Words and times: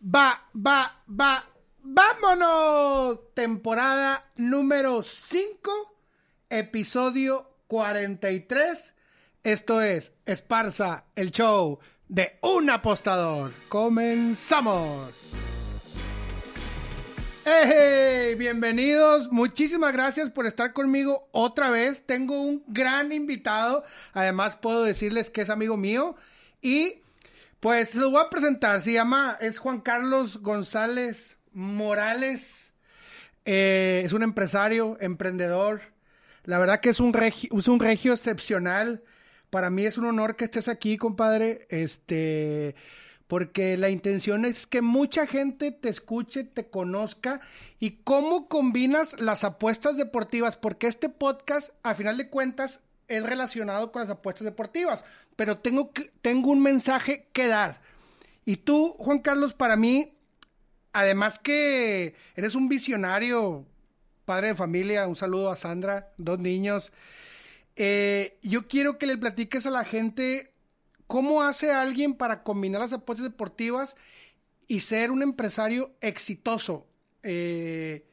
Va, 0.00 0.48
va, 0.54 1.02
va, 1.08 1.44
vámonos. 1.82 3.18
Temporada 3.34 4.30
número 4.36 5.02
5, 5.02 5.96
episodio 6.48 7.50
43. 7.66 8.94
Esto 9.42 9.82
es 9.82 10.12
Esparza, 10.24 11.06
el 11.16 11.32
show 11.32 11.80
de 12.06 12.38
un 12.42 12.70
apostador. 12.70 13.52
Comenzamos. 13.68 15.10
¡Hey! 17.44 18.36
Bienvenidos. 18.36 19.32
Muchísimas 19.32 19.92
gracias 19.92 20.30
por 20.30 20.46
estar 20.46 20.72
conmigo 20.72 21.28
otra 21.32 21.70
vez. 21.70 22.06
Tengo 22.06 22.40
un 22.40 22.62
gran 22.68 23.10
invitado. 23.10 23.82
Además, 24.12 24.56
puedo 24.58 24.84
decirles 24.84 25.28
que 25.28 25.40
es 25.40 25.50
amigo 25.50 25.76
mío. 25.76 26.14
Y 26.62 27.02
pues 27.60 27.94
lo 27.94 28.10
voy 28.10 28.22
a 28.24 28.30
presentar. 28.30 28.82
Se 28.82 28.92
llama, 28.92 29.36
es 29.40 29.58
Juan 29.58 29.80
Carlos 29.80 30.40
González 30.42 31.36
Morales. 31.52 32.70
Eh, 33.44 34.02
es 34.04 34.12
un 34.12 34.22
empresario, 34.22 34.96
emprendedor. 35.00 35.80
La 36.44 36.58
verdad 36.58 36.80
que 36.80 36.90
es 36.90 37.00
un 37.00 37.12
regio, 37.12 37.50
es 37.58 37.68
un 37.68 37.80
regio 37.80 38.12
excepcional. 38.12 39.02
Para 39.50 39.70
mí 39.70 39.86
es 39.86 39.98
un 39.98 40.04
honor 40.04 40.36
que 40.36 40.44
estés 40.44 40.68
aquí, 40.68 40.96
compadre. 40.96 41.66
Este, 41.70 42.74
porque 43.28 43.76
la 43.76 43.90
intención 43.90 44.44
es 44.44 44.66
que 44.66 44.80
mucha 44.80 45.26
gente 45.26 45.70
te 45.70 45.90
escuche, 45.90 46.44
te 46.44 46.70
conozca 46.70 47.40
y 47.78 47.98
cómo 48.02 48.48
combinas 48.48 49.20
las 49.20 49.44
apuestas 49.44 49.96
deportivas, 49.96 50.56
porque 50.56 50.86
este 50.86 51.08
podcast, 51.10 51.70
a 51.82 51.94
final 51.94 52.16
de 52.16 52.30
cuentas, 52.30 52.80
es 53.08 53.22
relacionado 53.22 53.90
con 53.90 54.02
las 54.02 54.10
apuestas 54.10 54.44
deportivas, 54.44 55.04
pero 55.36 55.58
tengo, 55.58 55.92
que, 55.92 56.12
tengo 56.22 56.50
un 56.50 56.60
mensaje 56.60 57.28
que 57.32 57.48
dar. 57.48 57.80
Y 58.44 58.56
tú, 58.58 58.94
Juan 58.98 59.18
Carlos, 59.18 59.54
para 59.54 59.76
mí, 59.76 60.14
además 60.92 61.38
que 61.38 62.14
eres 62.34 62.54
un 62.54 62.68
visionario, 62.68 63.66
padre 64.24 64.48
de 64.48 64.54
familia, 64.54 65.08
un 65.08 65.16
saludo 65.16 65.50
a 65.50 65.56
Sandra, 65.56 66.12
dos 66.18 66.38
niños. 66.38 66.92
Eh, 67.76 68.38
yo 68.42 68.68
quiero 68.68 68.98
que 68.98 69.06
le 69.06 69.16
platiques 69.16 69.66
a 69.66 69.70
la 69.70 69.84
gente 69.84 70.52
cómo 71.06 71.42
hace 71.42 71.72
alguien 71.72 72.14
para 72.14 72.42
combinar 72.42 72.80
las 72.80 72.92
apuestas 72.92 73.24
deportivas 73.24 73.96
y 74.66 74.80
ser 74.80 75.10
un 75.10 75.22
empresario 75.22 75.92
exitoso. 76.00 76.86
Eh, 77.22 78.04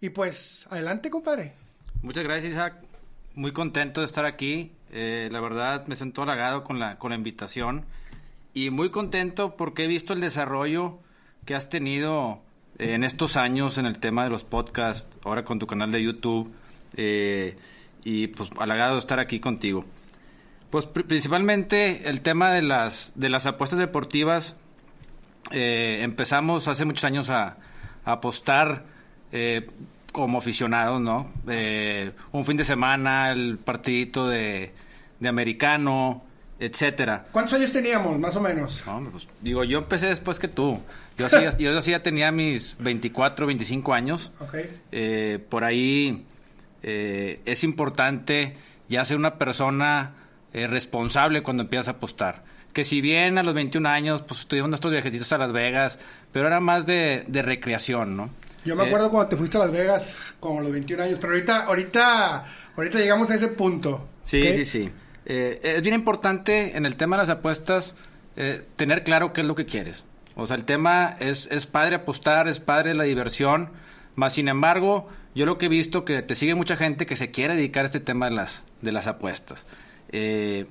y 0.00 0.08
pues, 0.08 0.66
adelante, 0.70 1.10
compadre. 1.10 1.52
Muchas 2.02 2.24
gracias, 2.24 2.52
Isaac. 2.52 2.89
Muy 3.40 3.52
contento 3.52 4.02
de 4.02 4.06
estar 4.06 4.26
aquí. 4.26 4.70
Eh, 4.92 5.30
la 5.32 5.40
verdad, 5.40 5.86
me 5.86 5.96
siento 5.96 6.22
halagado 6.22 6.62
con 6.62 6.78
la, 6.78 6.98
con 6.98 7.08
la 7.08 7.16
invitación. 7.16 7.86
Y 8.52 8.68
muy 8.68 8.90
contento 8.90 9.56
porque 9.56 9.84
he 9.84 9.86
visto 9.86 10.12
el 10.12 10.20
desarrollo 10.20 10.98
que 11.46 11.54
has 11.54 11.70
tenido 11.70 12.42
en 12.76 13.02
estos 13.02 13.38
años 13.38 13.78
en 13.78 13.86
el 13.86 13.98
tema 13.98 14.24
de 14.24 14.28
los 14.28 14.44
podcasts, 14.44 15.16
ahora 15.24 15.42
con 15.42 15.58
tu 15.58 15.66
canal 15.66 15.90
de 15.90 16.02
YouTube. 16.02 16.52
Eh, 16.98 17.56
y 18.04 18.26
pues 18.26 18.50
halagado 18.58 18.92
de 18.92 18.98
estar 18.98 19.18
aquí 19.18 19.40
contigo. 19.40 19.86
Pues 20.68 20.84
principalmente 20.84 22.10
el 22.10 22.20
tema 22.20 22.50
de 22.50 22.60
las, 22.60 23.14
de 23.14 23.30
las 23.30 23.46
apuestas 23.46 23.78
deportivas. 23.78 24.54
Eh, 25.50 26.00
empezamos 26.02 26.68
hace 26.68 26.84
muchos 26.84 27.04
años 27.04 27.30
a, 27.30 27.56
a 28.04 28.12
apostar 28.12 28.84
eh, 29.32 29.66
como 30.12 30.38
aficionados, 30.38 31.00
¿no? 31.00 31.30
Eh, 31.48 32.12
un 32.32 32.44
fin 32.44 32.56
de 32.56 32.64
semana, 32.64 33.32
el 33.32 33.58
partidito 33.58 34.28
de, 34.28 34.72
de 35.18 35.28
americano, 35.28 36.22
etcétera. 36.58 37.26
¿Cuántos 37.32 37.54
años 37.54 37.72
teníamos, 37.72 38.18
más 38.18 38.36
o 38.36 38.40
menos? 38.40 38.82
No, 38.86 39.08
pues, 39.10 39.26
digo, 39.40 39.64
yo 39.64 39.78
empecé 39.78 40.08
después 40.08 40.38
que 40.38 40.48
tú. 40.48 40.80
Yo 41.16 41.28
sí, 41.28 41.36
yo, 41.58 41.72
yo 41.74 41.82
sí 41.82 41.92
ya 41.92 42.02
tenía 42.02 42.32
mis 42.32 42.76
24, 42.78 43.46
25 43.46 43.94
años. 43.94 44.32
Ok. 44.40 44.56
por 45.48 45.64
ahí 45.64 46.24
es 46.82 47.64
importante 47.64 48.56
ya 48.90 49.04
ser 49.04 49.16
una 49.16 49.38
persona 49.38 50.12
eh, 50.52 50.66
responsable 50.66 51.42
cuando 51.42 51.62
empiezas 51.62 51.88
a 51.88 51.92
apostar. 51.92 52.42
Que 52.72 52.82
si 52.84 53.00
bien 53.00 53.38
a 53.38 53.44
los 53.44 53.54
21 53.54 53.88
años, 53.88 54.22
pues 54.22 54.40
estuvimos 54.40 54.68
nuestros 54.68 54.92
viajecitos 54.92 55.32
a 55.32 55.38
Las 55.38 55.52
Vegas, 55.52 55.98
pero 56.32 56.48
era 56.48 56.60
más 56.60 56.86
de, 56.86 57.24
de 57.28 57.42
recreación, 57.42 58.16
¿no? 58.16 58.30
Yo 58.64 58.76
me 58.76 58.84
acuerdo 58.84 59.10
cuando 59.10 59.28
te 59.28 59.36
fuiste 59.36 59.56
a 59.56 59.60
Las 59.60 59.72
Vegas, 59.72 60.14
como 60.38 60.60
los 60.60 60.70
21 60.70 61.02
años, 61.02 61.18
pero 61.20 61.32
ahorita, 61.32 61.64
ahorita, 61.64 62.44
ahorita 62.76 62.98
llegamos 62.98 63.30
a 63.30 63.34
ese 63.34 63.48
punto. 63.48 64.08
Sí, 64.22 64.42
sí, 64.52 64.64
sí. 64.64 64.90
Eh, 65.24 65.60
es 65.62 65.82
bien 65.82 65.94
importante 65.94 66.76
en 66.76 66.86
el 66.86 66.96
tema 66.96 67.16
de 67.16 67.22
las 67.22 67.30
apuestas 67.30 67.94
eh, 68.36 68.66
tener 68.76 69.04
claro 69.04 69.32
qué 69.32 69.40
es 69.40 69.46
lo 69.46 69.54
que 69.54 69.66
quieres. 69.66 70.04
O 70.34 70.46
sea, 70.46 70.56
el 70.56 70.64
tema 70.64 71.16
es, 71.20 71.48
es 71.50 71.66
padre 71.66 71.96
apostar, 71.96 72.48
es 72.48 72.60
padre 72.60 72.94
la 72.94 73.04
diversión, 73.04 73.70
más 74.14 74.34
sin 74.34 74.48
embargo, 74.48 75.08
yo 75.34 75.46
lo 75.46 75.58
que 75.58 75.66
he 75.66 75.68
visto 75.68 76.04
que 76.04 76.22
te 76.22 76.34
sigue 76.34 76.54
mucha 76.54 76.76
gente 76.76 77.06
que 77.06 77.16
se 77.16 77.30
quiere 77.30 77.56
dedicar 77.56 77.84
a 77.84 77.86
este 77.86 78.00
tema 78.00 78.28
de 78.28 78.36
las, 78.36 78.64
de 78.82 78.92
las 78.92 79.06
apuestas. 79.06 79.66
Eh, 80.10 80.66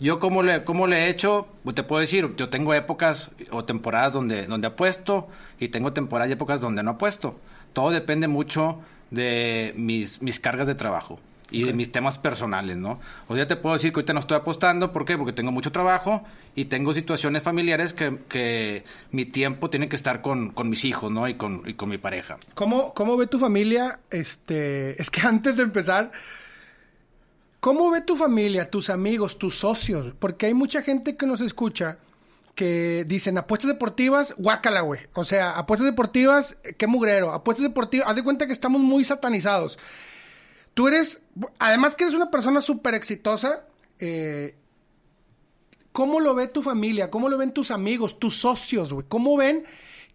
yo 0.00 0.18
como 0.18 0.42
le, 0.42 0.64
como 0.64 0.86
le 0.86 1.04
he 1.04 1.08
hecho, 1.08 1.48
pues 1.64 1.76
te 1.76 1.82
puedo 1.82 2.00
decir, 2.00 2.34
yo 2.36 2.48
tengo 2.48 2.74
épocas 2.74 3.30
o 3.50 3.64
temporadas 3.64 4.12
donde, 4.12 4.46
donde 4.46 4.66
apuesto 4.66 5.28
y 5.58 5.68
tengo 5.68 5.92
temporadas 5.92 6.30
y 6.30 6.32
épocas 6.34 6.60
donde 6.60 6.82
no 6.82 6.92
apuesto. 6.92 7.38
Todo 7.72 7.90
depende 7.90 8.28
mucho 8.28 8.80
de 9.10 9.74
mis, 9.76 10.22
mis 10.22 10.40
cargas 10.40 10.66
de 10.66 10.74
trabajo 10.74 11.20
y 11.52 11.64
de 11.64 11.72
mis 11.74 11.92
temas 11.92 12.18
personales, 12.18 12.76
¿no? 12.76 12.98
O 13.28 13.36
sea, 13.36 13.46
te 13.46 13.56
puedo 13.56 13.74
decir 13.74 13.92
que 13.92 13.98
ahorita 13.98 14.14
no 14.14 14.20
estoy 14.20 14.38
apostando, 14.38 14.92
¿por 14.92 15.04
qué? 15.04 15.16
Porque 15.18 15.32
tengo 15.32 15.52
mucho 15.52 15.70
trabajo 15.70 16.24
y 16.54 16.64
tengo 16.64 16.94
situaciones 16.94 17.42
familiares 17.42 17.92
que, 17.92 18.18
que 18.28 18.84
mi 19.10 19.26
tiempo 19.26 19.70
tiene 19.70 19.88
que 19.88 19.96
estar 19.96 20.22
con, 20.22 20.50
con 20.50 20.70
mis 20.70 20.84
hijos, 20.84 21.12
¿no? 21.12 21.28
Y 21.28 21.34
con, 21.34 21.62
y 21.66 21.74
con 21.74 21.90
mi 21.90 21.98
pareja. 21.98 22.38
¿Cómo, 22.54 22.94
¿Cómo 22.94 23.16
ve 23.16 23.26
tu 23.26 23.38
familia? 23.38 24.00
Este, 24.10 25.00
es 25.00 25.10
que 25.10 25.20
antes 25.26 25.54
de 25.56 25.62
empezar, 25.62 26.10
¿cómo 27.62 27.92
ve 27.92 28.00
tu 28.00 28.16
familia, 28.16 28.68
tus 28.68 28.90
amigos, 28.90 29.38
tus 29.38 29.54
socios? 29.54 30.14
Porque 30.18 30.46
hay 30.46 30.54
mucha 30.54 30.82
gente 30.82 31.16
que 31.16 31.26
nos 31.26 31.40
escucha 31.40 31.98
que 32.56 33.04
dicen 33.06 33.38
apuestas 33.38 33.68
deportivas, 33.68 34.34
guácala, 34.36 34.80
güey. 34.80 35.00
O 35.14 35.24
sea, 35.24 35.52
apuestas 35.52 35.86
deportivas, 35.86 36.56
qué 36.76 36.88
mugrero. 36.88 37.32
Apuestas 37.32 37.62
deportivas, 37.62 38.08
haz 38.08 38.16
de 38.16 38.24
cuenta 38.24 38.48
que 38.48 38.52
estamos 38.52 38.82
muy 38.82 39.04
satanizados. 39.04 39.78
Tú 40.74 40.88
eres, 40.88 41.22
además 41.60 41.94
que 41.94 42.02
eres 42.02 42.16
una 42.16 42.32
persona 42.32 42.62
súper 42.62 42.94
exitosa, 42.94 43.64
eh, 44.00 44.56
¿cómo 45.92 46.18
lo 46.18 46.34
ve 46.34 46.48
tu 46.48 46.62
familia? 46.62 47.12
¿Cómo 47.12 47.28
lo 47.28 47.38
ven 47.38 47.52
tus 47.52 47.70
amigos, 47.70 48.18
tus 48.18 48.40
socios, 48.40 48.92
güey? 48.92 49.06
¿Cómo 49.08 49.36
ven 49.36 49.64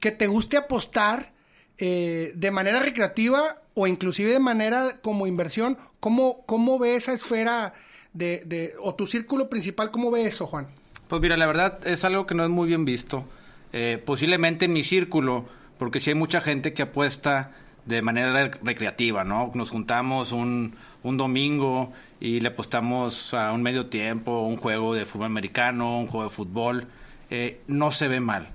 que 0.02 0.12
te 0.12 0.28
guste 0.28 0.58
apostar 0.58 1.31
eh, 1.78 2.34
de 2.35 2.52
manera 2.52 2.81
recreativa 2.81 3.62
o 3.74 3.88
inclusive 3.88 4.34
de 4.34 4.40
manera 4.40 5.00
como 5.02 5.28
inversión? 5.28 5.78
¿Cómo, 6.00 6.44
cómo 6.46 6.80
ve 6.80 6.96
esa 6.96 7.13
esfera 7.13 7.74
de, 8.13 8.44
de, 8.46 8.74
o 8.81 8.96
tu 8.96 9.08
círculo 9.08 9.50
principal, 9.50 9.91
cómo 9.91 10.12
ve 10.12 10.25
eso, 10.25 10.47
Juan? 10.47 10.68
Pues 11.08 11.22
mira, 11.22 11.38
la 11.38 11.47
verdad 11.47 11.80
es 11.88 12.03
algo 12.03 12.25
que 12.25 12.35
no 12.35 12.44
es 12.44 12.50
muy 12.50 12.68
bien 12.68 12.85
visto. 12.85 13.25
Eh, 13.74 14.02
posiblemente 14.06 14.66
en 14.66 14.74
mi 14.74 14.84
círculo, 14.84 15.46
porque 15.78 15.99
sí 15.99 16.11
hay 16.11 16.16
mucha 16.16 16.41
gente 16.41 16.73
que 16.73 16.84
apuesta 16.84 17.52
de 17.85 18.02
manera 18.02 18.52
recreativa, 18.64 19.23
¿no? 19.23 19.52
Nos 19.53 19.70
juntamos 19.70 20.34
un, 20.34 20.76
un 21.03 21.17
domingo 21.17 21.94
y 22.20 22.41
le 22.41 22.49
apostamos 22.49 23.34
a 23.34 23.52
un 23.53 23.64
medio 23.64 23.88
tiempo, 23.88 24.41
un 24.41 24.58
juego 24.58 24.94
de 24.94 25.05
fútbol 25.05 25.28
americano, 25.28 25.97
un 25.99 26.08
juego 26.08 26.26
de 26.26 26.35
fútbol. 26.35 26.88
Eh, 27.29 27.61
no 27.67 27.91
se 27.91 28.08
ve 28.08 28.20
mal. 28.20 28.49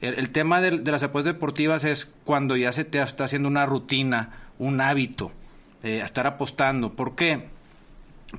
El, 0.00 0.14
el 0.18 0.30
tema 0.30 0.60
de, 0.60 0.78
de, 0.78 0.92
las 0.92 1.02
apuestas 1.02 1.34
deportivas 1.34 1.84
es 1.84 2.12
cuando 2.24 2.56
ya 2.56 2.72
se 2.72 2.84
te 2.84 3.00
está 3.00 3.24
haciendo 3.24 3.48
una 3.48 3.64
rutina, 3.64 4.30
un 4.58 4.80
hábito, 4.82 5.32
eh, 5.84 6.00
estar 6.02 6.26
apostando. 6.26 6.94
¿Por 6.94 7.14
qué? 7.14 7.44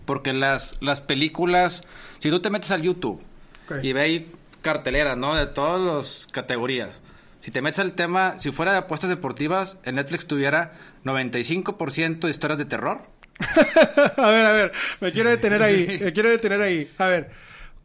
Porque 0.06 0.34
las, 0.34 0.78
las 0.82 1.00
películas, 1.00 1.84
si 2.20 2.30
tú 2.30 2.42
te 2.42 2.50
metes 2.50 2.72
al 2.72 2.82
YouTube 2.82 3.22
okay. 3.66 3.88
y 3.88 3.94
veis 3.94 4.24
carteleras, 4.62 5.16
¿no? 5.16 5.36
De 5.36 5.46
todas 5.46 5.80
las 5.80 6.28
categorías. 6.32 7.02
Si 7.42 7.52
te 7.52 7.62
metes 7.62 7.80
al 7.80 7.94
tema, 7.94 8.40
si 8.40 8.52
fuera 8.52 8.72
de 8.72 8.80
apuestas 8.80 9.12
deportivas, 9.12 9.78
en 9.84 9.96
Netflix 9.96 10.26
tuviera 10.26 10.72
95% 11.04 12.22
de 12.22 12.30
historias 12.32 12.58
de 12.58 12.66
terror. 12.66 13.02
a 14.18 14.30
ver, 14.30 14.46
a 14.46 14.52
ver, 14.52 14.72
me 15.00 15.12
quiero 15.12 15.30
detener 15.30 15.62
ahí, 15.62 16.00
me 16.02 16.12
quiero 16.12 16.30
detener 16.30 16.62
ahí. 16.62 16.90
A 16.98 17.08
ver, 17.08 17.30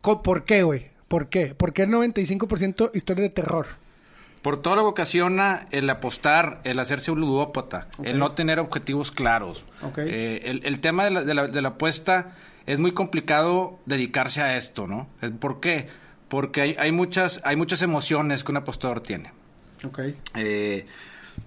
¿por 0.01 0.45
qué, 0.45 0.63
güey? 0.63 0.91
¿Por 1.09 1.29
qué? 1.29 1.55
¿Por 1.55 1.75
qué 1.75 1.87
95% 1.87 2.93
historias 2.95 3.29
de 3.29 3.35
terror? 3.35 3.67
Por 4.43 4.63
todo 4.63 4.77
lo 4.77 4.83
que 4.83 4.89
ocasiona 4.89 5.67
el 5.71 5.89
apostar, 5.91 6.61
el 6.65 6.79
hacerse 6.79 7.11
un 7.11 7.21
ludópata, 7.21 7.89
el 8.03 8.19
no 8.19 8.33
tener 8.33 8.59
objetivos 8.59 9.11
claros. 9.11 9.67
Eh, 9.99 10.43
el, 10.45 10.65
el, 10.65 10.81
tema 10.81 11.05
de 11.05 11.11
la, 11.11 11.25
de, 11.25 11.35
la, 11.35 11.47
de 11.47 11.61
la, 11.61 11.69
apuesta 11.71 12.33
es 12.67 12.79
muy 12.79 12.93
complicado 12.93 13.79
dedicarse 13.85 14.41
a 14.41 14.57
esto, 14.57 14.87
¿no? 14.87 15.09
¿Por 15.41 15.61
qué? 15.61 15.89
Porque 16.29 16.63
hay, 16.63 16.77
hay 16.79 16.91
muchas, 16.91 17.43
hay 17.45 17.57
muchas 17.57 17.83
emociones 17.83 18.43
que 18.43 18.53
un 18.53 18.57
apostador 18.57 19.01
tiene. 19.01 19.33
Okay. 19.85 20.17
Eh, 20.35 20.87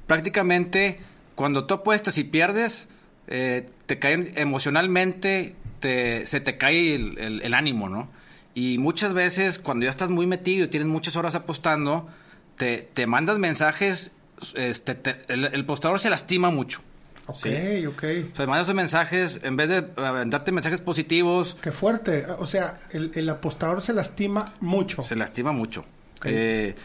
prácticamente, 0.05 0.99
cuando 1.33 1.65
tú 1.65 1.73
apuestas 1.73 2.19
y 2.19 2.23
pierdes, 2.23 2.89
eh, 3.27 3.69
te 3.87 3.97
caen 3.97 4.33
emocionalmente, 4.35 5.55
te, 5.79 6.27
se 6.27 6.41
te 6.41 6.57
cae 6.57 6.93
el, 6.93 7.17
el, 7.17 7.41
el 7.41 7.53
ánimo, 7.55 7.89
¿no? 7.89 8.09
Y 8.53 8.77
muchas 8.77 9.13
veces, 9.13 9.57
cuando 9.57 9.85
ya 9.85 9.89
estás 9.89 10.11
muy 10.11 10.27
metido 10.27 10.65
y 10.65 10.67
tienes 10.67 10.87
muchas 10.87 11.15
horas 11.15 11.33
apostando, 11.33 12.07
te, 12.55 12.89
te 12.93 13.07
mandas 13.07 13.39
mensajes, 13.39 14.11
este, 14.55 14.95
te, 14.95 15.21
el, 15.27 15.45
el, 15.45 15.61
apostador 15.61 15.99
se 15.99 16.09
lastima 16.09 16.49
mucho. 16.49 16.81
Ok, 17.25 17.37
¿sí? 17.37 17.85
ok. 17.85 18.03
O 18.33 18.35
sea, 18.35 18.47
mandas 18.47 18.73
mensajes, 18.73 19.39
en 19.43 19.55
vez 19.55 19.69
de 19.69 19.81
darte 20.25 20.51
mensajes 20.51 20.81
positivos. 20.81 21.55
Qué 21.61 21.71
fuerte. 21.71 22.25
O 22.39 22.47
sea, 22.47 22.81
el, 22.91 23.11
el 23.15 23.29
apostador 23.29 23.81
se 23.81 23.93
lastima 23.93 24.53
mucho. 24.59 25.01
Se 25.01 25.15
lastima 25.15 25.51
mucho. 25.53 25.85
Okay. 26.17 26.33
Eh, 26.35 26.75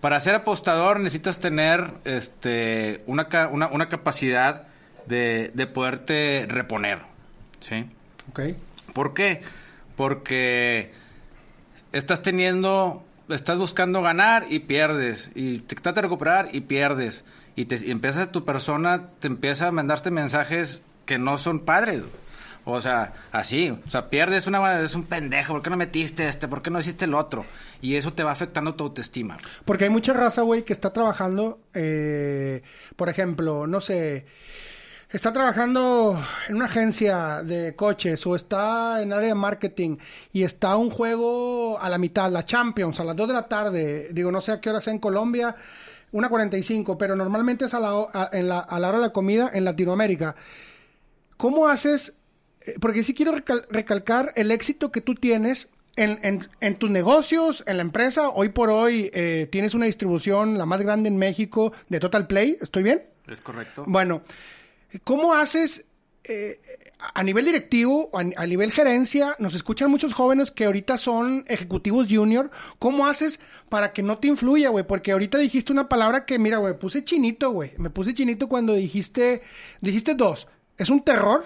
para 0.00 0.20
ser 0.20 0.34
apostador 0.34 1.00
necesitas 1.00 1.38
tener 1.38 1.92
este, 2.04 3.02
una, 3.06 3.28
una, 3.50 3.68
una 3.68 3.88
capacidad 3.88 4.68
de, 5.06 5.50
de, 5.54 5.66
poderte 5.66 6.46
reponer. 6.48 7.00
¿Sí? 7.60 7.86
Ok. 8.30 8.40
¿Por 8.92 9.14
qué? 9.14 9.40
Porque 9.96 10.92
estás 11.92 12.22
teniendo, 12.22 13.05
estás 13.28 13.58
buscando 13.58 14.02
ganar 14.02 14.46
y 14.48 14.60
pierdes, 14.60 15.30
y 15.34 15.58
te 15.58 15.74
tratas 15.74 15.96
de 15.96 16.02
recuperar 16.02 16.48
y 16.52 16.62
pierdes, 16.62 17.24
y, 17.54 17.66
te, 17.66 17.90
empieza 17.90 18.30
tu 18.32 18.44
persona, 18.44 19.08
te 19.18 19.26
empieza 19.26 19.68
a 19.68 19.72
mandarte 19.72 20.10
mensajes 20.10 20.82
que 21.04 21.18
no 21.18 21.38
son 21.38 21.60
padres. 21.60 22.02
O 22.68 22.80
sea, 22.80 23.12
así, 23.30 23.70
o 23.70 23.90
sea, 23.90 24.10
pierdes 24.10 24.48
una, 24.48 24.80
es 24.82 24.96
un 24.96 25.04
pendejo, 25.04 25.52
¿por 25.52 25.62
qué 25.62 25.70
no 25.70 25.76
metiste 25.76 26.26
este? 26.26 26.48
¿Por 26.48 26.62
qué 26.62 26.70
no 26.70 26.80
hiciste 26.80 27.04
el 27.04 27.14
otro? 27.14 27.46
Y 27.80 27.94
eso 27.94 28.12
te 28.12 28.24
va 28.24 28.32
afectando 28.32 28.74
tu 28.74 28.82
autoestima. 28.82 29.38
Porque 29.64 29.84
hay 29.84 29.90
mucha 29.90 30.12
raza, 30.12 30.42
güey, 30.42 30.64
que 30.64 30.72
está 30.72 30.92
trabajando, 30.92 31.60
eh, 31.74 32.62
por 32.96 33.08
ejemplo, 33.08 33.68
no 33.68 33.80
sé, 33.80 34.26
está 35.10 35.32
trabajando 35.32 36.20
en 36.48 36.56
una 36.56 36.64
agencia 36.64 37.42
de 37.42 37.74
coches 37.76 38.26
o 38.26 38.34
está 38.34 39.02
en 39.02 39.12
área 39.12 39.28
de 39.28 39.34
marketing 39.34 39.96
y 40.32 40.42
está 40.42 40.76
un 40.76 40.90
juego 40.90 41.78
a 41.80 41.88
la 41.88 41.98
mitad, 41.98 42.30
la 42.30 42.44
Champions, 42.44 42.98
a 43.00 43.04
las 43.04 43.16
2 43.16 43.28
de 43.28 43.34
la 43.34 43.48
tarde, 43.48 44.08
digo, 44.12 44.32
no 44.32 44.40
sé 44.40 44.52
a 44.52 44.60
qué 44.60 44.70
hora 44.70 44.80
sea 44.80 44.92
en 44.92 44.98
Colombia, 44.98 45.54
una 46.12 46.28
45, 46.28 46.98
pero 46.98 47.14
normalmente 47.14 47.66
es 47.66 47.74
a 47.74 47.80
la, 47.80 48.08
a, 48.12 48.30
en 48.32 48.48
la, 48.48 48.60
a 48.60 48.80
la 48.80 48.88
hora 48.88 48.98
de 48.98 49.06
la 49.06 49.12
comida 49.12 49.50
en 49.52 49.64
Latinoamérica. 49.64 50.34
¿Cómo 51.36 51.68
haces? 51.68 52.14
Porque 52.80 53.04
sí 53.04 53.14
quiero 53.14 53.32
recal 53.32 53.66
recalcar 53.70 54.32
el 54.36 54.50
éxito 54.50 54.90
que 54.90 55.00
tú 55.00 55.14
tienes 55.14 55.68
en, 55.96 56.18
en, 56.22 56.48
en, 56.60 56.76
tus 56.76 56.90
negocios, 56.90 57.62
en 57.66 57.76
la 57.76 57.82
empresa. 57.82 58.30
Hoy 58.30 58.48
por 58.48 58.70
hoy 58.70 59.10
eh, 59.12 59.48
tienes 59.50 59.74
una 59.74 59.86
distribución, 59.86 60.58
la 60.58 60.66
más 60.66 60.80
grande 60.82 61.08
en 61.08 61.16
México, 61.16 61.72
de 61.88 62.00
Total 62.00 62.26
Play. 62.26 62.56
¿Estoy 62.60 62.82
bien? 62.82 63.02
Es 63.28 63.40
correcto. 63.40 63.84
Bueno, 63.86 64.22
¿Cómo 65.04 65.34
haces 65.34 65.86
eh, 66.24 66.60
a 66.98 67.22
nivel 67.22 67.44
directivo, 67.44 68.10
a, 68.12 68.46
nivel 68.46 68.72
gerencia? 68.72 69.36
Nos 69.38 69.54
escuchan 69.54 69.90
muchos 69.90 70.14
jóvenes 70.14 70.50
que 70.50 70.64
ahorita 70.64 70.98
son 70.98 71.44
ejecutivos 71.48 72.06
junior. 72.10 72.50
¿Cómo 72.78 73.06
haces 73.06 73.40
para 73.68 73.92
que 73.92 74.02
no 74.02 74.18
te 74.18 74.28
influya, 74.28 74.70
güey? 74.70 74.86
Porque 74.86 75.12
ahorita 75.12 75.38
dijiste 75.38 75.72
una 75.72 75.88
palabra 75.88 76.24
que, 76.24 76.38
mira, 76.38 76.58
güey, 76.58 76.78
puse 76.78 77.04
chinito, 77.04 77.50
güey. 77.50 77.72
Me 77.78 77.90
puse 77.90 78.14
chinito 78.14 78.48
cuando 78.48 78.74
dijiste, 78.74 79.42
dijiste 79.80 80.14
dos. 80.14 80.48
¿Es 80.78 80.90
un 80.90 81.02
terror? 81.02 81.44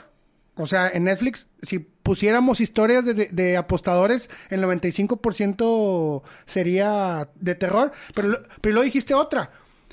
O 0.56 0.66
sea, 0.66 0.88
en 0.88 1.04
Netflix, 1.04 1.48
si 1.62 1.78
pusiéramos 1.78 2.60
historias 2.60 3.04
de, 3.04 3.14
de, 3.14 3.28
de 3.30 3.56
apostadores, 3.56 4.28
el 4.50 4.62
95% 4.62 6.22
sería 6.44 7.30
de 7.36 7.54
terror. 7.54 7.92
Pero, 8.14 8.42
pero 8.60 8.74
luego 8.74 8.84
dijiste 8.84 9.14
otra, 9.14 9.52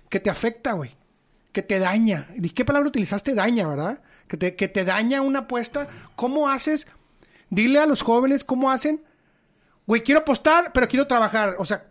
que 0.10 0.20
te 0.20 0.30
afecta, 0.30 0.74
güey 0.74 0.97
que 1.58 1.64
te 1.64 1.80
daña. 1.80 2.28
¿Qué 2.54 2.66
palabra 2.66 2.88
utilizaste? 2.88 3.34
Daña, 3.34 3.68
¿verdad? 3.68 4.00
Que 4.28 4.38
te, 4.38 4.56
que 4.56 4.68
te 4.68 4.86
daña 4.86 5.24
una 5.24 5.40
apuesta. 5.40 5.88
¿Cómo 6.16 6.50
haces? 6.50 6.86
Dile 7.50 7.80
a 7.80 7.88
los 7.88 8.04
jóvenes 8.04 8.44
cómo 8.44 8.70
hacen. 8.70 9.02
Güey, 9.88 10.04
quiero 10.04 10.20
apostar, 10.20 10.72
pero 10.72 10.88
quiero 10.88 11.08
trabajar. 11.08 11.56
O 11.58 11.66
sea, 11.66 11.90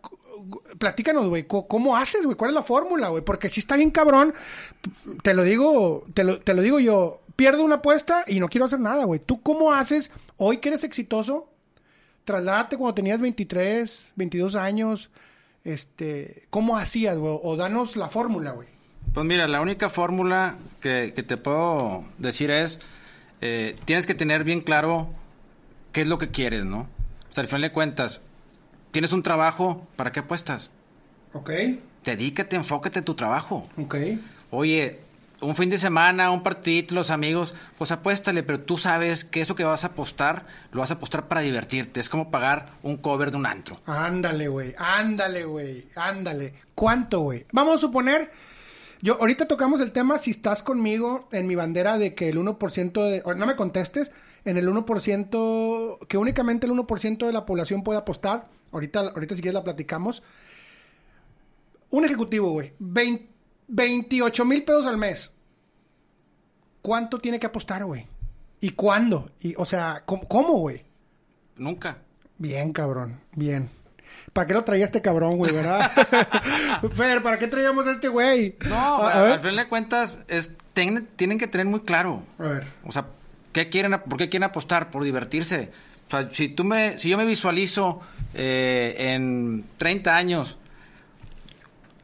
platícanos, 0.78 1.28
güey, 1.28 1.48
¿cómo 1.48 1.96
haces, 1.96 2.22
güey? 2.22 2.36
¿Cuál 2.36 2.50
es 2.50 2.54
la 2.54 2.62
fórmula, 2.62 3.08
güey? 3.08 3.24
Porque 3.24 3.48
si 3.48 3.58
está 3.58 3.74
bien 3.74 3.90
cabrón, 3.90 4.34
te 5.24 5.34
lo 5.34 5.42
digo, 5.42 6.06
te 6.14 6.22
lo, 6.22 6.38
te 6.38 6.54
lo 6.54 6.62
digo 6.62 6.78
yo, 6.78 7.22
pierdo 7.34 7.64
una 7.64 7.76
apuesta 7.76 8.22
y 8.28 8.38
no 8.38 8.46
quiero 8.46 8.66
hacer 8.66 8.78
nada, 8.78 9.04
güey. 9.04 9.18
¿Tú 9.18 9.42
cómo 9.42 9.72
haces, 9.72 10.12
hoy 10.36 10.58
que 10.58 10.68
eres 10.68 10.84
exitoso, 10.84 11.50
trasládate 12.24 12.76
cuando 12.76 12.94
tenías 12.94 13.20
23, 13.20 14.12
22 14.14 14.54
años, 14.54 15.10
este, 15.64 16.46
¿cómo 16.50 16.76
hacías, 16.76 17.18
güey? 17.18 17.36
O 17.42 17.56
danos 17.56 17.96
la 17.96 18.08
fórmula, 18.08 18.52
güey. 18.52 18.75
Pues 19.16 19.26
mira, 19.26 19.48
la 19.48 19.62
única 19.62 19.88
fórmula 19.88 20.56
que, 20.78 21.14
que, 21.16 21.22
te 21.22 21.38
puedo 21.38 22.04
decir 22.18 22.50
es, 22.50 22.80
eh, 23.40 23.74
tienes 23.86 24.06
que 24.06 24.14
tener 24.14 24.44
bien 24.44 24.60
claro 24.60 25.08
qué 25.92 26.02
es 26.02 26.06
lo 26.06 26.18
que 26.18 26.28
quieres, 26.28 26.66
¿no? 26.66 26.80
O 26.80 27.32
sea, 27.32 27.40
al 27.40 27.48
final 27.48 27.62
de 27.62 27.72
cuentas, 27.72 28.20
tienes 28.90 29.12
un 29.12 29.22
trabajo, 29.22 29.86
¿para 29.96 30.12
qué 30.12 30.20
apuestas? 30.20 30.68
Ok. 31.32 31.50
Dedícate, 32.04 32.56
enfócate 32.56 32.98
en 32.98 33.06
tu 33.06 33.14
trabajo. 33.14 33.66
Ok. 33.78 33.96
Oye, 34.50 35.00
un 35.40 35.56
fin 35.56 35.70
de 35.70 35.78
semana, 35.78 36.30
un 36.30 36.42
partidito, 36.42 36.94
los 36.94 37.10
amigos, 37.10 37.54
pues 37.78 37.92
apuéstale, 37.92 38.42
pero 38.42 38.60
tú 38.60 38.76
sabes 38.76 39.24
que 39.24 39.40
eso 39.40 39.54
que 39.54 39.64
vas 39.64 39.84
a 39.84 39.86
apostar, 39.86 40.44
lo 40.72 40.80
vas 40.80 40.90
a 40.90 40.94
apostar 40.96 41.26
para 41.26 41.40
divertirte. 41.40 42.00
Es 42.00 42.10
como 42.10 42.30
pagar 42.30 42.68
un 42.82 42.98
cover 42.98 43.30
de 43.30 43.38
un 43.38 43.46
antro. 43.46 43.80
Ándale, 43.86 44.48
güey, 44.48 44.74
ándale, 44.76 45.46
güey, 45.46 45.86
ándale. 45.94 46.52
¿Cuánto, 46.74 47.20
güey? 47.20 47.46
Vamos 47.54 47.76
a 47.76 47.78
suponer 47.78 48.30
yo, 49.02 49.14
ahorita 49.20 49.46
tocamos 49.46 49.80
el 49.80 49.92
tema 49.92 50.18
si 50.18 50.30
estás 50.30 50.62
conmigo 50.62 51.28
en 51.32 51.46
mi 51.46 51.54
bandera 51.54 51.98
de 51.98 52.14
que 52.14 52.28
el 52.28 52.38
1% 52.38 52.92
de... 52.92 53.22
No 53.36 53.46
me 53.46 53.56
contestes, 53.56 54.10
en 54.44 54.56
el 54.56 54.68
1%, 54.68 56.06
que 56.06 56.18
únicamente 56.18 56.66
el 56.66 56.72
1% 56.72 57.26
de 57.26 57.32
la 57.32 57.44
población 57.46 57.82
puede 57.82 57.98
apostar. 57.98 58.48
Ahorita, 58.72 59.00
ahorita 59.00 59.34
si 59.34 59.42
quieres 59.42 59.54
la 59.54 59.64
platicamos. 59.64 60.22
Un 61.90 62.04
ejecutivo, 62.04 62.50
güey. 62.50 62.72
28 63.68 64.44
mil 64.44 64.64
pesos 64.64 64.86
al 64.86 64.96
mes. 64.96 65.32
¿Cuánto 66.82 67.18
tiene 67.18 67.40
que 67.40 67.46
apostar, 67.46 67.84
güey? 67.84 68.06
¿Y 68.60 68.70
cuándo? 68.70 69.30
Y, 69.40 69.54
o 69.56 69.64
sea, 69.64 70.04
¿cómo, 70.06 70.58
güey? 70.58 70.84
Nunca. 71.56 71.98
Bien, 72.38 72.72
cabrón. 72.72 73.20
Bien. 73.34 73.70
¿Para 74.36 74.46
qué 74.48 74.52
lo 74.52 74.64
traía 74.64 74.84
este 74.84 75.00
cabrón, 75.00 75.38
güey, 75.38 75.50
verdad? 75.50 75.90
Fer, 76.94 77.22
¿para 77.22 77.38
qué 77.38 77.48
traíamos 77.48 77.86
a 77.86 77.92
este 77.92 78.08
güey? 78.08 78.54
No, 78.68 78.98
a, 79.02 79.10
a 79.10 79.32
al 79.32 79.40
final 79.40 79.56
de 79.56 79.66
cuentas, 79.66 80.20
es, 80.28 80.50
ten, 80.74 81.08
tienen 81.16 81.38
que 81.38 81.46
tener 81.46 81.64
muy 81.64 81.80
claro. 81.80 82.22
A 82.38 82.42
ver. 82.42 82.64
O 82.84 82.92
sea, 82.92 83.06
¿qué 83.54 83.70
quieren, 83.70 83.98
¿por 84.06 84.18
qué 84.18 84.28
quieren 84.28 84.44
apostar? 84.44 84.90
Por 84.90 85.04
divertirse. 85.04 85.70
O 86.08 86.10
sea, 86.10 86.28
si, 86.30 86.50
tú 86.50 86.64
me, 86.64 86.98
si 86.98 87.08
yo 87.08 87.16
me 87.16 87.24
visualizo 87.24 88.02
eh, 88.34 88.94
en 88.98 89.64
30 89.78 90.14
años, 90.14 90.58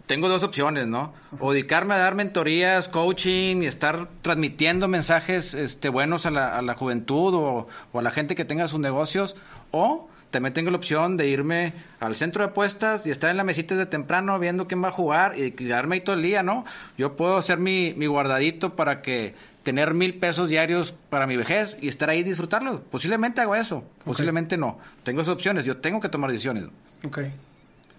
tengo 0.07 0.31
dos 0.31 0.43
opciones, 0.43 0.87
¿no? 0.87 1.13
O 1.39 1.53
dedicarme 1.53 1.93
a 1.93 1.99
dar 1.99 2.15
mentorías, 2.15 2.89
coaching 2.89 3.61
y 3.61 3.67
estar 3.67 4.09
transmitiendo 4.23 4.89
mensajes 4.89 5.53
este, 5.53 5.91
buenos 5.91 6.25
a 6.25 6.31
la, 6.31 6.57
a 6.57 6.63
la 6.63 6.77
juventud 6.77 7.35
o, 7.35 7.69
o 7.93 7.99
a 7.99 8.03
la 8.03 8.11
gente 8.11 8.35
que 8.35 8.47
tenga 8.47 8.69
sus 8.69 8.81
negocios, 8.81 9.37
o 9.71 10.09
también 10.33 10.55
tengo 10.55 10.71
la 10.71 10.79
opción 10.79 11.17
de 11.17 11.29
irme 11.29 11.75
al 12.01 12.17
centro 12.17 12.43
de 12.43 12.51
apuestas 12.51 13.07
y 13.07 13.11
estar 13.11 13.31
en 13.31 13.37
la 13.37 13.45
mesita 13.45 13.77
desde 13.77 13.87
temprano 13.87 14.39
viendo 14.39 14.67
quién 14.67 14.83
va 14.83 14.89
a 14.89 14.91
jugar 14.91 15.39
y 15.39 15.53
quedarme 15.53 15.97
ahí 15.97 16.01
todo 16.01 16.17
el 16.17 16.23
día, 16.23 16.43
¿no? 16.43 16.65
Yo 16.99 17.17
puedo 17.17 17.37
hacer 17.37 17.59
mi, 17.59 17.95
mi 17.97 18.07
guardadito 18.07 18.75
para 18.75 19.03
que 19.03 19.35
tener 19.63 19.95
mil 19.95 20.15
pesos 20.15 20.49
diarios 20.49 20.95
para 21.11 21.27
mi 21.27 21.37
vejez 21.37 21.77
y 21.81 21.89
estar 21.89 22.11
ahí 22.11 22.21
y 22.21 22.23
disfrutarlo. 22.25 22.83
Posiblemente 22.91 23.41
hago 23.43 23.55
eso, 23.55 23.85
posiblemente 24.05 24.57
okay. 24.57 24.67
no. 24.67 24.79
Tengo 25.05 25.21
esas 25.21 25.35
opciones, 25.35 25.65
yo 25.65 25.77
tengo 25.77 26.01
que 26.01 26.09
tomar 26.09 26.31
decisiones. 26.33 26.65
Ok. 27.05 27.19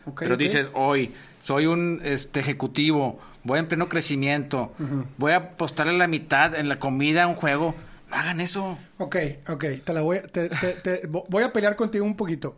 Okay, 0.05 0.25
Pero 0.27 0.35
okay. 0.35 0.47
dices, 0.47 0.69
hoy 0.73 1.13
soy 1.43 1.67
un 1.67 2.01
este, 2.03 2.41
ejecutivo, 2.41 3.19
voy 3.43 3.59
en 3.59 3.67
pleno 3.67 3.87
crecimiento, 3.87 4.73
uh 4.77 4.83
-huh. 4.83 5.05
voy 5.17 5.31
a 5.31 5.37
apostarle 5.37 5.97
la 5.97 6.07
mitad 6.07 6.55
en 6.55 6.67
la 6.67 6.77
comida 6.79 7.23
a 7.23 7.27
un 7.27 7.35
juego 7.35 7.73
hagan 8.13 8.39
eso. 8.41 8.77
Ok, 8.97 9.15
ok, 9.49 9.65
te 9.83 9.93
la 9.93 10.01
voy, 10.01 10.19
te, 10.31 10.49
te, 10.49 10.73
te, 10.73 11.07
voy 11.07 11.43
a 11.43 11.51
pelear 11.51 11.75
contigo 11.75 12.05
un 12.05 12.15
poquito. 12.15 12.55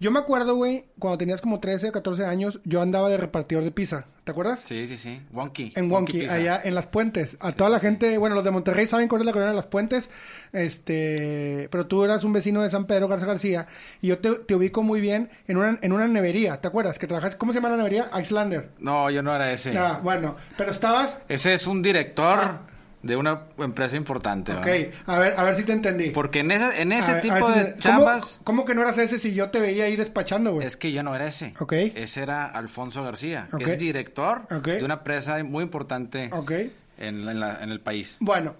Yo 0.00 0.12
me 0.12 0.20
acuerdo, 0.20 0.54
güey, 0.54 0.84
cuando 1.00 1.18
tenías 1.18 1.40
como 1.40 1.58
13 1.58 1.88
o 1.88 1.92
14 1.92 2.24
años, 2.24 2.60
yo 2.62 2.80
andaba 2.80 3.08
de 3.08 3.16
repartidor 3.16 3.64
de 3.64 3.72
pizza. 3.72 4.06
¿Te 4.22 4.30
acuerdas? 4.30 4.60
Sí, 4.64 4.86
sí, 4.86 4.96
sí. 4.96 5.20
Wonky. 5.32 5.72
En 5.74 5.90
Wonky, 5.90 6.20
Pizza. 6.20 6.34
allá 6.34 6.60
en 6.62 6.76
Las 6.76 6.86
Puentes. 6.86 7.36
A 7.40 7.50
toda 7.50 7.68
la 7.68 7.80
gente, 7.80 8.16
bueno, 8.16 8.36
los 8.36 8.44
de 8.44 8.52
Monterrey 8.52 8.86
saben 8.86 9.08
cuál 9.08 9.22
es 9.22 9.26
la 9.26 9.32
colonia 9.32 9.50
de 9.50 9.56
Las 9.56 9.66
Puentes. 9.66 10.08
Este, 10.52 11.68
pero 11.72 11.86
tú 11.86 12.04
eras 12.04 12.22
un 12.22 12.32
vecino 12.32 12.62
de 12.62 12.70
San 12.70 12.84
Pedro 12.84 13.08
Garza 13.08 13.26
García. 13.26 13.66
Y 14.00 14.08
yo 14.08 14.18
te, 14.18 14.30
te 14.34 14.54
ubico 14.54 14.84
muy 14.84 15.00
bien 15.00 15.30
en 15.48 15.56
una, 15.56 15.76
en 15.80 15.92
una 15.92 16.06
nevería. 16.06 16.60
¿Te 16.60 16.68
acuerdas? 16.68 16.98
Que 17.00 17.08
trabajas, 17.08 17.34
¿cómo 17.34 17.52
se 17.52 17.56
llama 17.58 17.70
la 17.70 17.78
nevería? 17.78 18.08
Icelander. 18.20 18.70
No, 18.78 19.10
yo 19.10 19.22
no 19.22 19.34
era 19.34 19.50
ese. 19.52 19.76
Ah, 19.76 19.98
bueno, 20.02 20.36
pero 20.56 20.70
estabas. 20.70 21.22
Ese 21.28 21.54
es 21.54 21.66
un 21.66 21.82
director 21.82 22.38
Ah. 22.38 22.60
De 23.02 23.16
una 23.16 23.42
empresa 23.58 23.96
importante. 23.96 24.52
Ok, 24.52 24.64
¿verdad? 24.64 24.92
a 25.06 25.18
ver, 25.18 25.34
a 25.36 25.44
ver 25.44 25.54
si 25.56 25.64
te 25.64 25.72
entendí. 25.72 26.10
Porque 26.10 26.40
en 26.40 26.50
ese, 26.50 26.82
en 26.82 26.92
ese 26.92 27.12
a 27.12 27.20
tipo 27.20 27.34
ver 27.34 27.44
de 27.44 27.64
te- 27.64 27.70
¿Cómo- 27.72 27.80
chambas... 27.80 28.40
¿Cómo, 28.44 28.64
que 28.64 28.74
no 28.74 28.82
eras 28.82 28.98
ese 28.98 29.18
si 29.18 29.34
yo 29.34 29.50
te 29.50 29.60
veía 29.60 29.84
ahí 29.84 29.94
despachando, 29.96 30.54
güey? 30.54 30.66
Es 30.66 30.76
que 30.76 30.90
yo 30.92 31.02
no 31.02 31.14
era 31.14 31.26
ese. 31.26 31.54
Ok. 31.60 31.72
Ese 31.74 32.22
era 32.22 32.46
Alfonso 32.46 33.02
García. 33.04 33.48
Ok. 33.52 33.60
Es 33.62 33.78
director 33.78 34.48
de 34.48 34.84
una 34.84 34.94
empresa 34.94 35.42
muy 35.44 35.62
importante 35.62 36.28
Ok. 36.32 36.52
en, 36.98 37.24
la- 37.24 37.32
en 37.32 37.40
la- 37.40 37.62
en 37.62 37.70
el 37.70 37.80
país. 37.80 38.16
Bueno, 38.20 38.54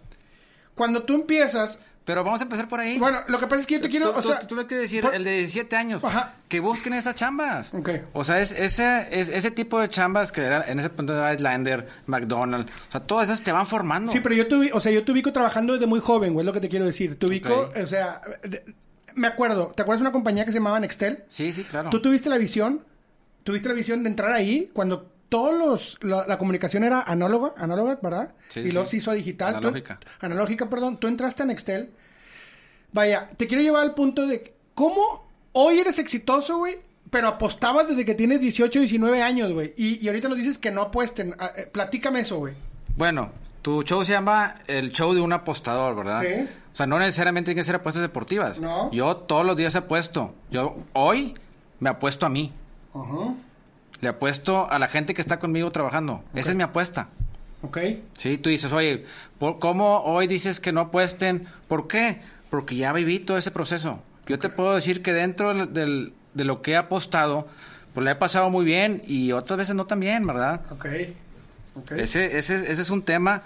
cuando 0.74 1.02
tú 1.02 1.14
empiezas. 1.14 1.78
Pero 2.08 2.24
vamos 2.24 2.40
a 2.40 2.44
empezar 2.44 2.66
por 2.70 2.80
ahí. 2.80 2.98
Bueno, 2.98 3.18
lo 3.28 3.38
que 3.38 3.46
pasa 3.46 3.60
es 3.60 3.66
que 3.66 3.74
yo 3.74 3.80
te 3.82 3.90
quiero. 3.90 4.12
Tú- 4.12 4.18
o 4.18 4.22
sea, 4.22 4.38
tú 4.38 4.46
tuve 4.46 4.66
que 4.66 4.76
decir, 4.76 5.02
por- 5.02 5.14
el 5.14 5.24
de 5.24 5.32
17 5.32 5.76
años, 5.76 6.02
Ajá. 6.02 6.34
que 6.48 6.58
busquen 6.58 6.94
esas 6.94 7.14
chambas. 7.14 7.74
Ok. 7.74 7.90
O 8.14 8.24
sea, 8.24 8.40
es, 8.40 8.52
ese, 8.52 9.06
es, 9.10 9.28
ese 9.28 9.50
tipo 9.50 9.78
de 9.78 9.90
chambas 9.90 10.32
que 10.32 10.40
era, 10.42 10.64
en 10.66 10.78
ese 10.80 10.88
punto 10.88 11.12
era 11.14 11.34
Islander, 11.34 11.86
McDonald's, 12.06 12.72
o 12.88 12.90
sea, 12.92 13.00
todas 13.02 13.28
esas 13.28 13.42
te 13.42 13.52
van 13.52 13.66
formando. 13.66 14.10
Sí, 14.10 14.20
pero 14.20 14.34
yo 14.34 14.48
te, 14.48 14.72
o 14.72 14.80
sea, 14.80 14.90
yo 14.90 15.04
te 15.04 15.12
ubico 15.12 15.34
trabajando 15.34 15.74
desde 15.74 15.86
muy 15.86 16.00
joven, 16.00 16.32
güey, 16.32 16.44
es 16.44 16.46
lo 16.46 16.54
que 16.54 16.60
te 16.62 16.70
quiero 16.70 16.86
decir. 16.86 17.18
Te 17.18 17.26
ubico, 17.26 17.52
Ok. 17.54 17.76
o 17.84 17.86
sea, 17.86 18.22
de- 18.42 18.64
me 19.14 19.26
acuerdo, 19.26 19.74
¿te 19.76 19.82
acuerdas 19.82 20.00
de 20.00 20.04
una 20.04 20.12
compañía 20.12 20.46
que 20.46 20.52
se 20.52 20.58
llamaba 20.60 20.80
Nextel? 20.80 21.24
Sí, 21.28 21.52
sí, 21.52 21.62
claro. 21.64 21.90
Tú 21.90 22.00
tuviste 22.00 22.30
la 22.30 22.38
visión, 22.38 22.84
tuviste 23.44 23.68
la 23.68 23.74
visión 23.74 24.02
de 24.02 24.08
entrar 24.08 24.32
ahí 24.32 24.70
cuando 24.72 25.12
todos 25.28 25.54
los, 25.54 25.98
la, 26.02 26.26
la 26.26 26.38
comunicación 26.38 26.84
era 26.84 27.00
análoga, 27.02 27.52
análoga, 27.56 27.98
¿verdad? 28.02 28.32
Sí, 28.48 28.60
y 28.60 28.72
luego 28.72 28.86
sí. 28.86 28.92
se 28.92 28.96
hizo 28.98 29.12
digital. 29.12 29.52
Tú- 29.54 29.58
Analógica. 29.58 30.00
analógica, 30.20 30.68
perdón. 30.70 30.96
Tú 30.98 31.06
entraste 31.06 31.42
a 31.42 31.46
Nextel. 31.46 31.90
Vaya, 32.92 33.28
te 33.36 33.46
quiero 33.46 33.62
llevar 33.62 33.82
al 33.82 33.94
punto 33.94 34.26
de 34.26 34.54
cómo 34.74 35.28
hoy 35.52 35.78
eres 35.78 35.98
exitoso, 35.98 36.58
güey, 36.58 36.78
pero 37.10 37.28
apostabas 37.28 37.88
desde 37.88 38.04
que 38.04 38.14
tienes 38.14 38.40
18, 38.40 38.78
19 38.80 39.22
años, 39.22 39.52
güey. 39.52 39.74
Y, 39.76 40.02
y 40.04 40.08
ahorita 40.08 40.28
nos 40.28 40.38
dices 40.38 40.58
que 40.58 40.70
no 40.70 40.82
apuesten. 40.82 41.34
Ah, 41.38 41.52
eh, 41.56 41.68
platícame 41.70 42.20
eso, 42.20 42.38
güey. 42.38 42.54
Bueno, 42.96 43.30
tu 43.62 43.82
show 43.82 44.02
se 44.04 44.12
llama 44.12 44.54
el 44.66 44.90
show 44.92 45.12
de 45.14 45.20
un 45.20 45.32
apostador, 45.32 45.94
¿verdad? 45.96 46.22
Sí. 46.22 46.48
O 46.72 46.76
sea, 46.78 46.86
no 46.86 46.98
necesariamente 46.98 47.48
tiene 47.50 47.60
que 47.60 47.64
ser 47.64 47.74
apuestas 47.76 48.00
deportivas. 48.02 48.60
No. 48.60 48.90
Yo 48.92 49.16
todos 49.16 49.44
los 49.44 49.56
días 49.56 49.74
apuesto. 49.76 50.34
Yo 50.50 50.76
hoy 50.94 51.34
me 51.80 51.90
apuesto 51.90 52.24
a 52.24 52.28
mí. 52.28 52.52
Ajá. 52.94 53.34
Le 54.00 54.08
apuesto 54.08 54.70
a 54.70 54.78
la 54.78 54.88
gente 54.88 55.14
que 55.14 55.20
está 55.20 55.38
conmigo 55.38 55.70
trabajando. 55.70 56.22
Esa 56.34 56.50
es 56.50 56.56
mi 56.56 56.62
apuesta. 56.62 57.08
Ok. 57.62 57.78
Sí, 58.16 58.38
tú 58.38 58.50
dices, 58.50 58.72
oye, 58.72 59.04
¿por- 59.38 59.58
¿cómo 59.58 60.02
hoy 60.04 60.26
dices 60.28 60.60
que 60.60 60.70
no 60.72 60.80
apuesten? 60.82 61.46
¿Por 61.66 61.88
qué? 61.88 62.20
Porque 62.50 62.76
ya 62.76 62.92
viví 62.92 63.18
todo 63.18 63.36
ese 63.36 63.50
proceso. 63.50 64.00
Yo 64.26 64.38
te 64.38 64.48
puedo 64.48 64.74
decir 64.74 65.02
que 65.02 65.12
dentro 65.12 65.52
del- 65.54 65.72
del- 65.74 66.12
de 66.34 66.44
lo 66.44 66.62
que 66.62 66.72
he 66.72 66.76
apostado, 66.76 67.48
pues 67.94 68.04
le 68.04 68.12
he 68.12 68.14
pasado 68.14 68.50
muy 68.50 68.64
bien 68.64 69.02
y 69.06 69.32
otras 69.32 69.56
veces 69.58 69.74
no 69.74 69.86
tan 69.86 69.98
bien, 69.98 70.24
¿verdad? 70.26 70.60
Ok. 70.70 70.86
Ok. 71.74 71.92
Ese, 71.92 72.38
ese, 72.38 72.54
ese 72.56 72.82
es 72.82 72.90
un 72.90 73.02
tema, 73.02 73.42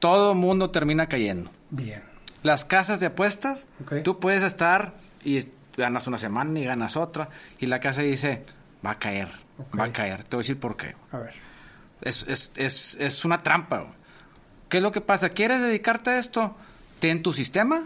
todo 0.00 0.34
mundo 0.34 0.70
termina 0.70 1.06
cayendo. 1.06 1.50
Bien. 1.70 2.02
Las 2.42 2.64
casas 2.64 2.98
de 3.00 3.06
apuestas, 3.06 3.66
Ok. 3.84 4.02
tú 4.02 4.18
puedes 4.18 4.42
estar 4.42 4.94
y 5.24 5.44
ganas 5.76 6.06
una 6.06 6.18
semana 6.18 6.58
y 6.58 6.64
ganas 6.64 6.96
otra 6.96 7.28
y 7.60 7.66
la 7.66 7.78
casa 7.80 8.02
dice, 8.02 8.44
va 8.84 8.92
a 8.92 8.98
caer, 8.98 9.28
Ok. 9.60 9.78
va 9.78 9.84
a 9.84 9.92
caer. 9.92 10.24
Te 10.24 10.36
voy 10.36 10.40
a 10.40 10.44
decir 10.44 10.58
por 10.58 10.76
qué. 10.76 10.94
A 11.12 11.18
ver. 11.18 11.34
Es, 12.02 12.24
es, 12.28 12.52
es, 12.56 12.96
es 13.00 13.24
una 13.24 13.42
trampa. 13.42 13.78
güey. 13.78 13.92
¿Qué 14.68 14.76
es 14.78 14.82
lo 14.82 14.92
que 14.92 15.00
pasa? 15.00 15.28
¿Quieres 15.30 15.60
dedicarte 15.60 16.10
a 16.10 16.18
esto? 16.18 16.56
Ten 17.00 17.22
tu 17.22 17.32
sistema, 17.32 17.82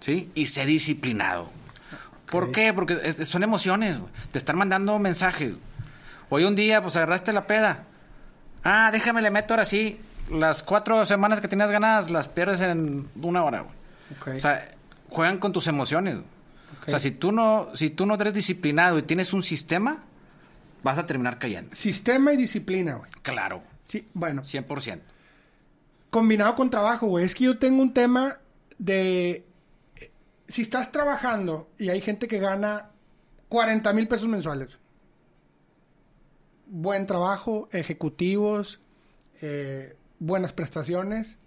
¿sí? 0.00 0.30
Y 0.34 0.46
sé 0.46 0.64
disciplinado. 0.66 1.50
¿Por 2.30 2.44
Ok. 2.44 2.52
qué? 2.52 2.72
Porque 2.72 3.00
es- 3.02 3.28
son 3.28 3.42
emociones, 3.42 3.98
güey. 3.98 4.12
Te 4.32 4.38
están 4.38 4.56
mandando 4.58 4.98
mensajes. 4.98 5.54
Hoy 6.30 6.44
un 6.44 6.54
día, 6.56 6.82
pues 6.82 6.94
agarraste 6.96 7.32
la 7.32 7.46
peda. 7.46 7.84
Ah, 8.64 8.90
déjame 8.92 9.22
le 9.22 9.30
meto 9.30 9.54
ahora 9.54 9.64
sí. 9.64 10.00
Las 10.30 10.62
cuatro 10.62 11.04
semanas 11.06 11.40
que 11.40 11.48
tenías 11.48 11.70
ganadas 11.70 12.10
las 12.10 12.28
pierdes 12.28 12.60
en 12.60 13.08
una 13.22 13.42
hora, 13.44 13.60
güey. 13.62 13.74
Ok. 14.20 14.36
O 14.36 14.40
sea, 14.40 14.70
juegan 15.08 15.38
con 15.38 15.52
tus 15.52 15.66
emociones. 15.68 16.14
güey. 16.16 16.26
Ok. 16.82 16.88
O 16.88 16.90
sea, 16.90 16.98
si 17.00 17.12
tú 17.12 17.32
no, 17.32 17.70
si 17.74 17.88
tú 17.90 18.04
no 18.04 18.14
eres 18.14 18.34
disciplinado 18.34 18.98
y 18.98 19.02
tienes 19.02 19.32
un 19.32 19.42
sistema, 19.42 20.02
vas 20.82 20.98
a 20.98 21.06
terminar 21.06 21.38
cayendo. 21.38 21.74
Sistema 21.74 22.32
y 22.32 22.36
disciplina, 22.36 22.94
güey. 22.94 23.10
Claro, 23.22 23.62
Sí, 23.88 24.06
bueno. 24.12 24.42
100%. 24.42 25.00
Combinado 26.10 26.54
con 26.54 26.68
trabajo, 26.68 27.06
güey. 27.06 27.24
Es 27.24 27.34
que 27.34 27.44
yo 27.44 27.58
tengo 27.58 27.80
un 27.80 27.94
tema 27.94 28.38
de... 28.78 29.46
Si 30.46 30.62
estás 30.62 30.92
trabajando 30.92 31.70
y 31.78 31.88
hay 31.88 32.00
gente 32.02 32.28
que 32.28 32.38
gana 32.38 32.90
40 33.48 33.92
mil 33.94 34.06
pesos 34.06 34.28
mensuales. 34.28 34.68
Buen 36.66 37.06
trabajo, 37.06 37.68
ejecutivos, 37.72 38.80
eh, 39.40 39.96
buenas 40.18 40.52
prestaciones, 40.52 41.38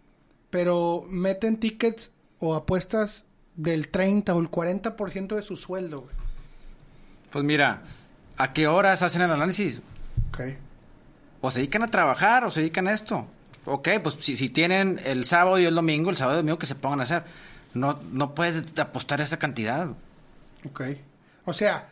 pero 0.49 1.05
meten 1.07 1.59
tickets 1.59 2.11
o 2.39 2.55
apuestas 2.55 3.25
del 3.55 3.89
30 3.89 4.33
o 4.33 4.39
el 4.39 4.49
40% 4.49 5.35
de 5.35 5.43
su 5.43 5.57
sueldo, 5.57 6.01
güey. 6.01 6.15
Pues 7.31 7.45
mira, 7.45 7.83
¿a 8.41 8.53
qué 8.53 8.67
horas 8.67 9.01
hacen 9.01 9.21
el 9.21 9.31
análisis? 9.31 9.81
Ok. 10.29 10.41
O 11.41 11.51
se 11.51 11.59
dedican 11.59 11.83
a 11.83 11.87
trabajar 11.87 12.43
o 12.43 12.51
se 12.51 12.61
dedican 12.61 12.87
a 12.87 12.93
esto. 12.93 13.27
Ok, 13.65 13.89
pues 14.01 14.15
si, 14.21 14.35
si 14.35 14.49
tienen 14.49 14.99
el 15.03 15.25
sábado 15.25 15.59
y 15.59 15.65
el 15.65 15.75
domingo, 15.75 16.09
el 16.09 16.17
sábado 16.17 16.37
y 16.37 16.39
el 16.39 16.45
domingo 16.45 16.59
que 16.59 16.65
se 16.65 16.75
pongan 16.75 17.01
a 17.01 17.03
hacer. 17.03 17.23
No, 17.73 17.99
no 18.11 18.33
puedes 18.33 18.77
apostar 18.79 19.21
esa 19.21 19.37
cantidad. 19.37 19.89
Ok. 20.67 20.81
O 21.45 21.53
sea, 21.53 21.89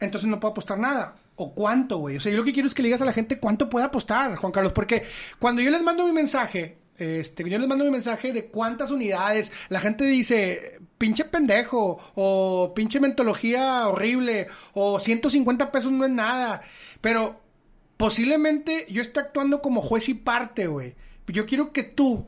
entonces 0.00 0.28
no 0.28 0.40
puedo 0.40 0.52
apostar 0.52 0.78
nada. 0.78 1.14
¿O 1.36 1.52
cuánto, 1.52 1.98
güey? 1.98 2.16
O 2.16 2.20
sea, 2.20 2.32
yo 2.32 2.38
lo 2.38 2.44
que 2.44 2.52
quiero 2.52 2.68
es 2.68 2.74
que 2.74 2.82
le 2.82 2.88
digas 2.88 3.02
a 3.02 3.04
la 3.04 3.12
gente 3.12 3.38
cuánto 3.38 3.68
puede 3.68 3.86
apostar, 3.86 4.34
Juan 4.36 4.52
Carlos. 4.52 4.72
Porque 4.72 5.06
cuando 5.38 5.62
yo 5.62 5.70
les 5.70 5.82
mando 5.82 6.04
mi 6.04 6.12
mensaje, 6.12 6.78
este, 6.98 7.48
yo 7.48 7.58
les 7.58 7.68
mando 7.68 7.84
mi 7.84 7.90
mensaje 7.90 8.32
de 8.32 8.46
cuántas 8.46 8.90
unidades, 8.90 9.52
la 9.68 9.80
gente 9.80 10.04
dice, 10.04 10.80
pinche 10.98 11.24
pendejo, 11.24 11.98
o 12.14 12.72
pinche 12.74 13.00
mentología 13.00 13.88
horrible, 13.88 14.48
o 14.74 14.98
150 14.98 15.70
pesos 15.70 15.92
no 15.92 16.04
es 16.04 16.10
nada. 16.10 16.62
Pero 17.00 17.40
posiblemente 17.96 18.86
yo 18.90 19.00
esté 19.00 19.20
actuando 19.20 19.62
como 19.62 19.80
juez 19.80 20.08
y 20.08 20.14
parte, 20.14 20.66
güey. 20.66 20.96
Yo 21.28 21.46
quiero 21.46 21.72
que 21.72 21.84
tú, 21.84 22.26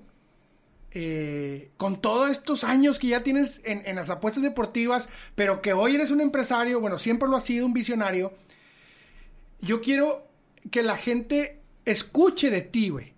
eh, 0.92 1.70
con 1.76 2.00
todos 2.00 2.30
estos 2.30 2.62
años 2.64 2.98
que 2.98 3.08
ya 3.08 3.22
tienes 3.22 3.60
en, 3.64 3.82
en 3.86 3.96
las 3.96 4.10
apuestas 4.10 4.42
deportivas, 4.42 5.08
pero 5.34 5.62
que 5.62 5.72
hoy 5.72 5.96
eres 5.96 6.10
un 6.10 6.20
empresario, 6.20 6.80
bueno, 6.80 6.98
siempre 6.98 7.28
lo 7.28 7.36
has 7.36 7.44
sido, 7.44 7.66
un 7.66 7.72
visionario, 7.72 8.34
yo 9.60 9.80
quiero 9.80 10.28
que 10.70 10.82
la 10.82 10.96
gente 10.96 11.60
escuche 11.84 12.50
de 12.50 12.60
ti, 12.60 12.90
güey. 12.90 13.14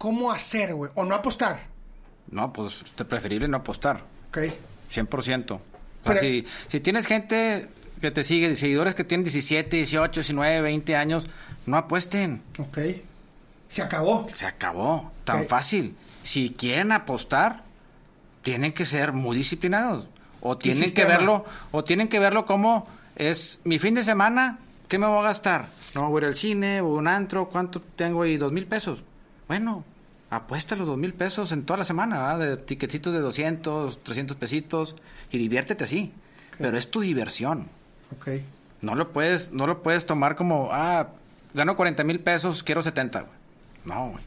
¿Cómo 0.00 0.32
hacer, 0.32 0.72
güey? 0.72 0.90
O 0.94 1.04
no 1.04 1.14
apostar, 1.14 1.60
No, 2.30 2.54
pues 2.54 2.80
es 2.98 3.04
preferible 3.04 3.46
no 3.48 3.58
apostar. 3.58 4.02
¿ok? 4.30 4.38
100%. 4.90 5.50
O 5.52 5.60
sea, 6.06 6.14
si, 6.14 6.46
si 6.68 6.80
tienes 6.80 7.04
gente 7.04 7.68
que 8.00 8.10
te 8.10 8.24
sigue, 8.24 8.54
seguidores 8.54 8.94
que 8.94 9.04
tienen 9.04 9.24
17, 9.24 9.76
18, 9.76 10.20
19, 10.20 10.62
20 10.62 10.96
años, 10.96 11.26
no 11.66 11.76
apuesten. 11.76 12.40
Ok. 12.58 12.78
Se 13.68 13.82
acabó. 13.82 14.26
Se 14.32 14.46
acabó. 14.46 15.12
Tan 15.24 15.44
fácil. 15.44 15.94
Si 16.22 16.48
quieren 16.48 16.92
apostar, 16.92 17.62
tienen 18.40 18.72
que 18.72 18.86
ser 18.86 19.12
muy 19.12 19.36
disciplinados. 19.36 20.08
O 20.40 20.56
tienen 20.56 20.94
que 20.94 21.04
verlo, 21.04 21.44
o 21.72 21.84
tienen 21.84 22.08
que 22.08 22.18
verlo 22.18 22.46
como 22.46 22.88
es 23.16 23.60
mi 23.64 23.78
fin 23.78 23.94
de 23.94 24.02
semana, 24.02 24.60
¿qué 24.88 24.98
me 24.98 25.06
voy 25.06 25.18
a 25.18 25.24
gastar? 25.24 25.68
No 25.94 26.08
voy 26.08 26.20
a 26.20 26.24
ir 26.24 26.28
al 26.28 26.36
cine, 26.36 26.80
voy 26.80 26.96
a 26.96 27.00
un 27.00 27.06
antro, 27.08 27.50
¿cuánto 27.50 27.82
tengo 27.96 28.22
ahí? 28.22 28.38
Dos 28.38 28.50
mil 28.50 28.64
pesos. 28.66 29.02
Bueno, 29.46 29.84
apuesta 30.30 30.76
los 30.76 30.86
dos 30.86 30.96
mil 30.96 31.12
pesos 31.12 31.52
en 31.52 31.64
toda 31.64 31.78
la 31.78 31.84
semana, 31.84 32.34
¿verdad? 32.34 32.38
de 32.38 32.56
tiquetitos 32.56 33.12
de 33.12 33.20
200, 33.20 34.02
300 34.02 34.36
pesitos 34.36 34.96
y 35.30 35.38
diviértete 35.38 35.84
así. 35.84 36.12
Pero 36.58 36.76
es 36.76 36.90
tu 36.90 37.00
diversión. 37.00 37.68
Ok. 38.16 38.28
No 38.82 38.94
lo 38.94 39.12
puedes, 39.12 39.52
no 39.52 39.66
lo 39.66 39.82
puedes 39.82 40.06
tomar 40.06 40.36
como, 40.36 40.68
ah, 40.72 41.08
gano 41.52 41.76
40 41.76 42.04
mil 42.04 42.20
pesos, 42.20 42.62
quiero 42.62 42.82
70. 42.82 43.20
güey. 43.20 43.32
No, 43.84 44.10
güey. 44.10 44.24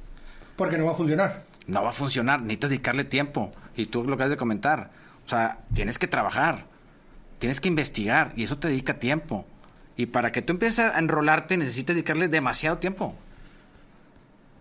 Porque 0.56 0.78
no 0.78 0.86
va 0.86 0.92
a 0.92 0.96
funcionar. 0.96 1.44
No 1.68 1.84
va 1.84 1.90
a 1.90 1.94
funcionar, 1.94 2.42
necesitas 2.42 2.70
dedicarle 2.70 3.04
tiempo. 3.06 3.52
Y 3.76 3.86
tú 3.88 4.04
lo 4.04 4.18
que 4.18 4.24
has 4.24 4.30
de 4.30 4.38
comentar. 4.38 4.92
O 5.26 5.30
sea, 5.30 5.60
tienes 5.74 5.98
que 5.98 6.08
trabajar, 6.08 6.66
tienes 7.40 7.62
que 7.62 7.70
investigar 7.70 8.34
y 8.36 8.44
eso 8.44 8.58
te 8.58 8.68
dedica 8.68 9.00
tiempo. 9.00 9.46
Y 9.96 10.08
para 10.08 10.32
que 10.32 10.42
tú 10.42 10.54
empieces 10.54 10.80
a 10.80 11.00
enrolarte 11.00 11.56
necesitas 11.56 11.96
dedicarle 11.96 12.28
demasiado 12.28 12.78
tiempo. 12.80 13.16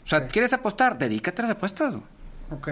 O 0.04 0.08
sea. 0.08 0.26
¿quieres 0.26 0.52
apostar? 0.52 0.98
Dedícate 0.98 1.42
a 1.42 1.46
las 1.46 1.52
apuestas. 1.56 1.94
Ok. 2.50 2.68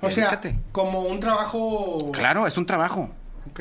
O 0.00 0.10
sea, 0.10 0.38
como 0.72 1.02
un 1.02 1.18
trabajo... 1.20 2.10
Claro, 2.12 2.46
es 2.46 2.58
un 2.58 2.66
trabajo. 2.66 3.10
Ok. 3.50 3.60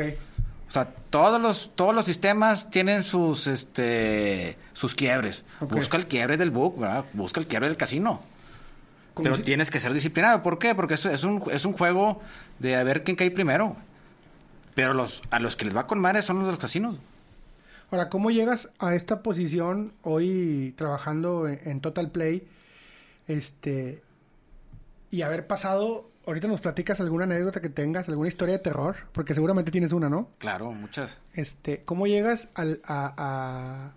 O 0.67 0.71
sea, 0.73 0.89
todos 1.09 1.39
los, 1.39 1.71
todos 1.75 1.93
los 1.95 2.05
sistemas 2.05 2.69
tienen 2.69 3.03
sus, 3.03 3.47
este, 3.47 4.57
sus 4.73 4.95
quiebres. 4.95 5.45
Busca 5.61 5.95
el 5.97 6.07
quiebre 6.07 6.35
del 6.35 6.51
book, 6.51 6.79
¿verdad? 6.79 7.05
Busca 7.13 7.39
el 7.39 7.47
quiebre 7.47 7.67
del 7.67 7.77
casino. 7.77 8.21
Pero 9.15 9.35
si- 9.35 9.43
tienes 9.43 9.69
que 9.71 9.79
ser 9.79 9.93
disciplinado. 9.93 10.41
¿Por 10.41 10.57
qué? 10.59 10.73
Porque 10.75 10.95
es 10.95 11.23
un, 11.23 11.43
es 11.51 11.63
un 11.65 11.73
juego 11.73 12.19
de 12.59 12.75
a 12.75 12.83
ver 12.83 13.03
quién 13.03 13.15
cae 13.15 13.29
primero. 13.31 13.77
Pero 14.73 14.93
los, 14.95 15.21
a 15.29 15.39
los 15.39 15.55
que 15.55 15.65
les 15.65 15.77
va 15.77 15.85
con 15.87 15.99
madre 15.99 16.23
son 16.23 16.37
los 16.37 16.45
de 16.47 16.51
los 16.53 16.59
casinos. 16.59 16.95
Ahora, 17.91 18.09
¿cómo 18.09 18.31
llegas 18.31 18.69
a 18.79 18.95
esta 18.95 19.21
posición 19.21 19.93
hoy 20.01 20.73
trabajando 20.75 21.47
en, 21.47 21.59
en 21.63 21.79
Total 21.79 22.09
Play? 22.09 22.47
Este. 23.27 24.01
Y 25.09 25.21
haber 25.21 25.47
pasado. 25.47 26.09
Ahorita 26.25 26.47
nos 26.47 26.61
platicas 26.61 27.01
alguna 27.01 27.25
anécdota 27.25 27.59
que 27.61 27.67
tengas, 27.69 28.07
alguna 28.07 28.29
historia 28.29 28.53
de 28.53 28.59
terror, 28.63 28.95
porque 29.11 29.33
seguramente 29.33 29.71
tienes 29.71 29.91
una, 29.91 30.09
¿no? 30.09 30.29
Claro, 30.37 30.71
muchas. 30.71 31.21
Este, 31.33 31.81
¿cómo 31.83 32.07
llegas 32.07 32.47
al, 32.53 32.79
a- 32.85 33.13
a- 33.17 33.93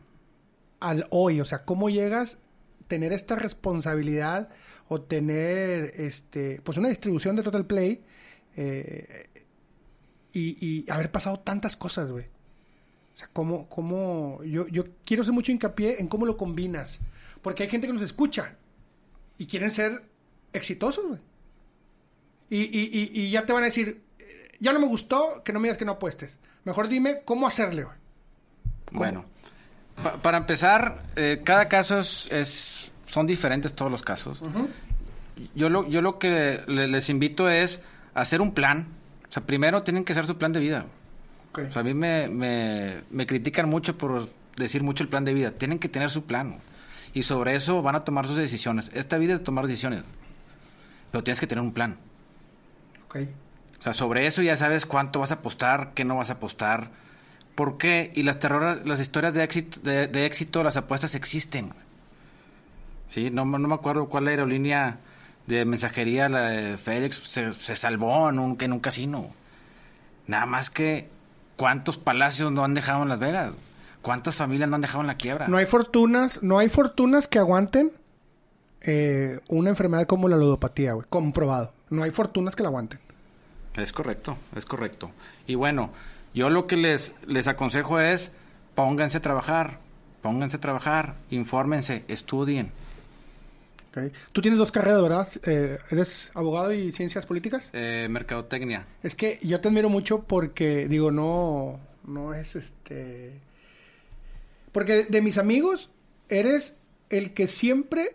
al 0.91 1.07
hoy? 1.11 1.41
O 1.41 1.45
sea, 1.45 1.61
¿cómo 1.61 1.89
llegas 1.89 2.35
a 2.35 2.89
tener 2.89 3.13
esta 3.13 3.37
responsabilidad 3.37 4.49
o 4.89 5.01
tener 5.03 5.93
este, 5.99 6.61
pues 6.65 6.79
una 6.79 6.89
distribución 6.89 7.37
de 7.37 7.45
Total 7.45 7.65
Play 7.65 8.03
eh, 8.57 9.27
y, 10.33 10.57
y 10.85 10.91
haber 10.91 11.13
pasado 11.13 11.39
tantas 11.39 11.77
cosas, 11.77 12.11
güey? 12.11 12.25
O 13.15 13.19
sea, 13.19 13.31
¿cómo, 13.33 13.69
cómo, 13.69 14.43
yo, 14.43 14.67
yo 14.67 14.85
quiero 15.05 15.23
hacer 15.23 15.33
mucho 15.33 15.53
hincapié 15.53 16.01
en 16.01 16.09
cómo 16.09 16.27
lo 16.27 16.37
combinas. 16.37 16.99
Porque 17.41 17.63
hay 17.63 17.69
gente 17.69 17.87
que 17.87 17.93
nos 17.93 18.03
escucha 18.03 18.57
y 19.39 19.47
quieren 19.47 19.71
ser 19.71 20.03
exitosos, 20.53 21.05
güey. 21.07 21.21
Y, 22.51 22.59
y, 22.63 22.91
y, 22.93 23.21
y 23.23 23.31
ya 23.31 23.45
te 23.45 23.53
van 23.53 23.63
a 23.63 23.67
decir, 23.67 24.01
eh, 24.19 24.49
ya 24.61 24.73
no 24.73 24.79
me 24.79 24.87
gustó, 24.87 25.43
que 25.45 25.53
no 25.53 25.61
me 25.61 25.65
digas 25.69 25.79
que 25.79 25.85
no 25.85 25.93
apuestes. 25.93 26.39
Mejor 26.65 26.89
dime 26.89 27.23
cómo 27.25 27.47
hacerle, 27.47 27.85
güey. 27.85 27.97
¿Cómo? 28.87 28.99
Bueno, 28.99 29.25
pa- 30.03 30.23
para 30.23 30.39
empezar, 30.39 31.03
eh, 31.17 31.41
cada 31.45 31.69
caso 31.69 31.99
es, 31.99 32.29
es- 32.31 32.93
son 33.07 33.27
diferentes 33.27 33.75
todos 33.75 33.91
los 33.91 34.03
casos. 34.03 34.41
Yo 35.55 35.69
lo, 35.69 35.89
yo 35.89 36.01
lo 36.03 36.19
que 36.19 36.63
le- 36.67 36.87
les 36.89 37.09
invito 37.11 37.49
es 37.51 37.81
hacer 38.15 38.41
un 38.41 38.55
plan. 38.55 38.87
O 39.29 39.33
sea, 39.33 39.43
primero 39.45 39.83
tienen 39.83 40.05
que 40.05 40.13
hacer 40.13 40.25
su 40.27 40.39
plan 40.39 40.53
de 40.53 40.61
vida. 40.61 40.87
O 41.69 41.73
sea, 41.73 41.81
a 41.81 41.85
mí 41.85 41.95
me, 41.95 42.29
me, 42.29 43.01
me 43.11 43.27
critican 43.27 43.69
mucho 43.69 43.97
por 43.99 44.29
decir 44.57 44.83
mucho 44.83 45.03
el 45.03 45.09
plan 45.09 45.25
de 45.25 45.35
vida. 45.35 45.51
Tienen 45.51 45.79
que 45.79 45.89
tener 45.89 46.11
su 46.11 46.25
plan. 46.25 46.59
Y 47.17 47.23
sobre 47.23 47.55
eso 47.55 47.81
van 47.81 47.97
a 47.97 48.01
tomar 48.05 48.27
sus 48.27 48.37
decisiones. 48.37 48.91
Esta 48.93 49.17
vida 49.17 49.33
es 49.33 49.43
tomar 49.43 49.67
decisiones. 49.67 50.05
Pero 51.11 51.25
tienes 51.25 51.41
que 51.41 51.47
tener 51.47 51.63
un 51.65 51.73
plan. 51.73 51.97
ok. 53.07 53.17
O 53.79 53.83
sea, 53.83 53.93
sobre 53.95 54.27
eso 54.27 54.43
ya 54.43 54.57
sabes 54.57 54.85
cuánto 54.85 55.21
vas 55.21 55.31
a 55.31 55.37
apostar, 55.37 55.93
qué 55.95 56.05
no 56.05 56.17
vas 56.17 56.29
a 56.29 56.35
apostar, 56.35 56.91
por 57.55 57.79
qué. 57.79 58.11
Y 58.15 58.23
las 58.23 58.39
terror, 58.39 58.87
las 58.87 59.01
historias 59.01 59.33
de 59.33 59.45
éxito, 59.45 59.81
de, 59.81 60.09
de 60.09 60.27
éxito, 60.27 60.63
las 60.63 60.77
apuestas 60.77 61.15
existen. 61.15 61.73
Sí, 63.09 63.31
no, 63.31 63.45
me- 63.47 63.59
no 63.59 63.69
me 63.69 63.75
acuerdo 63.75 64.09
cuál 64.09 64.29
aerolínea 64.29 64.99
de 65.47 65.65
mensajería, 65.65 66.29
la 66.29 66.41
de 66.49 66.77
FedEx, 66.77 67.17
se, 67.25 67.53
se 67.55 67.77
salvó 67.77 68.29
en 68.29 68.39
un, 68.39 68.57
en 68.61 68.73
un 68.73 68.81
casino. 68.81 69.31
Nada 70.27 70.45
más 70.45 70.69
que 70.71 71.09
cuántos 71.57 71.97
palacios 71.97 72.53
no 72.53 72.65
han 72.65 72.75
dejado 72.75 73.03
en 73.05 73.09
Las 73.09 73.21
Vegas. 73.21 73.55
¿Cuántas 74.07 74.37
familias 74.37 74.71
no 74.71 74.77
han 74.77 74.83
dejado 74.83 75.01
en 75.01 75.09
la 75.09 75.17
quiebra? 75.17 75.49
No 75.49 75.57
hay 75.57 75.67
fortunas, 75.67 76.41
no 76.41 76.61
hay 76.61 76.69
fortunas 76.69 77.27
que 77.27 77.41
aguanten 77.41 77.91
eh, 78.83 79.41
una 79.49 79.71
enfermedad 79.71 80.07
como 80.07 80.29
la 80.29 80.37
ludopatía, 80.37 80.93
güey. 80.93 81.05
Comprobado. 81.11 81.73
No 81.91 82.05
hay 82.05 82.13
fortunas 82.13 82.55
que 82.55 82.63
la 82.63 82.69
aguanten. 82.69 83.01
Es 83.77 83.91
correcto, 83.91 84.37
es 84.55 84.65
correcto. 84.65 85.11
Y 85.49 85.57
bueno, 85.57 85.91
yo 86.35 86.51
lo 86.51 86.69
que 86.69 86.77
les, 86.77 87.15
les 87.27 87.49
aconsejo 87.49 87.99
es 87.99 88.31
pónganse 88.77 89.19
a 89.19 89.23
trabajar, 89.23 89.81
pónganse 90.23 90.59
a 90.59 90.61
trabajar, 90.61 91.17
infórmense, 91.31 92.05
estudien. 92.07 92.71
ok. 93.91 94.13
Tú 94.31 94.41
tienes 94.41 94.57
dos 94.57 94.71
carreras, 94.71 95.03
¿verdad? 95.03 95.29
Eh, 95.47 95.79
¿Eres 95.91 96.31
abogado 96.35 96.73
y 96.73 96.93
ciencias 96.93 97.27
políticas? 97.27 97.71
Eh, 97.73 98.07
mercadotecnia. 98.09 98.87
Es 99.03 99.17
que 99.17 99.41
yo 99.43 99.61
te 99.61 99.67
admiro 99.67 99.89
mucho 99.89 100.23
porque, 100.23 100.87
digo, 100.87 101.11
no, 101.11 101.81
no 102.05 102.35
es 102.35 102.55
este... 102.55 103.45
Porque 104.77 105.05
de, 105.05 105.23
mis 105.23 105.39
amigos, 105.39 105.89
eres 106.29 106.75
el 107.09 107.33
que 107.33 107.49
siempre 107.49 108.15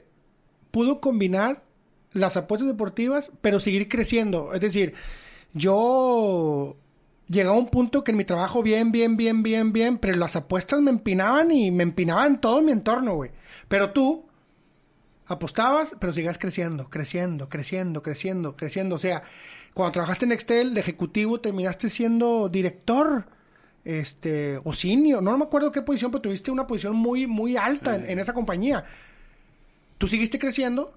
pudo 0.70 1.02
combinar 1.02 1.64
las 2.14 2.38
apuestas 2.38 2.68
deportivas, 2.68 3.32
pero 3.42 3.60
seguir 3.60 3.90
creciendo. 3.90 4.54
Es 4.54 4.62
decir, 4.62 4.94
yo 5.56 6.78
llegué 7.26 7.48
a 7.48 7.54
un 7.54 7.70
punto 7.70 8.04
que 8.04 8.12
en 8.12 8.18
mi 8.18 8.26
trabajo 8.26 8.62
bien, 8.62 8.92
bien, 8.92 9.18
bien, 9.18 9.42
bien, 9.42 9.74
bien, 9.74 9.98
pero 9.98 10.16
las 10.18 10.36
apuestas 10.36 10.82
me 10.82 10.92
empinaban 10.92 11.50
y 11.50 11.72
me 11.72 11.82
empinaban 11.82 12.40
todo 12.40 12.62
mi 12.62 12.74
entorno, 12.74 13.16
güey. 13.16 13.32
Pero 13.68 13.90
tú 13.90 14.28
apostabas, 15.26 15.96
pero 16.00 16.14
sigas 16.14 16.38
creciendo, 16.38 16.92
creciendo, 16.92 17.50
creciendo, 17.50 18.04
creciendo, 18.04 18.56
creciendo. 18.56 18.98
O 18.98 19.00
sea, 19.00 19.24
cuando 19.74 19.94
trabajaste 19.94 20.26
en 20.26 20.32
Excel 20.34 20.76
de 20.76 20.82
ejecutivo, 20.82 21.42
terminaste 21.42 21.90
siendo 21.90 22.50
director, 22.50 23.26
este, 23.84 24.58
o 24.58 25.22
no 25.22 25.38
me 25.38 25.44
acuerdo 25.44 25.72
qué 25.72 25.82
posición, 25.82 26.12
pero 26.12 26.22
tuviste 26.22 26.52
una 26.52 26.68
posición 26.68 26.96
muy, 26.96 27.28
muy 27.28 27.58
alta 27.58 27.96
en, 27.96 28.10
en 28.10 28.20
esa 28.20 28.34
compañía. 28.34 28.86
Tú 29.98 30.08
seguiste 30.08 30.40
creciendo 30.40 30.94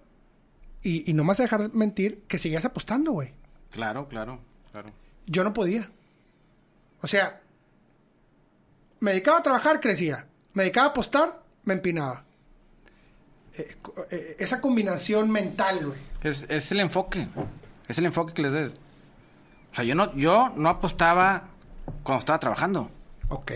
y, 0.82 1.10
y 1.10 1.14
no 1.14 1.24
me 1.24 1.28
vas 1.28 1.40
a 1.40 1.44
dejar 1.44 1.72
mentir 1.72 2.22
que 2.28 2.38
seguías 2.38 2.64
apostando, 2.64 3.12
güey. 3.12 3.32
Claro, 3.70 4.08
claro, 4.08 4.40
claro. 4.72 4.90
Yo 5.26 5.44
no 5.44 5.52
podía. 5.52 5.90
O 7.00 7.06
sea, 7.06 7.40
me 9.00 9.12
dedicaba 9.12 9.38
a 9.38 9.42
trabajar, 9.42 9.80
crecía. 9.80 10.26
Me 10.52 10.64
dedicaba 10.64 10.88
a 10.88 10.90
apostar, 10.90 11.42
me 11.64 11.74
empinaba. 11.74 12.24
Eh, 13.56 13.76
eh, 14.10 14.36
esa 14.38 14.60
combinación 14.60 15.30
mental, 15.30 15.86
güey. 15.86 15.98
Es, 16.22 16.46
es 16.48 16.72
el 16.72 16.80
enfoque, 16.80 17.28
es 17.88 17.98
el 17.98 18.06
enfoque 18.06 18.32
que 18.32 18.42
les 18.42 18.52
des. 18.52 18.72
O 19.72 19.74
sea, 19.74 19.84
yo 19.84 19.94
no, 19.94 20.14
yo 20.16 20.52
no 20.56 20.68
apostaba 20.68 21.48
cuando 22.02 22.20
estaba 22.20 22.38
trabajando. 22.38 22.90
Ok. 23.28 23.52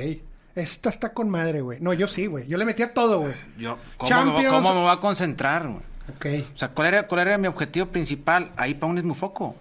Esta 0.55 0.89
está 0.89 1.13
con 1.13 1.31
madre, 1.31 1.61
güey. 1.61 1.79
No, 1.81 1.93
yo 1.93 2.09
sí, 2.09 2.27
güey. 2.27 2.47
Yo 2.49 2.59
le 2.59 2.65
metía 2.65 2.93
todo, 2.93 3.21
güey. 3.21 3.35
Yo, 3.59 3.79
¿cómo, 3.97 4.25
me, 4.37 4.47
cómo 4.47 4.75
me 4.75 4.83
va 4.83 4.95
a 4.95 5.01
concentrar? 5.01 5.69
güey? 5.69 5.83
Ok. 6.15 6.49
O 6.55 6.59
sea, 6.59 6.69
¿cuál 6.69 6.89
era, 6.89 7.07
¿cuál 7.07 7.21
era 7.21 7.39
mi 7.39 7.47
objetivo 7.47 7.87
principal? 7.87 8.51
Ahí 8.57 8.75
pones 8.75 9.05
mi 9.05 9.15
foco. 9.15 9.55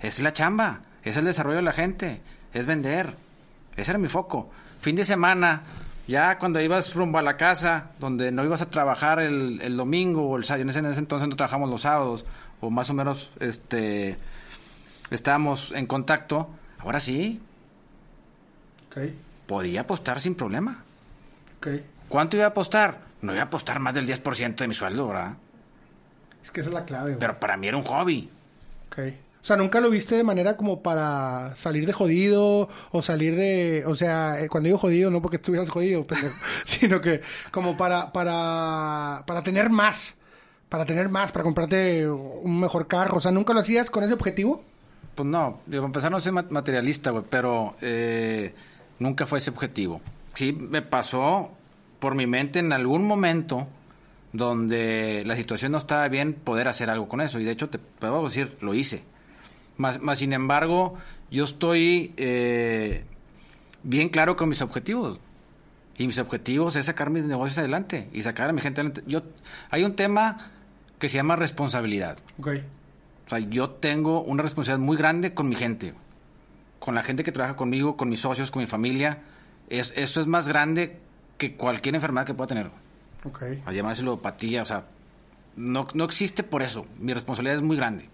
Es 0.00 0.20
la 0.20 0.32
chamba, 0.32 0.80
es 1.02 1.16
el 1.16 1.24
desarrollo 1.24 1.56
de 1.56 1.62
la 1.62 1.72
gente, 1.72 2.20
es 2.52 2.66
vender. 2.66 3.14
Ese 3.76 3.92
era 3.92 3.98
mi 3.98 4.08
foco. 4.08 4.50
Fin 4.80 4.96
de 4.96 5.04
semana, 5.04 5.62
ya 6.06 6.38
cuando 6.38 6.60
ibas 6.60 6.94
rumbo 6.94 7.18
a 7.18 7.22
la 7.22 7.36
casa, 7.36 7.90
donde 7.98 8.30
no 8.32 8.44
ibas 8.44 8.60
a 8.60 8.70
trabajar 8.70 9.20
el, 9.20 9.60
el 9.62 9.76
domingo 9.76 10.28
o 10.28 10.36
el 10.36 10.44
sábado, 10.44 10.62
en 10.62 10.68
ese, 10.70 10.78
en 10.80 10.86
ese 10.86 11.00
entonces 11.00 11.28
no 11.28 11.36
trabajamos 11.36 11.70
los 11.70 11.82
sábados, 11.82 12.26
o 12.60 12.70
más 12.70 12.90
o 12.90 12.94
menos 12.94 13.32
este 13.40 14.18
estábamos 15.10 15.72
en 15.72 15.86
contacto, 15.86 16.50
ahora 16.78 17.00
sí, 17.00 17.40
Podía 19.46 19.82
apostar 19.82 20.20
sin 20.20 20.34
problema. 20.34 20.82
¿Cuánto 22.08 22.36
iba 22.36 22.46
a 22.46 22.48
apostar? 22.48 23.00
No 23.22 23.32
iba 23.32 23.42
a 23.42 23.46
apostar 23.46 23.78
más 23.80 23.94
del 23.94 24.06
10% 24.06 24.56
de 24.56 24.68
mi 24.68 24.74
sueldo, 24.74 25.08
¿verdad? 25.08 25.34
Es 26.42 26.50
que 26.50 26.60
esa 26.60 26.70
es 26.70 26.74
la 26.74 26.84
clave, 26.84 27.10
güey. 27.12 27.18
Pero 27.18 27.40
para 27.40 27.56
mí 27.56 27.66
era 27.68 27.76
un 27.76 27.84
hobby. 27.84 28.28
O 28.96 29.46
sea, 29.46 29.56
nunca 29.56 29.80
lo 29.80 29.90
viste 29.90 30.14
de 30.14 30.24
manera 30.24 30.56
como 30.56 30.82
para 30.82 31.54
salir 31.56 31.86
de 31.86 31.92
jodido 31.92 32.68
o 32.92 33.02
salir 33.02 33.36
de... 33.36 33.84
O 33.86 33.94
sea, 33.94 34.40
eh, 34.40 34.48
cuando 34.48 34.68
digo 34.68 34.78
jodido, 34.78 35.10
no 35.10 35.20
porque 35.20 35.36
estuvieras 35.36 35.68
jodido, 35.68 36.02
pendejo, 36.04 36.34
sino 36.64 37.00
que 37.00 37.20
como 37.50 37.76
para, 37.76 38.10
para, 38.12 39.22
para 39.26 39.42
tener 39.42 39.68
más. 39.70 40.14
Para 40.70 40.86
tener 40.86 41.08
más, 41.10 41.30
para 41.30 41.42
comprarte 41.44 42.08
un 42.08 42.58
mejor 42.58 42.86
carro. 42.88 43.18
O 43.18 43.20
sea, 43.20 43.32
¿nunca 43.32 43.52
lo 43.52 43.60
hacías 43.60 43.90
con 43.90 44.02
ese 44.02 44.14
objetivo? 44.14 44.62
Pues 45.14 45.28
no, 45.28 45.60
digo, 45.66 45.82
para 45.82 45.86
empezar 45.88 46.10
no 46.10 46.20
soy 46.20 46.32
ma- 46.32 46.46
materialista, 46.48 47.10
güey, 47.10 47.24
pero 47.28 47.76
eh, 47.82 48.54
nunca 48.98 49.26
fue 49.26 49.38
ese 49.38 49.50
objetivo. 49.50 50.00
Sí 50.34 50.52
me 50.52 50.82
pasó 50.82 51.50
por 51.98 52.14
mi 52.14 52.26
mente 52.26 52.58
en 52.58 52.72
algún 52.72 53.06
momento 53.06 53.66
donde 54.32 55.22
la 55.24 55.36
situación 55.36 55.72
no 55.72 55.78
estaba 55.78 56.08
bien 56.08 56.34
poder 56.34 56.66
hacer 56.68 56.90
algo 56.90 57.08
con 57.08 57.20
eso. 57.20 57.38
Y 57.38 57.44
de 57.44 57.52
hecho, 57.52 57.70
te 57.70 57.78
puedo 57.78 58.24
decir, 58.24 58.56
lo 58.60 58.74
hice. 58.74 59.04
Más, 59.76 60.00
más 60.00 60.18
sin 60.18 60.32
embargo, 60.32 60.94
yo 61.30 61.44
estoy 61.44 62.12
eh, 62.16 63.04
bien 63.84 64.08
claro 64.08 64.36
con 64.36 64.48
mis 64.48 64.60
objetivos. 64.60 65.20
Y 65.96 66.06
mis 66.08 66.18
objetivos 66.18 66.74
es 66.74 66.86
sacar 66.86 67.10
mis 67.10 67.24
negocios 67.24 67.58
adelante 67.58 68.08
y 68.12 68.22
sacar 68.22 68.50
a 68.50 68.52
mi 68.52 68.60
gente 68.60 68.80
adelante. 68.80 69.04
Yo, 69.06 69.22
hay 69.70 69.84
un 69.84 69.94
tema 69.94 70.36
que 70.98 71.08
se 71.08 71.16
llama 71.16 71.36
responsabilidad. 71.36 72.18
Ok. 72.40 72.48
O 73.26 73.30
sea, 73.30 73.38
yo 73.38 73.70
tengo 73.70 74.22
una 74.22 74.42
responsabilidad 74.42 74.84
muy 74.84 74.96
grande 74.96 75.32
con 75.32 75.48
mi 75.48 75.54
gente, 75.54 75.94
con 76.84 76.94
la 76.94 77.02
gente 77.02 77.24
que 77.24 77.32
trabaja 77.32 77.56
conmigo, 77.56 77.96
con 77.96 78.10
mis 78.10 78.20
socios, 78.20 78.50
con 78.50 78.60
mi 78.60 78.66
familia. 78.66 79.22
Es, 79.70 79.94
eso 79.96 80.20
es 80.20 80.26
más 80.26 80.48
grande 80.48 80.98
que 81.38 81.56
cualquier 81.56 81.94
enfermedad 81.94 82.26
que 82.26 82.34
pueda 82.34 82.48
tener. 82.48 82.70
Ok. 83.24 83.42
A 83.64 83.72
llamarse 83.72 84.02
ludopatía, 84.02 84.60
o 84.60 84.66
sea, 84.66 84.84
no, 85.56 85.88
no 85.94 86.04
existe 86.04 86.42
por 86.42 86.62
eso. 86.62 86.84
Mi 86.98 87.14
responsabilidad 87.14 87.56
es 87.56 87.62
muy 87.62 87.78
grande. 87.78 88.10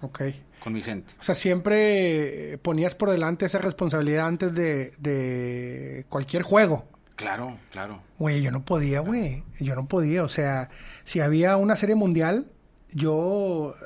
Ok. 0.00 0.22
con 0.58 0.72
mi 0.72 0.82
gente. 0.82 1.14
O 1.20 1.22
sea, 1.22 1.36
siempre 1.36 2.58
ponías 2.62 2.96
por 2.96 3.10
delante 3.10 3.46
esa 3.46 3.58
responsabilidad 3.60 4.26
antes 4.26 4.52
de, 4.56 4.92
de 4.98 6.04
cualquier 6.08 6.42
juego. 6.42 6.88
Claro, 7.14 7.58
claro. 7.70 8.02
Güey, 8.18 8.42
yo 8.42 8.50
no 8.50 8.64
podía, 8.64 8.98
güey. 8.98 9.44
Yo 9.60 9.76
no 9.76 9.86
podía. 9.86 10.24
O 10.24 10.28
sea, 10.28 10.68
si 11.04 11.20
había 11.20 11.56
una 11.58 11.76
serie 11.76 11.94
mundial, 11.94 12.48
yo 12.90 13.76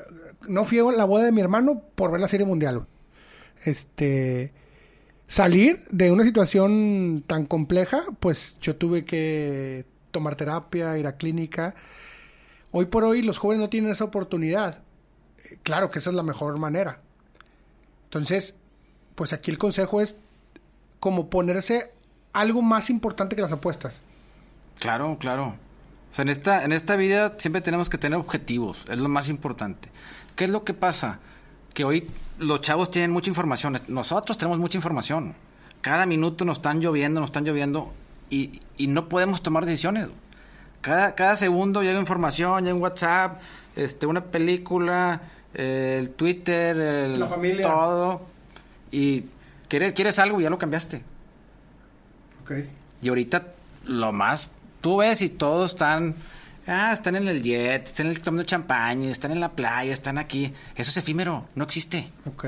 no 0.47 0.65
fui 0.65 0.79
a 0.79 0.83
la 0.83 1.05
boda 1.05 1.25
de 1.25 1.31
mi 1.31 1.41
hermano 1.41 1.83
por 1.93 2.11
ver 2.11 2.21
la 2.21 2.27
serie 2.27 2.47
mundial. 2.47 2.87
Este. 3.65 4.53
Salir 5.27 5.85
de 5.91 6.11
una 6.11 6.23
situación 6.23 7.23
tan 7.27 7.45
compleja, 7.45 8.05
pues 8.21 8.57
yo 8.61 8.77
tuve 8.77 9.03
que 9.03 9.85
tomar 10.11 10.35
terapia, 10.35 10.97
ir 10.97 11.05
a 11.05 11.17
clínica. 11.17 11.75
Hoy 12.71 12.85
por 12.85 13.03
hoy 13.03 13.21
los 13.21 13.37
jóvenes 13.37 13.59
no 13.59 13.69
tienen 13.69 13.91
esa 13.91 14.05
oportunidad. 14.05 14.83
Eh, 15.49 15.57
Claro 15.63 15.91
que 15.91 15.99
esa 15.99 16.11
es 16.11 16.15
la 16.15 16.23
mejor 16.23 16.57
manera. 16.57 17.01
Entonces, 18.05 18.55
pues 19.15 19.33
aquí 19.33 19.51
el 19.51 19.57
consejo 19.57 19.99
es 19.99 20.15
como 21.01 21.29
ponerse 21.29 21.91
algo 22.33 22.61
más 22.61 22.89
importante 22.89 23.35
que 23.35 23.41
las 23.41 23.51
apuestas. 23.51 24.01
Claro, 24.79 25.17
claro. 25.19 25.55
O 26.11 26.15
sea, 26.15 26.23
en 26.23 26.29
esta, 26.29 26.63
en 26.63 26.71
esta 26.71 26.95
vida 26.95 27.35
siempre 27.37 27.61
tenemos 27.61 27.89
que 27.89 27.97
tener 27.97 28.17
objetivos, 28.17 28.85
es 28.89 28.97
lo 28.97 29.09
más 29.09 29.27
importante. 29.27 29.89
¿Qué 30.35 30.45
es 30.45 30.49
lo 30.49 30.63
que 30.63 30.73
pasa? 30.73 31.19
Que 31.77 31.83
hoy 31.83 32.07
los 32.39 32.61
chavos 32.61 32.89
tienen 32.89 33.11
mucha 33.11 33.29
información, 33.29 33.77
nosotros 33.87 34.35
tenemos 34.35 34.57
mucha 34.57 34.79
información. 34.79 35.35
Cada 35.81 36.07
minuto 36.07 36.43
nos 36.43 36.57
están 36.57 36.79
lloviendo, 36.81 37.19
nos 37.19 37.27
están 37.29 37.45
lloviendo 37.45 37.93
y, 38.31 38.61
y 38.77 38.87
no 38.87 39.07
podemos 39.07 39.43
tomar 39.43 39.63
decisiones. 39.63 40.07
Cada, 40.81 41.13
cada 41.13 41.35
segundo 41.35 41.83
llega 41.83 41.99
información, 41.99 42.63
llega 42.63 42.73
un 42.75 42.81
WhatsApp, 42.81 43.39
este, 43.75 44.07
una 44.07 44.23
película, 44.23 45.21
eh, 45.53 45.97
el 45.99 46.09
Twitter, 46.09 46.75
el, 46.77 47.19
La 47.19 47.27
familia. 47.27 47.67
todo. 47.67 48.21
Y 48.89 49.25
quieres, 49.69 49.93
quieres 49.93 50.17
algo 50.17 50.39
y 50.39 50.45
ya 50.45 50.49
lo 50.49 50.57
cambiaste. 50.57 51.03
Ok. 52.41 52.53
Y 53.03 53.09
ahorita 53.09 53.53
lo 53.85 54.11
más, 54.13 54.49
tú 54.81 54.97
ves 54.97 55.21
y 55.21 55.29
todos 55.29 55.73
están, 55.73 56.15
ah, 56.67 56.91
están 56.93 57.15
en 57.15 57.27
el 57.27 57.41
jet, 57.41 57.87
están 57.87 58.13
tomando 58.15 58.43
champaña, 58.43 59.09
están 59.09 59.31
en 59.31 59.39
la 59.39 59.53
playa, 59.53 59.91
están 59.91 60.17
aquí. 60.17 60.53
Eso 60.75 60.91
es 60.91 60.97
efímero, 60.97 61.47
no 61.55 61.63
existe. 61.63 62.11
Ok. 62.25 62.45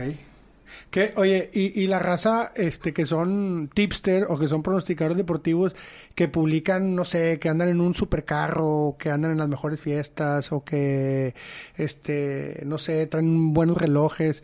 Que, 0.91 1.13
oye, 1.17 1.49
y, 1.53 1.81
y 1.81 1.87
la 1.87 1.99
raza 1.99 2.51
este, 2.55 2.93
que 2.93 3.05
son 3.05 3.69
tipster 3.73 4.25
o 4.29 4.37
que 4.37 4.47
son 4.47 4.63
pronosticadores 4.63 5.17
deportivos 5.17 5.75
que 6.15 6.27
publican, 6.27 6.95
no 6.95 7.05
sé, 7.05 7.39
que 7.39 7.49
andan 7.49 7.69
en 7.69 7.81
un 7.81 7.93
supercarro, 7.93 8.95
que 8.97 9.09
andan 9.09 9.31
en 9.31 9.37
las 9.37 9.49
mejores 9.49 9.79
fiestas 9.79 10.51
o 10.51 10.63
que, 10.63 11.35
este, 11.75 12.61
no 12.65 12.77
sé, 12.77 13.05
traen 13.07 13.53
buenos 13.53 13.77
relojes. 13.77 14.43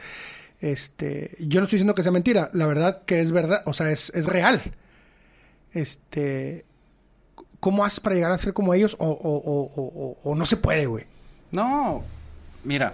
Este, 0.62 1.32
yo 1.40 1.60
no 1.60 1.66
estoy 1.66 1.78
diciendo 1.78 1.96
que 1.96 2.04
sea 2.04 2.12
mentira, 2.12 2.50
la 2.54 2.66
verdad 2.66 3.04
que 3.06 3.22
es 3.22 3.32
verdad, 3.32 3.62
o 3.66 3.74
sea, 3.74 3.92
es, 3.92 4.12
es 4.16 4.26
real. 4.26 4.62
Este, 5.74 6.66
¿cómo 7.66 7.84
haces 7.84 8.00
para 8.00 8.14
llegar 8.16 8.30
a 8.32 8.38
ser 8.38 8.54
como 8.54 8.76
ellos 8.76 8.96
o, 9.00 9.08
o, 9.10 9.38
o, 9.38 9.72
o- 9.76 10.18
o 10.24 10.36
no 10.36 10.46
se 10.46 10.56
puede, 10.56 10.86
güey? 10.86 11.06
No, 11.52 12.04
mira, 12.64 12.94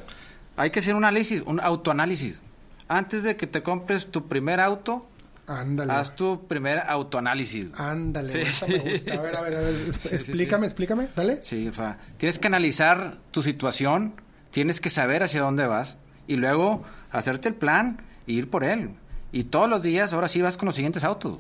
hay 0.56 0.70
que 0.70 0.80
hacer 0.80 0.96
un 0.96 1.04
análisis, 1.04 1.44
un 1.46 1.60
autoanálisis. 1.60 2.40
Antes 2.88 3.24
de 3.24 3.36
que 3.36 3.48
te 3.48 3.62
compres 3.64 4.06
tu 4.12 4.30
primer 4.30 4.62
auto, 4.62 5.06
Ándale. 5.46 5.92
haz 5.92 6.16
tu 6.16 6.48
primer 6.48 6.80
autoanálisis. 6.88 7.68
Ándale, 7.76 8.32
Sí. 8.32 8.40
esa 8.40 8.66
me 8.68 8.78
gusta. 8.80 9.14
A 9.16 9.22
ver, 9.22 9.36
a 9.36 9.42
ver, 9.42 9.56
a 9.56 9.60
ver. 9.60 9.76
Explícame, 10.12 10.68
explícame, 10.68 11.08
dale. 11.18 11.44
Sí, 11.44 11.68
o 11.68 11.74
sea, 11.74 11.98
tienes 12.16 12.40
que 12.40 12.48
analizar 12.48 13.18
tu 13.32 13.44
situación, 13.44 14.14
tienes 14.52 14.80
que 14.80 14.90
saber 14.90 15.22
hacia 15.22 15.42
dónde 15.42 15.68
vas 15.68 15.98
y 16.28 16.38
luego 16.38 16.84
hacerte 17.12 17.50
el 17.50 17.56
plan 17.56 18.00
e 18.26 18.32
ir 18.32 18.50
por 18.50 18.64
él. 18.64 18.92
Y 19.34 19.44
todos 19.46 19.70
los 19.70 19.82
días, 19.82 20.14
ahora 20.14 20.30
sí 20.30 20.42
vas 20.42 20.56
con 20.56 20.68
los 20.68 20.76
siguientes 20.76 21.04
autos. 21.04 21.40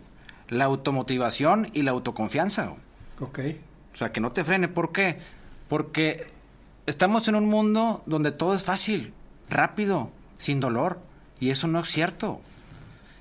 La 0.49 0.65
automotivación 0.65 1.69
y 1.71 1.83
la 1.83 1.91
autoconfianza. 1.91 2.73
Ok. 3.21 3.39
O 3.93 3.97
sea, 3.97 4.11
que 4.11 4.19
no 4.19 4.31
te 4.31 4.43
frene. 4.43 4.67
¿Por 4.67 4.91
qué? 4.91 5.19
Porque 5.69 6.27
estamos 6.85 7.27
en 7.27 7.35
un 7.35 7.47
mundo 7.47 8.03
donde 8.05 8.31
todo 8.31 8.53
es 8.53 8.63
fácil, 8.63 9.13
rápido, 9.49 10.11
sin 10.37 10.59
dolor. 10.59 10.99
Y 11.39 11.49
eso 11.49 11.67
no 11.67 11.79
es 11.79 11.87
cierto. 11.87 12.41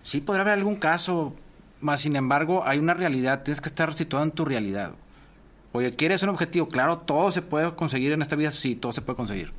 Sí 0.02 0.20
podrá 0.20 0.42
haber 0.42 0.54
algún 0.54 0.76
caso, 0.76 1.34
más 1.80 2.00
sin 2.00 2.16
embargo, 2.16 2.64
hay 2.64 2.78
una 2.78 2.94
realidad. 2.94 3.42
Tienes 3.42 3.60
que 3.60 3.68
estar 3.68 3.94
situado 3.94 4.24
en 4.24 4.30
tu 4.30 4.44
realidad. 4.44 4.92
Oye, 5.72 5.94
¿quieres 5.94 6.22
un 6.22 6.30
objetivo? 6.30 6.68
Claro, 6.68 6.98
todo 6.98 7.30
se 7.30 7.42
puede 7.42 7.74
conseguir 7.74 8.12
en 8.12 8.22
esta 8.22 8.36
vida. 8.36 8.50
Sí, 8.50 8.74
todo 8.74 8.92
se 8.92 9.02
puede 9.02 9.16
conseguir. 9.16 9.52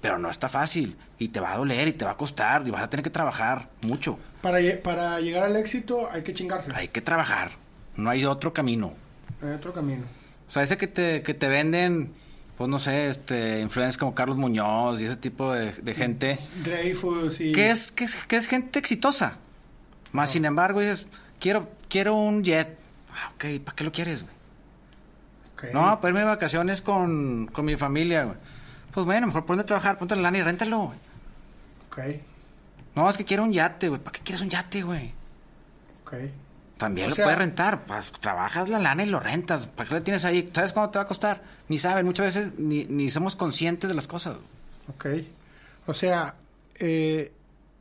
Pero 0.00 0.18
no 0.18 0.30
está 0.30 0.48
fácil. 0.48 0.96
Y 1.18 1.28
te 1.28 1.40
va 1.40 1.52
a 1.52 1.58
doler 1.58 1.88
y 1.88 1.92
te 1.92 2.04
va 2.04 2.12
a 2.12 2.16
costar. 2.16 2.66
Y 2.66 2.70
vas 2.70 2.82
a 2.82 2.90
tener 2.90 3.04
que 3.04 3.10
trabajar 3.10 3.68
mucho. 3.82 4.18
Para 4.42 4.60
llegar 4.60 5.44
al 5.44 5.56
éxito 5.56 6.08
hay 6.10 6.22
que 6.22 6.34
chingarse. 6.34 6.72
Hay 6.74 6.88
que 6.88 7.00
trabajar. 7.00 7.50
No 7.96 8.10
hay 8.10 8.24
otro 8.24 8.52
camino. 8.52 8.94
Hay 9.42 9.50
otro 9.50 9.72
camino. 9.72 10.04
O 10.48 10.50
sea, 10.50 10.62
ese 10.62 10.76
que 10.76 10.86
te, 10.86 11.22
que 11.22 11.34
te 11.34 11.48
venden, 11.48 12.12
pues 12.58 12.68
no 12.68 12.78
sé, 12.78 13.08
este, 13.08 13.60
influencers 13.60 13.96
como 13.98 14.14
Carlos 14.14 14.36
Muñoz 14.36 15.00
y 15.00 15.04
ese 15.04 15.16
tipo 15.16 15.52
de, 15.52 15.72
de 15.72 15.94
gente, 15.94 16.38
Dreyfus 16.64 17.40
y... 17.40 17.52
que 17.52 17.70
es, 17.70 17.92
que 17.92 18.04
es, 18.04 18.16
que 18.26 18.36
es 18.36 18.46
gente 18.46 18.78
exitosa. 18.78 19.38
Más 20.12 20.30
sin 20.30 20.44
embargo, 20.44 20.80
dices, 20.80 21.06
quiero, 21.38 21.68
quiero 21.88 22.14
un 22.16 22.42
jet. 22.42 22.76
Ah, 23.12 23.32
ok, 23.34 23.62
¿para 23.64 23.76
qué 23.76 23.84
lo 23.84 23.92
quieres, 23.92 24.22
güey? 24.22 24.34
Ok. 25.54 25.64
No, 25.74 26.00
para 26.00 26.08
irme 26.08 26.20
de 26.20 26.26
vacaciones 26.26 26.82
con, 26.82 27.46
con 27.52 27.64
mi 27.64 27.76
familia, 27.76 28.24
güey. 28.24 28.36
Pues 28.92 29.06
bueno, 29.06 29.28
mejor 29.28 29.46
ponte 29.46 29.62
a 29.62 29.66
trabajar, 29.66 29.98
ponte 29.98 30.16
la 30.16 30.22
lana 30.22 30.38
y 30.38 30.42
réntalo, 30.42 30.78
güey. 30.86 30.98
Ok, 31.88 31.98
No, 32.94 33.08
es 33.08 33.16
que 33.16 33.24
quiero 33.24 33.42
un 33.44 33.52
yate, 33.52 33.88
güey. 33.88 34.00
¿Para 34.00 34.12
qué 34.12 34.20
quieres 34.20 34.42
un 34.42 34.48
yate, 34.50 34.82
güey? 34.82 35.14
ok. 36.04 36.14
También 36.80 37.06
O 37.06 37.10
lo 37.10 37.14
sea- 37.14 37.26
puedes 37.26 37.38
rentar. 37.38 37.84
Pues, 37.86 38.10
trabajas 38.10 38.68
la 38.68 38.78
lana 38.80 39.04
y 39.04 39.06
lo 39.06 39.20
rentas. 39.20 39.66
¿Para 39.68 39.88
qué 39.88 39.94
lo 39.94 40.02
tienes 40.02 40.24
ahí? 40.24 40.48
¿Sabes 40.52 40.72
cuánto 40.72 40.90
te 40.92 40.98
va 40.98 41.04
a 41.04 41.06
costar? 41.06 41.42
Ni 41.68 41.78
saben. 41.78 42.04
Muchas 42.06 42.34
veces 42.34 42.52
ni, 42.58 42.84
ni 42.86 43.10
somos 43.10 43.36
conscientes 43.36 43.88
de 43.88 43.94
las 43.94 44.08
cosas. 44.08 44.36
Ok. 44.88 45.06
O 45.86 45.94
sea, 45.94 46.34
eh, 46.78 47.32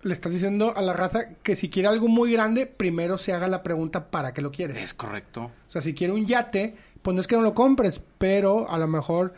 le 0.03 0.13
estás 0.13 0.31
diciendo 0.31 0.73
a 0.75 0.81
la 0.81 0.93
raza 0.93 1.29
que 1.41 1.55
si 1.55 1.69
quiere 1.69 1.87
algo 1.87 2.07
muy 2.07 2.31
grande, 2.33 2.65
primero 2.67 3.17
se 3.17 3.33
haga 3.33 3.47
la 3.47 3.63
pregunta 3.63 4.11
¿para 4.11 4.33
qué 4.33 4.41
lo 4.41 4.51
quieres? 4.51 4.77
Es 4.83 4.93
correcto. 4.93 5.43
O 5.45 5.71
sea, 5.71 5.81
si 5.81 5.93
quiere 5.93 6.13
un 6.13 6.25
yate, 6.27 6.75
pues 7.01 7.15
no 7.15 7.21
es 7.21 7.27
que 7.27 7.35
no 7.37 7.41
lo 7.41 7.53
compres, 7.53 8.01
pero 8.17 8.69
a 8.69 8.77
lo 8.77 8.87
mejor 8.87 9.33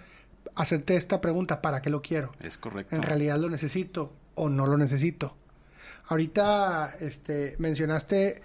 hacerte 0.55 0.95
esta 0.95 1.21
pregunta 1.21 1.61
¿para 1.61 1.81
qué 1.81 1.89
lo 1.89 2.01
quiero? 2.01 2.31
Es 2.41 2.57
correcto. 2.57 2.95
¿En 2.95 3.03
realidad 3.03 3.37
lo 3.37 3.49
necesito 3.49 4.11
o 4.35 4.49
no 4.49 4.65
lo 4.67 4.77
necesito? 4.77 5.35
Ahorita 6.07 6.95
este, 6.99 7.55
mencionaste 7.59 8.41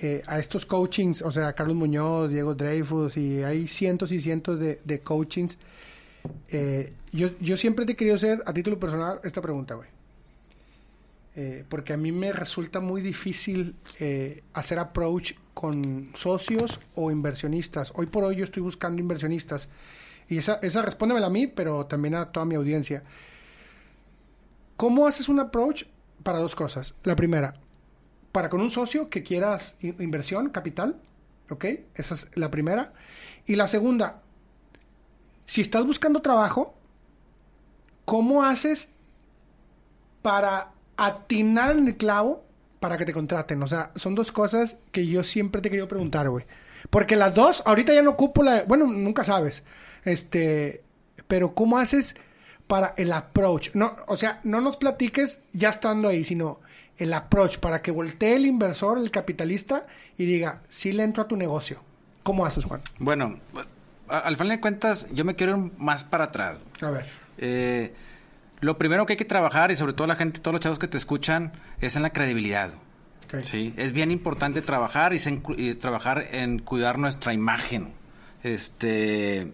eh, 0.00 0.22
a 0.26 0.38
estos 0.38 0.64
coachings, 0.64 1.22
o 1.22 1.30
sea, 1.32 1.52
Carlos 1.52 1.76
Muñoz, 1.76 2.28
Diego 2.30 2.54
Dreyfus, 2.54 3.16
y 3.16 3.42
hay 3.42 3.66
cientos 3.66 4.12
y 4.12 4.20
cientos 4.20 4.58
de, 4.58 4.80
de 4.84 5.00
coachings. 5.00 5.58
Eh, 6.48 6.92
yo, 7.12 7.30
yo 7.40 7.56
siempre 7.56 7.84
te 7.84 7.92
he 7.92 7.96
querido 7.96 8.16
hacer, 8.16 8.42
a 8.46 8.52
título 8.52 8.78
personal, 8.78 9.20
esta 9.24 9.40
pregunta, 9.40 9.74
güey. 9.74 9.88
Eh, 11.36 11.64
porque 11.68 11.92
a 11.92 11.96
mí 11.96 12.10
me 12.10 12.32
resulta 12.32 12.80
muy 12.80 13.00
difícil 13.00 13.76
hacer 14.52 14.78
approach 14.78 15.34
con 15.54 16.10
socios 16.14 16.80
o 16.96 17.10
inversionistas. 17.10 17.92
Hoy 17.94 18.06
por 18.06 18.24
hoy 18.24 18.36
yo 18.36 18.44
estoy 18.44 18.62
buscando 18.62 19.00
inversionistas. 19.00 19.68
Y 20.28 20.38
esa, 20.38 20.58
esa 20.62 20.82
respóndemela 20.82 21.26
a 21.26 21.30
mí, 21.30 21.46
pero 21.46 21.86
también 21.86 22.14
a 22.14 22.26
toda 22.26 22.44
mi 22.44 22.54
audiencia. 22.54 23.02
¿Cómo 24.76 25.06
haces 25.06 25.28
un 25.28 25.40
approach 25.40 25.84
para 26.22 26.38
dos 26.38 26.54
cosas? 26.54 26.94
La 27.02 27.16
primera, 27.16 27.54
para 28.32 28.48
con 28.48 28.60
un 28.60 28.70
socio 28.70 29.08
que 29.08 29.22
quieras 29.22 29.76
inversión, 29.80 30.50
capital, 30.50 31.00
¿ok? 31.50 31.64
Esa 31.94 32.14
es 32.14 32.28
la 32.34 32.50
primera. 32.50 32.92
Y 33.46 33.56
la 33.56 33.66
segunda, 33.66 34.22
si 35.46 35.60
estás 35.60 35.86
buscando 35.86 36.20
trabajo, 36.20 36.74
¿cómo 38.04 38.44
haces 38.44 38.90
para 40.22 40.72
atinar 40.96 41.76
en 41.76 41.88
el 41.88 41.96
clavo 41.96 42.44
para 42.80 42.98
que 42.98 43.04
te 43.04 43.12
contraten? 43.12 43.62
O 43.62 43.66
sea, 43.66 43.92
son 43.96 44.14
dos 44.14 44.32
cosas 44.32 44.76
que 44.92 45.06
yo 45.06 45.24
siempre 45.24 45.62
te 45.62 45.70
querido 45.70 45.88
preguntar, 45.88 46.28
güey. 46.28 46.44
Porque 46.90 47.16
las 47.16 47.34
dos, 47.34 47.62
ahorita 47.66 47.92
ya 47.92 48.02
no 48.02 48.10
ocupo 48.10 48.42
la... 48.42 48.64
Bueno, 48.64 48.86
nunca 48.86 49.24
sabes. 49.24 49.64
Este... 50.04 50.84
Pero 51.26 51.54
¿cómo 51.54 51.78
haces 51.78 52.14
para 52.66 52.94
el 52.96 53.12
approach? 53.12 53.70
No, 53.74 53.94
o 54.06 54.16
sea, 54.16 54.40
no 54.44 54.60
nos 54.60 54.76
platiques 54.76 55.40
ya 55.52 55.68
estando 55.68 56.08
ahí, 56.08 56.24
sino 56.24 56.60
el 56.98 57.14
approach 57.14 57.58
para 57.58 57.80
que 57.80 57.90
voltee 57.90 58.36
el 58.36 58.46
inversor, 58.46 58.98
el 58.98 59.10
capitalista 59.10 59.86
y 60.16 60.26
diga, 60.26 60.60
sí 60.68 60.92
le 60.92 61.04
entro 61.04 61.22
a 61.22 61.28
tu 61.28 61.36
negocio. 61.36 61.80
¿Cómo 62.22 62.44
haces, 62.44 62.64
Juan? 62.64 62.80
Bueno, 62.98 63.38
al 64.08 64.36
final 64.36 64.56
de 64.56 64.60
cuentas, 64.60 65.06
yo 65.12 65.24
me 65.24 65.34
quiero 65.34 65.56
ir 65.56 65.72
más 65.78 66.04
para 66.04 66.24
atrás. 66.24 66.58
A 66.80 66.90
ver. 66.90 67.06
Eh, 67.38 67.94
lo 68.60 68.76
primero 68.76 69.06
que 69.06 69.14
hay 69.14 69.16
que 69.16 69.24
trabajar, 69.24 69.70
y 69.70 69.76
sobre 69.76 69.92
todo 69.92 70.06
la 70.06 70.16
gente, 70.16 70.40
todos 70.40 70.52
los 70.52 70.60
chavos 70.60 70.78
que 70.78 70.88
te 70.88 70.96
escuchan, 70.96 71.52
es 71.80 71.96
en 71.96 72.02
la 72.02 72.10
credibilidad. 72.10 72.72
Sí, 73.44 73.74
es 73.76 73.92
bien 73.92 74.10
importante 74.10 74.62
trabajar 74.62 75.12
y, 75.12 75.20
y 75.58 75.74
trabajar 75.74 76.28
en 76.32 76.60
cuidar 76.60 76.98
nuestra 76.98 77.34
imagen. 77.34 77.92
Este, 78.42 79.52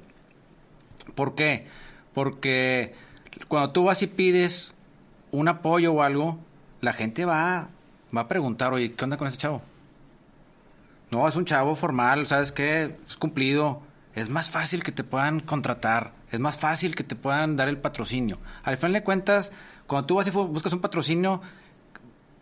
¿por 1.17 1.35
qué? 1.35 1.67
Porque 2.15 2.95
cuando 3.49 3.73
tú 3.73 3.83
vas 3.83 4.01
y 4.03 4.07
pides 4.07 4.75
un 5.33 5.49
apoyo 5.49 5.93
o 5.93 6.03
algo, 6.03 6.39
la 6.85 6.93
gente 6.93 7.25
va, 7.25 7.69
va 8.15 8.21
a 8.21 8.29
preguntar, 8.29 8.73
oye, 8.73 8.93
¿qué 8.93 9.05
onda 9.05 9.17
con 9.17 9.27
ese 9.27 9.39
chavo? 9.39 9.63
No, 11.11 11.27
es 11.27 11.37
un 11.37 11.45
chavo 11.45 11.75
formal, 11.75 12.27
¿sabes 12.27 12.53
qué? 12.53 12.97
Es 13.09 13.17
cumplido. 13.17 13.83
Es 14.15 14.29
más 14.29 14.51
fácil 14.51 14.83
que 14.83 14.93
te 14.93 15.03
puedan 15.03 15.41
contratar. 15.41 16.13
Es 16.31 16.41
más 16.41 16.59
fácil 16.59 16.95
que 16.95 17.05
te 17.05 17.17
puedan 17.17 17.57
dar 17.57 17.69
el 17.69 17.79
patrocinio. 17.79 18.39
Al 18.63 18.77
final 18.77 18.93
de 18.93 19.03
cuentas, 19.03 19.53
cuando 19.87 20.07
tú 20.07 20.15
vas 20.17 20.27
y 20.29 20.31
buscas 20.31 20.73
un 20.73 20.81
patrocinio, 20.81 21.41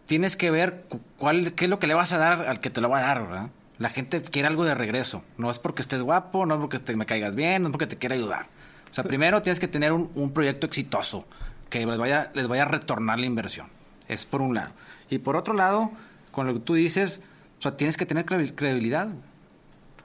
tienes 0.06 0.36
que 0.36 0.50
ver 0.50 0.84
cuál, 1.18 1.54
qué 1.54 1.64
es 1.64 1.70
lo 1.70 1.78
que 1.78 1.86
le 1.86 1.94
vas 1.94 2.12
a 2.12 2.18
dar 2.18 2.48
al 2.48 2.60
que 2.60 2.70
te 2.70 2.80
lo 2.80 2.90
va 2.90 2.98
a 2.98 3.02
dar, 3.02 3.22
¿verdad? 3.22 3.50
La 3.78 3.90
gente 3.90 4.22
quiere 4.22 4.48
algo 4.48 4.64
de 4.64 4.74
regreso. 4.74 5.22
No 5.38 5.50
es 5.50 5.58
porque 5.58 5.82
estés 5.82 6.02
guapo, 6.02 6.46
no 6.46 6.54
es 6.54 6.60
porque 6.60 6.78
te, 6.78 6.96
me 6.96 7.06
caigas 7.06 7.34
bien, 7.34 7.62
no 7.62 7.68
es 7.68 7.72
porque 7.72 7.86
te 7.86 7.96
quiera 7.96 8.14
ayudar. 8.14 8.46
O 8.90 8.94
sea, 8.94 9.04
primero 9.04 9.40
tienes 9.42 9.60
que 9.60 9.68
tener 9.68 9.92
un, 9.92 10.10
un 10.14 10.32
proyecto 10.32 10.66
exitoso 10.66 11.26
que 11.70 11.86
les 11.86 11.98
vaya, 11.98 12.30
les 12.34 12.46
vaya 12.48 12.62
a 12.62 12.66
retornar 12.66 13.18
la 13.18 13.26
inversión. 13.26 13.66
Es 14.12 14.24
por 14.24 14.42
un 14.42 14.54
lado. 14.54 14.72
Y 15.10 15.18
por 15.18 15.36
otro 15.36 15.54
lado, 15.54 15.90
con 16.30 16.46
lo 16.46 16.54
que 16.54 16.60
tú 16.60 16.74
dices, 16.74 17.20
o 17.58 17.62
sea, 17.62 17.76
tienes 17.76 17.96
que 17.96 18.06
tener 18.06 18.24
credibilidad. 18.24 19.08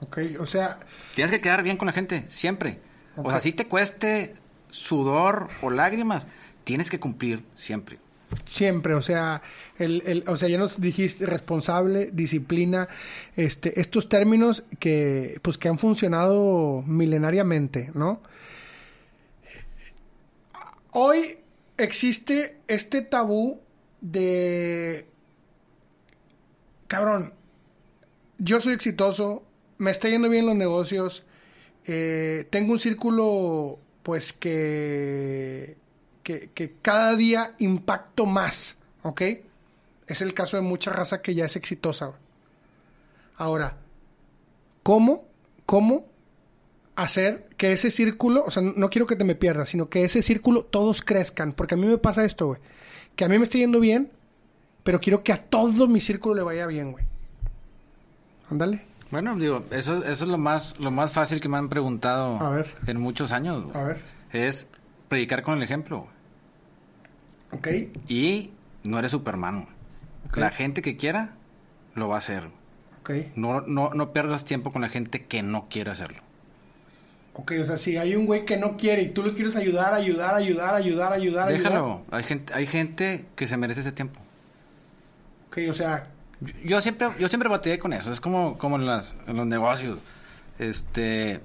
Ok, 0.00 0.18
o 0.38 0.46
sea... 0.46 0.78
Tienes 1.14 1.32
que 1.32 1.40
quedar 1.40 1.62
bien 1.62 1.76
con 1.76 1.86
la 1.86 1.92
gente, 1.92 2.24
siempre. 2.28 2.80
O 3.16 3.30
sea, 3.30 3.40
si 3.40 3.52
te 3.52 3.66
cueste 3.66 4.36
sudor 4.70 5.48
o 5.60 5.70
lágrimas, 5.70 6.26
tienes 6.64 6.88
que 6.90 7.00
cumplir 7.00 7.44
siempre. 7.54 7.98
Siempre, 8.44 8.94
o 8.94 9.02
sea, 9.02 9.42
el, 9.78 10.02
el, 10.06 10.24
o 10.28 10.36
sea, 10.36 10.48
ya 10.48 10.58
nos 10.58 10.80
dijiste 10.80 11.26
responsable, 11.26 12.10
disciplina, 12.12 12.86
este, 13.36 13.80
estos 13.80 14.08
términos 14.08 14.64
que, 14.78 15.40
pues, 15.42 15.56
que 15.56 15.68
han 15.68 15.78
funcionado 15.78 16.82
milenariamente, 16.86 17.90
¿no? 17.94 18.20
Hoy 20.92 21.38
existe 21.78 22.58
este 22.68 23.02
tabú 23.02 23.60
de, 24.00 25.08
cabrón, 26.86 27.34
yo 28.38 28.60
soy 28.60 28.74
exitoso, 28.74 29.44
me 29.78 29.90
está 29.90 30.08
yendo 30.08 30.28
bien 30.28 30.46
los 30.46 30.54
negocios, 30.54 31.24
eh, 31.86 32.46
tengo 32.50 32.72
un 32.72 32.78
círculo 32.78 33.78
pues 34.02 34.32
que, 34.32 35.76
que, 36.22 36.76
cada 36.82 37.14
día 37.16 37.54
impacto 37.58 38.26
más, 38.26 38.76
¿ok? 39.02 39.22
Es 40.06 40.20
el 40.20 40.34
caso 40.34 40.56
de 40.56 40.62
mucha 40.62 40.92
raza 40.92 41.20
que 41.20 41.34
ya 41.34 41.46
es 41.46 41.56
exitosa. 41.56 42.12
Ahora, 43.36 43.76
¿cómo, 44.82 45.26
cómo 45.66 46.06
hacer 46.96 47.48
que 47.56 47.72
ese 47.72 47.90
círculo, 47.90 48.44
o 48.46 48.50
sea, 48.50 48.62
no 48.62 48.90
quiero 48.90 49.06
que 49.06 49.16
te 49.16 49.24
me 49.24 49.34
pierdas, 49.34 49.68
sino 49.68 49.88
que 49.88 50.04
ese 50.04 50.22
círculo 50.22 50.64
todos 50.64 51.02
crezcan? 51.02 51.52
Porque 51.52 51.74
a 51.74 51.78
mí 51.78 51.86
me 51.86 51.98
pasa 51.98 52.24
esto, 52.24 52.46
güey, 52.46 52.60
que 53.18 53.24
a 53.24 53.28
mí 53.28 53.36
me 53.36 53.42
está 53.42 53.58
yendo 53.58 53.80
bien, 53.80 54.12
pero 54.84 55.00
quiero 55.00 55.24
que 55.24 55.32
a 55.32 55.42
todo 55.42 55.88
mi 55.88 56.00
círculo 56.00 56.36
le 56.36 56.42
vaya 56.42 56.68
bien, 56.68 56.92
güey. 56.92 57.04
Ándale. 58.48 58.84
Bueno, 59.10 59.34
digo, 59.34 59.64
eso, 59.72 60.04
eso 60.04 60.24
es 60.24 60.30
lo 60.30 60.38
más, 60.38 60.78
lo 60.78 60.92
más 60.92 61.12
fácil 61.12 61.40
que 61.40 61.48
me 61.48 61.56
han 61.56 61.68
preguntado 61.68 62.38
en 62.86 63.00
muchos 63.00 63.32
años. 63.32 63.74
A 63.74 63.82
ver. 63.82 64.00
Es 64.32 64.68
predicar 65.08 65.42
con 65.42 65.56
el 65.56 65.64
ejemplo. 65.64 66.06
Ok. 67.50 67.66
Y 68.06 68.52
no 68.84 69.00
eres 69.00 69.10
Superman. 69.10 69.66
La 70.34 70.50
gente 70.50 70.80
que 70.80 70.96
quiera, 70.96 71.32
lo 71.96 72.06
va 72.06 72.14
a 72.14 72.18
hacer. 72.18 72.44
Ok. 73.00 73.10
No, 73.34 73.62
no, 73.62 73.90
no 73.94 74.12
pierdas 74.12 74.44
tiempo 74.44 74.72
con 74.72 74.82
la 74.82 74.90
gente 74.90 75.24
que 75.24 75.42
no 75.42 75.66
quiere 75.68 75.90
hacerlo. 75.90 76.22
Ok, 77.38 77.52
o 77.62 77.66
sea, 77.66 77.78
si 77.78 77.96
hay 77.96 78.16
un 78.16 78.26
güey 78.26 78.44
que 78.44 78.56
no 78.56 78.76
quiere 78.76 79.02
y 79.02 79.10
tú 79.10 79.22
lo 79.22 79.32
quieres 79.32 79.54
ayudar, 79.54 79.94
ayudar, 79.94 80.34
ayudar, 80.34 80.74
ayudar, 80.74 81.12
ayudar, 81.12 81.48
Déjalo. 81.48 82.02
Hay 82.10 82.24
gente, 82.24 82.52
hay 82.52 82.66
gente 82.66 83.26
que 83.36 83.46
se 83.46 83.56
merece 83.56 83.82
ese 83.82 83.92
tiempo. 83.92 84.18
Ok, 85.46 85.58
o 85.70 85.72
sea, 85.72 86.08
yo 86.64 86.80
siempre, 86.80 87.10
yo 87.20 87.28
siempre 87.28 87.48
batallé 87.48 87.78
con 87.78 87.92
eso. 87.92 88.10
Es 88.10 88.20
como, 88.20 88.58
como 88.58 88.74
en, 88.74 88.86
las, 88.86 89.14
en 89.28 89.36
los 89.36 89.46
negocios. 89.46 90.00
Este, 90.58 91.38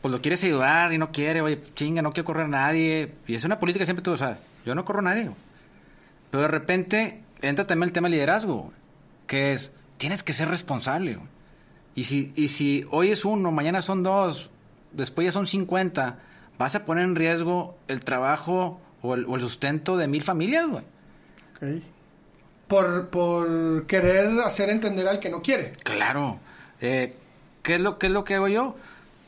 pues 0.00 0.12
lo 0.12 0.22
quieres 0.22 0.44
ayudar 0.44 0.92
y 0.92 0.98
no 0.98 1.10
quiere, 1.10 1.40
oye, 1.40 1.60
chinga, 1.74 2.00
no 2.00 2.12
quiero 2.12 2.26
correr 2.26 2.44
a 2.46 2.48
nadie. 2.48 3.14
Y 3.26 3.34
es 3.34 3.44
una 3.44 3.58
política 3.58 3.82
que 3.82 3.86
siempre 3.86 4.04
tú, 4.04 4.16
sabes, 4.16 4.38
yo 4.64 4.76
no 4.76 4.84
corro 4.84 5.00
a 5.00 5.02
nadie. 5.02 5.28
Pero 6.30 6.42
de 6.42 6.48
repente 6.48 7.20
entra 7.42 7.66
también 7.66 7.88
el 7.88 7.92
tema 7.92 8.06
del 8.06 8.12
liderazgo, 8.12 8.72
que 9.26 9.54
es, 9.54 9.72
tienes 9.96 10.22
que 10.22 10.32
ser 10.32 10.48
responsable. 10.48 11.18
Y 11.96 12.04
si, 12.04 12.32
y 12.36 12.46
si 12.46 12.86
hoy 12.92 13.10
es 13.10 13.24
uno, 13.24 13.50
mañana 13.50 13.82
son 13.82 14.04
dos, 14.04 14.50
después 14.94 15.26
ya 15.26 15.32
son 15.32 15.46
50, 15.46 16.18
vas 16.58 16.74
a 16.74 16.84
poner 16.84 17.04
en 17.04 17.16
riesgo 17.16 17.76
el 17.88 18.00
trabajo 18.00 18.80
o 19.02 19.14
el, 19.14 19.26
sustento 19.40 19.96
de 19.96 20.08
mil 20.08 20.22
familias, 20.22 20.66
güey. 20.66 20.84
Okay 21.56 21.82
por, 22.68 23.08
por 23.08 23.86
querer 23.86 24.40
hacer 24.40 24.70
entender 24.70 25.06
al 25.06 25.20
que 25.20 25.30
no 25.30 25.42
quiere. 25.42 25.72
Claro. 25.82 26.40
Eh, 26.80 27.14
¿qué, 27.62 27.76
es 27.76 27.80
lo, 27.80 27.98
¿Qué 27.98 28.06
es 28.06 28.12
lo 28.12 28.24
que 28.24 28.34
hago 28.34 28.48
yo? 28.48 28.76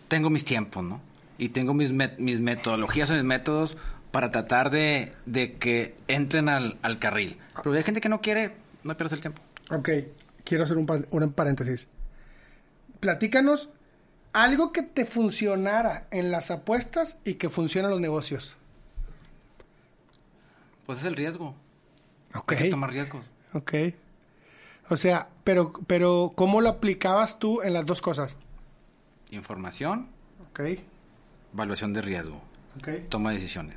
Tengo 0.09 0.31
mis 0.31 0.45
tiempos, 0.45 0.85
¿no? 0.85 1.01
Y 1.39 1.51
tengo 1.51 1.75
mis, 1.75 1.93
mis 1.93 2.41
metodologías 2.41 3.11
o 3.11 3.15
mis 3.15 3.25
métodos 3.25 3.77
para 4.11 4.31
tratar 4.31 4.71
de, 4.71 5.13
de 5.27 5.55
que 5.55 5.95
entren 6.09 6.49
al, 6.49 6.79
al, 6.83 6.99
carril. 6.99 7.39
Pero 7.63 7.77
hay 7.77 7.83
gente 7.83 8.01
que 8.01 8.09
no 8.09 8.21
quiere, 8.21 8.53
no 8.83 8.97
pierdas 8.97 9.13
el 9.13 9.21
tiempo. 9.21 9.43
Ok, 9.71 9.91
quiero 10.45 10.65
hacer 10.65 10.79
un, 10.79 11.07
un 11.11 11.33
paréntesis. 11.33 11.89
Platícanos 13.01 13.69
algo 14.37 14.71
que 14.71 14.83
te 14.83 15.07
funcionara 15.07 16.09
en 16.11 16.31
las 16.31 16.51
apuestas 16.51 17.17
y 17.25 17.35
que 17.35 17.49
funciona 17.49 17.89
en 17.89 17.93
los 17.93 18.01
negocios. 18.03 18.57
Pues 20.85 20.99
es 20.99 21.05
el 21.07 21.17
riesgo. 21.17 21.55
Ok. 22.35 22.53
Hay 22.53 22.59
que 22.59 22.69
tomar 22.69 22.91
riesgos. 22.91 23.25
Ok. 23.55 23.73
O 24.91 24.99
sea, 24.99 25.29
pero, 25.43 25.73
pero 25.87 26.35
¿cómo 26.37 26.61
lo 26.61 26.69
aplicabas 26.69 27.39
tú 27.39 27.63
en 27.63 27.73
las 27.73 27.87
dos 27.87 28.03
cosas? 28.03 28.37
Información. 29.31 30.09
Ok. 30.51 30.61
Evaluación 31.55 31.95
de 31.95 32.03
riesgo. 32.03 32.43
Ok. 32.79 33.09
Toma 33.09 33.31
de 33.31 33.37
decisiones. 33.37 33.77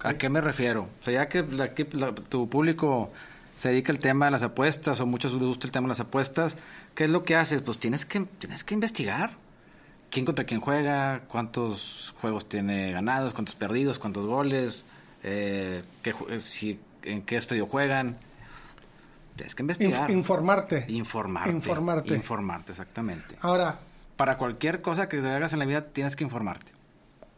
¿A 0.00 0.14
qué 0.14 0.28
me 0.28 0.40
refiero? 0.40 0.88
O 1.00 1.04
sea, 1.04 1.14
ya 1.14 1.28
que 1.28 1.84
tu 2.28 2.50
público 2.50 3.12
se 3.54 3.68
dedica 3.68 3.92
al 3.92 4.00
tema 4.00 4.24
de 4.24 4.32
las 4.32 4.42
apuestas 4.42 5.00
o 5.00 5.06
muchos 5.06 5.32
les 5.34 5.44
gusta 5.44 5.68
el 5.68 5.72
tema 5.72 5.86
de 5.86 5.90
las 5.90 6.00
apuestas, 6.00 6.56
¿qué 6.96 7.04
es 7.04 7.10
lo 7.10 7.22
que 7.22 7.36
haces? 7.36 7.62
Pues 7.62 7.78
tienes 7.78 8.04
que, 8.04 8.26
tienes 8.40 8.64
que 8.64 8.74
investigar. 8.74 9.43
¿Quién 10.14 10.24
contra 10.24 10.44
quién 10.44 10.60
juega? 10.60 11.22
¿Cuántos 11.26 12.14
juegos 12.20 12.48
tiene 12.48 12.92
ganados? 12.92 13.34
¿Cuántos 13.34 13.56
perdidos? 13.56 13.98
¿Cuántos 13.98 14.26
goles? 14.26 14.84
Eh, 15.24 15.82
qué, 16.02 16.14
si 16.38 16.78
en 17.02 17.22
qué 17.22 17.36
estadio 17.36 17.66
juegan. 17.66 18.16
Tienes 19.34 19.56
que 19.56 19.64
investigar. 19.64 20.08
informarte. 20.12 20.84
Informarte. 20.86 21.50
Informarte. 21.50 22.14
Informarte, 22.14 22.70
exactamente. 22.70 23.36
Ahora. 23.40 23.80
Para 24.16 24.38
cualquier 24.38 24.80
cosa 24.80 25.08
que 25.08 25.20
te 25.20 25.28
hagas 25.28 25.52
en 25.52 25.58
la 25.58 25.64
vida, 25.64 25.86
tienes 25.86 26.14
que 26.14 26.22
informarte. 26.22 26.70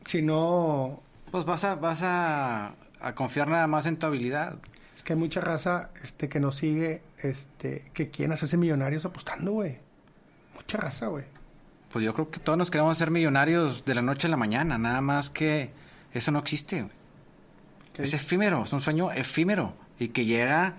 Si 0.04 0.20
no. 0.20 1.00
Pues 1.30 1.46
vas 1.46 1.64
a, 1.64 1.76
vas 1.76 2.02
a, 2.02 2.74
a 3.00 3.14
confiar 3.14 3.48
nada 3.48 3.66
más 3.66 3.86
en 3.86 3.98
tu 3.98 4.06
habilidad. 4.06 4.56
Es 4.94 5.02
que 5.02 5.14
hay 5.14 5.18
mucha 5.18 5.40
raza 5.40 5.88
este, 6.02 6.28
que 6.28 6.40
nos 6.40 6.56
sigue, 6.56 7.00
este, 7.22 7.90
que 7.94 8.10
quieren 8.10 8.34
hacerse 8.34 8.58
millonarios 8.58 9.06
apostando, 9.06 9.52
güey. 9.52 9.78
Mucha 10.54 10.76
raza, 10.76 11.06
güey. 11.06 11.35
Pues 11.96 12.04
yo 12.04 12.12
creo 12.12 12.30
que 12.30 12.40
todos 12.40 12.58
nos 12.58 12.70
queremos 12.70 12.98
ser 12.98 13.10
millonarios 13.10 13.86
de 13.86 13.94
la 13.94 14.02
noche 14.02 14.26
a 14.26 14.30
la 14.30 14.36
mañana, 14.36 14.76
nada 14.76 15.00
más 15.00 15.30
que 15.30 15.70
eso 16.12 16.30
no 16.30 16.40
existe. 16.40 16.90
Es 17.96 18.12
efímero, 18.12 18.64
es 18.64 18.72
un 18.74 18.82
sueño 18.82 19.12
efímero 19.12 19.72
y 19.98 20.08
que 20.08 20.26
llega 20.26 20.74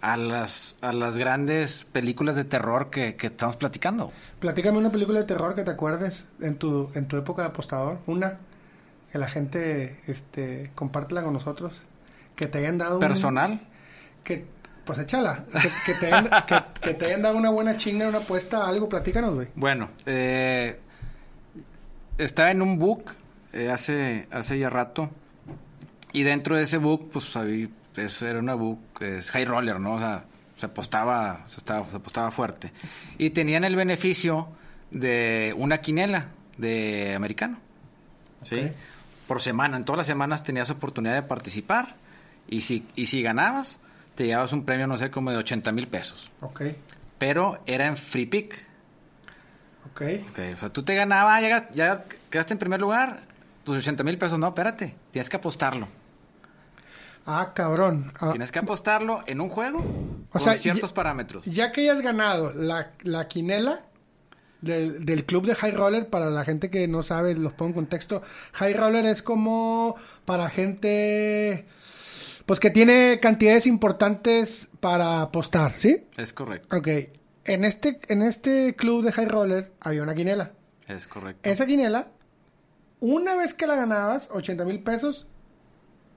a 0.00 0.16
las, 0.16 0.76
a 0.80 0.92
las 0.92 1.18
grandes 1.18 1.82
películas 1.90 2.36
de 2.36 2.44
terror 2.44 2.88
que, 2.88 3.16
que 3.16 3.26
estamos 3.26 3.56
platicando. 3.56 4.12
Platícame 4.38 4.78
una 4.78 4.90
película 4.90 5.18
de 5.18 5.24
terror 5.24 5.56
que 5.56 5.64
te 5.64 5.72
acuerdes 5.72 6.26
en 6.40 6.54
tu, 6.54 6.88
en 6.94 7.08
tu 7.08 7.16
época 7.16 7.42
de 7.42 7.48
apostador. 7.48 7.98
Una 8.06 8.38
que 9.10 9.18
la 9.18 9.26
gente 9.26 9.98
este, 10.06 10.70
compártela 10.76 11.24
con 11.24 11.32
nosotros. 11.32 11.82
Que 12.36 12.46
te 12.46 12.58
hayan 12.58 12.78
dado... 12.78 13.00
¿Personal? 13.00 13.60
que, 14.22 14.46
pues 14.90 15.04
échala. 15.04 15.44
Que, 15.86 15.94
te 15.94 16.06
hayan, 16.06 16.28
que, 16.80 16.94
te 16.94 17.06
hayan 17.06 17.22
dado 17.22 17.36
una 17.36 17.50
buena 17.50 17.76
chinga, 17.76 18.08
una 18.08 18.18
apuesta, 18.18 18.66
algo. 18.66 18.88
Platícanos, 18.88 19.34
güey. 19.34 19.48
Bueno, 19.54 19.90
eh, 20.04 20.80
estaba 22.18 22.50
en 22.50 22.60
un 22.60 22.76
book 22.76 23.12
eh, 23.52 23.70
hace, 23.70 24.26
hace 24.32 24.58
ya 24.58 24.68
rato 24.68 25.10
y 26.12 26.24
dentro 26.24 26.56
de 26.56 26.64
ese 26.64 26.78
book, 26.78 27.10
pues 27.12 27.30
eso 27.96 28.26
era 28.26 28.40
una 28.40 28.54
book, 28.54 28.80
es 29.00 29.30
high 29.30 29.44
roller, 29.44 29.78
¿no? 29.78 29.94
O 29.94 29.98
sea, 30.00 30.24
se 30.56 30.66
apostaba, 30.66 31.44
se, 31.48 31.58
estaba, 31.58 31.88
se 31.88 31.96
apostaba 31.96 32.32
fuerte. 32.32 32.72
Y 33.16 33.30
tenían 33.30 33.62
el 33.62 33.76
beneficio 33.76 34.48
de 34.90 35.54
una 35.56 35.80
quinela 35.80 36.30
de 36.58 37.14
americano. 37.14 37.58
¿Sí? 38.42 38.72
Por 39.28 39.40
semana, 39.40 39.76
en 39.76 39.84
todas 39.84 39.98
las 39.98 40.08
semanas 40.08 40.42
tenías 40.42 40.68
oportunidad 40.70 41.14
de 41.14 41.22
participar. 41.22 41.94
Y 42.48 42.62
si, 42.62 42.84
y 42.96 43.06
si 43.06 43.22
ganabas, 43.22 43.78
te 44.20 44.26
llevabas 44.26 44.52
un 44.52 44.66
premio, 44.66 44.86
no 44.86 44.98
sé, 44.98 45.10
como 45.10 45.30
de 45.30 45.38
80 45.38 45.72
mil 45.72 45.88
pesos. 45.88 46.30
Ok. 46.42 46.60
Pero 47.16 47.62
era 47.64 47.86
en 47.86 47.96
free 47.96 48.26
pick. 48.26 48.66
Ok. 49.90 50.02
O 50.52 50.56
sea, 50.58 50.68
tú 50.70 50.82
te 50.82 50.94
ganabas, 50.94 51.40
ya, 51.40 51.70
ya 51.72 52.04
quedaste 52.28 52.52
en 52.52 52.58
primer 52.58 52.82
lugar, 52.82 53.20
tus 53.64 53.78
80 53.78 54.04
mil 54.04 54.18
pesos, 54.18 54.38
no, 54.38 54.48
espérate, 54.48 54.94
tienes 55.10 55.30
que 55.30 55.38
apostarlo. 55.38 55.88
Ah, 57.24 57.52
cabrón. 57.54 58.12
Ah, 58.20 58.28
Tienes 58.32 58.52
que 58.52 58.58
apostarlo 58.58 59.22
en 59.26 59.40
un 59.40 59.48
juego 59.48 59.78
O 59.78 60.26
con 60.32 60.42
sea, 60.42 60.58
ciertos 60.58 60.90
ya- 60.90 60.94
parámetros. 60.94 61.46
Ya 61.46 61.72
que 61.72 61.80
hayas 61.80 62.02
ganado 62.02 62.52
la, 62.52 62.90
la 63.02 63.26
quinela 63.26 63.80
del, 64.60 65.06
del 65.06 65.24
club 65.24 65.46
de 65.46 65.54
High 65.54 65.72
Roller, 65.72 66.08
para 66.10 66.26
la 66.26 66.44
gente 66.44 66.68
que 66.68 66.86
no 66.88 67.02
sabe, 67.02 67.34
los 67.34 67.52
pongo 67.52 67.70
en 67.70 67.74
contexto. 67.74 68.20
High 68.52 68.74
Roller 68.74 69.06
es 69.06 69.22
como 69.22 69.96
para 70.26 70.50
gente, 70.50 71.66
pues 72.50 72.58
que 72.58 72.70
tiene 72.70 73.20
cantidades 73.22 73.64
importantes 73.68 74.70
para 74.80 75.20
apostar, 75.20 75.70
¿sí? 75.76 76.08
Es 76.16 76.32
correcto. 76.32 76.76
Ok. 76.76 76.88
En 77.44 77.64
este, 77.64 78.00
en 78.08 78.22
este 78.22 78.74
club 78.74 79.04
de 79.04 79.12
High 79.12 79.28
Roller 79.28 79.72
había 79.78 80.02
una 80.02 80.16
quinela. 80.16 80.50
Es 80.88 81.06
correcto. 81.06 81.48
Esa 81.48 81.64
quinela, 81.64 82.08
una 82.98 83.36
vez 83.36 83.54
que 83.54 83.68
la 83.68 83.76
ganabas, 83.76 84.30
80 84.32 84.64
mil 84.64 84.80
pesos, 84.80 85.28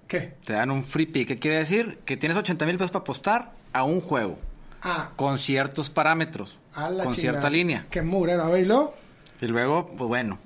¿qué? 0.07 0.33
Te 0.43 0.53
dan 0.53 0.71
un 0.71 0.83
free 0.83 1.05
pick. 1.05 1.27
¿Qué 1.27 1.37
quiere 1.37 1.59
decir? 1.59 1.99
Que 2.03 2.17
tienes 2.17 2.35
80 2.35 2.65
mil 2.65 2.79
pesos 2.79 2.89
para 2.89 3.01
apostar 3.01 3.51
a 3.71 3.83
un 3.83 4.01
juego 4.01 4.39
Ah, 4.81 5.11
con 5.15 5.37
ciertos 5.37 5.91
parámetros, 5.91 6.57
a 6.73 6.89
la 6.89 7.03
con 7.03 7.13
cierta 7.13 7.47
línea. 7.47 7.85
Qué 7.91 8.01
murero, 8.01 8.41
a 8.41 8.49
ver, 8.49 8.63
¿y 8.63 8.65
luego? 8.65 8.95
Y 9.39 9.45
luego, 9.45 9.85
pues 9.95 10.07
bueno. 10.07 10.39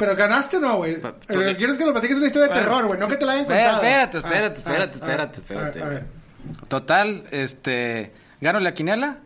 Pero 0.00 0.16
ganaste 0.16 0.56
o 0.56 0.60
no, 0.60 0.76
güey. 0.78 1.00
Pa- 1.00 1.14
Lo 1.28 1.40
que 1.44 1.56
quiero 1.56 1.72
es 1.74 1.78
que 1.78 1.84
nos 1.84 1.92
platiques 1.92 2.16
una 2.16 2.26
historia 2.26 2.48
de 2.48 2.54
terror, 2.54 2.86
güey. 2.86 2.98
No 2.98 3.06
que 3.06 3.16
te 3.16 3.24
la 3.26 3.32
hayan 3.32 3.44
contado. 3.44 3.76
espérate, 3.82 4.16
espérate, 4.18 4.46
Ah, 4.46 4.58
espérate, 4.58 4.92
ah, 4.92 4.96
espérate, 4.96 5.38
ah, 5.38 5.40
espérate. 5.68 5.82
A 5.82 5.88
ver, 5.88 6.04
Total, 6.68 7.24
este, 7.30 8.12
gano 8.40 8.58
la 8.60 8.72
quinela, 8.74 9.18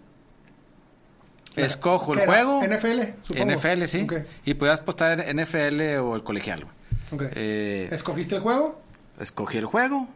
escojo 1.57 2.13
¿Qué 2.13 2.21
el 2.23 2.27
juego. 2.27 2.61
NFL, 2.63 3.01
supongo. 3.23 3.53
NFL, 3.53 3.85
sí. 3.87 4.07
Y 4.45 4.55
podías 4.55 4.81
apostar 4.81 5.21
en 5.21 5.39
NFL 5.41 5.99
o 6.01 6.17
el 6.17 6.23
colegial. 6.25 6.65
güey. 7.13 7.29
ok. 7.29 7.33
Eh, 7.37 7.89
¿Escogiste 7.93 8.35
el 8.37 8.41
juego? 8.41 8.83
escogí 9.21 9.59
el 9.59 9.65
juego. 9.67 10.09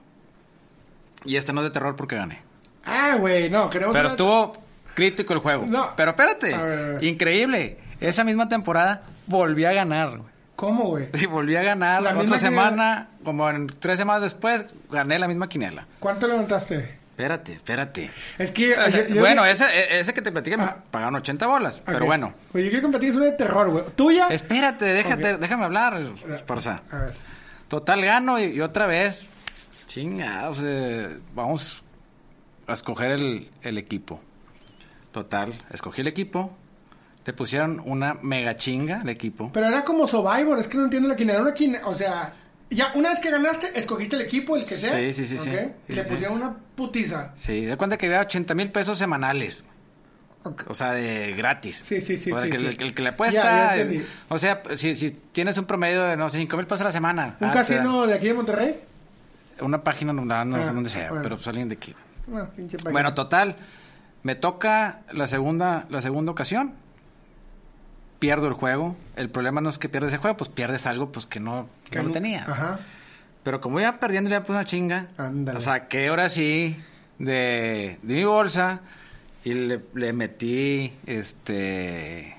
Y 1.25 1.37
este 1.37 1.53
no 1.53 1.61
es 1.61 1.69
de 1.69 1.71
terror 1.73 1.95
porque 1.95 2.17
gané. 2.17 2.41
Ah, 2.85 3.17
güey, 3.19 3.49
no, 3.51 3.71
queremos... 3.71 3.95
Pero 3.95 4.09
estuvo 4.09 4.57
crítico 4.95 5.33
el 5.35 5.39
juego. 5.39 5.67
No. 5.67 5.91
Pero 5.97 6.11
espérate, 6.11 6.99
increíble. 7.07 7.79
Esa 8.01 8.25
misma 8.25 8.49
temporada 8.49 9.03
volví 9.27 9.65
a 9.65 9.73
ganar. 9.73 10.11
güey. 10.19 10.38
¿Cómo, 10.59 10.89
güey? 10.89 11.07
Sí, 11.15 11.27
volví 11.27 11.55
a 11.55 11.63
ganar. 11.63 12.03
La 12.03 12.19
Otra 12.19 12.37
semana, 12.37 13.11
como 13.23 13.49
en 13.49 13.69
tres 13.69 13.97
semanas 13.97 14.23
después, 14.23 14.67
gané 14.91 15.17
la 15.21 15.29
misma 15.29 15.49
quinela. 15.49 15.87
¿Cuánto 16.01 16.27
levantaste? 16.27 16.99
Espérate, 17.11 17.53
espérate. 17.53 18.11
Es 18.39 18.51
que... 18.51 18.75
bueno, 19.21 19.45
ese, 19.47 19.65
e- 19.67 20.01
ese 20.01 20.13
que 20.13 20.21
te 20.21 20.33
platiqué 20.33 20.57
me 20.57 20.65
Ah. 20.65 20.79
pagaron 20.91 21.15
80 21.15 21.47
bolas. 21.47 21.81
Pero 21.87 22.07
bueno. 22.07 22.35
Oye, 22.55 22.65
yo 22.65 22.71
quiero 22.71 22.81
que 22.83 22.87
me 22.89 22.91
platiques 22.91 23.15
una 23.15 23.27
de 23.27 23.33
terror, 23.33 23.71
güey. 23.71 23.85
¿Tuya? 23.95 24.27
Espérate, 24.31 24.85
déjate, 24.87 25.37
déjame 25.39 25.65
hablar, 25.65 26.03
Esparza. 26.29 26.83
A 26.91 26.97
ver. 27.03 27.15
Total, 27.69 28.03
gano 28.05 28.41
y, 28.41 28.47
y 28.57 28.61
otra 28.61 28.87
vez. 28.87 29.29
Chingados, 29.87 30.59
eh, 30.65 31.19
vamos 31.37 31.85
a 32.67 32.73
escoger 32.73 33.13
el, 33.13 33.49
el 33.63 33.79
equipo. 33.79 34.21
Total, 35.13 35.55
escogí 35.71 36.01
el 36.01 36.09
equipo. 36.09 36.57
Le 37.29 37.35
pusieron 37.35 37.83
una 37.85 38.15
mega 38.23 38.57
chinga 38.57 39.03
al 39.03 39.09
equipo. 39.11 39.51
Pero 39.53 39.67
era 39.67 39.85
como 39.85 40.07
Survivor, 40.07 40.59
es 40.59 40.67
que 40.67 40.79
no 40.79 40.85
entiendo 40.85 41.11
la 41.11 41.15
quinela. 41.15 41.41
Una 41.43 41.53
O 41.87 41.95
sea, 41.95 42.33
ya 42.71 42.91
una 42.95 43.11
vez 43.11 43.21
que 43.21 43.31
ganaste, 43.31 43.79
escogiste 43.79 44.17
el 44.17 44.23
equipo, 44.23 44.57
el 44.57 44.65
que 44.65 44.79
sea. 44.79 44.93
Sí, 44.93 45.13
sí, 45.13 45.27
sí, 45.27 45.37
sí. 45.37 45.51
¿ok? 45.51 45.57
Y 45.89 45.93
Sí, 45.93 45.93
le 45.93 46.05
sí. 46.05 46.09
pusieron 46.11 46.39
una 46.39 46.57
putiza. 46.75 47.33
Sí, 47.35 47.67
de 47.67 47.77
cuenta 47.77 47.99
que 47.99 48.07
había 48.07 48.23
80 48.23 48.55
mil 48.55 48.73
pesos 48.73 48.97
semanales. 48.97 49.63
O 50.69 50.75
sea, 50.75 50.93
de 50.93 51.35
gratis. 51.37 51.83
Sí, 51.85 52.01
sí, 52.01 52.17
sí, 52.17 52.33
O 52.33 52.37
sea, 52.37 52.45
sí, 52.47 52.51
que 52.51 52.57
sí. 52.57 52.65
El, 52.65 52.83
el 52.83 52.95
que 52.95 53.03
le 53.03 53.11
apuesta. 53.11 53.77
ya 53.77 53.87
o 54.31 54.39
sea, 54.39 54.63
si, 54.75 54.95
si 54.95 55.11
tienes 55.11 55.59
un 55.59 55.67
promedio 55.67 56.05
de, 56.05 56.17
no 56.17 56.31
sé, 56.31 56.39
5 56.39 56.57
mil 56.57 56.65
pesos 56.65 56.81
a 56.81 56.85
la 56.85 56.93
semana. 56.93 57.37
¿Un 57.41 57.49
ah, 57.49 57.51
casino 57.51 58.07
de 58.07 58.15
aquí 58.15 58.29
de 58.29 58.33
Monterrey? 58.33 58.75
Una 59.61 59.85
página, 59.85 60.15
no, 60.15 60.25
no, 60.25 60.35
Ah, 60.57 60.65
sé 60.67 60.73
dónde 60.73 60.89
sea, 60.89 61.09
bueno. 61.11 61.23
pero 61.25 61.37
pues 61.37 61.47
alguien 61.49 61.69
de 61.69 61.75
aquí. 61.75 61.95
No, 62.27 62.47
página. 62.49 62.91
Bueno, 62.91 63.13
total, 63.13 63.55
me 64.23 64.35
toca 64.35 65.01
la 65.13 65.27
segunda, 65.27 65.85
la 65.91 66.01
segunda 66.01 66.33
ocasión. 66.33 66.88
Pierdo 68.19 68.49
el 68.49 68.55
juego. 68.55 68.97
El 69.17 69.31
problema 69.31 69.61
no 69.61 69.71
es 69.71 69.79
que 69.79 69.89
pierdes 69.89 70.13
el 70.13 70.19
juego, 70.19 70.37
pues 70.37 70.51
pierdes 70.51 70.87
algo 70.87 71.13
pues 71.13 71.27
que 71.27 71.41
no, 71.41 71.69
Que 71.91 71.99
no 71.99 72.05
lo 72.09 72.13
tenía. 72.13 72.45
Ajá. 72.49 72.81
Pero 73.45 73.61
como 73.61 73.81
iba 73.81 73.99
perdiendo, 74.01 74.29
le 74.31 74.41
puse 74.41 74.53
una 74.53 74.65
chinga. 74.65 75.07
Ándale. 75.17 75.61
Saqué 75.61 76.09
ahora 76.09 76.29
sí 76.29 76.77
de, 77.19 77.99
de 78.03 78.15
mi 78.15 78.25
bolsa 78.25 78.81
y 79.45 79.53
le, 79.55 79.81
le 79.95 80.13
metí 80.13 80.93
este 81.07 82.37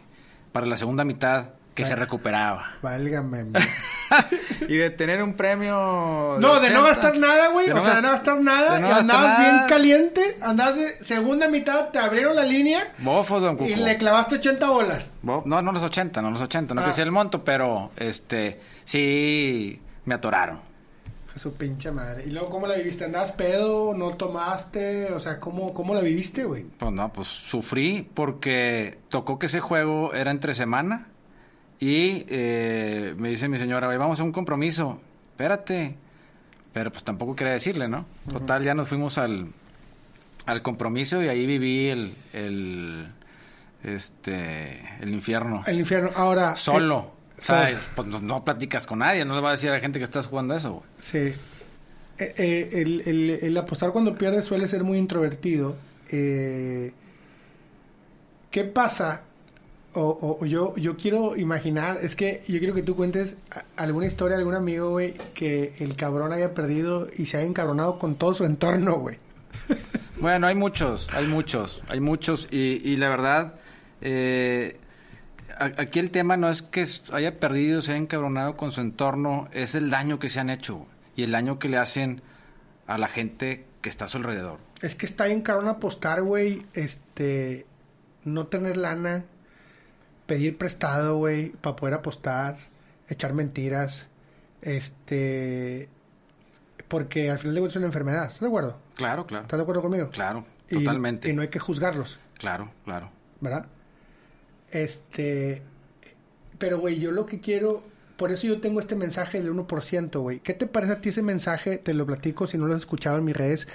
para 0.52 0.66
la 0.66 0.78
segunda 0.78 1.06
mitad 1.06 1.46
que 1.80 1.86
se 1.86 1.96
recuperaba. 1.96 2.72
Válgame. 2.82 3.46
y 4.68 4.78
de 4.78 4.90
tener 4.90 5.22
un 5.24 5.34
premio. 5.34 6.38
No, 6.40 6.60
de 6.60 6.70
no 6.70 6.82
80. 6.82 6.82
gastar 6.82 7.18
nada, 7.18 7.50
güey. 7.50 7.70
O 7.72 7.82
sea, 7.82 7.96
de 7.96 8.02
no 8.02 8.10
gastar 8.12 8.42
nada. 8.42 8.80
no 8.80 8.88
y 8.88 8.92
andabas 8.92 9.06
nada. 9.06 9.40
bien 9.40 9.68
caliente. 9.70 10.38
Andabas 10.42 10.76
de 10.78 11.04
segunda 11.04 11.48
mitad, 11.48 11.90
te 11.90 12.00
abrieron 12.00 12.36
la 12.36 12.44
línea 12.44 12.94
Bofos, 13.00 13.42
don 13.42 13.56
Cuco. 13.58 13.70
y 13.70 13.76
le 13.76 13.98
clavaste 13.98 14.36
80 14.36 14.70
bolas. 14.70 15.10
Bo- 15.22 15.44
No, 15.46 15.62
no 15.62 15.72
los 15.72 15.84
80, 15.84 16.22
no 16.22 16.32
los 16.32 16.42
80, 16.42 16.74
no 16.74 16.82
Ah. 16.82 16.86
que 16.86 16.92
sea 16.94 17.04
el 17.06 17.12
monto, 17.12 17.44
pero 17.44 17.92
este 17.98 18.60
sí 18.86 19.80
me 20.06 20.16
atoraron. 20.16 20.60
Su 21.36 21.54
pinche 21.54 21.90
madre. 21.92 22.24
¿Y 22.26 22.32
luego 22.32 22.50
cómo 22.50 22.68
la 22.68 22.76
viviste? 22.76 23.06
¿Andabas 23.06 23.32
pedo? 23.32 23.94
¿No 23.94 24.16
tomaste? 24.16 25.14
O 25.14 25.22
sea, 25.22 25.40
¿cómo, 25.40 25.74
cómo 25.74 25.94
la 25.94 26.02
viviste, 26.02 26.44
güey? 26.44 26.64
Pues 26.64 26.92
no, 26.92 27.14
pues 27.14 27.28
sufrí 27.30 28.10
porque 28.14 28.98
tocó 29.08 29.40
que 29.40 29.46
ese 29.46 29.62
juego 29.62 30.14
era 30.14 30.32
entre 30.32 30.54
semana 30.54 31.08
y 31.80 32.26
eh, 32.30 33.14
me 33.18 33.30
dice 33.30 33.48
mi 33.48 33.58
señora, 33.58 33.88
"Oye, 33.88 33.98
vamos 33.98 34.20
a 34.20 34.24
un 34.24 34.32
compromiso, 34.32 35.00
espérate. 35.32 35.96
Pero 36.74 36.92
pues 36.92 37.04
tampoco 37.04 37.36
quería 37.36 37.54
decirle, 37.54 37.88
¿no? 37.88 38.06
Total, 38.32 38.64
ya 38.64 38.74
nos 38.76 38.88
fuimos 38.88 39.18
al, 39.18 39.48
al 40.46 40.62
compromiso 40.62 41.22
y 41.24 41.28
ahí 41.28 41.46
viví 41.48 41.88
el, 41.88 42.16
el, 42.32 43.08
este, 43.84 44.88
el 45.02 45.10
infierno. 45.10 45.64
El 45.66 45.80
infierno. 45.80 46.12
Ahora. 46.16 46.56
Solo. 46.56 47.12
eh, 47.38 47.42
solo. 47.42 47.78
pues 47.96 48.08
no, 48.08 48.22
no 48.22 48.46
platicas 48.46 48.86
con 48.86 49.00
nadie, 49.00 49.26
no 49.26 49.34
le 49.36 49.42
va 49.42 49.50
a 49.50 49.52
decir 49.54 49.72
a 49.72 49.74
la 49.74 49.80
gente 49.80 49.98
que 49.98 50.06
estás 50.06 50.28
jugando 50.28 50.54
eso, 50.56 50.74
güey. 50.74 50.86
Sí. 51.00 51.18
Eh, 51.18 52.34
eh, 52.38 52.70
el, 52.74 53.02
el- 53.08 53.40
el 53.42 53.58
apostar 53.58 53.92
cuando 53.92 54.16
pierdes 54.18 54.46
suele 54.46 54.68
ser 54.68 54.84
muy 54.84 54.98
introvertido. 55.00 55.76
¿Qué 58.52 58.64
pasa? 58.74 59.22
O, 59.94 60.02
o- 60.02 60.38
o 60.42 60.46
yo, 60.46 60.76
yo 60.78 60.96
quiero 60.98 61.36
imaginar, 61.36 61.98
es 62.02 62.16
que 62.16 62.42
yo 62.48 62.60
quiero 62.60 62.76
que 62.76 62.84
tú 62.84 62.96
cuentes 62.96 63.38
alguna 63.76 64.06
historia 64.06 64.38
de 64.38 64.42
algún 64.42 64.54
amigo, 64.56 64.92
güey, 64.92 65.16
que 65.34 65.74
el 65.80 65.96
cabrón 65.96 66.32
haya 66.32 66.54
perdido 66.54 67.08
y 67.18 67.26
se 67.26 67.38
haya 67.38 67.48
encabronado 67.48 67.98
con 67.98 68.16
todo 68.16 68.34
su 68.34 68.46
entorno, 68.46 69.00
güey. 69.00 69.18
Bueno, 70.20 70.48
hay 70.48 70.56
muchos, 70.56 71.08
hay 71.14 71.26
muchos, 71.28 71.82
hay 71.88 72.02
muchos 72.02 72.50
y, 72.52 72.82
y 72.84 72.98
la 72.98 73.08
verdad, 73.08 73.54
eh, 74.02 74.78
aquí 75.58 76.00
el 76.00 76.12
tema 76.12 76.36
no 76.36 76.50
es 76.50 76.62
que 76.62 76.86
haya 77.14 77.40
perdido, 77.40 77.82
se 77.82 77.94
haya 77.94 78.02
encabronado 78.02 78.58
con 78.58 78.74
su 78.74 78.82
entorno, 78.82 79.48
es 79.54 79.76
el 79.76 79.90
daño 79.90 80.20
que 80.20 80.28
se 80.28 80.42
han 80.42 80.50
hecho 80.50 80.86
y 81.16 81.24
el 81.24 81.32
daño 81.32 81.58
que 81.58 81.70
le 81.70 81.78
hacen 81.78 82.22
a 82.86 82.98
la 82.98 83.08
gente 83.08 83.66
que 83.82 83.88
está 83.88 84.06
a 84.06 84.08
su 84.10 84.18
alrededor. 84.18 84.58
Es 84.82 84.96
que 84.96 85.06
está 85.06 85.26
bien 85.28 85.42
cabrón 85.42 85.70
apostar, 85.70 86.22
güey. 86.22 86.60
Este. 86.74 87.66
No 88.26 88.48
tener 88.48 88.76
lana. 88.76 89.24
Pedir 90.30 90.58
prestado, 90.58 91.18
güey. 91.18 91.50
Para 91.50 91.76
poder 91.76 91.96
apostar. 91.96 92.58
Echar 93.10 93.34
mentiras. 93.34 94.06
Este. 94.62 95.90
Porque 96.88 97.30
al 97.30 97.38
final 97.40 97.56
de 97.56 97.60
cuentas 97.62 97.74
es 97.76 97.78
una 97.78 97.88
enfermedad. 97.88 98.24
¿Estás 98.26 98.40
de 98.42 98.48
acuerdo? 98.48 98.78
Claro, 98.96 99.26
claro, 99.28 99.44
¿Estás 99.44 99.58
de 99.60 99.62
acuerdo 99.64 99.82
conmigo? 99.82 100.10
claro, 100.10 100.46
Y- 100.70 100.76
totalmente, 100.84 101.30
Y, 101.30 101.34
no 101.34 101.42
hay 101.42 101.48
que 101.50 101.60
juzgarlos, 101.60 102.20
claro, 102.38 102.72
claro. 102.84 103.10
¿verdad? 103.42 103.66
Este. 104.72 105.62
Pero, 106.58 106.80
güey, 106.80 107.00
yo 107.00 107.12
lo 107.12 107.26
que 107.26 107.40
quiero. 107.40 107.84
Por 108.18 108.32
eso 108.32 108.48
yo 108.48 108.60
tengo 108.60 108.82
este 108.82 108.96
mensaje 108.98 109.42
del 109.42 109.50
1%, 109.54 110.20
güey. 110.20 110.40
¿Qué 110.40 110.54
te 110.54 110.68
parece 110.68 110.94
a 110.94 111.00
ti 111.02 111.10
ese 111.10 111.22
mensaje? 111.22 111.78
Te 111.78 111.94
lo 111.94 112.06
platico 112.06 112.48
si 112.48 112.58
no 112.58 112.68
lo 112.68 112.74
has 112.76 112.82
escuchado 112.82 113.18
en 113.18 113.24
mis 113.24 113.38
redes. 113.38 113.68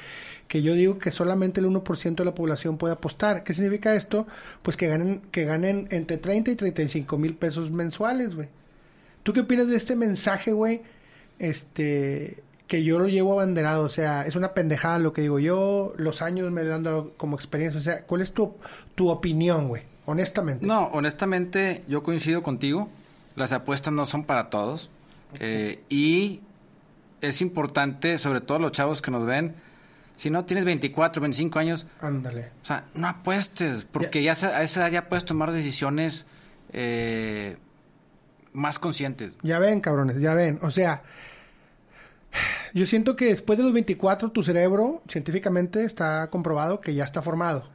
Que 0.49 0.63
yo 0.63 0.75
digo 0.75 0.99
que 0.99 1.11
solamente 1.11 1.61
el 1.61 1.67
1% 1.67 2.15
de 2.15 2.25
la 2.25 2.35
población 2.35 2.77
puede 2.77 2.95
apostar. 2.95 3.45
¿Qué 3.45 3.55
significa 3.55 3.95
esto? 3.95 4.27
Pues 4.63 4.77
que 4.77 4.89
ganen, 4.89 5.23
que 5.31 5.45
ganen 5.45 5.89
entre 5.91 6.19
30 6.19 6.51
y 6.51 6.57
35 6.57 7.19
mil 7.19 7.35
pesos 7.35 7.71
mensuales, 7.71 8.35
güey. 8.35 8.49
¿Tú 9.23 9.33
qué 9.33 9.41
opinas 9.41 9.69
de 9.69 9.77
este 9.77 9.97
mensaje, 9.97 10.53
güey? 10.53 10.83
Este. 11.39 12.43
Que 12.67 12.83
yo 12.83 12.99
lo 12.99 13.09
llevo 13.09 13.33
abanderado. 13.33 13.85
O 13.85 13.89
sea, 13.89 14.27
es 14.27 14.37
una 14.37 14.55
pendejada 14.55 14.99
lo 14.99 15.13
que 15.13 15.23
digo 15.23 15.39
yo. 15.39 15.95
Los 15.97 16.23
años 16.23 16.51
me 16.51 16.61
han 16.61 16.83
dado 16.83 17.13
como 17.17 17.37
experiencia. 17.37 17.79
O 17.79 17.83
sea, 17.83 18.03
¿cuál 18.05 18.21
es 18.21 18.33
tu, 18.33 18.55
tu 18.95 19.09
opinión, 19.09 19.69
güey? 19.69 19.83
Honestamente. 20.07 20.67
No, 20.67 20.87
honestamente, 20.93 21.83
yo 21.89 22.03
coincido 22.03 22.43
contigo. 22.43 22.89
Las 23.37 23.53
apuestas 23.53 23.93
no 23.93 24.07
son 24.07 24.25
para 24.25 24.51
todos. 24.51 24.91
Eh, 25.41 25.83
y 25.89 26.41
es 27.21 27.41
importante, 27.41 28.19
sobre 28.19 28.41
todo 28.41 28.59
los 28.59 28.73
chavos 28.73 29.03
que 29.03 29.11
nos 29.11 29.25
ven, 29.25 29.55
si 30.17 30.31
no 30.31 30.45
tienes 30.45 30.65
24, 30.65 31.21
25 31.21 31.59
años, 31.59 31.87
Ándale. 32.01 32.51
o 32.63 32.67
sea, 32.67 32.85
no 32.95 33.09
apuestes, 33.09 33.85
porque 33.85 34.23
ya, 34.23 34.35
se- 34.35 34.47
a 34.47 34.63
esa 34.63 34.81
edad 34.83 34.91
ya 34.93 35.09
puedes 35.09 35.25
tomar 35.25 35.51
decisiones 35.53 36.27
eh, 36.73 37.57
más 38.53 38.79
conscientes. 38.79 39.33
Ya 39.43 39.59
ven, 39.59 39.81
cabrones, 39.81 40.21
ya 40.21 40.35
ven. 40.35 40.59
O 40.63 40.71
sea, 40.71 41.03
Yo 42.75 42.87
siento 42.89 43.15
que 43.15 43.27
después 43.27 43.57
de 43.59 43.65
los 43.65 43.73
24 43.73 44.33
tu 44.33 44.43
cerebro 44.43 45.01
científicamente 45.09 45.85
está 45.85 46.29
comprobado 46.31 46.81
que 46.81 46.93
ya 46.95 47.05
está 47.05 47.23
formado, 47.23 47.71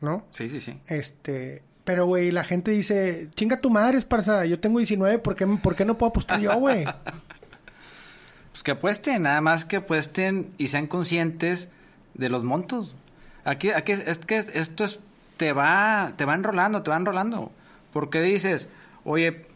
¿no? 0.00 0.24
Sí, 0.30 0.48
sí, 0.48 0.60
sí. 0.60 0.78
Este, 0.86 1.62
pero 1.82 2.06
güey, 2.06 2.30
la 2.30 2.44
gente 2.44 2.70
dice, 2.70 3.28
chinga 3.34 3.56
tu 3.60 3.70
madre, 3.70 3.98
esparza, 3.98 4.44
yo 4.46 4.60
tengo 4.60 4.78
19, 4.78 5.18
¿por 5.18 5.34
qué, 5.34 5.46
¿por 5.46 5.74
qué 5.74 5.84
no 5.84 5.98
puedo 5.98 6.10
apostar 6.10 6.38
yo, 6.40 6.54
güey? 6.58 6.84
Pues 8.52 8.62
que 8.62 8.72
apuesten, 8.72 9.22
nada 9.22 9.40
más 9.40 9.64
que 9.64 9.76
apuesten 9.76 10.52
y 10.58 10.68
sean 10.68 10.86
conscientes 10.86 11.68
de 12.14 12.28
los 12.28 12.42
montos. 12.44 12.96
Aquí, 13.44 13.70
aquí 13.70 13.92
es, 13.92 14.00
es 14.00 14.18
que 14.18 14.36
esto 14.38 14.84
es, 14.84 14.98
te 15.36 15.52
va, 15.52 16.12
te 16.16 16.24
va 16.24 16.34
enrolando, 16.34 16.82
te 16.82 16.90
va 16.90 16.96
enrolando. 16.96 17.52
Porque 17.92 18.20
dices, 18.20 18.68
oye, 19.04 19.46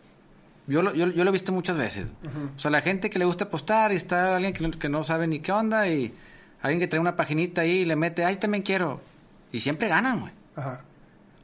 yo 0.67 0.81
lo, 0.83 0.95
yo, 0.95 1.09
yo 1.09 1.25
lo 1.25 1.31
he 1.31 1.33
visto 1.33 1.53
muchas 1.53 1.77
veces. 1.77 2.07
O 2.57 2.59
sea, 2.61 2.71
la 2.71 2.81
gente 2.83 3.11
que 3.11 3.19
le 3.19 3.25
gusta 3.25 3.45
apostar 3.47 3.93
y 3.93 3.97
está 3.97 4.37
alguien 4.37 4.53
que, 4.55 4.67
no- 4.67 4.79
que 4.79 4.89
no 4.89 5.05
sabe 5.05 5.27
ni 5.27 5.41
qué 5.41 5.53
onda 5.53 5.87
y 5.89 6.15
alguien 6.63 6.81
que 6.81 6.87
trae 6.87 7.01
una 7.01 7.17
paginita 7.17 7.61
ahí 7.63 7.81
y 7.81 7.85
le 7.85 7.97
mete, 7.97 8.25
ay, 8.25 8.37
también 8.37 8.63
quiero. 8.63 9.01
Y 9.53 9.61
siempre 9.61 9.89
ganan, 9.89 10.21
güey. 10.21 10.33
Ajá. 10.57 10.81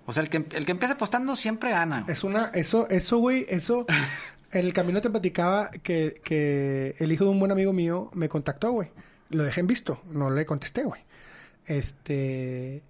O 0.07 0.13
sea, 0.13 0.23
el 0.23 0.31
que, 0.31 0.39
el 0.39 0.65
que 0.65 0.73
empieza 0.73 0.95
apostando 0.95 1.37
siempre 1.37 1.71
gana. 1.71 2.01
güey. 2.03 2.13
Es 2.13 2.25
una, 2.25 2.47
eso, 2.55 2.89
eso, 2.89 3.19
güey, 3.19 3.45
eso. 3.49 3.87
En 4.53 4.67
el 4.67 4.73
camino 4.73 5.01
te 5.01 5.11
platicaba 5.11 5.71
que, 5.71 6.21
que 6.25 6.95
el 6.99 7.13
hijo 7.13 7.25
de 7.25 7.31
un 7.31 7.39
buen 7.39 7.53
amigo 7.53 7.73
mío 7.73 8.11
me 8.15 8.29
contactó, 8.29 8.73
güey. 8.73 8.91
Lo 9.29 9.45
dejé 9.45 9.61
en 9.61 9.69
visto, 9.69 10.03
no 10.11 10.31
le 10.31 10.45
contesté, 10.45 10.83
güey. 10.83 11.03
Este. 11.67 12.83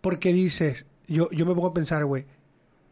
Porque 0.00 0.32
dices, 0.32 0.86
yo, 1.06 1.30
yo 1.30 1.44
me 1.44 1.54
pongo 1.54 1.68
a 1.68 1.74
pensar, 1.74 2.04
güey. 2.04 2.24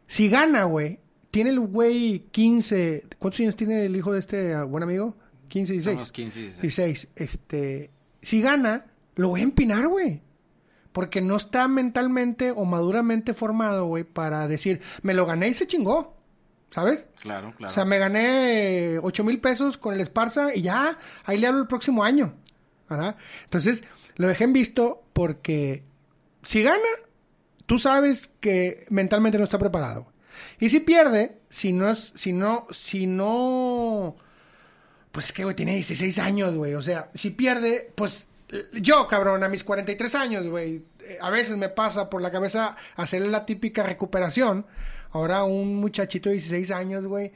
Si 0.07 0.29
gana, 0.29 0.65
güey, 0.65 1.01
tiene 1.31 1.51
el 1.51 1.61
güey 1.61 2.27
15. 2.31 3.07
¿Cuántos 3.19 3.41
años 3.41 3.57
tiene 3.57 3.87
el 3.87 3.97
hijo 3.97 4.13
de 4.13 4.19
este 4.19 4.53
ah, 4.53 4.65
buen 4.65 4.83
amigo? 4.83 5.17
15, 5.49 5.73
16. 5.73 5.97
Unos 5.97 6.13
15, 6.13 6.41
16. 6.41 6.63
16. 6.63 7.09
Este. 7.17 7.91
Si 8.21 8.43
gana, 8.43 8.87
lo 9.17 9.29
voy 9.29 9.41
a 9.41 9.45
empinar, 9.45 9.89
güey. 9.89 10.21
Porque 10.93 11.23
no 11.23 11.37
está 11.37 11.69
mentalmente 11.69 12.51
o 12.51 12.67
maduramente 12.67 13.33
formado, 13.33 13.87
güey, 13.87 14.05
para 14.05 14.47
decir, 14.47 14.83
me 15.01 15.15
lo 15.15 15.25
gané 15.25 15.49
y 15.49 15.55
se 15.55 15.67
chingó. 15.67 16.12
¿Sabes? 16.73 17.07
Claro, 17.21 17.55
claro. 17.57 17.71
O 17.71 17.75
sea, 17.75 17.85
me 17.85 17.99
gané 17.99 18.99
8 19.01 19.25
mil 19.25 19.41
pesos 19.41 19.77
con 19.77 19.95
el 19.95 20.01
Esparza 20.01 20.55
y 20.55 20.63
ya, 20.63 20.99
ahí 21.25 21.39
le 21.39 21.47
hablo 21.47 21.61
el 21.61 21.67
próximo 21.67 22.03
año. 22.03 22.33
¿Verdad? 22.89 23.17
Entonces, 23.45 23.83
lo 24.17 24.29
dejé 24.29 24.45
en 24.45 24.53
visto 24.53 25.03
porque 25.13 25.83
si 26.43 26.63
gana, 26.63 26.79
tú 27.67 27.79
sabes 27.79 28.31
que 28.41 28.85
mentalmente 28.91 29.39
no 29.39 29.45
está 29.45 29.59
preparado. 29.59 30.13
Y 30.59 30.71
si 30.71 30.81
pierde, 30.81 31.39
si 31.49 31.73
no 31.73 31.91
es, 31.91 32.13
si 32.17 32.33
no, 32.33 32.67
si 32.71 33.07
no, 33.07 34.17
pues 35.11 35.27
es 35.27 35.33
que, 35.33 35.45
güey, 35.45 35.57
tiene 35.57 35.75
16 35.75 36.19
años, 36.19 36.55
güey. 36.55 36.75
O 36.75 36.83
sea, 36.83 37.11
si 37.15 37.31
pierde, 37.31 37.93
pues 37.95 38.27
yo, 38.73 39.07
cabrón, 39.07 39.43
a 39.43 39.49
mis 39.49 39.65
43 39.65 40.15
años, 40.15 40.47
güey, 40.47 40.85
eh, 41.01 41.19
a 41.21 41.31
veces 41.31 41.57
me 41.57 41.69
pasa 41.69 42.11
por 42.11 42.21
la 42.21 42.31
cabeza 42.31 42.77
hacerle 42.97 43.29
la 43.29 43.47
típica 43.47 43.83
recuperación. 43.83 44.67
Ahora 45.13 45.45
un 45.45 45.77
muchachito 45.77 46.29
de 46.29 46.37
16 46.37 46.71
años, 46.71 47.07
güey. 47.07 47.33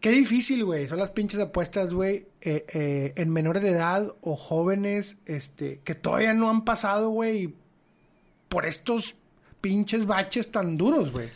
Qué 0.00 0.10
difícil, 0.10 0.64
güey. 0.64 0.86
Son 0.88 0.98
las 0.98 1.10
pinches 1.10 1.40
apuestas, 1.40 1.92
güey, 1.92 2.26
eh, 2.40 2.64
eh, 2.72 3.12
en 3.16 3.32
menores 3.32 3.62
de 3.62 3.70
edad 3.70 4.14
o 4.20 4.36
jóvenes, 4.36 5.16
este, 5.26 5.80
que 5.82 5.94
todavía 5.94 6.34
no 6.34 6.50
han 6.50 6.64
pasado, 6.64 7.10
güey, 7.10 7.54
por 8.48 8.66
estos 8.66 9.16
pinches 9.60 10.06
baches 10.06 10.52
tan 10.52 10.76
duros, 10.76 11.12
güey. 11.12 11.28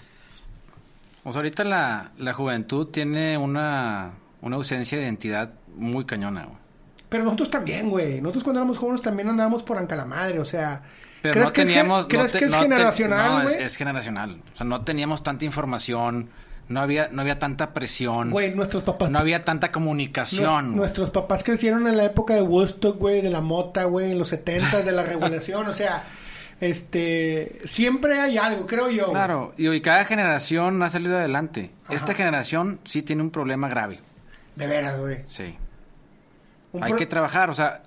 O 1.25 1.33
sea, 1.33 1.41
ahorita 1.41 1.65
la, 1.65 2.13
la 2.19 2.35
juventud 2.35 2.89
tiene 2.89 3.37
una, 3.37 4.13
una 4.41 4.57
ausencia 4.57 4.99
de 4.99 5.05
identidad 5.05 5.53
muy 5.77 6.05
cañona, 6.05 6.45
güey. 6.45 6.63
Pero 7.09 7.25
nosotros 7.25 7.51
también, 7.51 7.91
güey. 7.91 8.21
Nosotros 8.21 8.45
cuando 8.45 8.61
éramos 8.61 8.79
jóvenes 8.79 9.03
también 9.03 9.29
andábamos 9.29 9.63
por 9.65 9.77
anca 9.77 9.95
la 9.97 10.05
madre, 10.05 10.39
o 10.39 10.45
sea. 10.45 10.83
Pero 11.23 11.33
¿crees 11.35 11.47
no 11.47 11.53
que 11.53 11.61
es 11.63 11.67
teníamos... 11.69 12.07
¿Crees 12.07 12.25
no 12.25 12.31
te- 12.33 12.39
que 12.41 12.45
es 12.47 12.51
no 12.53 12.59
te- 12.59 12.63
generacional, 12.65 13.33
no, 13.45 13.49
es, 13.49 13.53
es 13.53 13.77
generacional. 13.77 14.43
O 14.55 14.57
sea, 14.57 14.67
no 14.67 14.83
teníamos 14.83 15.23
tanta 15.23 15.45
información, 15.45 16.29
no 16.69 16.81
había, 16.81 17.09
no 17.13 17.23
había 17.23 17.39
tanta 17.39 17.73
presión, 17.73 18.31
Güey, 18.31 18.55
nuestros 18.55 18.83
papás. 18.83 19.11
no 19.11 19.19
había 19.19 19.45
tanta 19.45 19.71
comunicación. 19.73 20.75
nuestros 20.77 21.11
papás 21.11 21.45
crecieron 21.45 21.87
en 21.87 21.97
la 21.97 22.05
época 22.05 22.35
de 22.35 22.43
Woodstock, 22.43 22.99
güey, 22.99 23.21
de 23.21 23.31
la 23.31 23.41
mota, 23.41 23.85
güey, 23.85 24.13
en 24.13 24.19
los 24.19 24.29
70 24.29 24.83
de 24.83 24.93
la 24.93 25.03
regulación, 25.05 25.67
o 25.69 25.73
sea, 25.75 26.05
este, 26.61 27.59
siempre 27.65 28.21
hay 28.21 28.39
algo, 28.39 28.67
creo 28.67 28.89
yo. 28.91 29.11
Claro, 29.11 29.53
y 29.57 29.67
hoy 29.67 29.81
cada 29.81 30.05
generación 30.05 30.83
ha 30.83 30.89
salido 30.89 31.17
adelante. 31.19 31.71
Ajá. 31.85 31.95
Esta 31.95 32.15
generación 32.15 32.79
sí 32.85 33.03
tiene 33.03 33.23
un 33.23 33.31
problema 33.31 33.69
grave. 33.69 34.01
De 34.57 34.67
veras, 34.67 34.99
güey. 34.99 35.19
Sí. 35.27 35.57
Un 36.73 36.85
Hay 36.85 36.93
que 36.95 37.07
trabajar, 37.07 37.51
o 37.51 37.55
sea, 37.55 37.83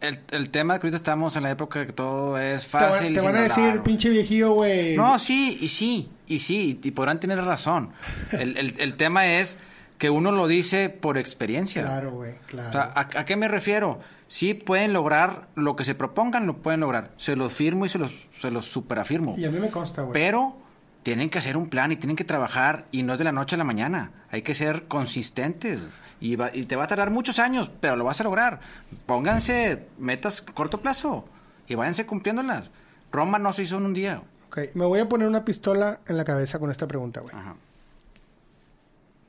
el, 0.00 0.20
el 0.30 0.50
tema 0.50 0.74
de 0.74 0.80
que 0.80 0.86
ahorita 0.86 0.96
estamos 0.96 1.36
en 1.36 1.42
la 1.42 1.50
época 1.50 1.84
que 1.86 1.92
todo 1.92 2.38
es 2.38 2.68
te, 2.68 2.76
van- 2.76 2.90
fácil. 2.92 3.12
te 3.14 3.20
van 3.20 3.36
a 3.36 3.40
decir, 3.42 3.80
pinche 3.82 4.10
viejillo, 4.10 4.52
güey. 4.52 4.96
No, 4.96 5.18
sí, 5.18 5.58
y 5.60 5.68
sí, 5.68 6.10
y 6.26 6.38
sí, 6.38 6.78
y 6.82 6.90
podrán 6.92 7.18
tener 7.20 7.42
razón. 7.44 7.90
El, 8.32 8.56
el- 8.56 8.74
el 8.78 8.94
tema 8.94 9.26
es 9.26 9.58
que 9.98 10.10
uno 10.10 10.30
lo 10.30 10.46
dice 10.46 10.88
por 10.90 11.18
experiencia. 11.18 11.82
Claro, 11.82 12.12
güey, 12.12 12.34
claro. 12.46 12.68
O 12.68 12.72
sea, 12.72 12.82
¿a, 12.94 13.00
a 13.20 13.24
qué 13.24 13.36
me 13.36 13.48
refiero? 13.48 13.98
Sí 14.28 14.54
pueden 14.54 14.92
lograr 14.92 15.48
lo 15.56 15.74
que 15.74 15.82
se 15.84 15.94
propongan, 15.96 16.46
lo 16.46 16.58
pueden 16.58 16.80
lograr. 16.80 17.10
Se 17.16 17.34
los 17.34 17.52
firmo 17.52 17.84
y 17.86 17.88
se 17.88 17.98
los, 17.98 18.12
se 18.38 18.50
los 18.52 18.66
superafirmo. 18.66 19.34
y 19.36 19.44
a 19.44 19.50
mí 19.50 19.58
me 19.58 19.70
consta, 19.70 20.02
güey. 20.02 20.12
Pero 20.12 20.56
tienen 21.02 21.30
que 21.30 21.38
hacer 21.38 21.56
un 21.56 21.68
plan 21.70 21.90
y 21.90 21.96
tienen 21.96 22.14
que 22.14 22.24
trabajar 22.24 22.84
y 22.92 23.02
no 23.02 23.14
es 23.14 23.18
de 23.18 23.24
la 23.24 23.32
noche 23.32 23.54
a 23.56 23.58
la 23.58 23.64
mañana. 23.64 24.12
Hay 24.30 24.42
que 24.42 24.52
ser 24.54 24.84
consistentes 24.86 25.80
y, 26.20 26.36
va- 26.36 26.54
y 26.54 26.64
te 26.64 26.76
va 26.76 26.84
a 26.84 26.86
tardar 26.86 27.10
muchos 27.10 27.38
años, 27.38 27.70
pero 27.80 27.96
lo 27.96 28.04
vas 28.04 28.20
a 28.20 28.24
lograr. 28.24 28.60
Pónganse 29.06 29.86
metas 29.98 30.44
a 30.46 30.52
corto 30.52 30.80
plazo 30.80 31.24
y 31.66 31.74
váyanse 31.74 32.06
cumpliéndolas. 32.06 32.70
Roma 33.12 33.38
no 33.38 33.52
se 33.52 33.62
hizo 33.62 33.76
en 33.78 33.84
un 33.84 33.94
día. 33.94 34.22
Ok, 34.48 34.58
me 34.74 34.84
voy 34.86 35.00
a 35.00 35.08
poner 35.08 35.28
una 35.28 35.44
pistola 35.44 36.00
en 36.06 36.16
la 36.16 36.24
cabeza 36.24 36.58
con 36.58 36.70
esta 36.70 36.86
pregunta, 36.88 37.20
güey. 37.20 37.34
Ajá. 37.34 37.54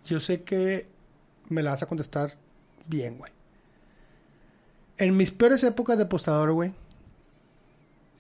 Yo 0.06 0.20
sé 0.20 0.44
que 0.44 0.88
me 1.50 1.62
la 1.64 1.72
vas 1.72 1.84
a 1.84 1.86
contestar 1.88 2.32
bien, 2.88 3.18
güey. 3.18 3.32
En 4.98 5.16
mis 5.16 5.32
peores 5.32 5.64
épocas 5.64 5.98
de 5.98 6.04
apostador, 6.06 6.52
güey, 6.54 6.74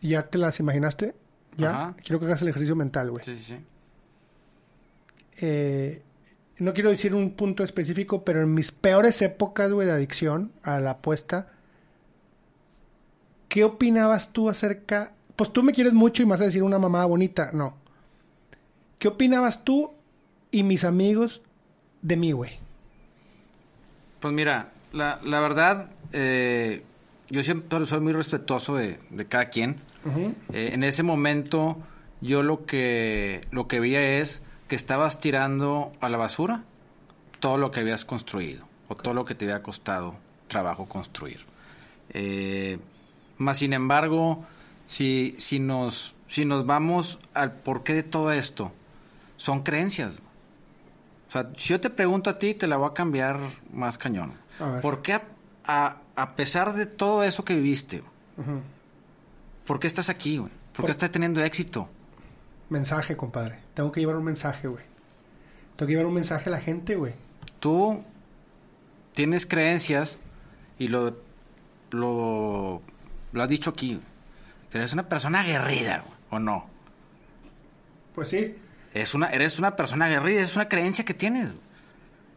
¿ya 0.01 0.23
te 0.27 0.37
las 0.37 0.59
imaginaste? 0.59 1.15
¿Ya? 1.57 1.71
Ajá. 1.71 1.95
Quiero 2.03 2.19
que 2.19 2.25
hagas 2.27 2.41
el 2.41 2.47
ejercicio 2.49 2.75
mental, 2.75 3.11
güey. 3.11 3.23
Sí, 3.23 3.35
sí, 3.35 3.43
sí. 3.43 3.57
Eh, 5.41 6.01
no 6.59 6.73
quiero 6.73 6.89
decir 6.89 7.13
un 7.13 7.31
punto 7.31 7.63
específico, 7.63 8.23
pero 8.23 8.41
en 8.41 8.53
mis 8.53 8.71
peores 8.71 9.21
épocas, 9.21 9.71
güey, 9.71 9.87
de 9.87 9.93
adicción 9.93 10.51
a 10.63 10.79
la 10.79 10.91
apuesta, 10.91 11.47
¿qué 13.47 13.63
opinabas 13.63 14.33
tú 14.33 14.49
acerca? 14.49 15.13
Pues 15.35 15.53
tú 15.53 15.63
me 15.63 15.73
quieres 15.73 15.93
mucho 15.93 16.21
y 16.21 16.25
me 16.25 16.31
vas 16.31 16.41
a 16.41 16.45
decir 16.45 16.63
una 16.63 16.79
mamada 16.79 17.05
bonita. 17.05 17.51
No. 17.53 17.77
¿Qué 18.97 19.07
opinabas 19.07 19.63
tú 19.63 19.93
y 20.51 20.63
mis 20.63 20.83
amigos 20.83 21.41
de 22.01 22.17
mí, 22.17 22.33
güey? 22.33 22.59
Pues 24.19 24.33
mira, 24.33 24.71
la, 24.91 25.19
la 25.23 25.39
verdad, 25.39 25.89
eh, 26.11 26.83
yo 27.29 27.43
siempre 27.43 27.85
soy 27.85 28.01
muy 28.01 28.11
respetuoso 28.11 28.75
de, 28.75 28.99
de 29.09 29.25
cada 29.25 29.49
quien. 29.49 29.77
Eh, 30.51 30.71
en 30.73 30.83
ese 30.83 31.03
momento, 31.03 31.77
yo 32.19 32.43
lo 32.43 32.65
que, 32.65 33.41
lo 33.51 33.67
que 33.67 33.79
veía 33.79 34.19
es 34.19 34.41
que 34.69 34.77
estabas 34.77 35.19
tirando 35.19 35.91
a 35.99 36.07
la 36.07 36.17
basura 36.17 36.63
todo 37.41 37.57
lo 37.57 37.71
que 37.71 37.81
habías 37.81 38.05
construido 38.05 38.65
o 38.87 38.95
todo 38.95 39.13
lo 39.13 39.25
que 39.25 39.35
te 39.35 39.43
había 39.45 39.61
costado 39.61 40.15
trabajo 40.47 40.85
construir. 40.87 41.41
Eh, 42.11 42.79
más 43.37 43.57
sin 43.57 43.73
embargo, 43.73 44.45
si, 44.85 45.35
si, 45.37 45.59
nos, 45.59 46.15
si 46.27 46.45
nos 46.45 46.65
vamos 46.65 47.19
al 47.33 47.51
porqué 47.53 47.93
de 47.93 48.03
todo 48.03 48.31
esto, 48.31 48.71
son 49.37 49.63
creencias. 49.63 50.19
O 51.27 51.31
sea, 51.31 51.49
si 51.57 51.69
yo 51.69 51.79
te 51.81 51.89
pregunto 51.89 52.29
a 52.29 52.39
ti, 52.39 52.53
te 52.55 52.65
la 52.67 52.77
voy 52.77 52.89
a 52.89 52.93
cambiar 52.93 53.39
más 53.73 53.97
cañón. 53.97 54.33
¿Por 54.81 55.01
qué 55.01 55.13
a, 55.13 55.23
a- 55.65 55.97
a 56.15 56.35
pesar 56.35 56.73
de 56.73 56.85
todo 56.85 57.23
eso 57.23 57.45
que 57.45 57.55
viviste. 57.55 58.03
¿por 59.65 59.79
qué 59.79 59.87
estás 59.87 60.09
aquí, 60.09 60.37
güey? 60.37 60.51
¿Por 60.51 60.77
Por- 60.77 60.85
qué 60.85 60.91
estás 60.91 61.11
teniendo 61.11 61.41
éxito? 61.43 61.87
Mensaje, 62.69 63.17
compadre. 63.17 63.59
Tengo 63.73 63.91
que 63.91 63.99
llevar 63.99 64.15
un 64.15 64.23
mensaje, 64.25 64.67
güey. 64.67 64.83
Tengo 65.75 65.87
que 65.87 65.93
llevar 65.93 66.05
un 66.07 66.13
mensaje 66.13 66.49
a 66.49 66.51
la 66.51 66.59
gente, 66.59 66.95
güey. 66.95 67.13
Tú 67.59 68.03
tienes 69.13 69.45
creencias 69.45 70.19
y 70.77 70.87
lo, 70.89 71.17
lo, 71.91 72.81
lo 73.31 73.43
has 73.43 73.49
dicho 73.49 73.71
aquí. 73.71 73.99
Eres 74.71 74.93
una 74.93 75.09
persona 75.09 75.41
aguerrida, 75.41 76.03
güey, 76.05 76.17
¿o 76.29 76.39
no? 76.39 76.67
Pues 78.13 78.29
sí. 78.29 78.55
Es 78.93 79.13
una, 79.13 79.27
eres 79.27 79.57
una 79.59 79.75
persona 79.75 80.05
aguerrida, 80.05 80.41
es 80.41 80.55
una 80.55 80.67
creencia 80.69 81.05
que 81.05 81.13
tienes. 81.13 81.47
güey. 81.47 81.69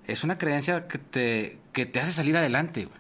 Es 0.07 0.25
una 0.25 0.39
creencia 0.39 0.89
que 0.89 0.99
te, 0.99 1.59
que 1.73 1.87
te 1.87 2.01
hace 2.01 2.13
salir 2.13 2.37
adelante, 2.37 2.87
güey. 2.87 2.99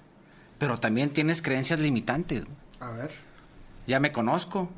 Pero 0.58 0.78
también 0.78 1.10
tienes 1.10 1.40
creencias 1.42 1.80
limitantes. 1.80 2.44
güey. 2.44 2.56
A 2.80 2.90
ver. 2.90 3.10
Ya 3.86 4.00
me 4.00 4.12
conozco. 4.12 4.70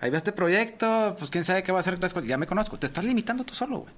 Ahí 0.00 0.10
va 0.10 0.16
este 0.16 0.32
proyecto, 0.32 1.14
pues 1.18 1.30
quién 1.30 1.44
sabe 1.44 1.62
qué 1.62 1.72
va 1.72 1.78
a 1.78 1.80
hacer. 1.80 1.98
Ya 2.24 2.36
me 2.36 2.46
conozco. 2.46 2.78
Te 2.78 2.86
estás 2.86 3.04
limitando 3.04 3.44
tú 3.44 3.54
solo, 3.54 3.80
güey. 3.80 3.92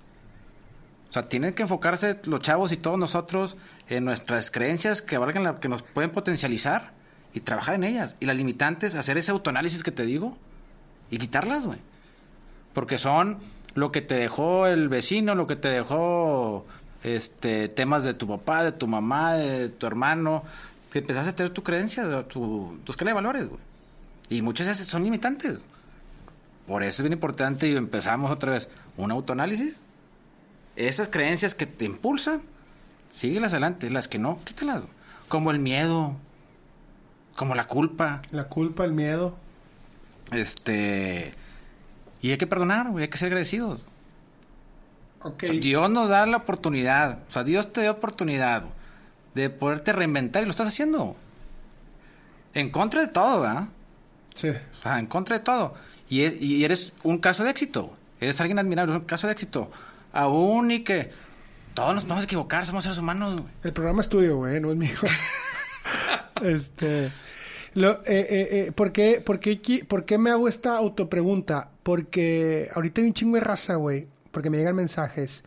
O 1.09 1.13
sea, 1.13 1.29
tienen 1.29 1.55
que 1.55 1.63
enfocarse 1.63 2.21
los 2.25 2.41
chavos 2.41 2.73
y 2.73 2.77
todos 2.77 2.99
nosotros 2.99 3.57
en 3.89 4.05
nuestras 4.05 4.51
creencias 4.51 5.03
que 5.03 5.19
valgan 5.19 5.45
la, 5.45 5.61
que 5.61 5.69
nos 5.69 5.83
pueden 5.83 6.11
potencializar 6.11 6.93
y 7.33 7.41
trabajar 7.41 7.75
en 7.77 7.85
ellas. 7.85 8.17
Y 8.21 8.27
las 8.27 8.37
limitantes, 8.37 8.95
hacer 8.95 9.17
ese 9.19 9.31
autoanálisis 9.31 9.83
que 9.83 9.93
te 9.93 10.05
digo 10.05 10.37
y 11.11 11.19
quitarlas, 11.19 11.67
güey. 11.67 11.79
Porque 12.73 12.99
son 12.99 13.39
lo 13.75 13.93
que 13.93 14.03
te 14.03 14.15
dejó 14.17 14.67
el 14.67 14.89
vecino, 14.89 15.35
lo 15.35 15.47
que 15.47 15.57
te 15.57 15.69
dejó 15.69 16.67
este 17.05 17.69
temas 17.69 18.05
de 18.05 18.15
tu 18.15 18.27
papá, 18.27 18.65
de 18.65 18.73
tu 18.73 18.87
mamá, 18.87 19.35
de 19.35 19.69
tu 19.69 19.87
hermano, 19.87 20.43
que 20.91 20.99
empezaste 20.99 21.31
a 21.31 21.35
tener 21.37 21.53
tu 21.53 21.63
creencia, 21.63 22.25
tu, 22.25 22.79
tu 22.85 22.93
escala 22.93 23.11
de 23.11 23.15
valores, 23.15 23.49
güey. 23.49 23.61
Y 24.29 24.43
muchas 24.43 24.67
veces 24.67 24.87
son 24.87 25.05
limitantes. 25.05 25.59
Por 26.67 26.83
eso 26.83 27.03
es 27.03 27.03
bien 27.03 27.13
importante 27.13 27.69
y 27.69 27.77
empezamos 27.77 28.31
otra 28.31 28.53
vez 28.53 28.69
un 28.97 29.11
autoanálisis. 29.11 29.79
Esas 30.75 31.09
creencias 31.09 31.55
que 31.55 31.67
te 31.67 31.85
impulsan, 31.85 32.43
síguelas 33.11 33.53
adelante. 33.53 33.89
Las 33.91 34.09
que 34.09 34.19
no, 34.19 34.39
quítalas. 34.45 34.83
Como 35.29 35.51
el 35.51 35.59
miedo, 35.59 36.17
como 37.37 37.55
la 37.55 37.67
culpa. 37.67 38.23
La 38.31 38.45
culpa, 38.45 38.85
el 38.85 38.93
miedo. 38.93 39.37
Este. 40.33 41.35
Y 42.21 42.31
hay 42.31 42.39
que 42.39 42.47
perdonar, 42.47 42.89
hay 42.97 43.09
que 43.09 43.19
ser 43.19 43.27
agradecidos. 43.27 43.81
Ok. 45.23 45.45
Dios 45.45 45.91
nos 45.91 46.09
da 46.09 46.27
la 46.27 46.39
oportunidad, 46.39 47.21
o 47.29 47.33
sea, 47.33 47.43
Dios 47.43 47.73
te 47.73 47.83
dio 47.83 47.91
oportunidad 47.91 48.65
de 49.35 49.51
poderte 49.51 49.93
reinventar 49.93 50.43
y 50.43 50.47
lo 50.47 50.51
estás 50.51 50.69
haciendo. 50.69 51.17
En 52.55 52.71
contra 52.71 53.03
de 53.03 53.09
todo, 53.09 53.41
¿verdad? 53.41 53.69
Sí. 54.35 54.49
O 54.49 54.83
sea, 54.83 54.99
en 54.99 55.07
contra 55.07 55.39
de 55.39 55.45
todo. 55.45 55.75
Y, 56.09 56.23
es- 56.23 56.41
y 56.41 56.65
eres 56.65 56.93
un 57.03 57.19
caso 57.19 57.45
de 57.45 57.51
éxito. 57.51 57.93
Eres 58.21 58.41
alguien 58.41 58.59
admirable, 58.59 58.95
un 58.95 59.01
caso 59.01 59.27
de 59.27 59.33
éxito. 59.35 59.71
Aún 60.13 60.71
y 60.71 60.85
que 60.85 61.11
todos 61.75 61.95
nos 61.95 62.05
podemos 62.05 62.25
equivocar, 62.25 62.65
somos 62.65 62.85
seres 62.85 62.99
humanos, 62.99 63.35
güey. 63.41 63.53
El 63.65 63.73
programa 63.73 64.01
es 64.03 64.09
tuyo, 64.09 64.37
güey, 64.37 64.61
no 64.61 64.71
es 64.71 64.77
mío. 64.77 64.97
este. 66.43 67.11
Lo, 67.75 67.93
eh, 67.93 68.01
eh, 68.07 68.49
eh, 68.51 68.73
¿por, 68.75 68.91
qué, 68.93 69.21
por, 69.25 69.39
qué, 69.39 69.61
qui- 69.61 69.87
por 69.87 70.05
qué 70.07 70.17
me 70.17 70.31
hago 70.31 70.49
esta 70.49 70.77
autopregunta? 70.79 71.71
Porque 71.83 72.71
ahorita 72.75 73.01
hay 73.01 73.07
un 73.09 73.13
chingo 73.15 73.35
de 73.35 73.41
raza, 73.43 73.75
güey. 73.75 74.07
Porque 74.31 74.49
me 74.51 74.57
llegan 74.59 74.77
mensajes 74.77 75.45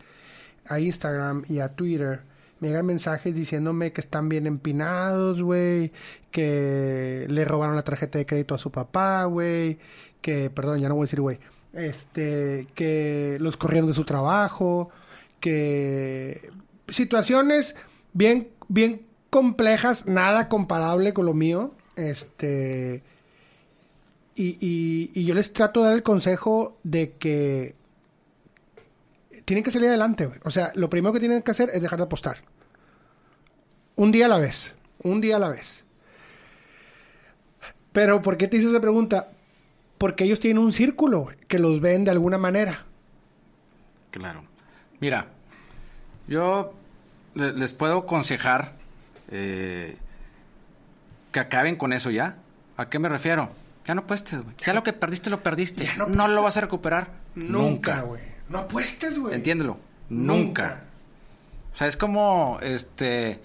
a 0.68 0.78
Instagram 0.78 1.44
y 1.48 1.58
a 1.58 1.68
Twitter. 1.68 2.20
Me 2.60 2.68
llegan 2.68 2.86
mensajes 2.86 3.34
diciéndome 3.34 3.92
que 3.92 4.00
están 4.00 4.28
bien 4.28 4.46
empinados, 4.46 5.42
güey. 5.42 5.92
Que 6.30 7.26
le 7.28 7.44
robaron 7.44 7.74
la 7.74 7.82
tarjeta 7.82 8.18
de 8.18 8.26
crédito 8.26 8.54
a 8.54 8.58
su 8.58 8.70
papá, 8.70 9.24
güey. 9.24 9.78
Que, 10.20 10.50
perdón, 10.50 10.80
ya 10.80 10.88
no 10.88 10.94
voy 10.94 11.04
a 11.04 11.06
decir, 11.06 11.20
güey. 11.20 11.38
Este, 11.72 12.66
que 12.74 13.38
los 13.40 13.56
corrieron 13.56 13.88
de 13.88 13.94
su 13.94 14.04
trabajo. 14.04 14.90
Que 15.40 16.50
situaciones 16.88 17.74
bien, 18.12 18.48
bien 18.68 19.06
complejas, 19.30 20.06
nada 20.06 20.48
comparable 20.48 21.14
con 21.14 21.26
lo 21.26 21.34
mío. 21.34 21.74
Este. 21.96 23.02
Y, 24.34 24.56
y, 25.14 25.24
yo 25.24 25.34
les 25.34 25.52
trato 25.52 25.80
de 25.80 25.86
dar 25.86 25.94
el 25.94 26.02
consejo 26.02 26.78
de 26.82 27.12
que 27.12 27.74
tienen 29.44 29.62
que 29.62 29.70
salir 29.70 29.88
adelante, 29.88 30.26
güey. 30.26 30.40
O 30.44 30.50
sea, 30.50 30.72
lo 30.74 30.88
primero 30.88 31.12
que 31.12 31.20
tienen 31.20 31.42
que 31.42 31.50
hacer 31.50 31.70
es 31.74 31.82
dejar 31.82 31.98
de 31.98 32.04
apostar. 32.04 32.38
Un 33.96 34.12
día 34.12 34.26
a 34.26 34.28
la 34.28 34.38
vez. 34.38 34.74
Un 35.02 35.20
día 35.20 35.36
a 35.36 35.38
la 35.38 35.48
vez. 35.48 35.84
Pero, 37.92 38.22
¿por 38.22 38.38
qué 38.38 38.48
te 38.48 38.56
hice 38.56 38.68
esa 38.68 38.80
pregunta? 38.80 39.28
Porque 40.00 40.24
ellos 40.24 40.40
tienen 40.40 40.62
un 40.64 40.72
círculo 40.72 41.28
que 41.46 41.58
los 41.58 41.78
ven 41.82 42.04
de 42.06 42.10
alguna 42.10 42.38
manera. 42.38 42.86
Claro. 44.10 44.44
Mira, 44.98 45.26
yo 46.26 46.72
le- 47.34 47.52
les 47.52 47.74
puedo 47.74 47.98
aconsejar 47.98 48.72
eh, 49.30 49.98
que 51.32 51.38
acaben 51.40 51.76
con 51.76 51.92
eso 51.92 52.10
ya. 52.10 52.38
¿A 52.78 52.88
qué 52.88 52.98
me 52.98 53.10
refiero? 53.10 53.50
Ya 53.84 53.94
no 53.94 54.00
apuestes, 54.00 54.42
güey. 54.42 54.56
Ya 54.64 54.72
lo 54.72 54.82
que 54.82 54.94
perdiste, 54.94 55.28
lo 55.28 55.42
perdiste. 55.42 55.84
Ya 55.84 55.96
no 55.96 56.06
no 56.06 56.28
lo 56.28 56.42
vas 56.42 56.56
a 56.56 56.62
recuperar. 56.62 57.08
Nunca, 57.34 58.00
güey. 58.00 58.22
No 58.48 58.58
apuestes, 58.60 59.18
güey. 59.18 59.34
Entiéndelo. 59.34 59.76
Nunca. 60.08 60.36
Nunca. 60.68 60.80
O 61.74 61.76
sea, 61.76 61.86
es 61.88 61.96
como, 61.98 62.58
este... 62.62 63.40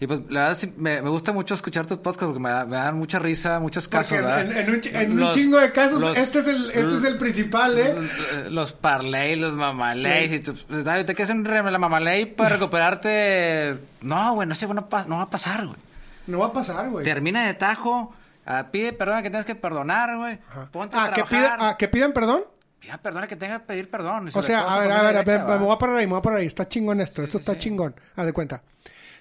Y 0.00 0.06
pues, 0.08 0.20
la 0.28 0.42
verdad, 0.42 0.56
sí, 0.58 0.74
me, 0.76 1.00
me 1.02 1.08
gusta 1.08 1.32
mucho 1.32 1.54
escuchar 1.54 1.86
tus 1.86 1.98
podcasts 1.98 2.24
porque 2.26 2.40
me, 2.40 2.64
me 2.66 2.76
dan 2.76 2.96
mucha 2.98 3.20
risa, 3.20 3.60
muchos 3.60 3.86
casos, 3.86 4.18
en, 4.18 4.52
en 4.56 4.68
un, 4.70 4.80
en 4.84 5.22
un 5.22 5.30
chingo 5.32 5.58
de 5.58 5.70
casos, 5.70 6.00
los- 6.00 6.16
este, 6.16 6.40
es 6.40 6.46
el, 6.48 6.70
este 6.72 6.96
es 6.98 7.04
el 7.04 7.16
principal, 7.16 7.78
¿eh? 7.78 7.94
Los, 7.94 8.52
los 8.52 8.72
parlay, 8.72 9.36
los 9.36 9.54
mamalays, 9.54 10.32
y 10.32 10.40
tú, 10.40 10.54
pues, 10.68 10.84
te 11.06 11.14
quedas 11.14 11.30
en 11.30 11.44
la 11.44 11.78
mamalay 11.78 12.26
para 12.34 12.56
recuperarte. 12.56 13.76
No, 14.02 14.34
güey, 14.34 14.48
no 14.48 14.54
sé, 14.56 14.66
no, 14.66 14.84
va 14.84 15.22
a 15.22 15.30
pasar, 15.30 15.64
güey. 15.64 15.78
No 16.26 16.40
va 16.40 16.46
a 16.46 16.52
pasar, 16.52 16.90
güey. 16.90 17.04
Termina 17.04 17.46
de 17.46 17.54
tajo, 17.54 18.12
ah, 18.46 18.66
pide 18.72 18.92
perdón 18.92 19.18
a 19.18 19.22
que 19.22 19.30
tengas 19.30 19.46
que 19.46 19.54
perdonar, 19.54 20.16
güey. 20.16 20.38
Ponte 20.72 20.96
a 20.96 21.04
Ah, 21.04 21.08
que, 21.10 21.22
trabajar. 21.22 21.38
pidan, 21.38 21.58
ah, 21.60 21.76
que 21.78 21.88
pidan 21.88 22.12
perdón. 22.12 22.42
Pida 22.80 22.98
perdón 22.98 23.24
a 23.24 23.26
que 23.28 23.36
tenga 23.36 23.60
que 23.60 23.66
pedir 23.66 23.90
perdón. 23.90 24.28
O 24.34 24.42
sea, 24.42 24.60
a 24.60 24.80
ver, 24.80 24.90
a 24.92 25.02
ver, 25.02 25.16
a 25.18 25.22
ver, 25.22 25.44
me 25.44 25.56
voy 25.58 25.72
a 25.74 25.78
parar 25.78 25.96
ahí, 25.96 26.06
me 26.06 26.10
voy 26.10 26.18
a 26.18 26.22
parar 26.22 26.40
ahí. 26.40 26.46
Está 26.46 26.66
chingón 26.68 27.00
esto, 27.00 27.22
esto 27.22 27.38
sí, 27.38 27.42
está 27.42 27.52
sí. 27.52 27.58
chingón. 27.60 27.94
Haz 28.16 28.26
de 28.26 28.32
cuenta. 28.32 28.62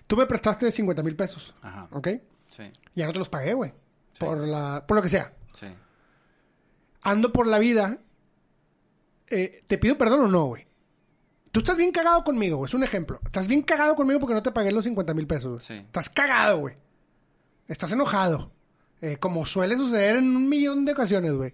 Tú 0.08 0.18
me 0.18 0.26
prestaste 0.26 0.72
50 0.72 1.02
mil 1.04 1.16
pesos, 1.16 1.54
Ajá. 1.62 1.88
¿ok? 1.92 2.08
Sí, 2.50 2.64
Ya 2.96 3.08
no 3.08 3.14
te 3.14 3.20
los 3.20 3.30
pagué, 3.30 3.54
güey. 3.54 3.74
Por, 4.20 4.38
la, 4.48 4.86
por 4.88 4.98
lo 4.98 5.04
que 5.04 5.10
sea. 5.10 5.34
sí. 5.54 5.68
Ando 7.02 7.34
por 7.34 7.48
la 7.48 7.60
vida. 7.60 7.98
eh, 9.30 9.62
¿Te 9.68 9.78
pido 9.78 9.98
perdón 9.98 10.22
o 10.22 10.28
no, 10.28 10.46
güey? 10.46 10.66
Tú 11.52 11.60
estás 11.60 11.76
bien 11.76 11.92
cagado 11.92 12.24
conmigo, 12.24 12.58
güey. 12.58 12.70
Es 12.70 12.74
un 12.74 12.84
ejemplo. 12.84 13.20
Estás 13.26 13.48
bien 13.48 13.62
cagado 13.62 13.96
conmigo 13.96 14.20
porque 14.20 14.34
no 14.34 14.42
te 14.44 14.52
pagué 14.52 14.72
los 14.72 14.86
50 14.86 15.14
mil 15.14 15.28
pesos, 15.28 15.50
güey. 15.52 15.62
Sí. 15.62 15.86
Estás 15.86 16.10
cagado, 16.10 16.60
güey. 16.60 16.76
Estás 17.68 17.92
enojado. 17.92 18.52
Eh, 19.02 19.18
como 19.18 19.46
suele 19.46 19.76
suceder 19.76 20.16
en 20.16 20.36
un 20.36 20.48
millón 20.48 20.86
de 20.86 20.94
ocasiones, 20.94 21.34
güey. 21.34 21.54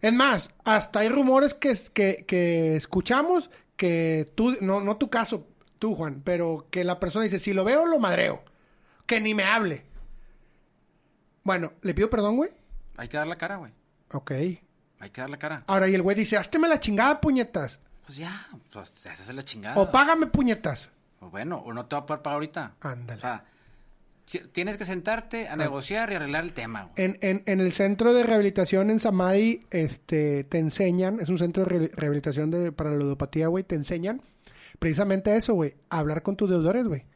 Es 0.00 0.12
más, 0.12 0.50
hasta 0.64 1.00
hay 1.00 1.08
rumores 1.08 1.54
que, 1.54 1.72
que, 1.94 2.24
que 2.26 2.74
escuchamos 2.74 3.48
que 3.76 4.30
tú, 4.34 4.56
no, 4.60 4.80
no 4.80 4.96
tu 4.96 5.08
caso, 5.08 5.46
tú, 5.82 5.96
Juan, 5.96 6.22
pero 6.24 6.68
que 6.70 6.84
la 6.84 7.00
persona 7.00 7.24
dice, 7.24 7.40
si 7.40 7.52
lo 7.52 7.64
veo, 7.64 7.86
lo 7.86 7.98
madreo. 7.98 8.44
Que 9.04 9.20
ni 9.20 9.34
me 9.34 9.42
hable. 9.42 9.82
Bueno, 11.42 11.72
¿le 11.82 11.92
pido 11.92 12.08
perdón, 12.08 12.36
güey? 12.36 12.50
Hay 12.96 13.08
que 13.08 13.16
dar 13.16 13.26
la 13.26 13.36
cara, 13.36 13.56
güey. 13.56 13.72
Ok. 14.12 14.30
Hay 15.00 15.10
que 15.10 15.20
dar 15.20 15.28
la 15.28 15.38
cara. 15.40 15.64
Ahora, 15.66 15.88
y 15.88 15.94
el 15.96 16.02
güey 16.02 16.16
dice, 16.16 16.36
házteme 16.36 16.68
la 16.68 16.78
chingada, 16.78 17.20
puñetas. 17.20 17.80
Pues 18.06 18.16
ya, 18.16 18.46
pues 18.70 18.94
esa 19.02 19.12
es 19.12 19.34
la 19.34 19.42
chingada. 19.42 19.76
O 19.80 19.90
págame, 19.90 20.28
puñetas. 20.28 20.90
O 21.18 21.30
bueno, 21.30 21.58
o 21.66 21.72
no 21.72 21.86
te 21.86 21.96
va 21.96 22.02
a 22.02 22.06
poder 22.06 22.22
pagar 22.22 22.34
ahorita. 22.34 22.74
Ándale. 22.80 23.18
O 23.18 23.20
sea, 23.20 23.44
tienes 24.52 24.76
que 24.76 24.84
sentarte 24.84 25.48
a 25.48 25.56
negociar 25.56 26.12
y 26.12 26.14
arreglar 26.14 26.44
el 26.44 26.52
tema, 26.52 26.84
güey. 26.84 26.94
En, 26.96 27.18
en, 27.22 27.42
en 27.46 27.60
el 27.60 27.72
centro 27.72 28.12
de 28.12 28.22
rehabilitación 28.22 28.90
en 28.90 29.00
Samadhi, 29.00 29.66
este, 29.72 30.44
te 30.44 30.58
enseñan, 30.58 31.18
es 31.18 31.28
un 31.28 31.38
centro 31.38 31.64
de 31.64 31.68
re- 31.70 31.90
rehabilitación 31.92 32.52
de, 32.52 32.70
para 32.70 32.90
la 32.90 32.96
ludopatía, 32.98 33.48
güey, 33.48 33.64
te 33.64 33.74
enseñan 33.74 34.22
precisamente 34.82 35.36
eso, 35.36 35.54
güey, 35.54 35.76
hablar 35.90 36.24
con 36.24 36.34
tus 36.34 36.50
deudores, 36.50 36.88
güey. 36.88 37.06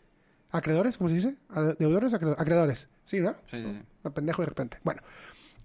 Acreedores, 0.53 0.97
¿cómo 0.97 1.11
se 1.11 1.17
dice? 1.17 1.37
¿Deudores? 1.81 2.15
Acreedores, 2.15 2.41
acreedores. 2.41 2.89
Sí, 3.03 3.19
¿no? 3.19 3.33
Sí, 3.51 3.61
sí, 3.61 3.65
sí. 3.65 3.83
Me 4.05 4.11
pendejo 4.13 4.43
de 4.43 4.47
repente. 4.47 4.79
Bueno, 4.85 5.03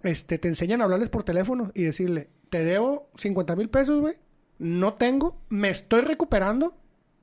este, 0.02 0.40
te 0.40 0.48
enseñan 0.48 0.82
a 0.82 0.86
hablarles 0.86 1.10
por 1.10 1.24
teléfono 1.24 1.72
y 1.76 1.84
decirle, 1.84 2.32
te 2.50 2.64
debo 2.64 3.12
50 3.18 3.56
mil 3.56 3.70
pesos, 3.70 4.00
güey. 4.00 4.16
No 4.58 4.96
tengo, 4.96 5.40
me 5.50 5.70
estoy 5.70 6.02
recuperando, 6.02 6.76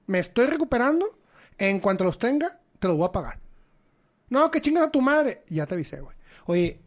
me 0.07 0.21
estoy 0.21 0.47
recuperando. 0.47 1.19
En 1.59 1.81
cuanto 1.81 2.05
los 2.05 2.21
tenga, 2.21 2.61
te 2.79 2.87
los 2.87 2.97
voy 2.97 3.09
a 3.09 3.13
pagar. 3.13 3.41
No, 4.29 4.49
que 4.53 4.61
chingas 4.61 4.87
a 4.87 4.91
tu 4.93 5.01
madre. 5.01 5.43
Ya 5.49 5.67
te 5.67 5.75
avisé, 5.75 6.01
güey. 6.01 6.17
Oye, 6.47 6.81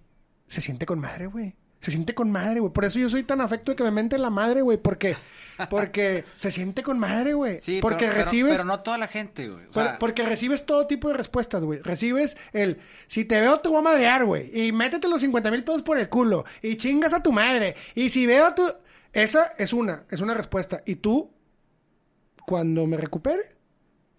se 0.47 0.61
siente 0.61 0.85
con 0.85 0.97
madre, 0.97 1.27
güey. 1.27 1.57
Se 1.81 1.91
siente 1.91 2.13
con 2.13 2.31
madre, 2.31 2.59
güey. 2.59 2.71
Por 2.71 2.85
eso 2.85 2.99
yo 2.99 3.09
soy 3.09 3.23
tan 3.23 3.41
afecto 3.41 3.71
de 3.71 3.75
que 3.75 3.83
me 3.83 3.91
mente 3.91 4.17
la 4.19 4.29
madre, 4.29 4.61
güey. 4.61 4.77
Porque, 4.77 5.15
porque 5.69 6.23
se 6.37 6.51
siente 6.51 6.83
con 6.83 6.99
madre, 6.99 7.33
güey. 7.33 7.59
Sí, 7.59 7.79
porque 7.81 8.05
pero, 8.05 8.17
recibes. 8.19 8.53
Pero, 8.53 8.65
no 8.65 8.81
toda 8.81 8.97
la 8.99 9.07
gente, 9.07 9.49
güey. 9.49 9.65
O 9.65 9.71
Por- 9.71 9.83
sea, 9.83 9.97
porque 9.99 10.23
recibes 10.23 10.65
todo 10.65 10.85
tipo 10.87 11.07
de 11.09 11.15
respuestas, 11.15 11.63
güey. 11.63 11.79
Recibes 11.81 12.37
el, 12.53 12.79
si 13.07 13.25
te 13.25 13.41
veo 13.41 13.57
te 13.57 13.67
voy 13.69 13.79
a 13.79 13.81
madrear, 13.81 14.25
güey. 14.25 14.49
Y 14.57 14.71
métete 14.71 15.07
los 15.07 15.21
50 15.21 15.49
mil 15.51 15.63
pesos 15.63 15.81
por 15.81 15.97
el 15.97 16.07
culo. 16.07 16.45
Y 16.61 16.77
chingas 16.77 17.13
a 17.13 17.23
tu 17.23 17.31
madre. 17.31 17.75
Y 17.95 18.09
si 18.11 18.25
veo 18.27 18.53
tu... 18.53 18.63
Esa 19.11 19.53
es 19.57 19.73
una, 19.73 20.03
es 20.09 20.21
una 20.21 20.33
respuesta. 20.35 20.83
Y 20.85 20.95
tú, 20.95 21.31
cuando 22.45 22.85
me 22.87 22.97
recupere, 22.97 23.41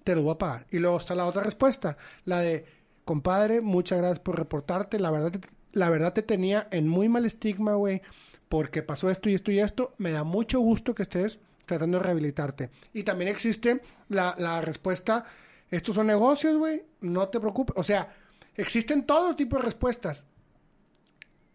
te 0.05 0.15
lo 0.15 0.23
voy 0.23 0.35
a 0.35 0.39
pagar. 0.39 0.67
Y 0.71 0.79
luego 0.79 0.99
está 0.99 1.15
la 1.15 1.27
otra 1.27 1.43
respuesta. 1.43 1.97
La 2.25 2.41
de, 2.41 2.65
compadre, 3.05 3.61
muchas 3.61 3.99
gracias 3.99 4.19
por 4.21 4.37
reportarte. 4.37 4.99
La 4.99 5.11
verdad, 5.11 5.31
te- 5.33 5.49
la 5.73 5.91
verdad 5.91 6.13
te 6.13 6.23
tenía 6.23 6.69
en 6.71 6.89
muy 6.89 7.09
mal 7.09 7.25
estigma, 7.25 7.75
güey. 7.75 8.03
Porque 8.49 8.83
pasó 8.83 9.11
esto 9.11 9.31
y 9.31 9.35
esto 9.35 9.51
y 9.51 9.61
esto. 9.61 9.95
Me 9.99 10.11
da 10.11 10.25
mucho 10.25 10.61
gusto 10.61 10.95
que 10.95 11.05
estés 11.05 11.39
tratando 11.65 11.99
de 11.99 12.05
rehabilitarte. 12.05 12.71
Y 12.93 13.03
también 13.03 13.31
existe 13.31 13.81
la, 14.09 14.35
la 14.39 14.61
respuesta, 14.61 15.25
estos 15.71 15.95
son 15.95 16.07
negocios, 16.07 16.57
güey. 16.57 16.85
No 17.01 17.29
te 17.29 17.41
preocupes. 17.41 17.75
O 17.79 17.83
sea, 17.83 18.15
existen 18.55 19.07
todo 19.07 19.35
tipo 19.35 19.57
de 19.57 19.63
respuestas. 19.63 20.25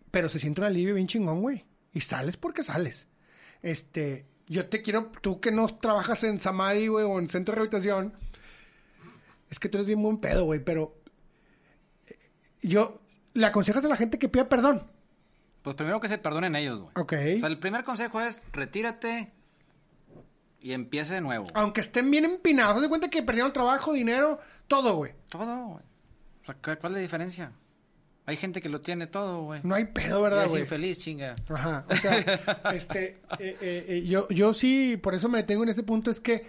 Pero 0.10 0.30
se 0.30 0.40
siente 0.40 0.62
un 0.62 0.66
alivio 0.66 0.96
bien 0.96 1.08
chingón, 1.08 1.42
güey. 1.42 1.66
Y 1.94 2.02
sales 2.02 2.38
porque 2.38 2.64
sales. 2.64 3.08
Este, 3.62 4.26
yo 4.48 4.68
te 4.68 4.82
quiero, 4.82 5.12
tú 5.22 5.40
que 5.40 5.52
no 5.52 5.68
trabajas 5.68 6.24
en 6.24 6.40
Samadhi, 6.40 6.88
güey, 6.88 7.06
o 7.06 7.20
en 7.20 7.30
centro 7.30 7.52
de 7.52 7.58
rehabilitación, 7.58 8.14
es 9.50 9.60
que 9.60 9.70
tú 9.70 9.78
eres 9.78 9.88
bien 9.88 10.02
buen 10.02 10.18
pedo, 10.18 10.46
güey, 10.46 10.64
pero 10.64 11.00
eh, 12.08 12.18
yo 12.62 13.02
le 13.38 13.46
aconsejas 13.46 13.86
a 13.86 13.88
la 13.88 13.96
gente 13.96 14.18
que 14.18 14.30
pida 14.30 14.50
perdón. 14.50 14.84
Pues 15.62 15.76
primero 15.76 16.00
que 16.00 16.08
se 16.08 16.18
perdonen 16.18 16.56
ellos, 16.56 16.80
güey. 16.80 16.92
Ok. 16.96 17.14
O 17.14 17.40
sea, 17.40 17.50
el 17.50 17.60
primer 17.60 17.84
consejo 17.84 18.20
es 18.22 18.42
retírate 18.52 19.32
y 20.60 20.72
empiece 20.74 21.14
de 21.14 21.22
nuevo. 21.22 21.48
Aunque 21.54 21.82
estén 21.82 22.10
bien 22.10 22.26
empinados, 22.26 22.82
de 22.82 22.90
cuenta 22.90 23.10
que 23.10 23.22
perdieron 23.22 23.54
trabajo, 23.54 23.94
dinero, 23.94 24.40
todo, 24.68 24.96
güey. 24.96 25.14
Todo, 25.30 25.68
güey. 25.68 25.84
O 26.42 26.46
sea, 26.46 26.56
¿cuál 26.56 26.78
es 26.78 26.92
la 26.92 27.00
diferencia? 27.00 27.52
Hay 28.26 28.38
gente 28.38 28.60
que 28.60 28.70
lo 28.70 28.82
tiene 28.82 29.08
todo, 29.08 29.44
güey. 29.44 29.62
No 29.64 29.76
hay 29.76 29.86
pedo, 29.86 30.22
¿verdad, 30.22 30.46
es 30.46 30.50
güey? 30.50 30.64
infeliz, 30.64 30.98
chinga. 30.98 31.36
Ajá, 31.48 31.86
o 31.90 31.96
sea, 31.96 32.18
este, 32.74 33.22
eh, 33.40 33.58
eh, 33.62 33.86
eh, 33.88 34.04
yo, 34.06 34.28
yo 34.30 34.54
sí, 34.54 34.98
por 34.98 35.14
eso 35.14 35.30
me 35.30 35.38
detengo 35.38 35.64
en 35.64 35.70
este 35.70 35.84
punto, 35.84 36.10
es 36.10 36.20
que, 36.20 36.46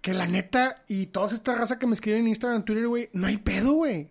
que 0.00 0.14
la 0.14 0.26
neta, 0.26 0.82
y 0.88 1.06
toda 1.06 1.34
esta 1.34 1.54
raza 1.54 1.78
que 1.78 1.86
me 1.86 1.94
escriben 1.94 2.20
en 2.20 2.28
Instagram, 2.28 2.60
en 2.60 2.64
Twitter, 2.64 2.86
güey, 2.86 3.10
no 3.12 3.26
hay 3.26 3.38
pedo, 3.38 3.72
güey. 3.72 4.10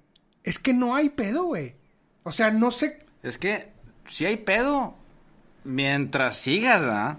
Es 0.49 0.57
que 0.59 0.73
no 0.73 0.95
hay 0.95 1.09
pedo, 1.09 1.43
güey. 1.43 1.75
O 2.23 2.31
sea, 2.31 2.49
no 2.51 2.71
sé, 2.71 2.99
Es 3.21 3.37
que 3.37 3.71
si 4.07 4.25
hay 4.25 4.37
pedo, 4.37 4.95
mientras 5.63 6.37
sigas, 6.37 6.81
¿verdad? 6.81 7.17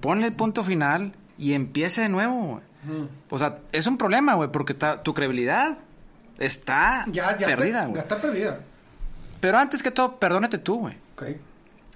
Ponle 0.00 0.26
el 0.28 0.32
punto 0.34 0.62
final 0.62 1.12
y 1.38 1.54
empiece 1.54 2.02
de 2.02 2.08
nuevo, 2.08 2.42
güey. 2.86 3.08
O 3.30 3.38
sea, 3.38 3.58
es 3.72 3.86
un 3.88 3.98
problema, 3.98 4.34
güey, 4.34 4.50
porque 4.52 4.74
ta- 4.74 5.02
tu 5.02 5.12
credibilidad 5.12 5.78
está 6.38 7.04
ya, 7.08 7.36
ya, 7.36 7.46
perdida, 7.46 7.80
ya 7.82 7.86
güey. 7.88 8.00
está 8.00 8.20
perdida. 8.20 8.60
Pero 9.40 9.58
antes 9.58 9.82
que 9.82 9.90
todo, 9.90 10.18
perdónate 10.18 10.58
tú, 10.58 10.78
güey. 10.80 10.96
Ok. 11.16 11.24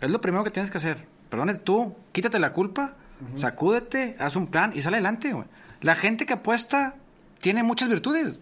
Es 0.01 0.11
lo 0.11 0.21
primero 0.21 0.43
que 0.43 0.51
tienes 0.51 0.71
que 0.71 0.79
hacer. 0.79 1.07
Perdónate 1.29 1.61
tú, 1.61 1.95
quítate 2.11 2.39
la 2.41 2.53
culpa, 2.53 2.95
sacúdete, 3.37 4.17
haz 4.19 4.35
un 4.35 4.49
plan 4.49 4.73
y 4.75 4.81
sale 4.81 4.97
adelante, 4.97 5.33
güey. 5.33 5.47
La 5.81 5.95
gente 5.95 6.27
que 6.27 6.33
apuesta 6.35 6.97
tiene 7.39 7.63
muchas 7.63 7.89
virtudes. 7.89 8.41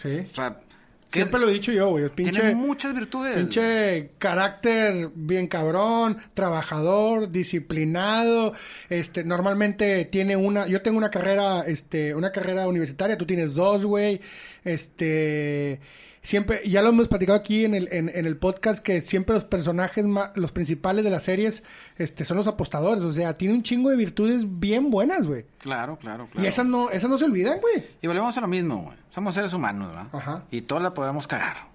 Sí. 0.00 0.26
O 0.30 0.34
sea, 0.34 0.60
que- 0.60 0.70
Siempre 1.14 1.40
lo 1.40 1.48
he 1.48 1.52
dicho 1.52 1.72
yo, 1.72 1.88
güey. 1.88 2.08
Pinche, 2.08 2.40
tiene 2.40 2.54
muchas 2.54 2.94
virtudes. 2.94 3.34
pinche 3.36 4.12
carácter 4.18 5.10
bien 5.14 5.48
cabrón, 5.48 6.16
trabajador, 6.34 7.30
disciplinado. 7.30 8.54
Este, 8.88 9.24
normalmente 9.24 10.04
tiene 10.04 10.36
una, 10.36 10.68
yo 10.68 10.82
tengo 10.82 10.98
una 10.98 11.10
carrera, 11.10 11.64
este, 11.66 12.14
una 12.14 12.30
carrera 12.30 12.68
universitaria, 12.68 13.18
tú 13.18 13.26
tienes 13.26 13.54
dos, 13.54 13.84
güey. 13.84 14.20
Este, 14.64 15.80
siempre, 16.22 16.60
ya 16.68 16.82
lo 16.82 16.88
hemos 16.90 17.08
platicado 17.08 17.38
aquí 17.38 17.64
en 17.64 17.74
el, 17.74 17.88
en, 17.92 18.08
en 18.08 18.26
el 18.26 18.36
podcast, 18.36 18.80
que 18.82 19.02
siempre 19.02 19.34
los 19.34 19.44
personajes, 19.44 20.04
ma- 20.06 20.32
los 20.34 20.52
principales 20.52 21.04
de 21.04 21.10
las 21.10 21.24
series, 21.24 21.62
este, 21.96 22.24
son 22.24 22.36
los 22.36 22.46
apostadores. 22.46 23.02
O 23.04 23.12
sea, 23.12 23.36
tiene 23.36 23.54
un 23.54 23.62
chingo 23.62 23.90
de 23.90 23.96
virtudes 23.96 24.44
bien 24.46 24.90
buenas, 24.90 25.26
güey. 25.26 25.44
Claro, 25.58 25.96
claro, 25.98 26.28
claro. 26.30 26.44
Y 26.44 26.48
esas 26.48 26.66
no, 26.66 26.90
esas 26.90 27.10
no 27.10 27.18
se 27.18 27.24
olvidan, 27.24 27.60
güey. 27.60 27.84
Y 28.02 28.06
volvemos 28.06 28.36
a 28.36 28.40
lo 28.40 28.48
mismo, 28.48 28.78
güey. 28.82 28.96
Somos 29.10 29.34
seres 29.34 29.52
humanos, 29.54 29.88
¿verdad? 29.88 30.06
Ajá. 30.12 30.42
Y 30.50 30.62
todos 30.62 30.82
la 30.82 30.94
podemos 30.94 31.26
cagar. 31.26 31.68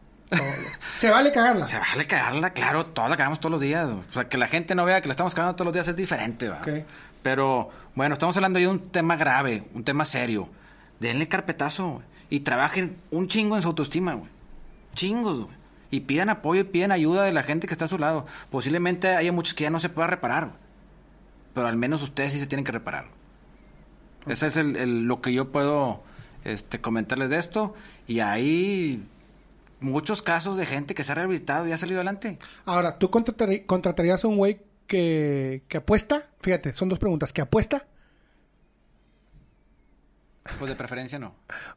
Se 0.96 1.10
vale 1.10 1.32
cagarla. 1.32 1.66
Se 1.66 1.78
vale 1.78 2.06
cagarla, 2.06 2.50
claro, 2.52 2.88
todos 2.88 3.10
la 3.10 3.16
cagamos 3.16 3.40
todos 3.40 3.52
los 3.52 3.62
días. 3.62 3.90
O 3.90 4.04
sea, 4.12 4.28
que 4.28 4.38
la 4.38 4.48
gente 4.48 4.74
no 4.76 4.84
vea 4.84 5.00
que 5.00 5.08
la 5.08 5.12
estamos 5.14 5.36
cagando 5.36 5.56
todos 5.56 5.68
los 5.68 5.74
días 5.74 5.88
es 5.88 5.96
diferente, 5.96 6.50
¿verdad? 6.50 6.80
Ok. 6.80 6.86
Pero, 7.22 7.70
bueno, 7.94 8.14
estamos 8.14 8.36
hablando 8.36 8.60
de 8.60 8.68
un 8.68 8.90
tema 8.90 9.16
grave, 9.16 9.64
un 9.74 9.84
tema 9.84 10.04
serio. 10.04 10.50
Denle 11.00 11.28
carpetazo, 11.28 11.90
güey. 11.90 12.06
Y 12.30 12.40
trabajen 12.40 12.98
un 13.12 13.28
chingo 13.28 13.56
en 13.56 13.62
su 13.62 13.68
autoestima, 13.68 14.14
güey. 14.16 14.30
Chingos, 14.96 15.42
güey. 15.42 15.56
Y 15.92 16.00
pidan 16.02 16.30
apoyo 16.30 16.62
y 16.62 16.66
pidan 16.66 16.92
ayuda 16.92 17.24
de 17.24 17.32
la 17.32 17.44
gente 17.44 17.68
que 17.68 17.74
está 17.74 17.86
a 17.86 17.90
su 17.90 17.98
lado. 18.00 18.26
Posiblemente 18.50 19.10
haya 19.10 19.32
muchos 19.32 19.54
que 19.54 19.64
ya 19.64 19.70
no 19.70 19.80
se 19.80 19.90
pueda 19.90 20.08
reparar, 20.08 20.46
güey. 20.48 20.58
Pero 21.54 21.68
al 21.68 21.78
menos 21.78 22.02
ustedes 22.02 22.34
sí 22.34 22.40
se 22.40 22.48
tienen 22.48 22.66
que 22.66 22.72
reparar. 22.72 23.06
Ese 24.28 24.48
es 24.48 24.58
el, 24.58 24.76
el- 24.76 25.06
lo 25.06 25.22
que 25.22 25.32
yo 25.32 25.52
puedo 25.52 26.04
este, 26.44 26.82
comentarles 26.82 27.30
de 27.30 27.38
esto. 27.38 27.76
Y 28.08 28.20
hay 28.20 29.08
muchos 29.80 30.22
casos 30.22 30.58
de 30.58 30.66
gente 30.66 30.96
que 30.96 31.04
se 31.04 31.12
ha 31.12 31.16
rehabilitado 31.16 31.68
y 31.68 31.72
ha 31.72 31.78
salido 31.78 32.00
adelante. 32.00 32.40
Ahora, 32.66 32.98
¿tú 32.98 33.10
contratarías 33.12 34.26
a 34.26 34.28
un 34.28 34.38
güey 34.38 34.60
que, 34.88 35.64
que 35.70 35.78
apuesta? 35.78 36.28
Fíjate, 36.42 36.74
son 36.74 36.90
dos 36.90 37.00
preguntas. 37.00 37.32
¿Que 37.32 37.42
apuesta? 37.42 37.86
Pues 40.60 40.70
de 40.70 40.76
preferencia 40.76 41.20
no. 41.20 41.36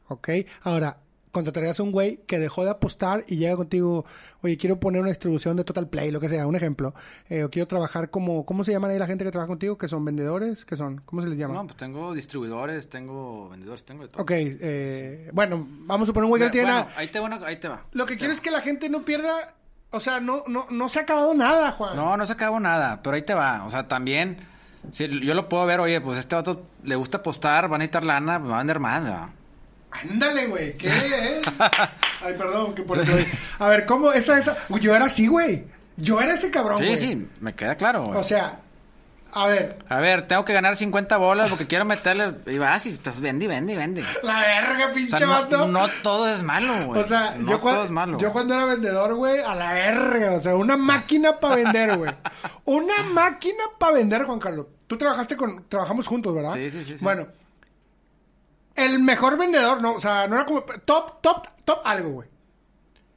Ok. 0.09 0.29
Ahora, 0.63 0.97
¿contratarías 1.31 1.79
a 1.79 1.83
un 1.83 1.91
güey 1.91 2.17
que 2.27 2.39
dejó 2.39 2.63
de 2.63 2.71
apostar 2.71 3.23
y 3.27 3.37
llega 3.37 3.55
contigo, 3.55 4.05
oye, 4.41 4.57
quiero 4.57 4.79
poner 4.79 5.01
una 5.01 5.09
distribución 5.09 5.55
de 5.57 5.63
Total 5.63 5.87
Play, 5.87 6.09
lo 6.11 6.19
que 6.19 6.27
sea, 6.29 6.47
un 6.47 6.55
ejemplo. 6.55 6.93
Eh, 7.29 7.43
o 7.43 7.49
quiero 7.49 7.67
trabajar 7.67 8.09
como, 8.09 8.45
¿cómo 8.45 8.63
se 8.63 8.71
llaman 8.71 8.91
ahí 8.91 8.97
la 8.99 9.05
gente 9.07 9.23
que 9.23 9.31
trabaja 9.31 9.47
contigo? 9.47 9.77
¿Que 9.77 9.87
son 9.87 10.03
vendedores? 10.03 10.65
¿Qué 10.65 10.75
son? 10.75 11.01
¿Cómo 11.05 11.21
se 11.21 11.27
les 11.29 11.37
llama? 11.37 11.53
No, 11.53 11.65
pues 11.65 11.77
tengo 11.77 12.13
distribuidores, 12.13 12.89
tengo 12.89 13.49
vendedores, 13.49 13.83
tengo 13.83 14.03
de 14.03 14.09
todo. 14.09 14.23
Ok, 14.23 14.31
eh, 14.33 15.29
bueno, 15.33 15.65
vamos 15.69 16.05
a 16.05 16.07
suponer 16.07 16.25
un 16.25 16.29
güey 16.31 16.39
que 16.41 16.45
no 16.47 16.51
Bueno, 16.51 16.51
tiene 16.51 16.71
bueno, 16.71 16.85
nada. 16.89 16.99
ahí 16.99 17.07
te, 17.09 17.19
va 17.19 17.25
una- 17.25 17.45
ahí 17.47 17.59
te 17.59 17.67
va. 17.67 17.85
Lo 17.91 18.05
que 18.05 18.17
quiero 18.17 18.33
es 18.33 18.41
que 18.41 18.51
la 18.51 18.61
gente 18.61 18.89
no 18.89 19.05
pierda, 19.05 19.55
o 19.91 19.99
sea, 19.99 20.19
no, 20.19 20.43
no, 20.47 20.65
no 20.69 20.89
se 20.89 20.99
ha 20.99 21.03
acabado 21.03 21.33
nada, 21.33 21.71
Juan. 21.73 21.95
No, 21.95 22.17
no 22.17 22.25
se 22.25 22.33
acabó 22.33 22.59
nada, 22.59 23.01
pero 23.03 23.15
ahí 23.15 23.21
te 23.23 23.33
va. 23.33 23.63
O 23.65 23.69
sea, 23.69 23.87
también, 23.87 24.37
si 24.91 25.07
yo 25.23 25.33
lo 25.33 25.47
puedo 25.49 25.65
ver, 25.65 25.79
oye, 25.79 26.01
pues 26.01 26.17
este 26.17 26.35
vato 26.35 26.63
le 26.83 26.95
gusta 26.95 27.19
apostar, 27.19 27.71
va 27.71 27.75
a 27.75 27.79
necesitar 27.79 28.03
lana, 28.03 28.39
pues 28.39 28.51
va 28.51 28.55
a 28.55 28.59
vender 28.59 28.79
más, 28.79 29.03
¿verdad? 29.03 29.29
Ándale, 29.91 30.47
güey, 30.47 30.77
¿qué? 30.77 30.87
eh? 30.89 31.41
Ay, 32.21 32.33
perdón, 32.37 32.75
que 32.75 32.83
por 32.83 32.99
eso. 32.99 33.11
A 33.59 33.69
ver, 33.69 33.85
¿cómo? 33.85 34.11
Esa, 34.11 34.37
esa. 34.39 34.55
Yo 34.79 34.95
era 34.95 35.05
así, 35.05 35.27
güey. 35.27 35.65
Yo 35.97 36.21
era 36.21 36.33
ese 36.33 36.49
cabrón, 36.51 36.77
Sí, 36.77 36.85
güey. 36.85 36.97
sí, 36.97 37.27
me 37.41 37.55
queda 37.55 37.75
claro, 37.75 38.05
güey. 38.05 38.17
O 38.19 38.23
sea, 38.23 38.59
a 39.33 39.47
ver, 39.47 39.77
A 39.89 39.99
ver, 39.99 40.27
tengo 40.27 40.43
que 40.45 40.53
ganar 40.53 40.75
50 40.75 41.17
bolas 41.17 41.49
porque 41.49 41.67
quiero 41.67 41.85
meterle. 41.85 42.35
Y 42.47 42.57
vas 42.57 42.85
y 42.85 42.91
estás 42.91 43.19
vende, 43.19 43.45
y 43.45 43.47
vende, 43.47 43.75
vende. 43.75 44.03
la 44.23 44.39
verga, 44.41 44.87
O 44.91 44.93
pinche 44.93 45.17
sea, 45.17 45.27
vato. 45.27 45.57
no, 45.67 45.67
no 45.67 45.87
todo 46.03 46.29
es 46.29 46.41
malo, 46.41 46.73
güey. 46.85 47.01
o 47.01 47.05
sea, 47.07 47.35
no 47.37 47.51
yo, 47.51 47.57
todo 47.57 47.59
cuando, 47.61 47.83
es 47.83 47.91
malo. 47.91 48.17
yo 48.19 48.31
cuando 48.31 48.53
era 48.53 48.65
vendedor, 48.65 49.13
güey, 49.15 49.39
a 49.41 49.55
la 49.55 49.73
verga. 49.73 50.33
O 50.35 50.41
sea, 50.41 50.55
una 50.55 50.77
máquina 50.77 51.39
para 51.39 51.55
vender, 51.57 51.97
güey. 51.97 52.11
Una 52.65 53.03
máquina 53.11 53.63
para 53.77 53.93
vender, 53.95 54.23
Juan 54.23 54.39
Carlos. 54.39 54.67
Tú 54.87 54.97
trabajaste 54.97 55.35
con. 55.35 55.65
Trabajamos 55.67 56.07
juntos, 56.07 56.33
¿verdad? 56.33 56.53
Sí, 56.53 56.71
sí, 56.71 56.83
sí, 56.85 56.97
sí. 56.97 57.03
Bueno, 57.03 57.27
el 58.79 58.99
mejor 58.99 59.37
vendedor, 59.37 59.81
no, 59.81 59.93
o 59.93 59.99
sea, 59.99 60.27
no 60.27 60.35
era 60.35 60.45
como 60.45 60.61
top, 60.61 61.21
top, 61.21 61.47
top 61.65 61.79
algo, 61.85 62.09
güey. 62.09 62.29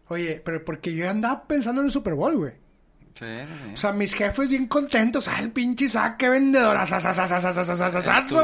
Oye, 0.08 0.42
pero 0.44 0.64
porque 0.64 0.94
yo 0.94 1.08
andaba 1.08 1.44
pensando 1.44 1.80
en 1.80 1.86
el 1.86 1.92
Super 1.92 2.14
Bowl, 2.14 2.36
güey. 2.36 2.52
Sí, 3.14 3.26
sí. 3.26 3.70
O 3.74 3.76
sea, 3.76 3.92
mis 3.92 4.14
jefes 4.14 4.48
bien 4.48 4.66
contentos. 4.66 5.28
Ah, 5.28 5.40
el 5.40 5.52
pinche 5.52 5.86
Isaac, 5.86 6.16
qué 6.18 6.28
vendedora. 6.28 6.82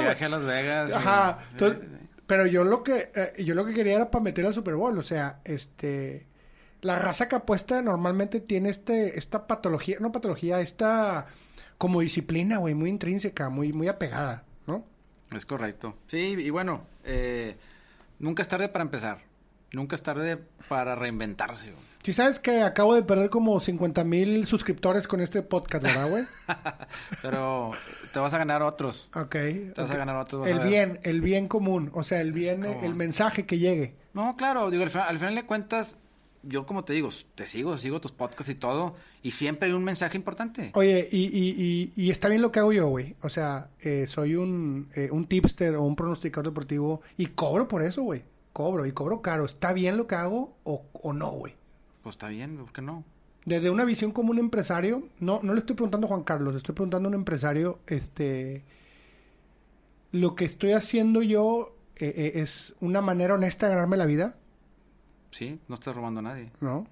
viaje 0.01 0.25
a 0.25 0.29
Las 0.29 0.45
Vegas. 0.45 0.93
Ajá. 0.93 1.39
Entonces, 1.53 1.83
pero 2.27 2.47
yo 2.47 2.65
lo 2.65 2.83
que 2.83 3.11
eh, 3.15 3.43
yo 3.43 3.55
lo 3.55 3.65
que 3.65 3.75
quería 3.75 3.97
era 3.97 4.11
para 4.11 4.23
meter 4.23 4.47
al 4.47 4.55
Super 4.55 4.75
Bowl. 4.75 4.97
O 4.99 5.03
sea, 5.03 5.41
este. 5.45 6.27
La 6.81 6.99
raza 6.99 7.29
que 7.29 7.35
apuesta 7.35 7.83
normalmente 7.83 8.39
tiene 8.41 8.69
este, 8.69 9.19
esta 9.19 9.49
patología, 9.49 9.97
no 10.01 10.13
patología, 10.13 10.61
esta 10.61 11.27
como 11.77 12.01
disciplina, 12.01 12.59
güey, 12.59 12.75
muy 12.75 12.91
intrínseca, 12.91 13.49
muy, 13.49 13.73
muy 13.73 13.89
apegada. 13.89 14.45
Es 15.35 15.45
correcto. 15.47 15.95
Sí, 16.07 16.35
y 16.39 16.51
bueno, 16.51 16.83
eh, 17.05 17.57
nunca 18.19 18.43
es 18.43 18.49
tarde 18.49 18.69
para 18.69 18.83
empezar. 18.85 19.19
Nunca 19.73 19.95
es 19.97 20.03
tarde 20.03 20.39
para 20.69 20.95
reinventarse. 20.95 21.71
güey. 21.73 21.89
Si 22.03 22.13
sabes 22.15 22.39
que 22.39 22.63
acabo 22.63 22.95
de 22.95 23.03
perder 23.03 23.29
como 23.29 23.61
50 23.61 24.03
mil 24.05 24.47
suscriptores 24.47 25.07
con 25.07 25.21
este 25.21 25.43
podcast, 25.43 25.85
¿verdad, 25.85 26.09
güey? 26.09 26.25
Pero 27.23 27.73
te 28.13 28.19
vas 28.19 28.33
a 28.33 28.39
ganar 28.39 28.63
otros. 28.63 29.09
Ok. 29.15 29.33
Te 29.33 29.75
vas 29.77 29.91
a 29.91 29.97
ganar 29.97 30.17
otros. 30.17 30.41
vas 30.43 30.49
El 30.51 30.57
a 30.57 30.61
ver. 30.61 30.69
bien, 30.69 31.01
el 31.03 31.21
bien 31.21 31.49
común, 31.49 31.91
o 31.95 32.05
sea, 32.05 32.21
el 32.23 32.33
bien, 32.33 32.63
¿Cómo? 32.63 32.83
el 32.85 32.95
mensaje 32.95 33.45
que 33.45 33.59
llegue. 33.59 33.95
No, 34.15 34.37
claro, 34.37 34.71
digo, 34.71 34.85
al 34.85 34.91
final, 34.91 35.09
al 35.09 35.19
final 35.19 35.35
de 35.35 35.45
cuentas, 35.45 35.97
yo 36.49 36.67
como 36.67 36.85
te 36.85 36.93
digo, 36.93 37.11
te 37.35 37.47
sigo, 37.47 37.77
sigo 37.77 38.01
tus 38.01 38.13
podcasts 38.13 38.51
y 38.51 38.55
todo, 38.55 38.95
y 39.23 39.31
siempre 39.31 39.69
hay 39.69 39.75
un 39.75 39.85
mensaje 39.85 40.17
importante. 40.17 40.73
Oye, 40.75 41.09
y, 41.13 41.27
y, 41.27 41.93
y, 41.97 42.05
y 42.05 42.11
está 42.11 42.29
bien 42.29 42.43
lo 42.43 42.51
que 42.51 42.61
hago 42.61 42.73
yo, 42.73 42.89
güey. 42.89 43.17
O 43.23 43.29
sea, 43.29 43.71
eh, 43.81 44.07
soy 44.07 44.35
un, 44.35 44.89
eh, 44.95 45.09
un 45.13 45.27
tipster 45.27 45.77
o 45.77 45.83
un 45.83 45.95
pronosticador 45.95 46.47
deportivo 46.47 47.03
y 47.17 47.27
cobro 47.27 47.69
por 47.69 47.83
eso, 47.83 48.03
güey. 48.03 48.25
Cobro 48.53 48.87
y 48.87 48.93
cobro 48.93 49.23
caro. 49.23 49.45
¿Está 49.45 49.73
bien 49.73 49.97
lo 49.97 50.07
que 50.07 50.17
hago 50.17 50.57
o, 50.65 50.85
o 50.93 51.13
no, 51.13 51.31
güey? 51.31 51.55
Pues 52.03 52.15
está 52.15 52.29
bien, 52.29 52.57
¿por 52.57 52.73
qué 52.73 52.83
no? 52.83 53.05
Desde 53.45 53.71
una 53.71 53.85
visión 53.85 54.13
como 54.13 54.31
un 54.31 54.39
empresario, 54.39 55.09
no, 55.21 55.41
no 55.43 55.55
le 55.55 55.61
estoy 55.61 55.77
preguntando 55.77 56.07
a 56.07 56.09
Juan 56.09 56.23
Carlos, 56.23 56.53
le 56.55 56.59
estoy 56.59 56.75
preguntando 56.75 57.09
a 57.09 57.11
un 57.11 57.15
empresario, 57.15 57.79
este, 57.87 58.63
lo 60.13 60.35
que 60.35 60.45
estoy 60.45 60.73
haciendo 60.73 61.23
yo 61.23 61.75
eh, 61.97 62.13
eh, 62.15 62.33
es 62.43 62.75
una 62.81 63.01
manera 63.01 63.35
honesta 63.35 63.67
de 63.67 63.75
ganarme 63.75 63.97
la 63.97 64.07
vida, 64.07 64.37
Sí, 65.39 65.61
no 65.69 65.77
estás 65.77 65.95
robando 65.95 66.19
a 66.19 66.23
nadie. 66.25 66.51
¿no? 66.61 66.85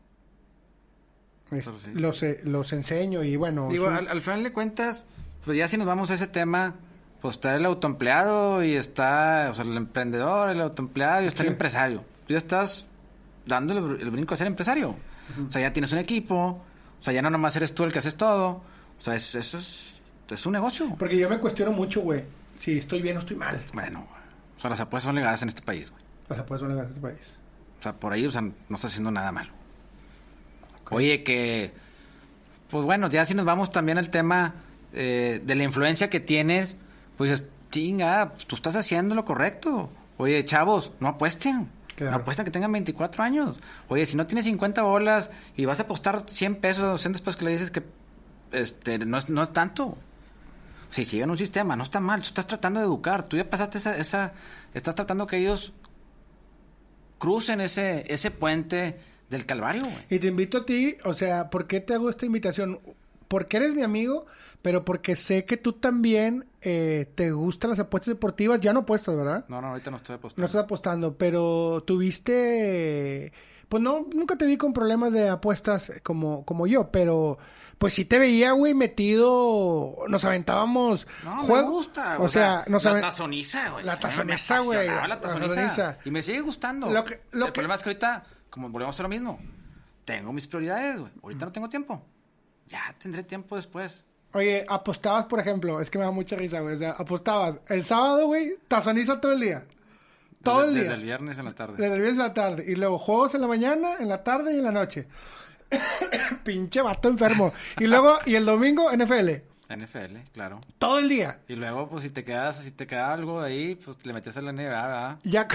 Es- 1.51 1.65
Pero 1.67 1.79
sí. 1.85 1.91
los, 1.95 2.23
eh, 2.23 2.41
los 2.45 2.73
enseño 2.73 3.25
y 3.25 3.35
bueno... 3.35 3.67
Digo, 3.69 3.87
son- 3.87 3.95
al, 3.97 4.09
al 4.09 4.21
final 4.21 4.45
de 4.45 4.53
cuentas, 4.53 5.05
pues 5.45 5.59
ya 5.59 5.67
si 5.67 5.77
nos 5.77 5.87
vamos 5.87 6.11
a 6.11 6.15
ese 6.15 6.29
tema, 6.29 6.75
pues 7.21 7.35
está 7.37 7.57
el 7.57 7.65
autoempleado 7.67 8.63
y 8.63 8.75
está, 8.75 9.49
o 9.51 9.55
sea, 9.55 9.65
el 9.65 9.77
emprendedor, 9.77 10.51
el 10.51 10.61
autoempleado 10.61 11.23
y 11.25 11.27
está 11.27 11.43
Sí. 11.43 11.49
el 11.49 11.53
empresario. 11.55 12.05
Tú 12.27 12.33
ya 12.35 12.39
estás 12.39 12.87
dándole 13.47 13.81
el, 14.03 14.11
brinco 14.13 14.35
a 14.35 14.37
ser 14.37 14.47
empresario. 14.47 14.95
O 15.49 15.51
sea, 15.51 15.61
ya 15.63 15.73
tienes 15.73 15.91
un 15.93 15.99
equipo, 15.99 16.37
o 17.01 17.03
sea, 17.03 17.13
ya 17.13 17.23
no 17.23 17.31
nomás 17.31 17.57
eres 17.57 17.75
tú 17.75 17.83
el 17.83 17.93
que 17.93 17.99
haces 17.99 18.15
todo. 18.17 18.63
O 18.99 19.01
sea, 19.01 19.17
es- 19.17 19.35
eso 19.35 19.59
es 19.59 19.93
es 20.31 20.45
un 20.47 20.53
negocio. 20.53 20.95
Porque 20.99 21.17
yo 21.19 21.29
me 21.29 21.39
cuestiono 21.39 21.71
mucho, 21.73 22.01
güey, 22.01 22.25
si 22.57 22.79
estoy 22.79 23.01
bien 23.03 23.17
o 23.17 23.21
estoy 23.21 23.37
mal. 23.37 23.61
Bueno, 23.73 24.07
o 24.57 24.61
sea, 24.61 24.71
las 24.71 24.81
apuestas 24.81 25.07
son 25.09 25.15
legales 25.17 25.41
en 25.43 25.49
este 25.49 25.63
país, 25.63 25.91
güey. 25.91 26.03
Las 26.29 26.39
apuestas 26.41 26.61
son 26.67 26.69
legales 26.77 26.91
en 26.91 26.97
este 26.97 27.01
país. 27.09 27.36
Sea, 27.87 27.93
por 27.93 28.13
ahí, 28.13 28.27
o 28.27 28.31
sea, 28.33 28.43
no 28.43 28.75
está 28.75 28.89
haciendo 28.89 29.13
nada 29.13 29.31
malo. 29.31 29.51
Oye, 30.91 31.23
que, 31.23 31.73
pues 32.69 32.85
bueno, 32.85 33.09
ya 33.09 33.25
si 33.25 33.35
nos 33.35 33.45
vamos 33.45 33.71
también 33.71 33.97
al 33.97 34.11
tema 34.11 34.55
eh, 34.93 35.41
de 35.45 35.55
la 35.55 35.63
influencia 35.63 36.11
que 36.11 36.19
tienes, 36.19 36.77
pues 37.17 37.31
dices, 37.31 37.47
chinga, 37.71 38.33
pues, 38.33 38.47
tú 38.47 38.57
estás 38.57 38.75
haciendo 38.75 39.15
lo 39.15 39.25
correcto. 39.25 39.89
Oye, 40.19 40.45
chavos, 40.45 40.93
no 40.99 41.09
apuesten. 41.09 41.69
Claro. 41.95 42.11
No 42.11 42.23
apuesten 42.23 42.45
que 42.45 42.51
tengan 42.51 42.73
24 42.73 43.23
años. 43.23 43.57
Oye, 43.89 44.05
si 44.05 44.17
no 44.17 44.27
tienes 44.27 44.47
50 44.47 44.83
bolas 44.83 45.31
y 45.57 45.65
vas 45.65 45.79
a 45.79 45.85
apostar 45.85 46.25
100 46.27 46.57
pesos 46.57 46.83
o 46.83 46.89
200 46.89 47.21
después 47.21 47.37
que 47.37 47.45
le 47.45 47.53
dices 47.53 47.71
que 47.71 47.85
este, 48.51 48.99
no, 48.99 49.19
es, 49.19 49.29
no 49.29 49.43
es 49.43 49.53
tanto. 49.53 49.97
Si 50.91 51.05
siguen 51.05 51.31
un 51.31 51.39
sistema, 51.39 51.77
no 51.77 51.85
está 51.85 52.01
mal. 52.01 52.21
Tú 52.21 52.29
estás 52.29 52.49
tratando 52.49 52.81
de 52.81 52.87
educar. 52.87 53.23
Tú 53.25 53.37
ya 53.37 53.49
pasaste 53.49 53.79
esa... 53.79 53.97
esa 53.97 54.33
estás 54.75 54.95
tratando 54.95 55.27
que 55.27 55.39
ellos 55.39 55.73
crucen 57.19 57.61
ese, 57.61 58.05
ese 58.13 58.31
puente 58.31 58.97
del 59.31 59.47
Calvario, 59.47 59.83
güey. 59.83 60.05
Y 60.11 60.19
te 60.19 60.29
invito 60.29 60.59
a 60.59 60.67
ti, 60.67 60.97
o 61.05 61.15
sea, 61.15 61.51
¿por 61.51 61.67
qué 61.67 61.81
te 61.81 61.95
hago 61.95 62.11
esta 62.11 62.27
invitación? 62.27 62.81
Porque 63.29 63.57
eres 63.57 63.75
mi 63.75 63.83
amigo, 63.83 64.27
pero 64.63 64.85
porque 64.85 65.17
sé 65.17 65.45
que 65.45 65.57
tú 65.57 65.73
también 65.75 66.47
eh, 66.63 67.11
te 67.15 67.33
gustan 67.33 67.71
las 67.71 67.81
apuestas 67.81 68.15
deportivas. 68.15 68.61
Ya 68.61 68.73
no 68.73 68.81
apuestas, 68.81 69.17
¿verdad? 69.17 69.45
No, 69.49 69.61
no, 69.61 69.69
ahorita 69.69 69.91
no 69.91 69.97
estoy 69.97 70.17
apostando. 70.17 70.43
No 70.43 70.47
estás 70.47 70.65
apostando, 70.65 71.17
pero 71.17 71.83
tuviste... 71.85 73.33
Pues 73.69 73.83
no, 73.83 74.07
nunca 74.15 74.37
te 74.37 74.47
vi 74.47 74.57
con 74.57 74.73
problemas 74.73 75.13
de 75.13 75.29
apuestas 75.29 75.91
como, 76.05 76.45
como 76.45 76.69
yo, 76.69 76.93
pero 76.93 77.37
pues 77.79 77.95
sí 77.95 78.05
te 78.05 78.19
veía, 78.19 78.53
güey, 78.53 78.75
metido... 78.75 79.97
Nos 80.09 80.25
aventábamos... 80.25 81.07
No, 81.25 81.39
juegos- 81.45 81.65
me 81.65 81.71
gusta. 81.71 82.17
O 82.19 82.29
sea, 82.29 82.65
nos 82.69 82.85
la 82.85 82.91
aven- 82.93 83.01
tazoniza, 83.03 83.69
güey. 83.71 83.85
La 83.85 83.99
tazoniza, 83.99 84.59
güey. 84.61 84.87
La 84.89 85.07
La 85.09 85.21
tazoniza. 85.21 85.99
Y 86.05 86.11
me 86.11 86.23
sigue 86.23 86.41
gustando. 86.41 86.91
Lo 86.91 87.05
que- 87.05 87.21
lo 87.33 87.47
El 87.47 87.53
que- 87.53 87.57
problema 87.61 87.75
es 87.75 87.83
que 87.83 87.91
ahorita, 87.91 88.25
como 88.51 88.71
volvemos 88.71 88.99
a 88.99 89.03
lo 89.03 89.09
mismo, 89.09 89.39
tengo 90.05 90.33
mis 90.33 90.47
prioridades, 90.47 90.99
güey. 91.01 91.13
Ahorita 91.23 91.45
no 91.47 91.53
tengo 91.53 91.69
tiempo. 91.69 92.03
Ya 92.69 92.95
tendré 93.01 93.23
tiempo 93.23 93.57
después. 93.57 94.05
Oye, 94.33 94.65
apostabas, 94.69 95.27
por 95.27 95.39
ejemplo, 95.41 95.81
es 95.81 95.91
que 95.91 95.99
me 95.99 96.05
da 96.05 96.11
mucha 96.11 96.35
risa, 96.37 96.61
güey. 96.61 96.75
O 96.75 96.79
sea, 96.79 96.91
apostabas 96.93 97.57
el 97.69 97.85
sábado, 97.85 98.27
güey, 98.27 98.57
tazoniza 98.69 99.21
todo 99.21 99.33
el 99.33 99.41
día. 99.41 99.65
Todo 100.43 100.59
Desde- 100.63 100.69
el 100.69 100.75
día. 100.75 100.83
Desde 100.85 100.95
el 100.95 101.03
viernes 101.03 101.39
en 101.39 101.45
la 101.45 101.53
tarde. 101.53 101.75
Desde 101.77 101.95
el 101.95 102.01
viernes 102.03 102.21
a 102.25 102.29
la 102.29 102.35
tarde. 102.35 102.65
Y 102.67 102.75
luego 102.77 102.99
juegos 102.99 103.35
en 103.35 103.41
la 103.43 103.47
mañana, 103.49 103.95
en 104.01 104.09
la 104.09 104.25
tarde 104.25 104.55
y 104.55 104.59
en 104.59 104.65
la 104.65 104.73
noche. 104.73 105.07
Pinche 106.45 106.81
vato 106.83 107.09
enfermo. 107.09 107.53
Y 107.79 107.87
luego, 107.87 108.19
y 108.27 108.35
el 108.35 108.45
domingo, 108.45 108.91
NFL. 108.93 109.31
NFL, 109.69 110.17
claro. 110.33 110.61
Todo 110.79 110.99
el 111.01 111.09
día. 111.09 111.41
Y 111.49 111.57
luego, 111.57 111.89
pues 111.89 112.03
si 112.05 112.11
te 112.11 112.25
quedas, 112.25 112.59
si 112.63 112.71
te 112.71 112.87
queda 112.87 113.13
algo 113.13 113.41
ahí, 113.41 113.75
pues 113.75 114.05
le 114.07 114.13
metes 114.13 114.37
a 114.37 114.41
la 114.41 114.53
NBA, 114.53 114.63
¿verdad? 114.87 115.19
Ya, 115.25 115.49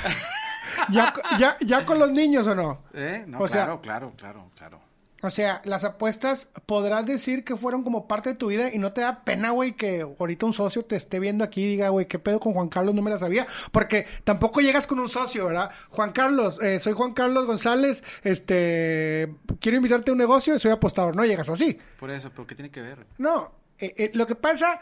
ya, 0.89 1.13
ya, 1.39 1.55
ya 1.61 1.85
con 1.85 1.97
los 1.99 2.11
niños 2.11 2.45
o 2.47 2.55
no. 2.55 2.83
¿Eh? 2.93 3.23
No, 3.27 3.39
O 3.39 3.47
sea- 3.47 3.63
claro, 3.65 3.81
claro, 3.81 4.13
claro, 4.17 4.49
claro. 4.57 4.79
O 5.23 5.29
sea, 5.29 5.61
las 5.65 5.83
apuestas 5.83 6.47
podrás 6.65 7.05
decir 7.05 7.43
que 7.43 7.55
fueron 7.55 7.83
como 7.83 8.07
parte 8.07 8.29
de 8.29 8.35
tu 8.35 8.47
vida 8.47 8.73
y 8.73 8.79
no 8.79 8.91
te 8.91 9.01
da 9.01 9.23
pena, 9.23 9.51
güey, 9.51 9.73
que 9.73 10.01
ahorita 10.01 10.47
un 10.47 10.53
socio 10.53 10.83
te 10.83 10.95
esté 10.95 11.19
viendo 11.19 11.43
aquí 11.43 11.61
y 11.63 11.67
diga, 11.67 11.89
güey, 11.89 12.07
¿qué 12.07 12.17
pedo 12.17 12.39
con 12.39 12.53
Juan 12.53 12.69
Carlos? 12.69 12.95
No 12.95 13.03
me 13.03 13.11
la 13.11 13.19
sabía. 13.19 13.45
Porque 13.71 14.07
tampoco 14.23 14.61
llegas 14.61 14.87
con 14.87 14.99
un 14.99 15.09
socio, 15.09 15.45
¿verdad? 15.45 15.69
Juan 15.91 16.11
Carlos, 16.11 16.59
eh, 16.61 16.79
soy 16.79 16.93
Juan 16.93 17.13
Carlos 17.13 17.45
González, 17.45 18.03
este, 18.23 19.35
quiero 19.59 19.77
invitarte 19.77 20.09
a 20.09 20.13
un 20.13 20.17
negocio 20.17 20.55
y 20.55 20.59
soy 20.59 20.71
apostador. 20.71 21.15
No 21.15 21.23
llegas 21.23 21.49
así. 21.49 21.77
Por 21.99 22.09
eso, 22.09 22.31
¿pero 22.31 22.47
qué 22.47 22.55
tiene 22.55 22.71
que 22.71 22.81
ver? 22.81 23.05
No, 23.19 23.53
eh, 23.77 23.93
eh, 23.97 24.11
lo 24.15 24.25
que 24.25 24.35
pasa, 24.35 24.81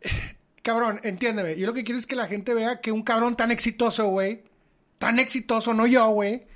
cabrón, 0.62 0.98
entiéndeme, 1.02 1.58
yo 1.58 1.66
lo 1.66 1.74
que 1.74 1.84
quiero 1.84 1.98
es 1.98 2.06
que 2.06 2.16
la 2.16 2.26
gente 2.26 2.54
vea 2.54 2.80
que 2.80 2.90
un 2.90 3.02
cabrón 3.02 3.36
tan 3.36 3.50
exitoso, 3.50 4.08
güey, 4.08 4.44
tan 4.98 5.18
exitoso, 5.18 5.74
no 5.74 5.86
yo, 5.86 6.08
güey, 6.10 6.46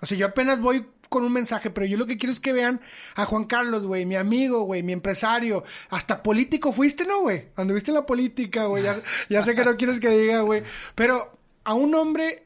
o 0.00 0.06
sea, 0.06 0.16
yo 0.18 0.26
apenas 0.26 0.60
voy 0.60 0.86
con 1.08 1.24
un 1.24 1.32
mensaje, 1.32 1.70
pero 1.70 1.86
yo 1.86 1.96
lo 1.96 2.06
que 2.06 2.16
quiero 2.16 2.32
es 2.32 2.40
que 2.40 2.52
vean 2.52 2.80
a 3.14 3.24
Juan 3.24 3.44
Carlos, 3.44 3.82
güey, 3.84 4.06
mi 4.06 4.16
amigo, 4.16 4.62
güey, 4.62 4.82
mi 4.82 4.92
empresario, 4.92 5.64
hasta 5.90 6.22
político 6.22 6.72
fuiste, 6.72 7.04
¿no, 7.04 7.22
güey? 7.22 7.48
Anduviste 7.56 7.90
en 7.90 7.96
la 7.96 8.06
política, 8.06 8.66
güey, 8.66 8.84
ya, 9.28 9.42
sé 9.42 9.54
que 9.54 9.64
no 9.64 9.76
quieres 9.76 10.00
que 10.00 10.10
diga, 10.10 10.40
güey, 10.40 10.62
pero 10.94 11.38
a 11.64 11.74
un 11.74 11.94
hombre 11.94 12.44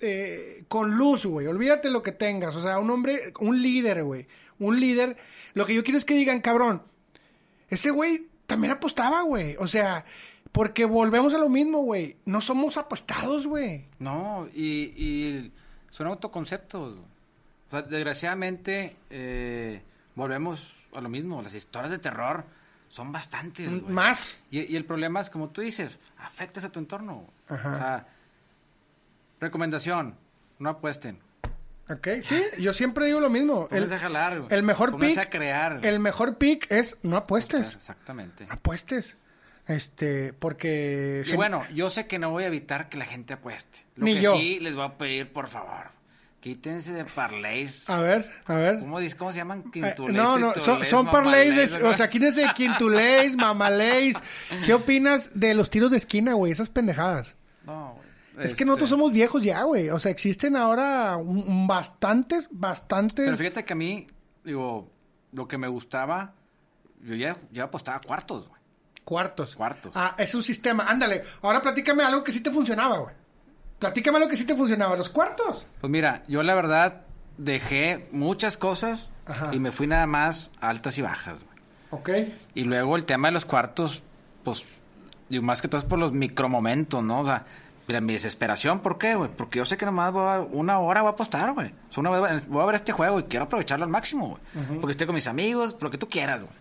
eh, 0.00 0.64
con 0.68 0.96
luz, 0.96 1.26
güey, 1.26 1.46
olvídate 1.46 1.90
lo 1.90 2.02
que 2.02 2.12
tengas, 2.12 2.56
o 2.56 2.62
sea, 2.62 2.78
un 2.78 2.90
hombre, 2.90 3.32
un 3.40 3.60
líder, 3.60 4.04
güey, 4.04 4.26
un 4.58 4.78
líder, 4.78 5.16
lo 5.54 5.66
que 5.66 5.74
yo 5.74 5.82
quiero 5.82 5.98
es 5.98 6.04
que 6.04 6.14
digan, 6.14 6.40
cabrón, 6.40 6.82
ese 7.70 7.90
güey 7.90 8.28
también 8.50 8.72
apostaba, 8.72 9.22
güey. 9.22 9.56
O 9.58 9.68
sea, 9.68 10.04
porque 10.52 10.84
volvemos 10.84 11.32
a 11.34 11.38
lo 11.38 11.48
mismo, 11.48 11.82
güey. 11.82 12.16
No 12.24 12.40
somos 12.40 12.76
apostados, 12.76 13.46
güey. 13.46 13.86
No, 13.98 14.48
y, 14.52 14.92
y 14.96 15.52
son 15.90 16.08
autoconceptos. 16.08 16.98
O 17.70 17.72
sea, 17.72 17.82
desgraciadamente, 17.82 18.96
eh, 19.10 19.82
volvemos 20.14 20.76
a 20.94 21.00
lo 21.00 21.08
mismo. 21.08 21.40
Las 21.40 21.54
historias 21.54 21.90
de 21.92 21.98
terror 21.98 22.44
son 22.88 23.12
bastantes. 23.12 23.68
güey. 23.70 23.82
Más. 23.92 24.38
Y, 24.50 24.60
y 24.72 24.76
el 24.76 24.84
problema 24.84 25.20
es, 25.20 25.30
como 25.30 25.48
tú 25.50 25.60
dices, 25.60 25.98
afectas 26.18 26.64
a 26.64 26.70
tu 26.72 26.80
entorno. 26.80 27.26
Ajá. 27.48 27.74
O 27.74 27.78
sea, 27.78 28.06
recomendación, 29.40 30.16
no 30.58 30.70
apuesten. 30.70 31.18
¿Ok? 31.88 32.08
Sí, 32.22 32.40
yo 32.60 32.72
siempre 32.72 33.06
digo 33.06 33.20
lo 33.20 33.30
mismo. 33.30 33.62
El, 33.70 33.82
Pónganse 33.82 33.94
a 33.94 33.98
jalar, 33.98 34.38
güey. 34.40 34.52
el 34.54 34.62
mejor 34.62 34.90
Pónganse 34.92 35.14
pick. 35.16 35.26
a 35.26 35.30
crear. 35.30 35.78
güey. 35.78 35.88
El 35.92 36.00
mejor 36.00 36.38
pick 36.38 36.70
es 36.70 36.98
no 37.02 37.16
apuestes. 37.16 37.74
Exactamente. 37.74 38.46
Apuestes. 38.48 39.16
Este, 39.66 40.32
porque. 40.32 41.24
Y 41.26 41.34
bueno, 41.36 41.64
yo 41.74 41.90
sé 41.90 42.06
que 42.06 42.18
no 42.18 42.30
voy 42.30 42.44
a 42.44 42.46
evitar 42.48 42.88
que 42.88 42.96
la 42.96 43.06
gente 43.06 43.34
apueste. 43.34 43.84
Lo 43.96 44.04
Ni 44.04 44.14
que 44.16 44.20
yo. 44.22 44.36
sí 44.36 44.58
les 44.60 44.74
voy 44.74 44.84
a 44.86 44.98
pedir, 44.98 45.32
por 45.32 45.48
favor, 45.48 45.90
quítense 46.40 46.92
de 46.92 47.04
parlays. 47.04 47.88
A 47.88 48.00
ver, 48.00 48.30
a 48.46 48.54
ver. 48.54 48.78
¿Cómo, 48.80 48.98
dice- 48.98 49.16
¿Cómo 49.16 49.30
se 49.32 49.38
llaman? 49.38 49.60
Eh, 49.66 49.70
Quintuleys, 49.72 50.16
no, 50.16 50.38
no, 50.38 50.52
son, 50.54 50.84
son 50.84 51.10
parlays, 51.10 51.72
de- 51.72 51.84
o 51.84 51.94
sea, 51.94 52.08
quídense 52.10 52.40
de 52.42 52.52
quintuleys, 52.54 53.36
mamalays. 53.36 54.16
¿Qué 54.64 54.74
opinas 54.74 55.30
de 55.34 55.54
los 55.54 55.70
tiros 55.70 55.90
de 55.90 55.98
esquina, 55.98 56.32
güey? 56.34 56.52
Esas 56.52 56.68
pendejadas. 56.70 57.36
No, 57.64 57.92
güey. 57.94 58.10
Es 58.38 58.54
que 58.54 58.62
Este, 58.62 58.64
nosotros 58.64 58.88
somos 58.90 59.12
viejos 59.12 59.42
ya, 59.42 59.62
güey. 59.64 59.90
O 59.90 59.98
sea, 59.98 60.10
existen 60.10 60.56
ahora 60.56 61.18
bastantes, 61.22 62.48
bastantes. 62.50 63.26
Pero 63.26 63.36
fíjate 63.36 63.64
que 63.64 63.72
a 63.74 63.76
mí, 63.76 64.06
digo, 64.44 64.90
lo 65.32 65.46
que 65.46 65.58
me 65.58 65.68
gustaba, 65.68 66.32
yo 67.02 67.14
ya, 67.16 67.36
ya 67.52 67.64
apostaba 67.64 68.00
cuartos, 68.00 68.48
güey. 68.48 68.60
Cuartos. 69.04 69.56
Cuartos. 69.56 69.92
Ah, 69.94 70.14
es 70.18 70.34
un 70.34 70.42
sistema. 70.42 70.84
Ándale. 70.88 71.22
Ahora 71.42 71.60
platícame 71.60 72.02
algo 72.02 72.22
que 72.24 72.32
sí 72.32 72.40
te 72.40 72.50
funcionaba, 72.50 72.98
güey. 72.98 73.14
Platícame 73.80 74.18
algo 74.18 74.28
que 74.30 74.36
sí 74.36 74.44
te 74.46 74.54
funcionaba. 74.54 74.94
Los 74.96 75.10
cuartos. 75.10 75.66
Pues 75.80 75.90
mira, 75.90 76.22
yo 76.28 76.42
la 76.44 76.54
verdad 76.54 77.02
dejé 77.38 78.08
muchas 78.12 78.56
cosas 78.56 79.12
Ajá. 79.26 79.50
y 79.52 79.58
me 79.58 79.72
fui 79.72 79.86
nada 79.88 80.06
más 80.06 80.50
a 80.60 80.68
altas 80.68 80.96
y 80.98 81.02
bajas, 81.02 81.34
güey. 81.42 81.50
Ok. 81.90 82.10
Y 82.54 82.62
luego 82.64 82.94
el 82.96 83.04
tema 83.04 83.28
de 83.28 83.32
los 83.32 83.44
cuartos, 83.46 84.02
pues, 84.44 84.64
digo, 85.28 85.42
más 85.42 85.60
que 85.62 85.66
todo 85.68 85.78
es 85.78 85.84
por 85.84 85.98
los 85.98 86.12
micromomentos, 86.12 87.02
¿no? 87.02 87.20
O 87.20 87.24
sea, 87.24 87.44
mira, 87.88 88.00
mi 88.00 88.12
desesperación, 88.12 88.80
¿por 88.80 88.98
qué, 88.98 89.14
güey? 89.16 89.30
Porque 89.34 89.58
yo 89.58 89.64
sé 89.64 89.76
que 89.76 89.86
nomás 89.86 90.12
voy 90.12 90.28
a- 90.28 90.40
una 90.40 90.78
hora 90.78 91.00
voy 91.02 91.08
a 91.08 91.12
apostar, 91.14 91.52
güey. 91.54 91.72
O 91.88 91.92
sea, 91.92 92.00
una 92.02 92.10
vez 92.10 92.46
voy 92.48 92.62
a 92.62 92.66
ver 92.66 92.74
este 92.76 92.92
juego 92.92 93.18
y 93.18 93.24
quiero 93.24 93.46
aprovecharlo 93.46 93.84
al 93.84 93.90
máximo, 93.90 94.28
güey. 94.54 94.78
Porque 94.80 94.92
estoy 94.92 95.06
con 95.06 95.14
mis 95.16 95.26
amigos, 95.26 95.74
lo 95.80 95.90
que 95.90 95.98
tú 95.98 96.08
quieras, 96.08 96.40
güey. 96.44 96.52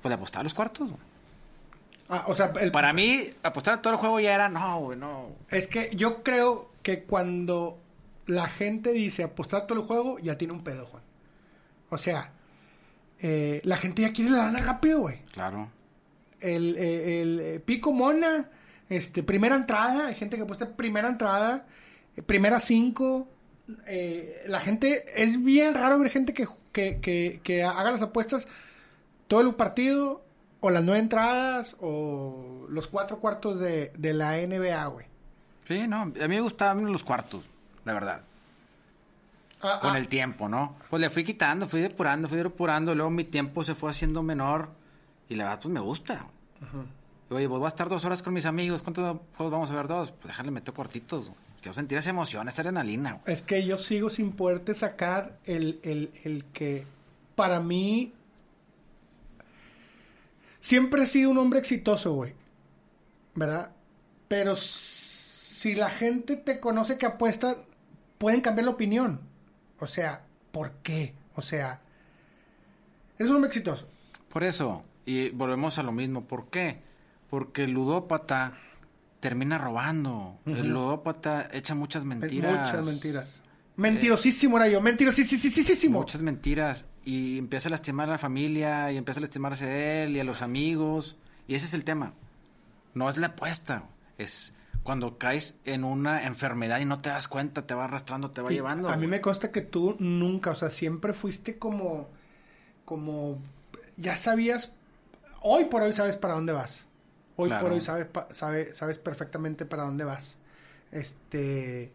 Pues 0.00 0.10
le 0.10 0.14
apostaba 0.14 0.40
a 0.40 0.44
los 0.44 0.54
cuartos, 0.54 0.88
güey. 0.88 1.00
Ah, 2.14 2.24
o 2.26 2.34
sea, 2.34 2.52
el- 2.60 2.70
Para 2.72 2.92
mí, 2.92 3.30
apostar 3.42 3.74
a 3.74 3.82
todo 3.82 3.94
el 3.94 3.98
juego 3.98 4.20
ya 4.20 4.34
era, 4.34 4.48
no, 4.50 4.80
güey, 4.80 4.98
no. 4.98 5.30
es 5.48 5.66
que 5.66 5.90
yo 5.94 6.22
creo 6.22 6.70
que 6.82 7.04
cuando 7.04 7.78
la 8.26 8.48
gente 8.48 8.92
dice 8.92 9.24
apostar 9.24 9.66
todo 9.66 9.80
el 9.80 9.86
juego, 9.86 10.18
ya 10.18 10.36
tiene 10.36 10.52
un 10.52 10.62
pedo, 10.62 10.84
Juan. 10.86 11.02
O 11.90 11.96
sea, 11.98 12.32
eh, 13.20 13.60
la 13.64 13.76
gente 13.76 14.02
ya 14.02 14.12
quiere 14.12 14.30
la 14.30 14.38
lana 14.44 14.58
rápido, 14.60 15.00
güey. 15.00 15.22
Claro. 15.32 15.70
el, 16.40 16.76
eh, 16.76 17.22
el, 17.22 17.40
eh, 17.40 17.60
pico 17.60 17.92
mona, 17.92 18.50
este, 18.88 19.22
primera 19.22 19.54
entrada, 19.54 20.08
hay 20.08 20.14
gente 20.16 20.36
que 20.36 20.42
apuesta 20.42 20.68
primera 20.76 21.08
entrada, 21.08 21.66
primera 22.26 22.60
cinco. 22.60 23.28
eh, 23.86 24.42
la 24.48 24.60
gente, 24.60 25.04
es 25.16 25.42
bien 25.42 25.72
raro 25.74 25.98
ver 26.00 26.10
gente 26.10 26.34
que, 26.34 26.46
que, 26.72 27.00
que, 27.00 27.40
que 27.44 27.62
haga 27.62 27.92
las 27.92 28.02
apuestas 28.02 28.46
todo 29.28 29.40
el 29.42 29.54
partido, 29.54 30.24
o 30.62 30.70
las 30.70 30.82
nueve 30.84 31.00
entradas, 31.00 31.76
o 31.80 32.66
los 32.68 32.86
cuatro 32.86 33.18
cuartos 33.18 33.58
de, 33.58 33.92
de 33.98 34.12
la 34.14 34.36
NBA, 34.36 34.86
güey. 34.86 35.06
Sí, 35.66 35.86
no, 35.88 36.02
a 36.02 36.06
mí 36.06 36.28
me 36.28 36.40
gustaban 36.40 36.90
los 36.90 37.02
cuartos, 37.02 37.42
la 37.84 37.92
verdad. 37.92 38.22
Ah, 39.60 39.78
Con 39.80 39.94
ah, 39.94 39.98
el 39.98 40.06
tiempo, 40.06 40.48
¿no? 40.48 40.76
Pues 40.88 41.00
le 41.00 41.10
fui 41.10 41.24
quitando, 41.24 41.66
fui 41.66 41.80
depurando, 41.80 42.28
fui 42.28 42.38
depurando, 42.38 42.94
luego 42.94 43.10
mi 43.10 43.24
tiempo 43.24 43.64
se 43.64 43.74
fue 43.74 43.90
haciendo 43.90 44.22
menor 44.22 44.68
y 45.28 45.34
la 45.34 45.44
verdad, 45.44 45.60
pues 45.62 45.72
me 45.72 45.80
gusta. 45.80 46.26
Oye, 47.30 47.48
pues 47.48 47.58
voy 47.58 47.64
a 47.64 47.68
estar 47.68 47.88
dos 47.88 48.04
horas 48.04 48.22
con 48.22 48.32
mis 48.32 48.46
amigos, 48.46 48.82
¿cuántos 48.82 49.18
juegos 49.36 49.52
vamos 49.52 49.70
a 49.72 49.74
ver? 49.74 49.88
Dos. 49.88 50.12
Pues 50.12 50.28
déjale, 50.28 50.52
meto 50.52 50.72
cortitos. 50.72 51.28
Quiero 51.60 51.74
sentir 51.74 51.98
esa 51.98 52.10
emoción, 52.10 52.48
esa 52.48 52.62
adrenalina. 52.62 53.20
Es 53.26 53.42
que 53.42 53.64
yo 53.66 53.78
sigo 53.78 54.10
sin 54.10 54.30
poderte 54.32 54.74
sacar 54.74 55.38
el, 55.44 55.80
el, 55.82 56.12
el 56.22 56.44
que 56.46 56.84
para 57.34 57.58
mí 57.60 58.12
siempre 60.62 61.02
he 61.02 61.06
sido 61.06 61.28
un 61.28 61.36
hombre 61.36 61.58
exitoso, 61.58 62.14
güey. 62.14 62.32
¿Verdad? 63.34 63.72
Pero 64.28 64.56
si 64.56 65.74
la 65.74 65.90
gente 65.90 66.36
te 66.36 66.58
conoce 66.58 66.96
que 66.96 67.04
apuesta, 67.04 67.58
pueden 68.16 68.40
cambiar 68.40 68.64
la 68.64 68.70
opinión. 68.70 69.20
O 69.78 69.86
sea, 69.86 70.24
¿por 70.52 70.72
qué? 70.82 71.14
O 71.34 71.42
sea, 71.42 71.82
es 73.18 73.28
un 73.28 73.34
hombre 73.34 73.48
exitoso. 73.48 73.86
Por 74.30 74.44
eso, 74.44 74.84
y 75.04 75.28
volvemos 75.30 75.78
a 75.78 75.82
lo 75.82 75.92
mismo. 75.92 76.24
¿Por 76.24 76.48
qué? 76.48 76.80
Porque 77.28 77.64
el 77.64 77.72
ludópata 77.72 78.54
termina 79.20 79.58
robando. 79.58 80.38
El 80.46 80.68
ludópata 80.68 81.48
echa 81.52 81.74
muchas 81.74 82.04
mentiras. 82.04 82.70
Muchas 82.70 82.86
mentiras. 82.86 83.40
Mentirosísimo 83.76 84.56
era 84.58 84.68
yo, 84.68 84.80
mentirosísimo. 84.80 85.98
Muchas 85.98 86.22
mentiras. 86.22 86.84
Y 87.04 87.38
empieza 87.38 87.68
a 87.68 87.70
lastimar 87.70 88.08
a 88.08 88.12
la 88.12 88.18
familia, 88.18 88.92
y 88.92 88.96
empieza 88.96 89.20
a 89.20 89.22
lastimarse 89.22 89.66
a 89.66 90.02
él 90.02 90.16
y 90.16 90.20
a 90.20 90.24
los 90.24 90.42
amigos. 90.42 91.16
Y 91.48 91.54
ese 91.54 91.66
es 91.66 91.74
el 91.74 91.84
tema. 91.84 92.14
No 92.94 93.08
es 93.08 93.16
la 93.16 93.28
apuesta, 93.28 93.84
es 94.18 94.54
cuando 94.82 95.16
caes 95.16 95.54
en 95.64 95.84
una 95.84 96.26
enfermedad 96.26 96.80
y 96.80 96.84
no 96.84 97.00
te 97.00 97.10
das 97.10 97.28
cuenta, 97.28 97.66
te 97.66 97.74
va 97.74 97.84
arrastrando, 97.84 98.30
te 98.30 98.42
va 98.42 98.50
llevando. 98.50 98.88
A 98.88 98.96
mí 98.96 99.06
me 99.06 99.20
consta 99.20 99.52
que 99.52 99.62
tú 99.62 99.96
nunca, 99.98 100.50
o 100.50 100.54
sea, 100.54 100.70
siempre 100.70 101.12
fuiste 101.12 101.58
como, 101.58 102.08
como, 102.84 103.38
ya 103.96 104.16
sabías, 104.16 104.72
hoy 105.40 105.66
por 105.66 105.82
hoy 105.82 105.92
sabes 105.92 106.16
para 106.16 106.34
dónde 106.34 106.52
vas. 106.52 106.86
Hoy 107.36 107.50
por 107.50 107.72
hoy 107.72 107.80
sabes, 107.80 108.08
sabes, 108.32 108.76
sabes 108.76 108.98
perfectamente 108.98 109.64
para 109.64 109.84
dónde 109.84 110.04
vas. 110.04 110.36
Este... 110.90 111.92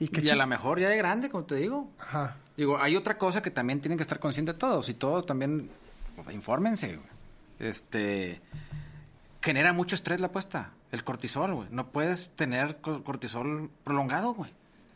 Y, 0.00 0.08
que 0.08 0.20
y 0.20 0.28
a 0.30 0.36
lo 0.36 0.46
mejor 0.46 0.78
ya 0.78 0.88
de 0.88 0.96
grande, 0.96 1.28
como 1.28 1.44
te 1.44 1.56
digo. 1.56 1.90
Ajá. 1.98 2.36
Digo, 2.58 2.76
hay 2.76 2.96
otra 2.96 3.16
cosa 3.18 3.40
que 3.40 3.52
también 3.52 3.80
tienen 3.80 3.96
que 3.96 4.02
estar 4.02 4.18
conscientes 4.18 4.58
todos. 4.58 4.88
Y 4.88 4.94
todos 4.94 5.24
también, 5.24 5.70
pues, 6.16 6.34
infórmense. 6.34 6.98
Este... 7.60 8.40
Genera 9.40 9.72
mucho 9.72 9.94
estrés 9.94 10.20
la 10.20 10.26
apuesta. 10.26 10.72
El 10.90 11.04
cortisol, 11.04 11.54
güey. 11.54 11.68
No 11.70 11.92
puedes 11.92 12.30
tener 12.30 12.78
cortisol 12.78 13.70
prolongado, 13.84 14.34
güey. 14.34 14.50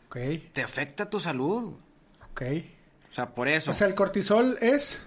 Ok. 0.07 0.17
Te 0.51 0.61
afecta 0.61 1.09
tu 1.09 1.21
salud. 1.21 1.75
Ok. 2.31 2.41
O 3.09 3.13
sea, 3.13 3.33
por 3.33 3.47
eso. 3.47 3.71
O 3.71 3.73
sea, 3.73 3.87
el 3.87 3.95
cortisol 3.95 4.57
es... 4.59 4.99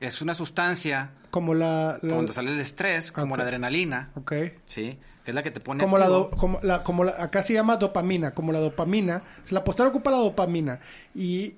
Es 0.00 0.20
una 0.20 0.34
sustancia... 0.34 1.12
Como 1.30 1.54
la... 1.54 1.98
Cuando 2.00 2.32
sale 2.32 2.50
el 2.52 2.60
estrés, 2.60 3.12
como 3.12 3.36
la 3.36 3.44
adrenalina. 3.44 4.10
Ok. 4.16 4.32
Sí. 4.66 4.98
Que 5.24 5.30
es 5.30 5.34
la 5.34 5.44
que 5.44 5.52
te 5.52 5.60
pone... 5.60 5.84
Como 5.84 5.96
la, 5.96 6.08
como 6.36 6.58
la... 6.60 6.82
Como 6.82 7.04
la... 7.04 7.22
Acá 7.22 7.44
se 7.44 7.52
llama 7.52 7.76
dopamina. 7.76 8.34
Como 8.34 8.50
la 8.50 8.58
dopamina. 8.58 9.22
la 9.50 9.62
postura 9.62 9.90
ocupa 9.90 10.10
la 10.10 10.16
dopamina. 10.16 10.80
Y... 11.14 11.54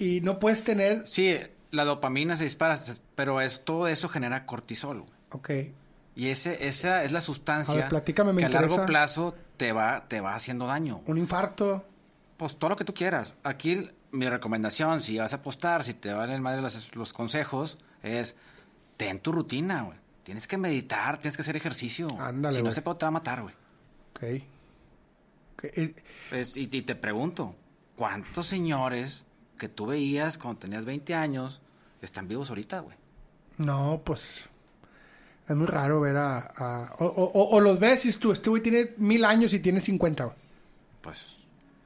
Y 0.00 0.22
no 0.22 0.38
puedes 0.38 0.64
tener... 0.64 1.06
Sí, 1.06 1.38
la 1.70 1.84
dopamina 1.84 2.34
se 2.34 2.44
dispara, 2.44 2.78
pero 3.14 3.40
es, 3.40 3.64
todo 3.64 3.86
eso 3.86 4.08
genera 4.08 4.46
cortisol. 4.46 5.04
Ok. 5.30 5.50
Y 6.16 6.28
ese, 6.28 6.66
esa 6.66 7.04
es 7.04 7.12
la 7.12 7.20
sustancia 7.20 7.88
platícame, 7.88 8.34
que 8.34 8.46
a 8.46 8.48
largo 8.48 8.84
plazo 8.86 9.34
te 9.56 9.72
va, 9.72 10.08
te 10.08 10.20
va 10.20 10.34
haciendo 10.34 10.66
daño. 10.66 11.02
Un 11.06 11.18
infarto. 11.18 11.84
Pues 12.36 12.56
todo 12.56 12.70
lo 12.70 12.76
que 12.76 12.84
tú 12.84 12.94
quieras. 12.94 13.36
Aquí 13.44 13.90
mi 14.10 14.28
recomendación, 14.28 15.02
si 15.02 15.18
vas 15.18 15.34
a 15.34 15.36
apostar, 15.36 15.84
si 15.84 15.94
te 15.94 16.12
valen 16.12 16.42
madre 16.42 16.62
los, 16.62 16.96
los 16.96 17.12
consejos, 17.12 17.78
es 18.02 18.36
ten 18.96 19.20
tu 19.20 19.32
rutina, 19.32 19.82
güey. 19.82 19.98
Tienes 20.22 20.48
que 20.48 20.56
meditar, 20.56 21.18
tienes 21.18 21.36
que 21.36 21.42
hacer 21.42 21.56
ejercicio. 21.56 22.08
Ándale, 22.18 22.56
si 22.56 22.62
no 22.62 22.72
se 22.72 22.82
puede, 22.82 22.98
te 22.98 23.04
va 23.04 23.08
a 23.08 23.12
matar, 23.12 23.42
güey. 23.42 23.54
Ok. 24.10 24.44
okay. 25.54 25.94
y, 26.54 26.76
y, 26.76 26.82
te 26.82 26.94
pregunto, 26.94 27.54
¿cuántos 27.96 28.46
señores 28.46 29.24
que 29.60 29.68
tú 29.68 29.86
veías 29.86 30.38
cuando 30.38 30.58
tenías 30.58 30.84
20 30.84 31.14
años 31.14 31.60
están 32.00 32.26
vivos 32.26 32.48
ahorita, 32.48 32.80
güey? 32.80 32.96
No, 33.58 34.00
pues 34.02 34.48
es 35.46 35.54
muy 35.54 35.66
raro 35.66 36.00
ver 36.00 36.16
a... 36.16 36.94
o, 36.98 37.60
los 37.60 37.78
ves 37.78 38.06
y 38.06 38.12
tú, 38.14 38.32
este 38.32 38.48
güey 38.48 38.62
tiene 38.62 38.94
mil 38.96 39.24
años 39.24 39.52
y 39.52 39.60
tiene 39.60 39.80
50. 39.80 40.32
Pues, 41.02 41.38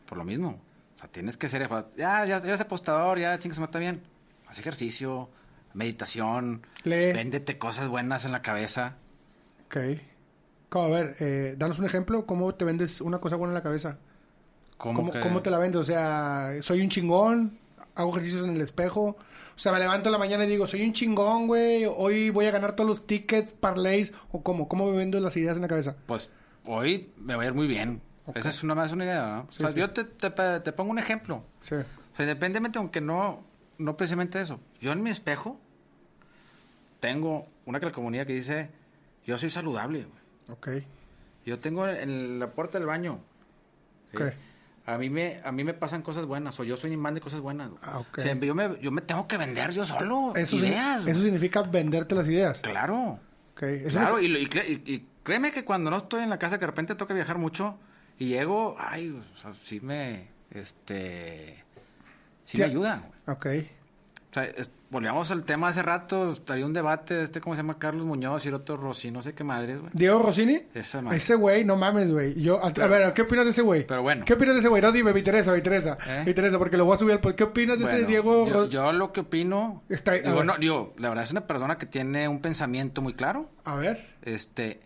por 0.06 0.16
lo 0.16 0.24
mismo. 0.24 0.60
O 0.94 0.98
sea, 0.98 1.10
tienes 1.10 1.36
que 1.36 1.48
ser... 1.48 1.68
Ya, 1.96 2.24
ya 2.24 2.36
eres 2.36 2.60
apostador, 2.60 3.18
ya 3.18 3.38
chingas, 3.38 3.58
está 3.58 3.78
bien. 3.78 4.02
Haz 4.46 4.58
ejercicio, 4.58 5.28
meditación. 5.72 6.64
Lee. 6.84 7.12
Véndete 7.12 7.58
cosas 7.58 7.88
buenas 7.88 8.24
en 8.24 8.32
la 8.32 8.42
cabeza. 8.42 8.96
Ok. 9.66 9.76
a 10.72 10.86
ver, 10.88 11.16
eh, 11.18 11.54
danos 11.58 11.80
un 11.80 11.86
ejemplo. 11.86 12.24
¿Cómo 12.24 12.54
te 12.54 12.64
vendes 12.64 13.00
una 13.00 13.18
cosa 13.18 13.36
buena 13.36 13.50
en 13.50 13.54
la 13.54 13.62
cabeza? 13.62 13.98
¿Cómo, 14.76 15.10
¿Cómo 15.22 15.42
te 15.42 15.50
la 15.50 15.58
vendes? 15.58 15.80
O 15.80 15.84
sea, 15.84 16.52
soy 16.60 16.82
un 16.82 16.88
chingón, 16.88 17.58
hago 17.94 18.10
ejercicios 18.10 18.44
en 18.44 18.54
el 18.54 18.60
espejo. 18.60 19.16
O 19.56 19.58
sea, 19.58 19.72
me 19.72 19.78
levanto 19.78 20.08
en 20.08 20.12
la 20.12 20.18
mañana 20.18 20.44
y 20.44 20.48
digo, 20.48 20.66
soy 20.66 20.82
un 20.82 20.92
chingón, 20.92 21.46
güey. 21.46 21.86
Hoy 21.86 22.30
voy 22.30 22.46
a 22.46 22.50
ganar 22.50 22.74
todos 22.74 22.88
los 22.88 23.06
tickets, 23.06 23.52
parlays. 23.52 24.12
¿O 24.32 24.42
cómo? 24.42 24.68
¿Cómo 24.68 24.90
me 24.90 24.96
vendo 24.96 25.20
las 25.20 25.36
ideas 25.36 25.56
en 25.56 25.62
la 25.62 25.68
cabeza? 25.68 25.96
Pues 26.06 26.30
hoy 26.64 27.12
me 27.16 27.36
va 27.36 27.44
a 27.44 27.46
ir 27.46 27.54
muy 27.54 27.66
bien. 27.66 28.00
Esa 28.34 28.48
es 28.48 28.62
una 28.62 28.74
más 28.74 28.90
una 28.92 29.04
idea, 29.04 29.26
¿no? 29.26 29.40
o 29.42 29.52
sea, 29.52 29.70
yo 29.70 29.90
te, 29.90 30.04
te, 30.04 30.72
pongo 30.72 30.90
un 30.90 30.98
ejemplo. 30.98 31.44
Sí. 31.60 31.74
O 31.74 32.16
sea, 32.16 32.24
independientemente, 32.24 32.78
aunque 32.78 33.02
no, 33.02 33.44
no 33.76 33.96
precisamente 33.96 34.40
eso. 34.40 34.60
Yo 34.80 34.92
en 34.92 35.02
mi 35.02 35.10
espejo 35.10 35.60
tengo 37.00 37.46
una 37.66 37.80
calcomanía 37.80 38.24
que 38.24 38.32
dice, 38.32 38.70
yo 39.26 39.36
soy 39.36 39.50
saludable, 39.50 40.04
güey. 40.04 40.56
Ok. 40.56 40.86
Yo 41.44 41.58
tengo 41.58 41.86
en 41.86 42.38
la 42.38 42.50
puerta 42.52 42.78
del 42.78 42.86
baño. 42.86 43.20
¿sí? 44.10 44.16
A 44.86 44.98
mí 44.98 45.08
me 45.08 45.40
a 45.42 45.50
mí 45.50 45.64
me 45.64 45.72
pasan 45.72 46.02
cosas 46.02 46.26
buenas, 46.26 46.58
o 46.60 46.64
yo 46.64 46.76
soy 46.76 46.92
imán 46.92 47.14
de 47.14 47.20
cosas 47.20 47.40
buenas. 47.40 47.70
Ah, 47.82 48.02
yo, 48.40 48.54
me, 48.54 48.78
yo 48.80 48.90
me 48.90 49.00
tengo 49.00 49.26
que 49.26 49.38
vender 49.38 49.70
yo 49.70 49.84
solo 49.84 50.34
eso 50.36 50.56
ideas. 50.56 51.06
eso 51.06 51.22
significa 51.22 51.62
venderte 51.62 52.14
las 52.14 52.28
ideas. 52.28 52.60
Claro. 52.60 53.18
claro, 53.54 54.20
y, 54.20 54.26
y, 54.26 55.08
créeme 55.22 55.52
que 55.52 55.64
cuando 55.64 55.90
no 55.90 55.96
estoy 55.96 56.22
en 56.22 56.30
la 56.30 56.38
casa, 56.38 56.58
que 56.58 56.62
de 56.62 56.66
repente 56.66 56.94
toca 56.94 57.14
viajar 57.14 57.38
mucho, 57.38 57.78
y 58.18 58.26
llego, 58.26 58.76
ay, 58.78 59.10
o 59.10 59.40
sea, 59.40 59.54
sí 59.64 59.80
me, 59.80 60.28
este, 60.50 61.64
sí 62.44 62.58
me 62.58 62.64
ayuda. 62.64 63.08
Ok. 63.26 63.46
O 64.34 64.40
sea, 64.42 64.52
volvíamos 64.90 65.30
al 65.30 65.44
tema 65.44 65.68
hace 65.68 65.80
rato, 65.80 66.34
había 66.48 66.66
un 66.66 66.72
debate 66.72 67.14
de 67.14 67.22
este, 67.22 67.40
¿cómo 67.40 67.54
se 67.54 67.62
llama? 67.62 67.78
Carlos 67.78 68.04
Muñoz 68.04 68.44
y 68.44 68.48
el 68.48 68.54
otro 68.54 68.76
Rossi, 68.76 69.12
no 69.12 69.22
sé 69.22 69.32
qué 69.32 69.44
madres, 69.44 69.78
güey. 69.78 69.92
¿Diego 69.94 70.18
Rossini? 70.18 70.60
Ese, 70.74 71.00
Ese 71.12 71.36
güey, 71.36 71.64
no 71.64 71.76
mames, 71.76 72.10
güey. 72.10 72.42
Yo, 72.42 72.60
a, 72.60 72.70
ver, 72.70 73.12
¿qué 73.14 73.22
opinas 73.22 73.44
de 73.44 73.52
ese 73.52 73.62
güey? 73.62 73.86
Pero 73.86 74.02
bueno. 74.02 74.24
¿Qué 74.24 74.32
opinas 74.32 74.54
de 74.54 74.60
ese 74.60 74.68
güey? 74.68 74.82
No, 74.82 74.90
dime, 74.90 75.12
me 75.12 75.20
interesa, 75.20 75.52
me 75.52 75.58
interesa. 75.58 75.96
¿Eh? 76.04 76.22
Me 76.24 76.30
interesa, 76.32 76.58
porque 76.58 76.76
lo 76.76 76.84
voy 76.84 76.96
a 76.96 76.98
subir 76.98 77.12
al... 77.14 77.34
¿Qué 77.36 77.44
opinas 77.44 77.78
de 77.78 77.84
ese 77.84 78.06
Diego? 78.06 78.48
Yo, 78.48 78.68
yo, 78.68 78.90
lo 78.90 79.12
que 79.12 79.20
opino... 79.20 79.84
Está, 79.88 80.14
digo, 80.14 80.42
no, 80.42 80.58
digo, 80.58 80.94
la 80.98 81.10
verdad 81.10 81.22
es 81.22 81.30
una 81.30 81.46
persona 81.46 81.78
que 81.78 81.86
tiene 81.86 82.26
un 82.26 82.40
pensamiento 82.40 83.02
muy 83.02 83.14
claro. 83.14 83.50
A 83.64 83.76
ver. 83.76 84.04
Este, 84.22 84.80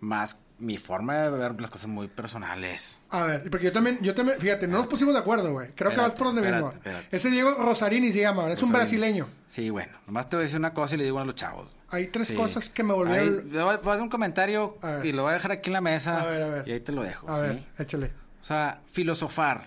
más 0.00 0.40
mi 0.58 0.78
forma 0.78 1.14
de 1.18 1.30
ver 1.30 1.60
las 1.60 1.70
cosas 1.70 1.88
muy 1.88 2.08
personales. 2.08 3.00
A 3.10 3.24
ver, 3.24 3.50
porque 3.50 3.66
yo 3.66 3.72
también, 3.72 3.98
yo 4.00 4.14
también, 4.14 4.38
fíjate, 4.40 4.66
no 4.66 4.78
nos 4.78 4.86
pusimos 4.86 5.12
de 5.12 5.20
acuerdo, 5.20 5.52
güey. 5.52 5.70
Creo 5.74 5.90
que 5.90 5.98
vas 5.98 6.14
por 6.14 6.28
donde 6.28 6.42
mismo. 6.42 6.72
Ese 7.10 7.30
Diego 7.30 7.54
Rosarini 7.54 8.10
se 8.12 8.20
llama, 8.20 8.50
es 8.50 8.62
un 8.62 8.72
brasileño. 8.72 9.28
Sí, 9.46 9.70
bueno, 9.70 9.92
nomás 10.06 10.28
te 10.28 10.36
voy 10.36 10.42
a 10.42 10.44
decir 10.44 10.58
una 10.58 10.72
cosa 10.72 10.94
y 10.94 10.98
le 10.98 11.04
digo 11.04 11.18
a 11.18 11.24
los 11.24 11.34
chavos. 11.34 11.74
Hay 11.90 12.08
tres 12.08 12.32
cosas 12.32 12.68
que 12.68 12.82
me 12.82 12.94
volvieron. 12.94 13.50
voy 13.50 13.60
a 13.60 13.74
hacer 13.74 14.02
un 14.02 14.08
comentario 14.08 14.78
y 15.02 15.12
lo 15.12 15.22
voy 15.22 15.32
a 15.32 15.34
dejar 15.34 15.52
aquí 15.52 15.68
en 15.68 15.74
la 15.74 15.80
mesa. 15.80 16.22
A 16.22 16.26
ver, 16.26 16.42
a 16.42 16.48
ver. 16.48 16.68
Y 16.68 16.72
ahí 16.72 16.80
te 16.80 16.92
lo 16.92 17.02
dejo. 17.02 17.30
A 17.30 17.40
ver, 17.40 17.62
échale. 17.78 18.10
O 18.40 18.44
sea, 18.44 18.80
filosofar 18.86 19.66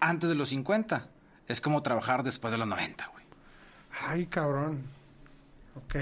antes 0.00 0.28
de 0.28 0.34
los 0.34 0.50
50 0.50 1.08
es 1.48 1.60
como 1.60 1.82
trabajar 1.82 2.22
después 2.22 2.52
de 2.52 2.58
los 2.58 2.68
90, 2.68 3.06
güey. 3.08 3.24
Ay, 4.06 4.26
cabrón. 4.26 4.84
Ok. 5.74 5.96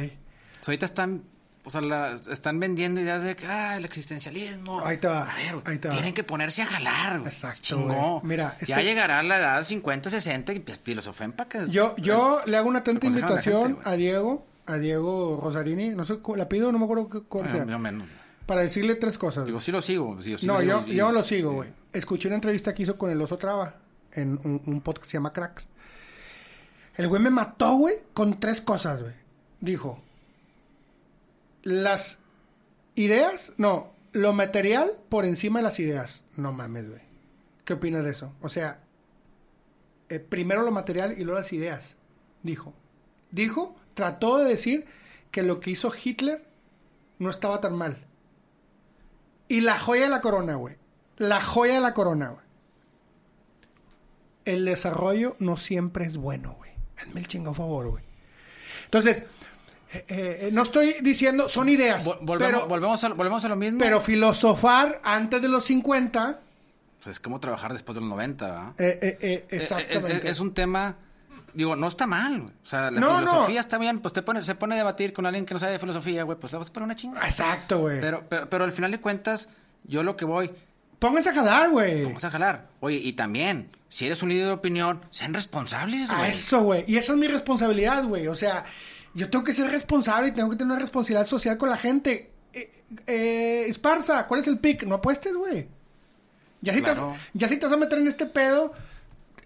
ahorita 0.67 0.87
están 0.87 1.23
o 1.67 1.71
sea, 1.71 1.81
la, 1.81 2.17
están 2.31 2.61
vendiendo 2.61 3.01
ideas 3.01 3.25
de 3.25 3.35
que, 3.35 3.45
ah, 3.45 3.77
el 3.77 3.85
existencialismo. 3.85 4.87
Ahí 4.87 4.99
te 4.99 5.09
va. 5.09 5.23
A 5.23 5.35
ver, 5.35 5.63
ahí 5.65 5.79
te 5.79 5.89
tienen 5.89 6.15
que 6.15 6.23
ponerse 6.23 6.63
a 6.63 6.67
jalar. 6.67 7.23
Exacto. 7.25 8.21
Mira, 8.23 8.57
ya 8.61 8.77
este 8.77 8.85
llegará 8.85 9.21
la 9.25 9.39
edad 9.39 9.65
50, 9.65 10.09
60 10.09 10.53
y 10.53 10.61
pues, 10.61 10.79
filosofen 10.79 11.33
para 11.33 11.49
que. 11.49 11.69
Yo, 11.69 11.97
yo 11.97 12.41
le 12.47 12.57
hago 12.57 12.69
una 12.69 12.79
atenta 12.79 13.09
invitación 13.09 13.81
a, 13.83 13.95
Diego, 13.95 14.47
a 14.67 14.77
Diego 14.77 15.41
Rosarini. 15.43 15.89
No 15.89 16.05
sé, 16.05 16.21
la 16.37 16.49
pido, 16.49 16.71
no 16.71 16.79
me 16.79 16.85
acuerdo 16.85 17.09
qué 17.09 17.25
cosa 17.29 17.51
sea. 17.51 17.65
Menos. 17.65 18.07
Para 18.47 18.61
decirle 18.61 18.95
tres 18.95 19.19
cosas. 19.19 19.45
Digo, 19.45 19.59
sí 19.59 19.73
lo 19.73 19.83
sigo. 19.83 20.17
no, 20.43 20.63
yo, 20.63 20.87
yo 20.87 21.11
lo 21.11 21.25
sigo, 21.25 21.53
güey. 21.53 21.71
Escuché 21.93 22.29
una 22.29 22.37
entrevista 22.37 22.73
que 22.75 22.85
hizo 22.85 22.97
con 22.97 23.11
el 23.11 23.21
Oso 23.21 23.39
Traba 23.39 23.75
en 24.13 24.39
un, 24.45 24.63
un 24.67 24.81
podcast 24.83 25.03
que 25.03 25.11
se 25.11 25.15
llama 25.15 25.33
Cracks. 25.33 25.67
El 26.95 27.09
güey 27.09 27.21
me 27.21 27.31
mató, 27.31 27.75
güey, 27.75 27.97
con 28.15 28.39
tres 28.39 28.61
cosas, 28.61 29.03
güey. 29.03 29.15
Dijo, 29.59 30.01
las 31.67 32.19
ideas, 32.95 33.53
no, 33.57 33.93
lo 34.13 34.33
material 34.33 34.93
por 35.09 35.25
encima 35.25 35.59
de 35.59 35.65
las 35.65 35.81
ideas. 35.81 36.23
No 36.37 36.53
mames, 36.53 36.89
güey. 36.89 37.03
¿Qué 37.65 37.73
opinas 37.73 38.05
de 38.05 38.11
eso? 38.11 38.33
O 38.41 38.49
sea, 38.49 38.79
eh, 40.09 40.21
primero 40.21 40.63
lo 40.63 40.71
material 40.71 41.17
y 41.19 41.25
luego 41.25 41.41
las 41.41 41.53
ideas. 41.53 41.97
Dijo. 42.45 42.73
Dijo, 43.33 43.75
trató 43.95 44.39
de 44.39 44.49
decir 44.49 44.87
que 45.33 45.43
lo 45.43 45.59
que 45.59 45.73
hizo 45.73 45.93
Hitler 45.93 46.47
no 47.19 47.31
estaba 47.31 47.61
tan 47.61 47.77
mal. 47.77 47.99
Y 49.49 49.61
la 49.61 49.77
joya 49.77 50.05
de 50.05 50.11
la 50.11 50.21
corona, 50.21 50.55
güey. 50.55 50.77
La 51.17 51.43
joya 51.43 51.75
de 51.75 51.81
la 51.81 51.95
corona, 51.95 52.29
güey. 52.29 52.47
El 54.45 54.65
desarrollo 54.67 55.35
no 55.41 55.57
siempre 55.57 56.05
es 56.05 56.17
bueno, 56.17 56.55
güey. 56.59 56.71
Hazme 56.97 57.19
el 57.19 57.27
chingo 57.27 57.55
favor, 57.55 57.89
güey. 57.89 58.05
Entonces, 58.85 59.25
eh, 59.93 60.05
eh, 60.09 60.51
no 60.53 60.63
estoy 60.63 60.97
diciendo, 61.03 61.49
son 61.49 61.69
ideas. 61.69 62.07
Vol- 62.07 62.19
volvemos, 62.23 62.55
pero, 62.61 62.69
volvemos, 62.69 63.05
a, 63.05 63.09
volvemos 63.11 63.45
a 63.45 63.49
lo 63.49 63.57
mismo. 63.57 63.79
pero 63.79 64.01
filosofar 64.01 65.01
antes 65.05 65.41
de 65.41 65.49
los 65.49 65.65
50, 65.65 66.41
Pues 67.03 67.17
es 67.17 67.21
como 67.21 67.39
trabajar 67.41 67.73
después 67.73 67.95
de 67.95 68.01
los 68.01 68.11
90, 68.11 68.47
¿verdad? 68.47 68.69
eh, 68.79 68.99
eh, 69.01 69.01
eh, 69.01 69.17
Eh, 69.21 69.45
Es, 69.51 69.63
exactamente. 69.63 70.17
es- 70.19 70.25
es 70.37 70.41
un 70.41 70.53
tema, 70.55 70.97
digo, 71.55 71.77
no 71.77 71.87
está 71.89 72.07
mal, 72.07 72.41
güey. 72.41 72.53
O 72.65 72.67
sea, 72.67 72.91
la 72.91 73.01
No, 73.01 73.21
no. 73.21 73.27
filosofía 73.29 73.61
está 73.61 73.79
bien, 73.79 74.01
pues 74.01 74.13
te 74.13 74.23
pone, 74.23 74.43
se 74.43 74.55
pone 74.57 74.75
a 74.75 74.79
debatir 74.79 75.13
con 75.13 75.25
alguien 75.25 75.47
que 75.47 75.55
no 75.55 75.61
sabe 75.61 75.73
de 75.73 75.79
filosofía, 75.79 76.25
güey, 76.25 76.37
pues 76.39 76.53
le 76.53 76.59
vas 76.59 76.69
a 76.69 76.73
poner 76.73 76.85
una 76.85 76.97
chingada. 76.97 77.25
Exacto, 77.27 77.79
güey. 77.81 78.01
Pero, 78.01 78.25
pero, 78.29 78.51
pero 78.51 78.65
al 78.65 78.73
final 78.73 78.91
de 78.91 79.01
cuentas, 79.01 79.49
yo 79.85 80.03
lo 80.03 80.17
que 80.17 80.25
voy, 80.25 80.51
Pónganse 80.99 81.29
a 81.29 81.35
jalar, 81.35 81.71
güey. 81.71 82.05
vamos 82.05 82.25
a 82.25 82.31
jalar. 82.31 82.69
Oye, 82.81 82.97
y 82.97 83.13
también, 83.13 83.71
si 83.91 84.07
eres 84.07 84.23
un 84.23 84.31
líder 84.31 84.47
de 84.47 84.53
opinión, 84.53 85.05
sean 85.11 85.35
responsables, 85.35 86.11
güey. 86.11 86.31
eso, 86.31 86.63
güey. 86.63 86.85
Y 86.89 86.97
esa 86.97 87.13
es 87.13 87.19
mi 87.19 87.29
responsabilidad, 87.29 88.03
güey. 88.05 88.27
O 88.29 88.35
sea, 88.35 88.65
yo 89.17 89.29
tengo 89.31 89.45
que 89.45 89.53
ser 89.55 89.71
responsable 89.71 90.29
y 90.29 90.33
tengo 90.33 90.51
que 90.51 90.57
tener 90.57 90.73
una 90.73 90.81
responsabilidad 90.81 91.27
social 91.27 91.57
con 91.59 91.69
la 91.71 91.77
gente. 91.77 92.31
Eh, 92.53 92.71
eh, 93.07 93.65
Esparza, 93.69 94.27
¿cuál 94.27 94.41
es 94.41 94.47
el 94.47 94.59
pick? 94.59 94.85
No 94.85 94.97
apuestes, 94.97 95.35
güey. 95.35 95.69
Ya, 96.61 96.73
si 96.75 96.83
Claro. 96.83 97.15
ya 97.35 97.49
si 97.49 97.57
te 97.57 97.67
vas 97.67 97.75
a 97.75 97.77
meter 97.79 97.99
en 97.99 98.09
este 98.09 98.27
pedo, 98.27 98.73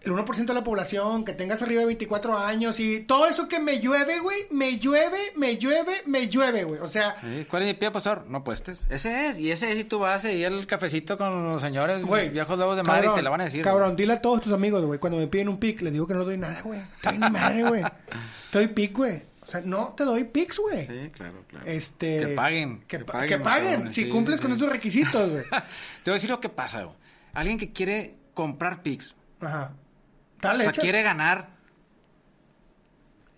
el 0.03 0.13
1% 0.13 0.47
de 0.47 0.55
la 0.55 0.65
población, 0.65 1.25
que 1.25 1.33
tengas 1.35 1.61
arriba 1.61 1.81
de 1.81 1.87
24 1.87 2.39
años 2.39 2.81
y 2.81 3.01
todo 3.01 3.27
eso 3.27 3.49
que 3.49 3.61
me 3.61 3.81
llueve, 3.81 4.19
güey, 4.21 4.47
me 4.51 4.79
llueve, 4.79 5.19
me 5.37 5.59
llueve, 5.59 6.03
me 6.07 6.29
llueve, 6.29 6.65
güey. 6.65 6.81
O 6.81 6.89
sea, 6.89 7.17
Sí, 7.21 7.47
¿Cuál 7.51 7.63
es 7.65 7.69
mi 7.69 7.75
pie, 7.75 7.91
pastor? 7.91 8.25
No 8.29 8.39
apuestes. 8.39 8.81
Ese 8.89 9.29
es, 9.29 9.39
y 9.39 9.51
ese 9.51 9.71
es, 9.73 9.79
y 9.81 9.85
tú 9.85 9.99
vas 9.99 10.25
a 10.25 10.33
ir 10.33 10.47
al 10.47 10.67
cafecito 10.67 11.19
con 11.19 11.45
los 11.53 11.61
señores 11.61 12.05
güey. 12.07 12.31
viejos 12.31 12.59
lobos 12.59 12.77
de 12.77 12.83
mar 12.83 12.99
y 12.99 13.01
cabrón, 13.03 13.17
te 13.17 13.23
la 13.23 13.31
van 13.31 13.41
a 13.43 13.45
decir. 13.45 13.63
Cabrón, 13.63 13.97
dile 13.97 14.15
a 14.15 14.23
todos 14.23 14.41
tus 14.41 14.53
amigos, 14.53 14.85
güey, 14.85 14.99
cuando 14.99 15.19
me 15.19 15.27
piden 15.27 15.49
un 15.51 15.59
pick, 15.59 15.83
les 15.83 15.93
digo 15.93 16.07
que 16.07 16.15
no 16.15 16.25
doy 16.25 16.39
nada, 16.39 16.61
güey. 16.63 16.81
Te 17.03 17.11
doy 17.11 17.19
madre, 17.31 17.63
güey. 17.65 17.83
Te 18.53 18.59
doy 18.59 18.69
pick, 18.69 18.97
güey. 18.97 19.30
O 19.51 19.53
sea, 19.53 19.63
no 19.63 19.89
te 19.97 20.05
doy 20.05 20.23
picks, 20.23 20.59
güey. 20.61 20.87
Sí, 20.87 21.11
claro, 21.13 21.45
claro. 21.49 21.67
Este... 21.67 22.19
Que 22.19 22.27
paguen. 22.29 22.81
Que, 22.83 22.99
que 22.99 23.05
pa- 23.05 23.13
paguen, 23.15 23.29
que 23.29 23.39
paguen, 23.45 23.69
cabrones, 23.71 23.95
si 23.95 24.05
sí, 24.05 24.09
cumples 24.09 24.37
sí, 24.37 24.43
con 24.43 24.53
sí. 24.53 24.57
esos 24.59 24.71
requisitos, 24.71 25.29
güey. 25.31 25.43
Te 25.51 26.11
voy 26.11 26.13
a 26.13 26.15
decir 26.15 26.31
lo 26.31 26.41
que 26.41 26.49
pasa, 26.49 26.85
güey. 26.85 26.97
Alguien 27.35 27.59
que 27.59 27.73
quiere 27.73 28.15
comprar 28.33 28.83
Pix, 28.85 29.17
Ajá. 29.41 29.73
o 29.75 30.41
Dale, 30.41 30.63
sea, 30.65 30.71
echa- 30.73 30.81
quiere 30.83 31.03
ganar 31.03 31.49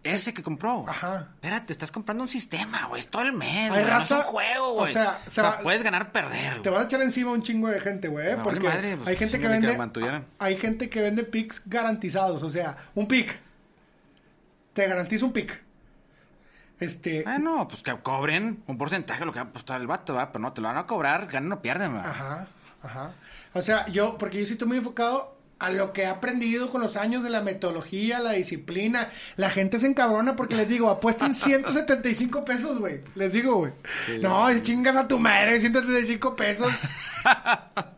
ese 0.02 0.34
que 0.34 0.42
compró. 0.42 0.84
Ajá. 0.88 1.28
Espérate, 1.36 1.72
estás 1.72 1.92
comprando 1.92 2.24
un 2.24 2.28
sistema, 2.28 2.86
güey. 2.88 3.00
Es 3.00 3.08
todo 3.08 3.22
el 3.22 3.32
mes, 3.32 3.70
Hay 3.70 3.82
güey. 3.82 3.92
No 3.92 3.98
es 4.00 4.10
un 4.10 4.18
raza- 4.18 4.22
juego, 4.24 4.68
o 4.72 4.74
güey. 4.80 4.92
sea, 4.92 5.18
O 5.22 5.24
se 5.26 5.30
sea, 5.30 5.44
va- 5.44 5.58
puedes 5.60 5.82
ganar 5.82 6.10
perder, 6.12 6.54
Te 6.54 6.68
güey. 6.68 6.74
vas 6.74 6.82
a 6.82 6.86
echar 6.86 7.02
encima 7.02 7.30
un 7.32 7.42
chingo 7.42 7.68
de 7.68 7.80
gente, 7.80 8.08
güey. 8.08 8.24
Me 8.26 8.30
vale 8.32 8.42
porque 8.42 8.68
madre, 8.68 8.96
pues, 8.96 9.08
hay 9.08 9.16
gente 9.16 9.38
que 9.38 9.48
vende 9.48 9.78
hay 10.40 10.56
gente 10.56 10.90
que 10.90 11.00
vende 11.00 11.22
picks 11.24 11.62
garantizados, 11.66 12.42
o 12.42 12.50
sea, 12.50 12.76
un 12.94 13.06
pick 13.06 13.38
te 14.72 14.86
garantiza 14.88 15.24
un 15.24 15.32
pick. 15.32 15.61
Este, 16.82 17.22
Ah, 17.26 17.38
no, 17.38 17.68
pues 17.68 17.82
que 17.82 17.94
cobren 18.02 18.62
un 18.66 18.76
porcentaje 18.76 19.20
de 19.20 19.26
lo 19.26 19.32
que 19.32 19.38
va 19.38 19.46
a 19.46 19.48
apostar 19.48 19.80
el 19.80 19.86
vato, 19.86 20.14
¿va? 20.14 20.32
Pero 20.32 20.42
no, 20.42 20.52
te 20.52 20.60
lo 20.60 20.68
van 20.68 20.78
a 20.78 20.86
cobrar, 20.86 21.26
ganan 21.28 21.52
o 21.52 21.62
pierden, 21.62 21.94
¿va? 21.94 22.10
Ajá, 22.10 22.46
ajá. 22.82 23.10
O 23.54 23.62
sea, 23.62 23.86
yo, 23.86 24.18
porque 24.18 24.40
yo 24.40 24.46
sí 24.46 24.54
estoy 24.54 24.66
muy 24.68 24.78
enfocado 24.78 25.36
a 25.58 25.70
lo 25.70 25.92
que 25.92 26.02
he 26.02 26.06
aprendido 26.06 26.70
con 26.70 26.80
los 26.80 26.96
años 26.96 27.22
de 27.22 27.30
la 27.30 27.40
metodología, 27.40 28.18
la 28.18 28.32
disciplina. 28.32 29.08
La 29.36 29.48
gente 29.48 29.78
se 29.78 29.86
encabrona 29.86 30.34
porque 30.34 30.56
les 30.56 30.68
digo, 30.68 30.90
apuesten 30.90 31.34
175 31.36 32.44
pesos, 32.44 32.78
güey. 32.80 33.02
Les 33.14 33.32
digo, 33.32 33.54
güey. 33.56 33.72
no, 34.20 34.48
chingas 34.60 34.96
a 34.96 35.06
tu 35.06 35.20
madre, 35.20 35.60
175 35.60 36.34
pesos. 36.34 36.72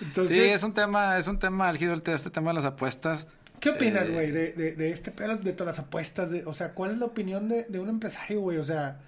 Entonces, 0.00 0.34
Sí, 0.34 0.40
es 0.42 0.62
un 0.62 0.74
tema, 0.74 1.18
es 1.18 1.26
un 1.26 1.38
tema 1.38 1.68
álgido 1.68 1.94
este 1.94 2.30
tema 2.30 2.50
de 2.50 2.54
las 2.54 2.64
apuestas. 2.64 3.26
¿Qué 3.60 3.70
opinas, 3.70 4.04
Eh, 4.06 4.10
güey, 4.12 4.30
de, 4.30 4.52
de, 4.52 4.72
de 4.72 4.90
este 4.92 5.10
pedo 5.10 5.36
de 5.36 5.52
todas 5.52 5.76
las 5.76 5.84
apuestas? 5.86 6.30
De, 6.30 6.44
o 6.46 6.52
sea, 6.52 6.72
¿cuál 6.74 6.92
es 6.92 6.98
la 6.98 7.06
opinión 7.06 7.48
de, 7.48 7.64
de 7.64 7.78
un 7.80 7.88
empresario, 7.88 8.40
güey? 8.40 8.58
O 8.58 8.64
sea, 8.64 8.98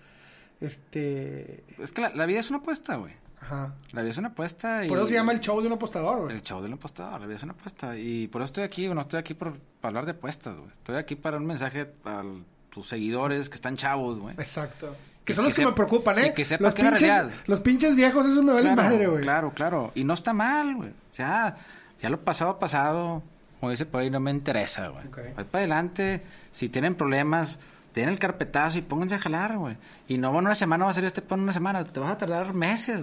este... 0.61 1.65
Es 1.83 1.93
que 1.93 2.01
la, 2.03 2.11
la 2.11 2.27
vida 2.27 2.41
es 2.41 2.51
una 2.51 2.59
apuesta, 2.59 2.97
güey. 2.97 3.15
Ajá. 3.41 3.75
La 3.93 4.03
vida 4.03 4.11
es 4.11 4.19
una 4.19 4.29
apuesta 4.29 4.85
y... 4.85 4.89
Por 4.89 4.99
eso 4.99 5.09
se 5.09 5.15
llama 5.15 5.33
el 5.33 5.41
show 5.41 5.61
de 5.61 5.67
un 5.67 5.73
apostador, 5.73 6.23
güey. 6.25 6.37
El 6.37 6.43
show 6.43 6.63
del 6.63 6.73
apostador, 6.75 7.21
la 7.21 7.27
vida 7.27 7.37
es 7.37 7.43
una 7.43 7.53
apuesta. 7.53 7.97
Y 7.97 8.29
por 8.29 8.43
eso 8.43 8.47
estoy 8.47 8.65
aquí, 8.65 8.87
no 8.89 9.01
estoy 9.01 9.19
aquí 9.21 9.35
por, 9.35 9.59
para 9.81 9.89
hablar 9.91 10.05
de 10.05 10.13
apuestas, 10.13 10.57
güey. 10.57 10.69
Estoy 10.69 10.97
aquí 10.97 11.17
para 11.17 11.39
un 11.39 11.47
mensaje 11.47 11.91
a 12.05 12.23
tus 12.69 12.87
seguidores 12.89 13.49
que 13.49 13.55
están 13.55 13.77
chavos, 13.77 14.19
güey. 14.19 14.35
Exacto. 14.35 14.95
Que 15.25 15.35
son 15.35 15.45
que 15.45 15.49
los 15.51 15.57
que 15.57 15.63
sep- 15.63 15.67
me 15.69 15.73
preocupan, 15.75 16.19
¿eh? 16.19 16.35
que 16.35 16.45
sepan 16.45 16.65
los, 16.67 16.75
que 16.75 16.83
pinches, 16.83 17.01
realidad. 17.01 17.31
los 17.47 17.61
pinches 17.61 17.95
viejos, 17.97 18.27
eso 18.29 18.43
me 18.43 18.53
vale 18.53 18.73
claro, 18.73 18.83
madre, 18.83 19.07
güey. 19.07 19.23
Claro, 19.23 19.53
claro. 19.55 19.93
Y 19.95 20.05
no 20.05 20.15
está 20.15 20.33
mal, 20.33 20.75
güey. 20.77 20.91
O 20.91 21.15
sea, 21.15 21.57
ya 22.01 22.11
lo 22.11 22.21
pasado, 22.21 22.59
pasado. 22.59 23.23
Como 23.61 23.71
dice 23.71 23.87
por 23.87 24.01
ahí, 24.01 24.11
no 24.11 24.21
me 24.21 24.31
interesa, 24.31 24.89
güey. 24.89 25.07
Ok. 25.07 25.19
Voy 25.37 25.45
para 25.45 25.59
adelante. 25.59 26.23
Si 26.51 26.71
tienen 26.71 26.95
problemas, 26.95 27.59
den 27.95 28.09
el 28.09 28.19
carpetazo 28.19 28.79
y 28.79 28.83
pónganse 28.83 29.17
a 29.17 29.19
jalar, 29.19 29.59
güey. 29.59 29.77
Y 30.09 30.17
no 30.19 30.31
en 30.31 30.37
una 30.47 30.55
semana 30.55 30.87
va 30.87 30.91
a 30.91 30.95
salir 30.95 31.09
este 31.09 31.23
pedo 31.23 31.37
en 31.37 31.43
una 31.43 31.53
semana. 31.53 31.85
Te 31.85 32.01
vas 32.01 32.13
a 32.13 32.19
tardar 32.19 32.55
meses 32.55 33.03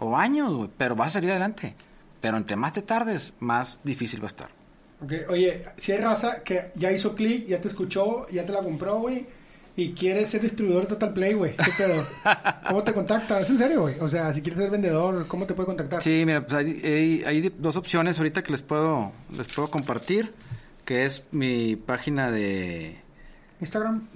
o 0.00 0.16
años, 0.16 0.52
güey. 0.52 0.70
Pero 0.76 0.96
vas 0.96 1.08
a 1.08 1.10
salir 1.10 1.30
adelante. 1.30 1.74
Pero 2.20 2.36
entre 2.36 2.56
más 2.56 2.72
te 2.72 2.82
tardes, 2.82 3.32
más 3.38 3.80
difícil 3.84 4.20
va 4.20 4.24
a 4.24 4.26
estar. 4.26 4.48
Ok, 5.02 5.12
Oye, 5.30 5.64
si 5.76 5.92
hay 5.92 5.98
raza 5.98 6.42
que 6.42 6.70
ya 6.74 6.92
hizo 6.92 7.14
clic, 7.14 7.46
ya 7.46 7.60
te 7.60 7.68
escuchó, 7.68 8.28
ya 8.28 8.46
te 8.46 8.52
la 8.52 8.60
compró, 8.60 9.00
güey, 9.00 9.26
y 9.76 9.92
quiere 9.92 10.26
ser 10.26 10.42
distribuidor 10.42 10.82
de 10.82 10.88
Total 10.88 11.12
Play, 11.12 11.34
güey, 11.34 11.56
¿qué 11.56 11.70
pedo? 11.76 12.06
¿Cómo 12.68 12.82
te 12.82 12.92
contacta? 12.92 13.40
¿Es 13.40 13.48
en 13.50 13.58
serio, 13.58 13.82
güey? 13.82 13.94
O 14.00 14.08
sea, 14.08 14.32
si 14.34 14.42
quieres 14.42 14.60
ser 14.60 14.70
vendedor, 14.70 15.26
¿cómo 15.26 15.46
te 15.46 15.54
puede 15.54 15.66
contactar? 15.66 16.02
Sí, 16.02 16.24
mira, 16.26 16.42
pues 16.46 16.54
hay, 16.54 16.80
hay- 16.84 17.24
hay 17.24 17.54
dos 17.58 17.76
opciones 17.76 18.18
ahorita 18.18 18.42
que 18.42 18.52
les 18.52 18.62
puedo, 18.62 19.12
les 19.36 19.48
puedo 19.48 19.68
compartir. 19.70 20.32
Que 20.84 21.04
es 21.04 21.24
mi 21.30 21.76
página 21.76 22.32
de... 22.32 22.98
Instagram. 23.60 24.08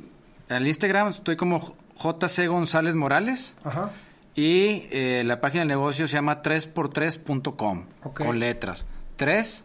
En 0.49 0.57
el 0.57 0.67
Instagram 0.67 1.09
estoy 1.09 1.37
como 1.37 1.77
JC 1.97 2.49
González 2.49 2.97
Morales. 2.97 3.55
Ajá. 3.63 3.93
Y 4.35 4.83
eh, 4.91 5.23
la 5.25 5.41
página 5.41 5.61
de 5.63 5.69
negocio 5.69 6.09
se 6.09 6.15
llama 6.15 6.43
3x3.com. 6.43 7.85
Ok. 8.03 8.25
Con 8.25 8.39
letras. 8.41 8.85
3, 9.15 9.65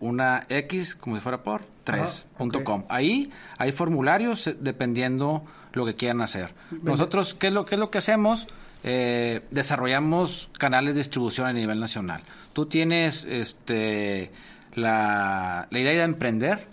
una 0.00 0.44
X, 0.50 0.94
como 0.94 1.16
si 1.16 1.22
fuera 1.22 1.42
por, 1.42 1.62
3.com. 1.84 2.80
ok. 2.80 2.86
Ahí 2.88 3.30
hay 3.58 3.72
formularios 3.72 4.46
eh, 4.46 4.56
dependiendo 4.58 5.44
lo 5.72 5.84
que 5.86 5.94
quieran 5.94 6.20
hacer. 6.20 6.54
Vende- 6.70 6.90
Nosotros, 6.90 7.34
¿qué 7.34 7.48
es 7.48 7.52
lo, 7.52 7.64
qué 7.64 7.74
es 7.74 7.78
lo 7.78 7.90
que 7.90 7.98
hacemos? 7.98 8.46
Eh, 8.84 9.40
desarrollamos 9.50 10.50
canales 10.58 10.94
de 10.94 11.00
distribución 11.00 11.46
a 11.46 11.52
nivel 11.52 11.80
nacional. 11.80 12.22
Tú 12.52 12.66
tienes 12.66 13.24
este, 13.24 14.30
la, 14.74 15.66
la 15.70 15.78
idea 15.78 15.92
de 15.92 16.02
emprender, 16.02 16.66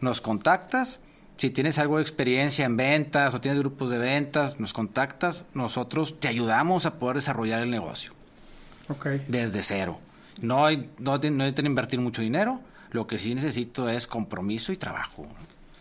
nos 0.00 0.20
contactas. 0.20 1.00
Si 1.38 1.50
tienes 1.50 1.78
algo 1.78 1.96
de 1.96 2.02
experiencia 2.02 2.64
en 2.66 2.76
ventas 2.76 3.34
o 3.34 3.40
tienes 3.40 3.58
grupos 3.58 3.90
de 3.90 3.98
ventas, 3.98 4.60
nos 4.60 4.72
contactas. 4.72 5.44
Nosotros 5.54 6.20
te 6.20 6.28
ayudamos 6.28 6.86
a 6.86 6.94
poder 6.94 7.16
desarrollar 7.16 7.62
el 7.62 7.70
negocio 7.70 8.12
desde 9.28 9.62
cero. 9.62 9.98
No, 10.40 10.66
hay, 10.66 10.88
no, 10.98 11.18
no 11.18 11.30
necesitan 11.30 11.66
invertir 11.66 12.00
mucho 12.00 12.22
dinero. 12.22 12.60
Lo 12.92 13.06
que 13.06 13.18
sí 13.18 13.34
necesito 13.34 13.88
es 13.88 14.06
compromiso 14.06 14.72
y 14.72 14.76
trabajo. 14.76 15.26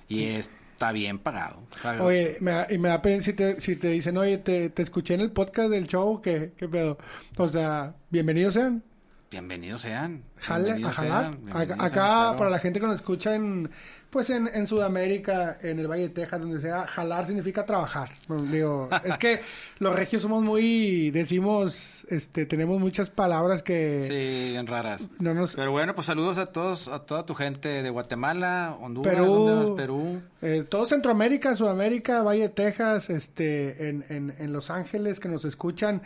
Y 0.10 0.24
está 0.24 0.92
bien 0.92 1.20
pagado. 1.20 1.62
Paga- 1.84 2.04
Oye, 2.04 2.38
me 2.42 2.52
da- 2.52 2.68
y 2.70 2.78
me 2.78 2.90
da 2.90 3.02
pena 3.02 3.22
si 3.22 3.34
te, 3.34 3.62
si 3.62 3.76
te 3.76 3.90
dicen, 3.90 4.18
oye, 4.18 4.38
te, 4.40 4.70
te 4.70 4.82
escuché 4.82 5.14
en 5.14 5.22
el 5.22 5.32
podcast 5.32 5.70
del 5.70 5.88
show, 5.88 6.22
¿qué, 6.22 6.54
qué 6.58 6.68
pedo? 6.68 6.98
O 7.38 7.48
sea, 7.48 7.94
bienvenidos 8.10 8.54
sean. 8.56 8.84
Bienvenidos 9.32 9.82
sean. 9.82 10.24
Jale, 10.40 10.72
a 10.72 10.76
bienvenidos 10.76 10.96
jalar. 10.98 11.22
sean, 11.24 11.34
Acá, 11.34 11.40
bienvenidos 11.60 11.72
acá, 11.86 11.90
sean, 11.90 12.18
claro. 12.18 12.38
para 12.38 12.50
la 12.50 12.60
gente 12.60 12.80
que 12.82 12.86
nos 12.88 12.96
escucha 12.98 13.34
en, 13.34 13.72
pues 14.10 14.30
en, 14.30 14.50
en 14.54 14.68
Sudamérica, 14.68 15.58
en 15.62 15.80
el 15.80 15.88
Valle 15.90 16.04
de 16.04 16.10
Texas, 16.10 16.42
donde 16.42 16.60
sea, 16.60 16.86
jalar 16.86 17.28
significa 17.28 17.66
trabajar. 17.66 18.10
Bueno, 18.28 18.44
digo, 18.44 18.90
es 19.06 19.18
que 19.18 19.40
los 19.80 19.96
regios 19.96 20.22
somos 20.22 20.44
muy, 20.44 21.12
decimos, 21.12 22.06
este, 22.10 22.46
tenemos 22.46 22.78
muchas 22.82 23.10
palabras 23.10 23.64
que 23.64 24.04
Sí, 24.06 24.52
bien 24.52 24.68
raras. 24.68 25.08
no 25.20 25.34
nos... 25.34 25.56
Pero 25.56 25.72
bueno, 25.72 25.96
pues 25.96 26.08
saludos 26.08 26.38
a 26.38 26.46
todos, 26.48 26.90
a 26.90 27.00
toda 27.06 27.26
tu 27.26 27.34
gente 27.34 27.70
de 27.70 27.90
Guatemala, 27.90 28.76
Honduras, 28.82 29.14
Perú, 29.16 29.74
Perú. 29.78 30.22
eh, 30.42 30.66
todo 30.68 30.86
Centroamérica, 30.86 31.56
Sudamérica, 31.56 32.22
Valle 32.22 32.42
de 32.42 32.50
Texas, 32.50 33.10
este, 33.10 33.88
en, 33.88 34.04
en, 34.10 34.36
en 34.38 34.52
Los 34.52 34.70
Ángeles 34.70 35.22
que 35.22 35.30
nos 35.30 35.46
escuchan. 35.46 36.02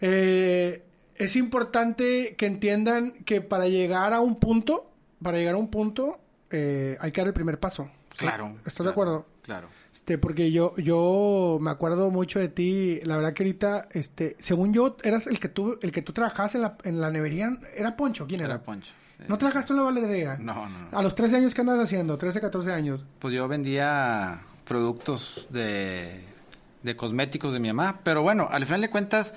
Eh, 0.00 0.84
es 1.16 1.36
importante 1.36 2.34
que 2.36 2.46
entiendan 2.46 3.12
que 3.24 3.40
para 3.40 3.68
llegar 3.68 4.12
a 4.12 4.20
un 4.20 4.36
punto, 4.36 4.90
para 5.22 5.38
llegar 5.38 5.54
a 5.54 5.58
un 5.58 5.68
punto, 5.68 6.20
eh, 6.50 6.96
hay 7.00 7.12
que 7.12 7.20
dar 7.20 7.28
el 7.28 7.34
primer 7.34 7.58
paso. 7.58 7.88
Claro. 8.16 8.54
¿Estás 8.58 8.74
claro, 8.74 8.84
de 8.84 8.90
acuerdo? 8.90 9.26
Claro. 9.42 9.68
Este, 9.92 10.18
porque 10.18 10.50
yo, 10.50 10.74
yo 10.76 11.58
me 11.60 11.70
acuerdo 11.70 12.10
mucho 12.10 12.38
de 12.38 12.48
ti. 12.48 13.00
La 13.04 13.16
verdad 13.16 13.32
que 13.32 13.42
ahorita, 13.42 13.88
este, 13.92 14.36
según 14.40 14.72
yo, 14.72 14.96
eras 15.02 15.26
el 15.26 15.38
que 15.38 15.48
tú, 15.48 15.78
el 15.82 15.92
que 15.92 16.02
tú 16.02 16.12
trabajabas 16.12 16.54
en 16.54 16.62
la, 16.62 16.76
en 16.84 17.00
la 17.00 17.10
nevería. 17.10 17.56
¿Era 17.76 17.96
Poncho? 17.96 18.26
¿Quién 18.26 18.40
era? 18.40 18.54
Era 18.54 18.62
Poncho. 18.62 18.92
¿No 19.28 19.38
trabajaste 19.38 19.72
en 19.72 19.76
la 19.78 19.84
valetería? 19.84 20.36
No, 20.38 20.68
no, 20.68 20.78
no. 20.90 20.98
A 20.98 21.02
los 21.02 21.14
13 21.14 21.36
años, 21.36 21.54
¿qué 21.54 21.60
andas 21.60 21.78
haciendo? 21.78 22.18
13, 22.18 22.40
14 22.40 22.72
años. 22.72 23.04
Pues 23.20 23.32
yo 23.32 23.46
vendía 23.48 24.42
productos 24.64 25.46
de, 25.50 26.20
de 26.82 26.96
cosméticos 26.96 27.54
de 27.54 27.60
mi 27.60 27.68
mamá. 27.68 28.00
Pero 28.02 28.22
bueno, 28.22 28.48
al 28.50 28.66
final 28.66 28.82
de 28.82 28.90
cuentas, 28.90 29.34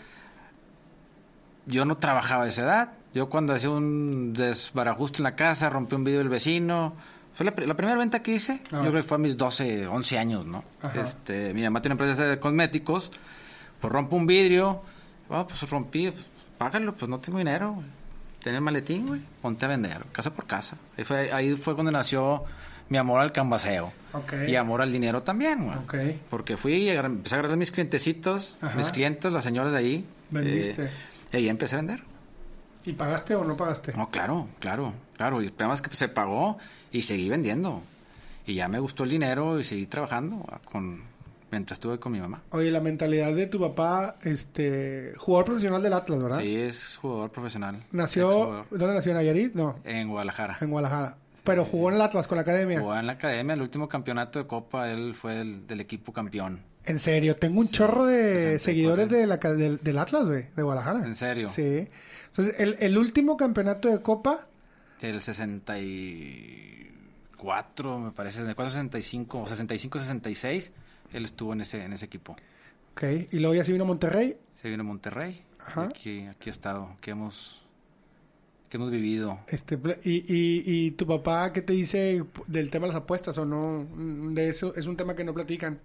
yo 1.67 1.85
no 1.85 1.97
trabajaba 1.97 2.45
a 2.45 2.47
esa 2.47 2.61
edad. 2.63 2.89
Yo 3.13 3.29
cuando 3.29 3.53
hacía 3.53 3.69
un 3.69 4.33
desbarajuste 4.33 5.19
en 5.19 5.23
la 5.25 5.35
casa, 5.35 5.69
rompí 5.69 5.95
un 5.95 6.03
vidrio 6.03 6.19
del 6.19 6.29
vecino, 6.29 6.93
Fue 7.33 7.45
la, 7.45 7.53
la 7.55 7.75
primera 7.75 7.95
venta 7.97 8.23
que 8.23 8.31
hice, 8.33 8.61
Ah. 8.71 8.81
yo 8.83 8.89
creo 8.89 8.93
que 8.93 9.03
fue 9.03 9.15
a 9.15 9.19
mis 9.19 9.37
12, 9.37 9.85
11 9.85 10.17
años, 10.17 10.45
¿no? 10.47 10.63
Ajá. 10.81 10.99
Este, 11.01 11.53
mi 11.53 11.61
mamá 11.61 11.81
tiene 11.83 11.93
una 11.93 12.03
empresa 12.03 12.25
de 12.27 12.39
cosméticos, 12.39 13.11
pues 13.79 13.93
rompo 13.93 14.15
un 14.15 14.25
vidrio, 14.25 14.81
ah, 15.29 15.45
pues 15.47 15.69
rompí, 15.69 16.09
pues, 16.09 16.25
págalo, 16.57 16.95
pues 16.95 17.07
no 17.09 17.19
tengo 17.19 17.37
dinero, 17.37 17.73
güey. 17.73 17.85
El 18.45 18.61
maletín, 18.61 19.05
güey, 19.05 19.21
ponte 19.41 19.65
a 19.65 19.67
vender, 19.67 20.05
casa 20.13 20.33
por 20.33 20.47
casa. 20.47 20.77
Ahí 20.97 21.03
fue, 21.03 21.31
ahí 21.31 21.53
fue 21.57 21.75
cuando 21.75 21.91
nació 21.91 22.43
mi 22.89 22.97
amor 22.97 23.19
al 23.21 23.31
canvaseo. 23.33 23.91
Ok. 24.13 24.33
Y 24.47 24.55
amor 24.55 24.81
al 24.81 24.91
dinero 24.91 25.21
también, 25.21 25.65
güey. 25.65 25.77
Ok. 25.77 25.95
Porque 26.31 26.55
fui 26.57 26.73
y 26.75 26.89
empecé 26.89 27.35
a 27.35 27.39
agarrar 27.39 27.57
mis 27.57 27.71
clientecitos, 27.71 28.57
Ajá. 28.61 28.75
mis 28.77 28.87
clientes, 28.89 29.31
las 29.33 29.43
señoras 29.43 29.73
de 29.73 29.79
ahí. 29.79 30.05
Vendiste. 30.31 30.85
eh, 30.85 30.89
y 31.31 31.49
empecé 31.49 31.75
a 31.75 31.79
vender. 31.79 32.03
¿Y 32.85 32.93
pagaste 32.93 33.35
o 33.35 33.43
no 33.43 33.57
pagaste? 33.57 33.93
No, 33.97 34.09
claro, 34.09 34.47
claro, 34.59 34.93
claro. 35.17 35.41
Y 35.41 35.47
además 35.57 35.81
que 35.81 35.93
se 35.95 36.07
pagó 36.07 36.57
y 36.91 37.01
seguí 37.01 37.29
vendiendo. 37.29 37.81
Y 38.45 38.55
ya 38.55 38.69
me 38.69 38.79
gustó 38.79 39.03
el 39.03 39.09
dinero 39.09 39.59
y 39.59 39.63
seguí 39.63 39.87
trabajando 39.87 40.45
ah, 40.49 40.59
con 40.63 41.01
mientras 41.51 41.77
estuve 41.77 41.99
con 41.99 42.11
mi 42.13 42.19
mamá. 42.19 42.41
Oye, 42.51 42.71
la 42.71 42.79
mentalidad 42.79 43.33
de 43.33 43.47
tu 43.47 43.59
papá, 43.59 44.15
este, 44.23 45.13
jugador 45.17 45.45
profesional 45.45 45.81
del 45.81 45.93
Atlas, 45.93 46.21
¿verdad? 46.21 46.39
Sí, 46.39 46.55
es 46.55 46.97
jugador 46.97 47.29
profesional. 47.31 47.83
Nació. 47.91 48.65
¿dónde 48.69 48.93
nació? 48.93 49.11
¿En 49.11 49.17
Nayarit? 49.17 49.53
No, 49.53 49.79
En 49.83 50.07
Guadalajara. 50.07 50.57
en 50.61 50.69
Guadalajara. 50.69 51.17
Pero 51.43 51.63
jugó 51.63 51.89
en 51.89 51.95
el 51.95 52.01
Atlas 52.01 52.27
con 52.27 52.35
la 52.37 52.41
academia. 52.41 52.79
Jugó 52.79 52.97
en 52.97 53.07
la 53.07 53.13
academia, 53.13 53.53
el 53.53 53.61
último 53.61 53.87
campeonato 53.87 54.39
de 54.39 54.47
Copa, 54.47 54.89
él 54.89 55.15
fue 55.15 55.35
del, 55.37 55.65
del 55.65 55.79
equipo 55.79 56.11
campeón. 56.11 56.59
En 56.87 56.99
serio, 56.99 57.35
tengo 57.35 57.59
un 57.59 57.67
chorro 57.69 58.05
de 58.05 58.59
64. 58.59 58.63
seguidores 58.63 59.09
de 59.09 59.27
la, 59.27 59.39
ca- 59.39 59.53
del, 59.53 59.97
Atlas, 59.97 60.25
güey, 60.25 60.45
de 60.55 60.63
Guadalajara. 60.63 61.05
¿En 61.05 61.15
serio? 61.15 61.49
Sí. 61.49 61.87
Entonces, 62.27 62.55
el, 62.59 62.77
el 62.79 62.97
último 62.97 63.35
campeonato 63.37 63.89
de 63.89 64.01
Copa, 64.01 64.47
Del 65.01 65.21
64, 65.21 67.99
me 67.99 68.11
parece, 68.11 68.43
de 68.43 68.53
65 68.55 69.39
o 69.39 69.47
65-66, 69.47 70.71
él 71.13 71.25
estuvo 71.25 71.53
en 71.53 71.61
ese, 71.61 71.83
en 71.83 71.93
ese 71.93 72.05
equipo. 72.05 72.35
ok, 72.93 73.03
y 73.31 73.39
luego 73.39 73.55
ya 73.55 73.63
se 73.63 73.71
vino 73.71 73.83
a 73.83 73.87
Monterrey. 73.87 74.37
Se 74.55 74.69
vino 74.69 74.81
a 74.81 74.85
Monterrey. 74.85 75.43
Ajá. 75.65 75.85
y 75.85 75.87
Aquí, 75.87 76.19
aquí 76.27 76.49
ha 76.49 76.51
estado, 76.51 76.95
que 77.01 77.11
hemos, 77.11 77.61
que 78.69 78.77
hemos 78.77 78.89
vivido. 78.91 79.39
Este, 79.47 79.77
y, 80.03 80.23
y, 80.33 80.63
y 80.65 80.91
tu 80.91 81.05
papá, 81.05 81.51
¿qué 81.53 81.61
te 81.61 81.73
dice 81.73 82.23
del 82.47 82.71
tema 82.71 82.87
de 82.87 82.93
las 82.93 83.01
apuestas 83.03 83.37
o 83.37 83.45
no? 83.45 83.85
De 84.33 84.49
eso 84.49 84.73
es 84.75 84.87
un 84.87 84.97
tema 84.97 85.15
que 85.15 85.23
no 85.23 85.33
platican. 85.33 85.79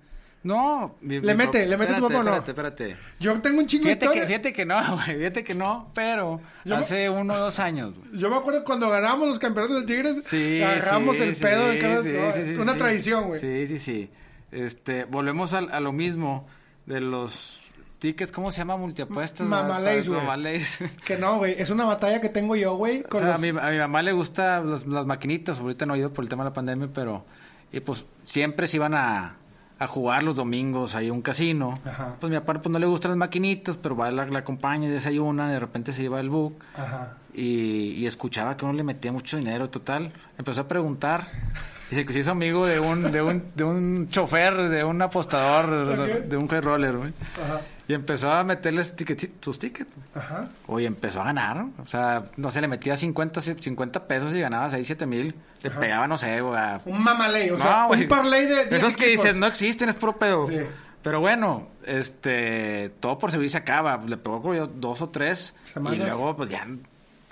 No, 0.45 0.97
mi- 1.03 1.21
¿Le 1.21 1.35
mete? 1.37 1.65
¿Le 1.67 1.77
mete 1.77 1.95
tu 1.95 2.03
papá 2.03 2.19
o 2.19 2.23
no? 2.25 2.35
Espérate, 2.37 2.51
espérate. 2.51 2.97
Yo 3.21 3.41
tengo 3.41 3.61
un 3.61 3.67
chingo 3.67 3.85
de 3.85 3.91
Fíjate 3.95 4.07
que, 4.07 4.19
historia. 4.19 4.27
fíjate 4.27 4.53
que 4.53 4.65
no, 4.67 4.81
güey, 4.97 5.17
fíjate 5.19 5.45
que 5.45 5.55
no, 5.55 5.91
pero 5.95 6.41
Yo 6.65 6.75
me- 6.77 6.81
hace 6.83 7.09
uno 7.11 7.35
o 7.35 7.39
dos 7.39 7.59
años, 7.61 7.99
güey. 7.99 8.19
Yo 8.19 8.29
me 8.29 8.37
acuerdo 8.37 8.65
cuando 8.65 8.91
ganábamos 8.91 9.29
los 9.29 9.39
campeonatos 9.39 9.81
de 9.81 9.87
Tigres, 9.87 10.25
Sí, 10.25 10.61
agarramos 10.61 11.17
sí, 11.17 11.23
el 11.23 11.37
sí, 11.37 11.43
pedo 11.45 11.69
de 11.69 11.79
cada- 11.79 12.03
sí, 12.03 12.09
no, 12.09 12.33
sí, 12.33 12.55
sí, 12.55 12.61
una 12.61 12.75
tradición, 12.75 13.29
güey. 13.29 13.41
Sí, 13.41 13.67
sí, 13.69 13.79
sí. 13.79 14.11
Este, 14.51 15.05
volvemos 15.05 15.55
a, 15.55 15.59
a 15.59 15.81
lo 15.81 15.93
mismo 15.93 16.47
de 16.87 17.01
los 17.01 17.61
tickets, 18.01 18.33
¿cómo 18.33 18.51
se 18.51 18.59
llama? 18.59 18.77
Multiapuestas. 18.77 19.47
Mamalays, 19.47 20.09
güey. 20.09 20.21
Mamalays. 20.21 20.81
Que 21.07 21.17
no, 21.19 21.39
güey, 21.39 21.55
es 21.57 21.71
una 21.71 21.85
batalla 21.85 22.21
que 22.21 22.29
tengo 22.31 22.57
yo, 22.57 22.75
güey, 22.75 23.05
O 23.13 23.17
sea, 23.19 23.29
los... 23.29 23.37
a, 23.37 23.39
mi, 23.39 23.49
a 23.51 23.71
mi 23.71 23.79
mamá 23.79 24.03
le 24.03 24.11
gusta 24.13 24.61
las, 24.61 24.85
maquinitas, 25.07 25.61
ahorita 25.61 25.87
no 25.87 25.95
ha 25.95 25.99
ido 25.99 26.13
por 26.13 26.25
el 26.25 26.29
tema 26.29 26.43
de 26.43 26.51
la 26.51 26.55
pandemia, 26.55 26.89
pero 26.93 27.25
y 27.73 27.79
pues 27.79 28.05
siempre 28.27 28.67
se 28.67 28.77
iban 28.79 28.95
a, 28.95 29.37
a 29.83 29.87
jugar 29.87 30.23
los 30.23 30.35
domingos 30.37 30.95
ahí 30.95 31.09
a 31.09 31.13
un 31.13 31.23
casino. 31.23 31.79
Ajá. 31.85 32.17
Pues 32.21 32.31
mi 32.31 32.39
papá 32.39 32.55
pues 32.61 32.71
no 32.73 32.79
le 32.79 32.87
gustan 32.87 33.11
las 33.13 33.19
maquinitas, 33.19 33.79
pero 33.79 33.97
va 33.97 34.11
la, 34.11 34.27
la 34.27 34.39
acompaña 34.41 34.87
y 34.87 34.91
desayuna, 34.91 35.51
de 35.51 35.59
repente 35.61 35.93
se 35.93 36.03
lleva 36.03 36.21
el 36.21 36.31
book 36.31 36.55
Ajá. 36.77 37.17
y, 37.35 37.93
y 37.97 38.07
escuchaba 38.07 38.57
que 38.57 38.65
uno 38.65 38.75
le 38.75 38.85
metía 38.85 39.13
mucho 39.13 39.37
dinero, 39.37 39.71
total. 39.71 40.13
Empezó 40.39 40.63
a 40.63 40.69
preguntar. 40.69 41.29
Dice 41.93 42.07
que 42.07 42.13
se 42.15 42.21
hizo 42.21 42.31
amigo 42.31 42.65
de 42.67 42.81
un, 42.81 43.13
de 43.13 43.21
un, 43.21 43.53
de 43.55 43.65
un 43.65 44.09
chofer, 44.09 44.71
de 44.71 44.83
un 44.83 45.03
apostador, 45.03 46.27
de 46.27 46.37
un 46.39 46.49
high 46.49 46.63
roller, 46.63 46.97
güey. 46.97 47.13
Ajá. 47.45 47.61
Y 47.87 47.93
empezó 47.93 48.33
a 48.33 48.45
meterles 48.45 48.97
tickets, 48.97 49.29
sus 49.43 49.59
tickets. 49.59 49.93
Ajá. 50.15 50.49
Oye, 50.69 50.87
empezó 50.87 51.21
a 51.21 51.25
ganar. 51.25 51.67
O 51.83 51.87
sea, 51.87 52.31
no 52.39 52.51
sé, 52.51 52.63
le 52.63 52.69
metía 52.69 52.97
50, 52.97 53.43
50 53.43 54.07
pesos 54.07 54.33
y 54.33 54.41
ganaba 54.41 54.71
6, 54.71 54.87
7 54.87 55.05
mil. 55.05 55.35
Le 55.63 55.71
pegaba, 55.71 56.09
no 56.09 56.17
sé, 56.17 56.41
güey. 56.41 56.59
Un 56.87 57.05
mamaley, 57.05 57.51
o 57.51 57.59
sea, 57.59 57.83
No, 57.83 57.89
güey. 57.89 58.05
un 58.05 58.09
parlay 58.09 58.47
de 58.47 58.69
10 58.69 58.73
Esos 58.73 58.97
que 58.97 59.09
dices, 59.09 59.37
no 59.37 59.47
existen, 59.47 59.91
es 59.91 59.95
puro 59.95 60.17
pedo. 60.17 60.49
Sí. 60.49 60.61
Pero 61.03 61.21
bueno, 61.21 61.69
este, 61.85 62.91
todo 63.01 63.19
por 63.19 63.31
servir 63.31 63.51
se 63.51 63.59
acaba. 63.59 63.99
Le 63.99 64.17
pegó 64.17 64.41
creo 64.41 64.55
yo 64.55 64.67
dos 64.67 65.03
o 65.03 65.11
tres. 65.11 65.55
Semanas. 65.65 65.99
Y 65.99 66.03
luego, 66.03 66.35
pues 66.37 66.49
ya, 66.49 66.67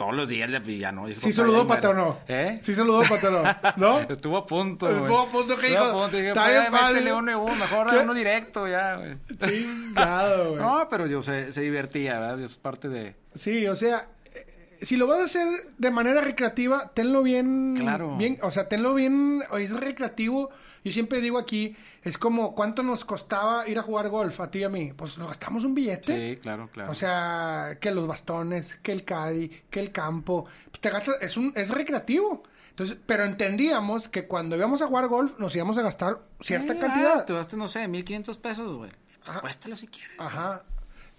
todos 0.00 0.14
los 0.14 0.26
días 0.26 0.48
le 0.48 0.78
ya 0.78 0.92
no. 0.92 1.06
Dijo, 1.06 1.20
¿Sí 1.20 1.26
"Papá, 1.26 1.36
saludó 1.36 1.68
Pata 1.68 1.90
o 1.90 1.92
muere". 1.92 2.08
no? 2.08 2.18
¿Eh? 2.26 2.58
¿Sí 2.62 2.74
saludó 2.74 3.02
Pata 3.02 3.28
o 3.28 3.30
no? 3.30 3.42
¿No? 3.76 4.00
Estuvo 4.08 4.38
a 4.38 4.46
punto, 4.46 4.86
güey. 4.86 4.98
Estuvo 5.02 5.18
a 5.18 5.26
punto 5.30 5.58
que 5.58 5.66
Estuvo 5.66 5.84
dijo, 5.84 5.98
a 5.98 6.02
punto. 6.02 6.16
Dije, 6.16 6.28
"Está 6.28 6.42
"Pues, 6.44 6.52
bien 6.54 6.64
ya, 6.64 6.70
padre". 6.70 6.94
métele 6.94 7.12
uno 7.12 7.30
y 7.30 7.34
uno, 7.34 7.54
mejor 7.54 7.90
¿Qué? 7.90 7.96
uno 7.98 8.14
directo 8.14 8.66
ya, 8.66 8.96
güey. 8.96 9.16
Chingado, 9.46 10.48
güey. 10.52 10.62
No, 10.62 10.88
pero 10.88 11.06
yo 11.06 11.22
se, 11.22 11.52
se 11.52 11.60
divertía, 11.60 12.18
¿verdad? 12.18 12.40
Es 12.40 12.54
parte 12.56 12.88
de... 12.88 13.14
Sí, 13.34 13.66
o 13.66 13.76
sea, 13.76 14.06
eh, 14.34 14.46
si 14.80 14.96
lo 14.96 15.06
vas 15.06 15.20
a 15.20 15.24
hacer 15.24 15.46
de 15.76 15.90
manera 15.90 16.22
recreativa, 16.22 16.90
tenlo 16.94 17.22
bien. 17.22 17.76
Claro. 17.78 18.16
bien 18.16 18.38
o 18.40 18.50
sea, 18.50 18.68
tenlo 18.70 18.94
bien. 18.94 19.42
o 19.50 19.58
Es 19.58 19.70
recreativo. 19.70 20.48
Yo 20.84 20.92
siempre 20.92 21.20
digo 21.20 21.38
aquí, 21.38 21.76
es 22.02 22.16
como 22.16 22.54
cuánto 22.54 22.82
nos 22.82 23.04
costaba 23.04 23.68
ir 23.68 23.78
a 23.78 23.82
jugar 23.82 24.08
golf 24.08 24.40
a 24.40 24.50
ti 24.50 24.60
y 24.60 24.64
a 24.64 24.68
mí. 24.68 24.92
Pues 24.96 25.18
nos 25.18 25.28
gastamos 25.28 25.64
un 25.64 25.74
billete. 25.74 26.34
Sí, 26.34 26.40
claro, 26.40 26.70
claro. 26.72 26.90
O 26.90 26.94
sea, 26.94 27.76
que 27.80 27.90
los 27.90 28.06
bastones, 28.06 28.76
que 28.82 28.92
el 28.92 29.04
caddy, 29.04 29.48
que 29.70 29.80
el 29.80 29.92
campo. 29.92 30.46
Pues 30.70 30.80
te 30.80 30.90
gastas, 30.90 31.16
es 31.20 31.36
un, 31.36 31.52
es 31.56 31.68
recreativo. 31.70 32.42
Entonces, 32.70 32.96
pero 33.04 33.24
entendíamos 33.24 34.08
que 34.08 34.26
cuando 34.26 34.56
íbamos 34.56 34.80
a 34.80 34.86
jugar 34.86 35.08
golf 35.08 35.38
nos 35.38 35.54
íbamos 35.54 35.76
a 35.76 35.82
gastar 35.82 36.20
cierta 36.40 36.72
Sí, 36.72 36.78
cantidad. 36.78 37.18
ah, 37.18 37.24
te 37.26 37.34
gastas, 37.34 37.58
no 37.58 37.68
sé, 37.68 37.86
1500 37.86 38.38
pesos, 38.38 38.76
güey. 38.78 38.90
Apuéstalo 39.26 39.76
si 39.76 39.86
quieres. 39.86 40.18
Ajá. 40.18 40.62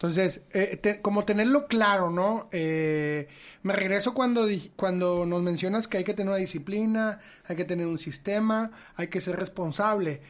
Entonces, 0.01 0.41
eh, 0.51 0.77
te- 0.81 0.99
como 0.99 1.25
tenerlo 1.25 1.67
claro, 1.67 2.09
¿no? 2.09 2.49
Eh, 2.51 3.27
me 3.61 3.73
regreso 3.73 4.15
cuando, 4.15 4.47
cuando 4.75 5.27
nos 5.27 5.43
mencionas 5.43 5.87
que 5.87 5.97
hay 5.99 6.03
que 6.03 6.15
tener 6.15 6.29
una 6.29 6.37
disciplina, 6.39 7.19
hay 7.45 7.55
que 7.55 7.65
tener 7.65 7.85
un 7.85 7.99
sistema, 7.99 8.71
hay 8.95 9.09
que 9.09 9.21
ser 9.21 9.35
responsable. 9.39 10.23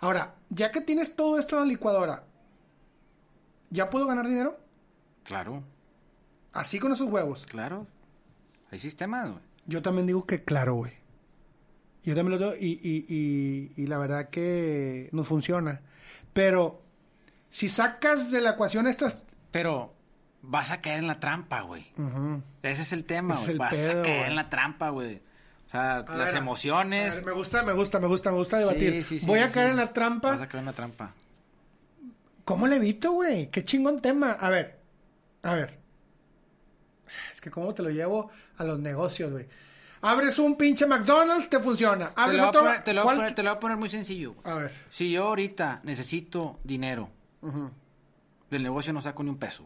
Ahora, 0.00 0.34
ya 0.50 0.70
que 0.70 0.82
tienes 0.82 1.16
todo 1.16 1.38
esto 1.38 1.56
en 1.56 1.62
la 1.62 1.66
licuadora, 1.68 2.24
¿ya 3.70 3.88
puedo 3.88 4.06
ganar 4.06 4.28
dinero? 4.28 4.58
Claro, 5.24 5.62
Así 6.52 6.78
con 6.78 6.92
esos 6.92 7.08
huevos. 7.10 7.44
claro. 7.46 7.86
Hay 8.70 8.78
sistemas, 8.78 9.30
güey. 9.30 9.40
Yo 9.66 9.80
también 9.80 10.06
digo 10.06 10.26
que 10.26 10.44
claro, 10.44 10.74
güey. 10.74 10.92
Yo 12.02 12.14
también 12.14 12.38
lo 12.38 12.50
digo 12.50 12.56
y, 12.60 12.72
y, 12.82 13.06
y, 13.08 13.72
y 13.82 13.86
la 13.86 13.96
verdad 13.98 14.28
que 14.28 15.08
nos 15.12 15.26
funciona. 15.26 15.80
Pero 16.32 16.82
si 17.56 17.70
sacas 17.70 18.30
de 18.30 18.42
la 18.42 18.50
ecuación 18.50 18.86
estas... 18.86 19.16
Pero 19.50 19.94
vas 20.42 20.70
a 20.72 20.82
caer 20.82 20.98
en 20.98 21.06
la 21.06 21.14
trampa, 21.18 21.62
güey. 21.62 21.90
Ese 22.62 22.82
es 22.82 22.92
el 22.92 23.06
tema, 23.06 23.34
güey. 23.36 23.56
Vas 23.56 23.74
pedo, 23.74 24.00
a 24.00 24.04
caer 24.04 24.26
en 24.26 24.36
la 24.36 24.50
trampa, 24.50 24.90
güey. 24.90 25.22
O 25.66 25.70
sea, 25.70 25.96
A 26.00 26.16
las 26.16 26.32
ver, 26.32 26.36
emociones. 26.42 27.16
ver, 27.16 27.24
me 27.24 27.32
gusta, 27.32 27.62
me 27.62 27.72
gusta, 27.72 27.98
me 27.98 28.08
gusta, 28.08 28.30
me 28.30 28.36
gusta 28.36 28.56
Sí, 28.58 28.62
debatir. 28.62 29.04
sí, 29.04 29.18
sí, 29.20 29.26
Voy 29.26 29.38
a 29.38 29.46
sí. 29.46 29.54
caer 29.54 29.70
en 29.70 29.76
la 29.76 29.82
Vas 29.84 29.90
a 29.90 29.94
trampa. 29.94 30.36
caer 30.36 30.56
en 30.56 30.64
la 30.66 30.72
trampa. 30.74 31.14
¿Cómo 32.44 32.66
le 32.66 32.76
evito, 32.76 33.12
güey? 33.12 33.50
Qué 33.50 33.64
chingón 33.64 34.00
tema. 34.02 34.32
A 34.32 34.50
ver, 34.50 34.78
a 35.42 35.54
ver. 35.54 35.78
Es 37.32 37.40
que 37.40 37.50
cómo 37.50 37.72
te 37.72 37.82
lo 37.82 37.88
llevo 37.90 38.30
a 38.58 38.64
los 38.64 38.78
negocios, 38.78 39.32
güey. 39.32 39.46
Abres 40.02 40.38
un 40.38 40.56
pinche 40.56 40.86
McDonald's, 40.86 41.48
te 41.48 41.58
funciona. 41.58 42.10
Te 42.10 42.20
Abres 42.20 42.36
lo, 42.36 42.42
voy 42.42 42.46
a 42.46 42.50
otro... 42.50 42.60
poner, 42.60 42.84
te, 42.84 42.92
lo 42.92 43.00
voy 43.00 43.00
a 43.00 43.04
¿cuál- 43.04 43.16
poner, 43.16 43.34
te 43.34 43.42
lo 43.42 43.50
voy 43.50 43.56
a 43.56 43.60
poner 43.60 43.76
muy 43.78 43.88
sencillo. 43.88 44.34
güey. 44.34 44.54
A 44.54 44.58
ver. 44.58 44.72
Si 44.90 45.10
yo 45.10 45.24
ahorita 45.28 45.80
necesito 45.84 46.60
dinero, 46.62 47.10
Del 48.50 48.62
negocio 48.62 48.92
no 48.92 49.00
saco 49.02 49.22
ni 49.22 49.30
un 49.30 49.38
peso. 49.38 49.64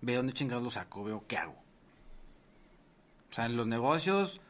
Veo 0.00 0.18
dónde 0.18 0.32
chingados 0.32 0.62
lo 0.64 0.70
saco, 0.70 1.04
veo 1.04 1.24
qué 1.26 1.36
hago. 1.36 1.56
O 3.30 3.34
sea, 3.34 3.46
en 3.46 3.56
los 3.56 3.66
negocios 3.66 4.40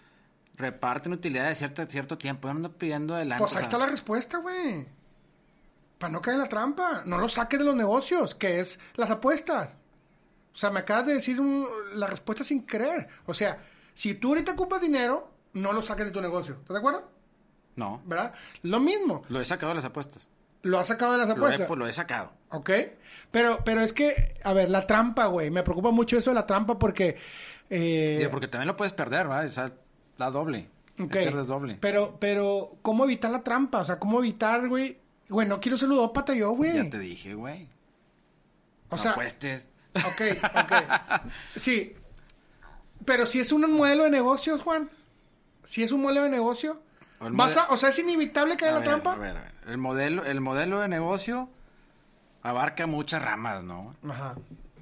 reparten 0.56 1.12
utilidades 1.12 1.50
de 1.50 1.54
cierto, 1.66 1.90
cierto 1.90 2.18
tiempo. 2.18 2.48
Yo 2.48 2.52
ando 2.52 2.72
pidiendo 2.72 3.14
adelante. 3.14 3.42
Pues 3.42 3.56
ahí 3.56 3.62
está 3.62 3.78
la 3.78 3.86
respuesta, 3.86 4.38
güey. 4.38 4.86
Para 5.98 6.12
no 6.12 6.22
caer 6.22 6.36
en 6.36 6.42
la 6.42 6.48
trampa. 6.48 7.02
No 7.04 7.18
lo 7.18 7.28
saques 7.28 7.58
de 7.58 7.64
los 7.64 7.74
negocios, 7.76 8.34
que 8.34 8.60
es 8.60 8.78
las 8.94 9.10
apuestas. 9.10 9.76
O 10.52 10.56
sea, 10.56 10.70
me 10.70 10.80
acabas 10.80 11.06
de 11.06 11.14
decir 11.14 11.40
un- 11.40 11.66
la 11.94 12.06
respuesta 12.06 12.42
sin 12.42 12.62
creer. 12.62 13.08
O 13.26 13.34
sea, 13.34 13.62
si 13.94 14.14
tú 14.14 14.28
ahorita 14.28 14.52
ocupas 14.52 14.80
dinero, 14.80 15.30
no 15.52 15.72
lo 15.72 15.82
saques 15.82 16.06
de 16.06 16.10
tu 16.10 16.20
negocio. 16.20 16.54
¿Estás 16.54 16.74
de 16.74 16.78
acuerdo? 16.78 17.10
No, 17.76 18.02
¿Verdad? 18.04 18.34
Lo 18.62 18.80
mismo. 18.80 19.22
lo 19.28 19.40
he 19.40 19.44
sacado 19.44 19.70
de 19.70 19.76
las 19.76 19.84
apuestas. 19.84 20.28
Lo 20.62 20.78
has 20.78 20.88
sacado 20.88 21.12
de 21.12 21.18
las 21.18 21.28
Lo 21.28 21.34
he, 21.34 21.36
apuestas. 21.38 21.66
pues, 21.68 21.78
lo 21.78 21.86
he 21.86 21.92
sacado. 21.92 22.32
¿Ok? 22.50 22.70
Pero, 23.30 23.60
pero 23.64 23.80
es 23.80 23.92
que, 23.92 24.34
a 24.44 24.52
ver, 24.52 24.68
la 24.70 24.86
trampa, 24.86 25.26
güey. 25.26 25.50
Me 25.50 25.62
preocupa 25.62 25.90
mucho 25.90 26.18
eso 26.18 26.30
de 26.30 26.34
la 26.34 26.46
trampa 26.46 26.78
porque... 26.78 27.16
eh, 27.70 28.18
Sí, 28.22 28.28
porque 28.30 28.48
también 28.48 28.66
lo 28.68 28.76
puedes 28.76 28.92
perder, 28.92 29.26
¿verdad? 29.28 29.46
O 29.46 29.48
sea, 29.48 29.72
da 30.18 30.30
doble. 30.30 30.68
ok. 31.00 31.10
Pierdes 31.12 31.46
doble. 31.46 31.78
Pero, 31.80 32.16
pero, 32.20 32.76
¿cómo 32.82 33.04
evitar 33.04 33.30
la 33.30 33.42
trampa? 33.42 33.80
O 33.80 33.84
sea, 33.86 33.98
¿cómo 33.98 34.18
evitar, 34.18 34.68
güey? 34.68 34.98
Güey, 35.28 35.46
no 35.46 35.60
quiero 35.60 35.78
ser 35.78 35.88
ludópata 35.88 36.34
yo, 36.34 36.50
güey. 36.50 36.74
Ya 36.74 36.90
te 36.90 36.98
dije, 36.98 37.34
güey. 37.34 37.68
O 38.90 38.96
no 38.96 38.98
sea, 39.02 39.12
apuestes. 39.12 39.66
ok, 39.94 40.22
ok. 40.42 40.72
Sí. 41.56 41.94
Pero 43.04 43.24
si 43.26 43.40
es 43.40 43.50
un 43.52 43.70
modelo 43.72 44.04
de 44.04 44.10
negocios, 44.10 44.60
Juan. 44.62 44.90
Si 45.64 45.82
es 45.82 45.92
un 45.92 46.02
modelo 46.02 46.24
de 46.24 46.30
negocio, 46.30 46.82
O 47.20 47.30
Vas 47.30 47.56
a- 47.56 47.68
o 47.70 47.76
sea, 47.76 47.90
es 47.90 47.98
inevitable 47.98 48.54
haya 48.54 48.68
A 48.70 48.72
la 48.72 48.78
ver, 48.78 48.88
trampa. 48.88 49.12
a 49.12 49.16
ver, 49.16 49.36
a 49.36 49.40
ver. 49.42 49.52
El 49.68 49.78
modelo, 49.78 50.24
el 50.24 50.40
modelo 50.40 50.80
de 50.80 50.88
negocio 50.88 51.48
abarca 52.42 52.86
muchas 52.86 53.22
ramas, 53.22 53.62
¿no? 53.62 53.94
Ajá. 54.08 54.34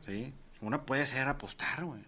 Sí. 0.07 0.33
Una 0.61 0.83
puede 0.83 1.05
ser 1.07 1.29
apostar, 1.29 1.85
güey. 1.85 2.03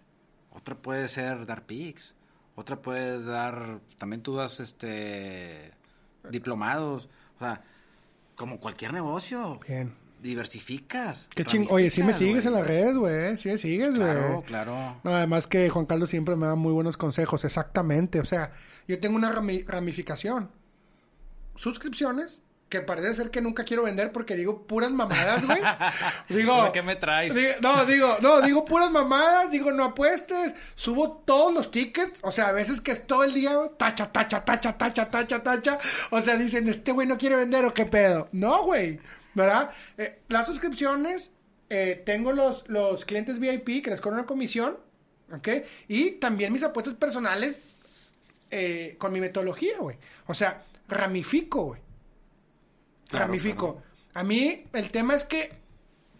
Otra 0.51 0.75
puede 0.75 1.07
ser 1.07 1.45
dar 1.45 1.63
pics. 1.63 2.15
Otra 2.55 2.77
puede 2.81 3.23
dar, 3.23 3.79
también 3.97 4.21
tú 4.21 4.35
das, 4.35 4.59
este, 4.59 5.71
diplomados. 6.29 7.09
O 7.37 7.39
sea, 7.39 7.61
como 8.35 8.59
cualquier 8.59 8.93
negocio. 8.93 9.59
Bien. 9.67 9.93
Diversificas. 10.21 11.29
Qué 11.33 11.43
ching... 11.45 11.65
Oye, 11.69 11.89
sí 11.89 12.03
me 12.03 12.13
sigues 12.13 12.45
en 12.45 12.53
las 12.53 12.65
redes, 12.67 12.95
güey. 12.95 13.37
Sí 13.37 13.49
me 13.49 13.57
sigues, 13.57 13.89
güey. 13.97 14.11
Claro, 14.11 14.43
claro. 14.45 14.95
No, 15.03 15.11
además 15.15 15.47
que 15.47 15.69
Juan 15.69 15.85
Carlos 15.85 16.09
siempre 16.09 16.35
me 16.35 16.45
da 16.45 16.55
muy 16.55 16.71
buenos 16.73 16.95
consejos, 16.97 17.43
exactamente. 17.45 18.19
O 18.19 18.25
sea, 18.25 18.51
yo 18.87 18.99
tengo 18.99 19.15
una 19.15 19.31
rami- 19.31 19.65
ramificación. 19.65 20.51
Suscripciones, 21.55 22.41
que 22.69 22.79
parece 22.79 23.13
ser 23.13 23.31
que 23.31 23.41
nunca 23.41 23.65
quiero 23.65 23.83
vender 23.83 24.13
porque 24.13 24.35
digo 24.37 24.65
puras 24.65 24.91
mamadas, 24.91 25.45
güey. 25.45 25.59
digo... 26.29 26.53
¿Ahora 26.53 26.71
qué 26.71 26.81
me 26.81 26.95
traes? 26.95 27.35
Digo- 27.35 27.53
no, 27.61 27.85
digo, 27.85 28.17
no, 28.21 28.41
digo 28.41 28.63
puras 28.65 28.89
mamadas, 28.89 29.51
digo 29.51 29.71
no 29.73 29.83
apuestes, 29.83 30.53
subo 30.75 31.17
todos 31.25 31.53
los 31.53 31.69
tickets, 31.69 32.19
o 32.23 32.31
sea, 32.31 32.47
a 32.47 32.51
veces 32.53 32.79
que 32.79 32.95
todo 32.95 33.25
el 33.25 33.33
día, 33.33 33.53
tacha, 33.77 34.09
tacha, 34.11 34.43
tacha, 34.45 34.77
tacha, 34.77 35.11
tacha, 35.11 35.43
tacha, 35.43 35.79
o 36.11 36.21
sea, 36.21 36.37
dicen, 36.37 36.69
este 36.69 36.93
güey 36.93 37.05
no 37.07 37.17
quiere 37.17 37.35
vender 37.35 37.65
o 37.65 37.73
qué 37.73 37.85
pedo. 37.85 38.29
No, 38.31 38.63
güey, 38.63 38.99
¿verdad? 39.33 39.71
Eh, 39.97 40.21
las 40.29 40.47
suscripciones, 40.47 41.31
eh, 41.69 42.01
tengo 42.05 42.31
los, 42.31 42.63
los 42.69 43.03
clientes 43.03 43.37
VIP 43.39 43.83
que 43.83 43.89
les 43.91 43.99
cobran 43.99 44.19
una 44.21 44.27
comisión, 44.27 44.77
¿ok? 45.33 45.49
Y 45.89 46.11
también 46.11 46.53
mis 46.53 46.63
apuestas 46.63 46.93
personales 46.93 47.61
eh, 48.51 48.95
con 48.99 49.11
mi 49.13 49.19
metodología, 49.19 49.79
güey. 49.79 49.97
O 50.27 50.33
sea, 50.33 50.63
ramifico, 50.87 51.63
güey. 51.65 51.81
Claro, 53.09 53.25
ramifico. 53.27 53.73
claro. 53.75 53.87
A 54.13 54.23
mí 54.23 54.65
el 54.73 54.91
tema 54.91 55.15
es 55.15 55.23
que 55.23 55.51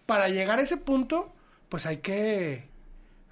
para 0.05 0.29
llegar 0.29 0.59
a 0.59 0.61
ese 0.61 0.77
punto, 0.77 1.33
pues 1.69 1.85
hay 1.85 1.97
que 1.97 2.69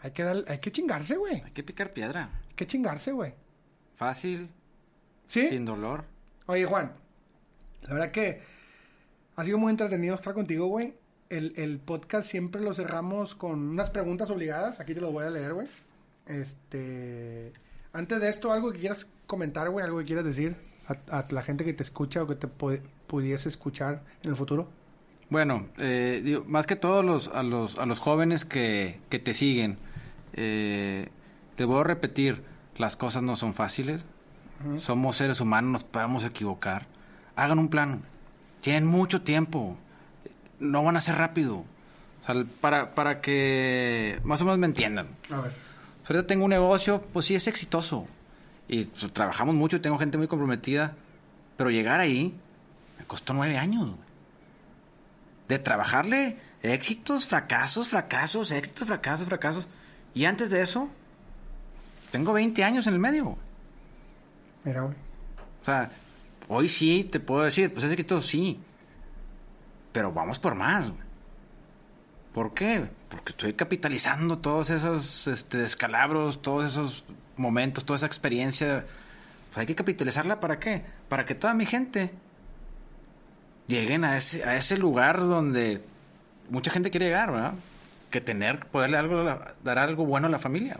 hay 0.01 0.11
que 0.11 0.23
dar- 0.23 0.45
hay 0.47 0.59
que 0.59 0.71
chingarse, 0.71 1.15
güey. 1.17 1.41
Hay 1.43 1.51
que 1.51 1.63
picar 1.63 1.91
piedra. 1.93 2.41
Hay 2.47 2.55
que 2.55 2.67
chingarse, 2.67 3.11
güey. 3.11 3.33
Fácil, 3.95 4.49
¿Sí? 5.27 5.47
sin 5.49 5.65
dolor. 5.65 6.05
Oye, 6.45 6.65
Juan, 6.65 6.93
la 7.81 7.93
verdad 7.93 8.11
que 8.11 8.41
ha 9.35 9.43
sido 9.43 9.57
muy 9.57 9.71
entretenido 9.71 10.15
estar 10.15 10.33
contigo, 10.33 10.67
güey. 10.67 10.93
El, 11.29 11.53
el 11.57 11.79
podcast 11.79 12.27
siempre 12.29 12.61
lo 12.61 12.73
cerramos 12.73 13.35
con 13.35 13.59
unas 13.69 13.89
preguntas 13.91 14.29
obligadas. 14.31 14.79
Aquí 14.79 14.93
te 14.93 15.01
lo 15.01 15.11
voy 15.11 15.25
a 15.25 15.29
leer, 15.29 15.53
güey. 15.53 15.67
Este. 16.25 17.51
Antes 17.93 18.19
de 18.21 18.29
esto, 18.29 18.51
algo 18.51 18.71
que 18.71 18.79
quieras 18.79 19.07
comentar, 19.25 19.69
güey, 19.69 19.83
algo 19.85 19.99
que 19.99 20.05
quieras 20.05 20.25
decir 20.25 20.55
a, 20.87 21.19
a 21.19 21.25
la 21.29 21.41
gente 21.41 21.65
que 21.65 21.73
te 21.73 21.83
escucha 21.83 22.23
o 22.23 22.27
que 22.27 22.35
te 22.35 22.47
pu- 22.47 22.81
pudiese 23.07 23.49
escuchar 23.49 24.03
en 24.23 24.29
el 24.31 24.35
futuro. 24.35 24.69
Bueno, 25.29 25.67
eh, 25.79 26.21
digo, 26.23 26.43
más 26.47 26.65
que 26.65 26.75
todos 26.75 27.05
los, 27.05 27.27
a, 27.29 27.43
los, 27.43 27.77
a 27.77 27.85
los 27.85 27.99
jóvenes 27.99 28.45
que, 28.45 28.99
que 29.09 29.19
te 29.19 29.33
siguen, 29.33 29.77
eh, 30.33 31.09
te 31.55 31.65
voy 31.65 31.81
a 31.81 31.83
repetir, 31.83 32.43
las 32.77 32.95
cosas 32.95 33.21
no 33.23 33.35
son 33.35 33.53
fáciles, 33.53 34.05
somos 34.79 35.15
seres 35.17 35.39
humanos, 35.39 35.71
nos 35.71 35.83
podemos 35.83 36.25
equivocar. 36.25 36.85
Hagan 37.35 37.59
un 37.59 37.69
plan, 37.69 38.01
tienen 38.61 38.85
mucho 38.85 39.21
tiempo, 39.21 39.77
no 40.59 40.83
van 40.83 40.97
a 40.97 41.01
ser 41.01 41.15
rápido, 41.15 41.57
o 41.57 42.25
sea, 42.25 42.43
para, 42.59 42.93
para 42.95 43.21
que 43.21 44.19
más 44.23 44.41
o 44.41 44.45
menos 44.45 44.59
me 44.59 44.65
entiendan. 44.67 45.07
A 45.31 45.41
ver. 45.41 45.68
Ahorita 46.09 46.25
tengo 46.25 46.45
un 46.45 46.49
negocio, 46.49 47.01
pues 47.13 47.27
sí 47.27 47.35
es 47.35 47.47
exitoso. 47.47 48.07
Y 48.67 48.85
pues, 48.85 49.13
trabajamos 49.13 49.53
mucho 49.53 49.77
y 49.77 49.79
tengo 49.79 49.99
gente 49.99 50.17
muy 50.17 50.27
comprometida. 50.27 50.95
Pero 51.55 51.69
llegar 51.69 51.99
ahí 51.99 52.35
me 52.97 53.05
costó 53.05 53.33
nueve 53.33 53.57
años. 53.57 53.91
De 55.47 55.59
trabajarle 55.59 56.37
éxitos, 56.63 57.27
fracasos, 57.27 57.89
fracasos, 57.89 58.51
éxitos, 58.51 58.87
fracasos, 58.87 59.27
fracasos. 59.27 59.67
Y 60.15 60.25
antes 60.25 60.49
de 60.49 60.61
eso, 60.61 60.89
tengo 62.11 62.33
20 62.33 62.63
años 62.63 62.87
en 62.87 62.93
el 62.95 62.99
medio. 62.99 63.37
Mira, 64.63 64.81
güey. 64.81 64.95
O 65.61 65.65
sea, 65.65 65.91
hoy 66.47 66.69
sí 66.69 67.03
te 67.03 67.19
puedo 67.19 67.43
decir, 67.43 67.71
pues 67.71 67.85
es 67.85 67.91
exitoso, 67.91 68.27
sí. 68.27 68.59
Pero 69.91 70.11
vamos 70.11 70.39
por 70.39 70.55
más. 70.55 70.91
¿Por 72.33 72.53
qué? 72.53 72.89
Porque 73.09 73.31
estoy 73.31 73.53
capitalizando 73.53 74.37
todos 74.37 74.69
esos 74.69 75.27
este, 75.27 75.57
descalabros, 75.57 76.41
todos 76.41 76.71
esos 76.71 77.03
momentos, 77.37 77.85
toda 77.85 77.97
esa 77.97 78.05
experiencia. 78.05 78.85
Pues 79.49 79.57
hay 79.57 79.65
que 79.65 79.75
capitalizarla 79.75 80.39
para 80.39 80.59
qué? 80.59 80.83
Para 81.09 81.25
que 81.25 81.35
toda 81.35 81.53
mi 81.53 81.65
gente 81.65 82.11
lleguen 83.67 84.03
a 84.03 84.17
ese, 84.17 84.43
a 84.43 84.55
ese 84.55 84.77
lugar 84.77 85.19
donde 85.19 85.83
mucha 86.49 86.71
gente 86.71 86.91
quiere 86.91 87.07
llegar, 87.07 87.31
¿verdad? 87.31 87.53
Que 88.11 88.21
tener, 88.21 88.65
poderle 88.67 88.97
algo, 88.97 89.23
dar 89.63 89.79
algo 89.79 90.05
bueno 90.05 90.27
a 90.27 90.29
la 90.29 90.39
familia. 90.39 90.77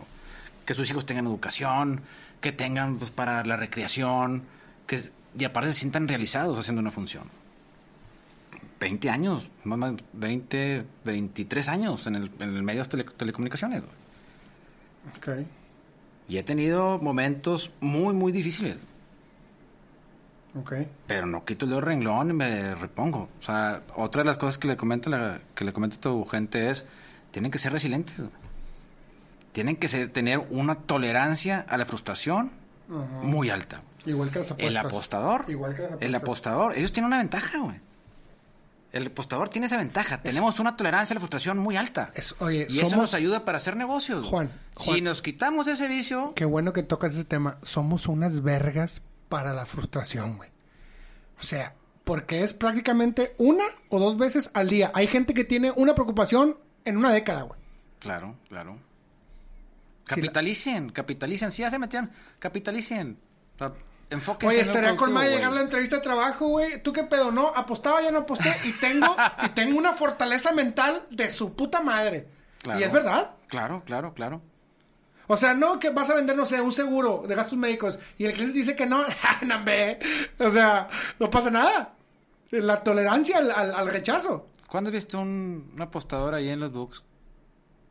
Que 0.64 0.74
sus 0.74 0.88
hijos 0.90 1.06
tengan 1.06 1.26
educación, 1.26 2.02
que 2.40 2.52
tengan 2.52 2.96
pues, 2.96 3.10
para 3.10 3.44
la 3.44 3.56
recreación, 3.56 4.44
que 4.86 5.02
y 5.38 5.44
aparte 5.44 5.72
se 5.72 5.80
sientan 5.80 6.08
realizados 6.08 6.58
haciendo 6.58 6.80
una 6.80 6.90
función. 6.90 7.24
20 8.80 9.10
años, 9.10 9.48
más 9.64 9.76
o 9.76 9.78
menos 9.78 10.00
20, 10.14 10.84
23 11.04 11.68
años 11.68 12.06
en 12.06 12.14
el, 12.16 12.30
en 12.40 12.56
el 12.56 12.62
medio 12.62 12.82
de 12.82 12.88
tele- 12.88 13.10
telecomunicaciones. 13.16 13.82
güey. 13.82 15.38
Ok. 15.40 15.46
Y 16.28 16.38
he 16.38 16.42
tenido 16.42 16.98
momentos 16.98 17.70
muy, 17.80 18.14
muy 18.14 18.32
difíciles. 18.32 18.76
Ok. 20.54 20.72
Pero 21.06 21.26
no 21.26 21.44
quito 21.44 21.66
el 21.66 21.80
renglón 21.82 22.30
y 22.30 22.32
me 22.32 22.74
repongo. 22.74 23.28
O 23.40 23.42
sea, 23.42 23.82
otra 23.96 24.22
de 24.22 24.26
las 24.26 24.36
cosas 24.38 24.58
que 24.58 24.66
le 24.68 24.76
comento, 24.76 25.08
la- 25.10 25.40
que 25.54 25.64
le 25.64 25.72
comento 25.72 25.96
a 25.96 26.00
tu 26.00 26.24
gente 26.24 26.70
es, 26.70 26.84
tienen 27.30 27.50
que 27.50 27.58
ser 27.58 27.72
resilientes. 27.72 28.18
güey. 28.18 28.30
Tienen 29.52 29.76
que 29.76 29.88
ser- 29.88 30.10
tener 30.12 30.38
una 30.50 30.74
tolerancia 30.74 31.64
a 31.68 31.76
la 31.76 31.84
frustración 31.84 32.50
muy 33.22 33.50
alta. 33.50 33.80
Igual 34.06 34.30
que 34.30 34.38
las 34.40 34.50
apuestas. 34.50 34.70
El 34.70 34.76
apostador. 34.76 35.44
Igual 35.48 35.74
que 35.76 35.82
las 35.82 35.92
El 36.02 36.14
apostador. 36.14 36.76
Ellos 36.76 36.92
tienen 36.92 37.06
una 37.08 37.18
ventaja, 37.18 37.58
güey. 37.58 37.76
El 38.92 39.06
apostador 39.06 39.48
tiene 39.48 39.66
esa 39.66 39.76
ventaja. 39.76 40.20
Tenemos 40.20 40.58
una 40.58 40.76
tolerancia 40.76 41.14
a 41.14 41.16
la 41.16 41.20
frustración 41.20 41.58
muy 41.58 41.76
alta. 41.76 42.12
Oye, 42.40 42.66
y 42.68 42.80
eso 42.80 42.96
nos 42.96 43.14
ayuda 43.14 43.44
para 43.44 43.58
hacer 43.58 43.76
negocios. 43.76 44.26
Juan, 44.26 44.50
Si 44.76 45.00
nos 45.00 45.22
quitamos 45.22 45.68
ese 45.68 45.86
vicio, 45.86 46.32
Qué 46.34 46.44
bueno 46.44 46.72
que 46.72 46.82
tocas 46.82 47.14
ese 47.14 47.24
tema. 47.24 47.58
Somos 47.62 48.08
unas 48.08 48.42
vergas 48.42 49.02
para 49.28 49.54
la 49.54 49.64
frustración, 49.64 50.38
güey. 50.38 50.50
O 51.38 51.42
sea, 51.42 51.74
porque 52.04 52.42
es 52.42 52.52
prácticamente 52.52 53.34
una 53.38 53.64
o 53.88 54.00
dos 54.00 54.18
veces 54.18 54.50
al 54.54 54.68
día. 54.68 54.90
Hay 54.94 55.06
gente 55.06 55.34
que 55.34 55.44
tiene 55.44 55.70
una 55.70 55.94
preocupación 55.94 56.58
en 56.84 56.96
una 56.96 57.12
década, 57.12 57.42
güey. 57.42 57.60
Claro, 58.00 58.36
claro. 58.48 58.78
Capitalicen, 60.04 60.90
capitalicen. 60.90 61.52
Si 61.52 61.62
ya 61.62 61.70
se 61.70 61.78
metían, 61.78 62.10
capitalicen. 62.40 63.18
O 63.54 63.58
sea, 63.58 63.72
enfóquense 64.10 64.54
Oye, 64.56 64.62
estaría 64.62 64.96
con 64.96 65.12
más 65.12 65.28
llegar 65.28 65.52
la 65.52 65.60
entrevista 65.62 65.96
de 65.96 66.02
trabajo, 66.02 66.48
güey. 66.48 66.82
¿Tú 66.82 66.92
qué 66.92 67.04
pedo? 67.04 67.30
No, 67.30 67.48
apostaba, 67.48 68.02
ya 68.02 68.10
no 68.10 68.18
aposté. 68.18 68.54
Y 68.64 68.72
tengo, 68.72 69.16
y 69.44 69.48
tengo 69.50 69.78
una 69.78 69.92
fortaleza 69.92 70.52
mental 70.52 71.02
de 71.10 71.30
su 71.30 71.54
puta 71.54 71.80
madre. 71.80 72.28
Claro. 72.62 72.80
Y 72.80 72.82
es 72.82 72.92
verdad. 72.92 73.30
Claro, 73.48 73.82
claro, 73.86 74.12
claro. 74.14 74.42
O 75.26 75.36
sea, 75.36 75.54
no 75.54 75.78
que 75.78 75.90
vas 75.90 76.10
a 76.10 76.14
vender, 76.16 76.36
no 76.36 76.44
sé, 76.44 76.60
un 76.60 76.72
seguro 76.72 77.24
de 77.28 77.34
gastos 77.36 77.56
médicos 77.56 77.98
y 78.18 78.24
el 78.24 78.32
cliente 78.32 78.58
dice 78.58 78.74
que 78.76 78.86
no, 78.86 79.00
hombre. 79.54 79.98
O 80.38 80.50
sea, 80.50 80.88
no 81.20 81.30
pasa 81.30 81.50
nada. 81.50 81.94
La 82.50 82.82
tolerancia 82.82 83.38
al, 83.38 83.50
al- 83.52 83.74
al 83.74 83.88
rechazo. 83.88 84.48
¿Cuándo 84.66 84.88
has 84.88 84.94
visto 84.94 85.20
un, 85.20 85.70
un 85.72 85.82
apostador 85.82 86.34
ahí 86.34 86.48
en 86.48 86.58
los 86.60 86.72
books 86.72 87.04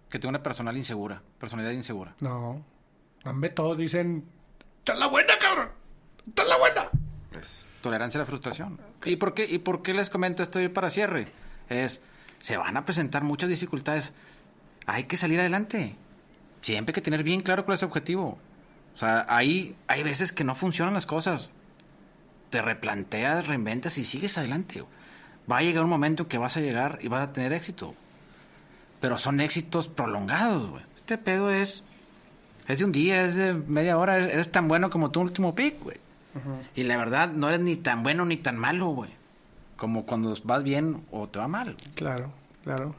que 0.09 0.19
tiene 0.19 0.31
una 0.35 0.43
personal 0.43 0.75
insegura, 0.75 1.21
personalidad 1.39 1.71
insegura? 1.71 2.13
No. 2.19 2.61
Hombre, 3.23 3.49
todos 3.51 3.77
dicen, 3.77 4.25
¡Esta 4.79 4.93
es 4.93 4.99
la 4.99 5.07
buena, 5.07 5.33
cabrón! 6.35 6.41
¡Esta 6.41 6.43
es 6.43 6.49
la 6.49 6.57
buena! 6.57 6.89
Pues, 7.31 7.69
tolerancia 7.81 8.19
a 8.19 8.23
la 8.23 8.25
frustración. 8.25 8.79
¿Y 9.05 9.15
por 9.15 9.33
qué, 9.33 9.45
y 9.45 9.59
por 9.59 9.81
qué 9.81 9.93
les 9.93 10.09
comento 10.09 10.43
esto 10.43 10.59
para 10.73 10.89
cierre? 10.89 11.27
Es, 11.69 12.01
se 12.39 12.57
van 12.57 12.77
a 12.77 12.85
presentar 12.85 13.23
muchas 13.23 13.49
dificultades. 13.49 14.13
Hay 14.85 15.03
que 15.05 15.17
salir 15.17 15.39
adelante. 15.39 15.95
Siempre 16.61 16.91
hay 16.91 16.95
que 16.95 17.01
tener 17.01 17.23
bien 17.23 17.41
claro 17.41 17.65
cuál 17.65 17.75
es 17.75 17.83
el 17.83 17.87
objetivo. 17.87 18.37
O 18.95 18.97
sea, 18.97 19.25
ahí 19.29 19.75
hay 19.87 20.03
veces 20.03 20.31
que 20.31 20.43
no 20.43 20.55
funcionan 20.55 20.93
las 20.93 21.05
cosas. 21.05 21.51
Te 22.49 22.61
replanteas, 22.61 23.47
reinventas 23.47 23.97
y 23.97 24.03
sigues 24.03 24.37
adelante. 24.37 24.83
Va 25.49 25.59
a 25.59 25.61
llegar 25.61 25.83
un 25.83 25.89
momento 25.89 26.23
en 26.23 26.29
que 26.29 26.37
vas 26.37 26.57
a 26.57 26.61
llegar 26.61 26.99
y 27.01 27.07
vas 27.07 27.29
a 27.29 27.31
tener 27.31 27.53
éxito. 27.53 27.95
Pero 28.99 29.17
son 29.17 29.39
éxitos 29.39 29.87
prolongados, 29.87 30.69
güey. 30.69 30.83
Este 30.95 31.17
pedo 31.17 31.51
es... 31.51 31.83
Es 32.67 32.79
de 32.79 32.85
un 32.85 32.91
día, 32.91 33.23
es 33.23 33.35
de 33.35 33.53
media 33.53 33.97
hora. 33.97 34.17
Eres 34.17 34.51
tan 34.51 34.67
bueno 34.67 34.89
como 34.89 35.09
tu 35.09 35.21
último 35.21 35.55
pick, 35.55 35.81
güey. 35.81 35.97
Y 36.75 36.83
la 36.83 36.97
verdad, 36.97 37.29
no 37.31 37.47
eres 37.49 37.59
ni 37.61 37.75
tan 37.75 38.03
bueno 38.03 38.25
ni 38.25 38.37
tan 38.37 38.57
malo, 38.57 38.87
güey. 38.89 39.11
Como 39.75 40.05
cuando 40.05 40.35
vas 40.43 40.63
bien 40.63 41.05
o 41.11 41.27
te 41.27 41.39
va 41.39 41.47
mal. 41.47 41.75
Claro, 41.95 42.31
claro. 42.63 42.89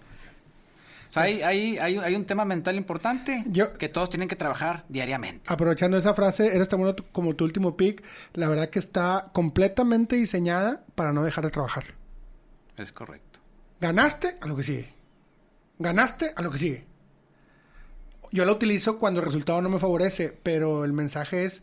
O 1.08 1.12
sea, 1.12 1.24
hay, 1.24 1.42
hay, 1.42 1.76
hay, 1.78 1.98
hay 1.98 2.14
un 2.14 2.24
tema 2.24 2.44
mental 2.44 2.76
importante 2.76 3.42
Yo- 3.48 3.72
que 3.72 3.88
todos 3.88 4.10
tienen 4.10 4.28
que 4.28 4.36
trabajar 4.36 4.84
diariamente. 4.88 5.42
Aprovechando 5.52 5.96
esa 5.98 6.14
frase, 6.14 6.54
eres 6.54 6.68
tan 6.68 6.78
bueno 6.80 6.94
como 7.12 7.34
tu 7.34 7.44
último 7.44 7.76
pick. 7.76 8.02
La 8.34 8.48
verdad 8.48 8.70
que 8.70 8.78
está 8.78 9.28
completamente 9.32 10.16
diseñada 10.16 10.84
para 10.94 11.12
no 11.12 11.24
dejar 11.24 11.44
de 11.44 11.50
trabajar. 11.50 11.84
Es 12.76 12.92
correcto. 12.92 13.40
Ganaste 13.80 14.36
a 14.40 14.46
lo 14.46 14.54
que 14.56 14.62
sigue. 14.62 14.88
Ganaste 15.78 16.32
a 16.36 16.42
lo 16.42 16.50
que 16.50 16.58
sigue. 16.58 16.84
Yo 18.32 18.44
la 18.44 18.52
utilizo 18.52 18.98
cuando 18.98 19.18
el 19.20 19.26
resultado 19.26 19.60
no 19.60 19.68
me 19.68 19.78
favorece, 19.80 20.38
pero 20.42 20.84
el 20.84 20.92
mensaje 20.92 21.44
es, 21.44 21.62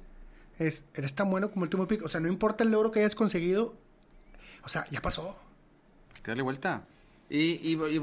es 0.60 0.86
eres 0.96 1.14
tan 1.16 1.30
bueno 1.30 1.50
como 1.52 1.66
el 1.66 1.68
último 1.68 1.88
pick. 1.88 2.04
O 2.04 2.10
sea, 2.10 2.20
no 2.20 2.28
importa 2.28 2.64
el 2.64 2.72
logro 2.72 2.92
que 2.92 3.00
hayas 3.00 3.16
conseguido. 3.16 3.76
O 4.64 4.70
sea, 4.70 4.86
ya 4.90 5.02
pasó. 5.02 5.36
Hay 6.16 6.22
que 6.22 6.32
darle 6.32 6.44
vuelta. 6.44 6.84
Y, 7.30 7.38
y, 7.40 7.74
y- 7.74 8.02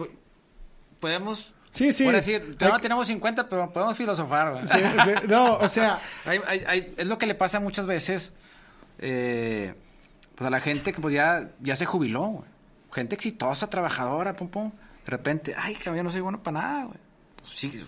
podemos... 1.01 1.53
Sí, 1.73 1.93
sí. 1.93 2.05
Por 2.05 2.15
decir, 2.15 2.57
Hay 2.61 2.69
no 2.69 2.79
tenemos 2.81 3.07
50, 3.09 3.49
pero 3.49 3.69
podemos 3.69 3.97
filosofar. 3.97 4.61
Sí, 4.69 4.79
sí. 4.79 5.27
No, 5.29 5.57
o 5.57 5.69
sea, 5.69 5.99
Hay- 6.25 6.41
hay- 6.47 6.65
hay- 6.67 6.95
es 6.97 7.07
lo 7.07 7.19
que 7.19 7.27
le 7.27 7.35
pasa 7.35 7.59
muchas 7.59 7.87
veces 7.87 8.33
eh, 8.99 9.75
pues 10.37 10.47
a 10.47 10.51
la 10.51 10.61
gente 10.61 10.93
que 10.93 11.01
pues 11.01 11.13
ya, 11.15 11.51
ya 11.61 11.75
se 11.77 11.85
jubiló, 11.87 12.27
güey. 12.27 12.49
Gente 12.93 13.17
exitosa, 13.17 13.69
trabajadora, 13.69 14.37
pum, 14.37 14.49
pum. 14.49 14.71
De 15.05 15.11
repente, 15.11 15.55
ay, 15.59 15.75
cabrón, 15.75 15.97
yo 15.97 16.03
no 16.05 16.11
soy 16.11 16.21
bueno 16.21 16.43
para 16.45 16.61
nada, 16.61 16.85
güey. 16.85 16.99
Pues 17.39 17.51
sí, 17.51 17.85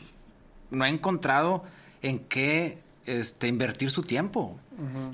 no 0.70 0.84
ha 0.84 0.88
encontrado 0.88 1.62
en 2.02 2.18
qué 2.18 2.82
este, 3.06 3.48
invertir 3.48 3.90
su 3.90 4.02
tiempo. 4.02 4.58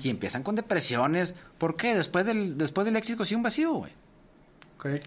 Y 0.01 0.09
empiezan 0.09 0.43
con 0.43 0.55
depresiones. 0.55 1.35
¿Por 1.57 1.77
qué? 1.77 1.95
Después 1.95 2.25
del, 2.25 2.57
después 2.57 2.85
del 2.85 2.95
éxito 2.97 3.23
sí 3.25 3.33
un 3.35 3.43
vacío, 3.43 3.73
güey. 3.73 3.91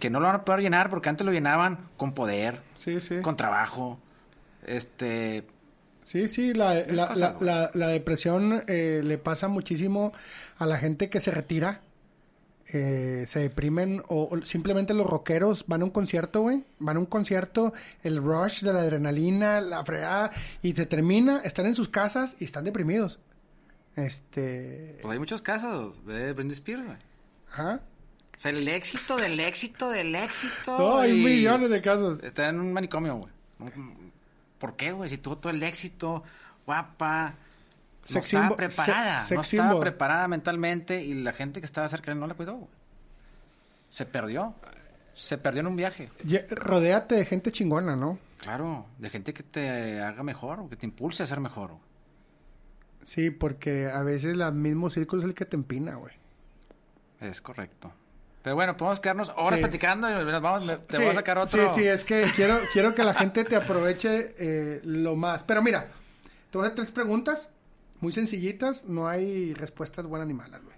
Que 0.01 0.09
no 0.09 0.21
lo 0.21 0.27
van 0.27 0.37
a 0.37 0.45
poder 0.45 0.63
llenar 0.63 0.89
porque 0.89 1.11
antes 1.11 1.27
lo 1.27 1.33
llenaban 1.33 1.89
con 1.99 2.15
poder, 2.15 2.63
Sí, 2.75 2.99
sí. 3.01 3.21
con 3.21 3.37
trabajo. 3.37 3.99
Este, 4.67 5.47
Sí, 6.05 6.29
sí, 6.29 6.55
la, 6.55 6.75
la, 6.87 7.09
cosa, 7.09 7.37
la- 7.41 7.71
la 7.75 7.89
depresión 7.89 8.63
eh, 8.69 9.03
le 9.05 9.19
pasa 9.19 9.49
muchísimo 9.49 10.13
a 10.57 10.65
la 10.65 10.77
gente 10.79 11.11
que 11.11 11.21
se 11.21 11.33
retira. 11.33 11.81
Eh, 12.73 13.25
se 13.29 13.41
deprimen 13.41 14.03
o, 14.09 14.29
o 14.31 14.45
simplemente 14.45 14.93
los 14.93 15.07
rockeros 15.07 15.65
van 15.69 15.83
a 15.83 15.85
un 15.85 15.91
concierto, 15.91 16.41
güey. 16.41 16.65
Van 16.79 16.97
a 16.97 17.01
un 17.01 17.07
concierto, 17.07 17.73
el 18.03 18.17
rush 18.19 18.63
de 18.63 18.73
la 18.73 18.81
adrenalina, 18.81 19.61
la 19.61 19.85
fregada, 19.85 20.33
y 20.63 20.73
se 20.75 20.87
termina, 20.87 21.41
están 21.45 21.67
en 21.67 21.75
sus 21.75 21.89
casas 21.89 22.37
y 22.41 22.45
están 22.45 22.65
deprimidos. 22.65 23.21
Este... 23.95 24.99
pues 25.01 25.13
hay 25.13 25.19
muchos 25.19 25.43
casos 25.43 26.05
de 26.05 26.33
Britney 26.33 26.55
Spears, 26.55 26.85
güey. 26.85 26.99
Ajá. 27.51 27.81
O 28.37 28.39
sea, 28.39 28.51
el 28.51 28.69
éxito 28.69 29.17
del 29.17 29.41
éxito 29.41 29.89
del 29.89 30.15
éxito. 30.15 30.79
No, 30.79 30.99
hay 30.99 31.13
millones 31.13 31.71
de 31.71 31.81
casos. 31.81 32.23
Está 32.23 32.51
en 32.51 32.61
un 32.61 32.73
manicomio, 32.73 33.17
güey. 33.17 33.33
¿Por 34.59 34.77
qué, 34.77 34.93
güey? 34.93 35.09
Si 35.09 35.17
tuvo 35.17 35.39
todo 35.39 35.51
el 35.51 35.63
éxito, 35.63 36.23
guapa. 36.67 37.37
No 38.15 38.21
estaba 38.21 38.57
preparada. 38.57 39.21
se- 39.21 39.35
no 39.35 39.41
estaba 39.41 39.69
symbol. 39.69 39.81
preparada 39.83 40.29
mentalmente 40.29 41.03
y 41.03 41.15
la 41.15 41.33
gente 41.33 41.61
que 41.61 41.67
estaba 41.67 41.89
cerca 41.89 42.07
de 42.07 42.13
él 42.13 42.21
no 42.21 42.27
la 42.27 42.35
cuidó, 42.35 42.55
güey. 42.55 42.71
Se 43.91 44.05
perdió. 44.07 44.55
Se 45.15 45.39
perdió 45.39 45.61
en 45.61 45.67
un 45.69 45.77
viaje. 45.77 46.11
Ye- 46.25 46.47
Rodéate 46.51 47.15
de 47.15 47.25
gente 47.25 47.51
chingona, 47.53 47.97
¿no? 47.97 48.19
Claro, 48.39 48.87
de 48.99 49.09
gente 49.11 49.33
que 49.33 49.43
te 49.43 50.01
haga 50.01 50.23
mejor, 50.23 50.61
o 50.61 50.69
que 50.69 50.77
te 50.77 50.85
impulse 50.87 51.23
a 51.23 51.27
ser 51.27 51.41
mejor. 51.41 51.71
güey. 51.71 51.83
Sí, 53.03 53.31
porque 53.31 53.87
a 53.87 54.03
veces 54.03 54.33
el 54.39 54.53
mismo 54.53 54.91
círculo 54.91 55.21
es 55.23 55.27
el 55.29 55.35
que 55.35 55.45
te 55.47 55.57
empina, 55.57 55.95
güey. 55.95 56.13
Es 57.21 57.41
correcto. 57.41 57.93
Pero 58.43 58.55
bueno, 58.57 58.77
podemos 58.77 59.01
quedarnos 59.01 59.31
horas 59.37 59.55
Sí. 59.57 59.61
platicando 59.61 60.09
y 60.11 60.25
nos 60.25 60.43
vamos, 60.43 60.67
te 60.87 60.97
Sí, 60.97 61.03
voy 61.03 61.11
a 61.11 61.15
sacar 61.15 61.39
otro. 61.39 61.73
Sí, 61.75 61.81
sí, 61.83 61.87
es 61.89 62.05
que 62.05 62.25
quiero, 62.37 62.59
quiero 62.73 62.95
que 62.95 63.03
la 63.05 63.15
gente 63.15 63.45
te 63.45 63.57
aproveche 63.57 64.35
eh, 64.39 64.81
lo 64.85 65.17
más. 65.17 65.43
Pero 65.45 65.63
mira, 65.63 65.87
te 66.51 66.59
voy 66.59 66.65
a 66.65 66.67
hacer 66.67 66.77
tres 66.77 66.91
preguntas 66.93 67.49
muy 68.01 68.13
sencillitas. 68.13 68.85
No 68.85 69.09
hay 69.09 69.55
respuestas 69.55 70.05
buenas 70.07 70.29
ni 70.29 70.35
malas, 70.35 70.61
güey. 70.63 70.77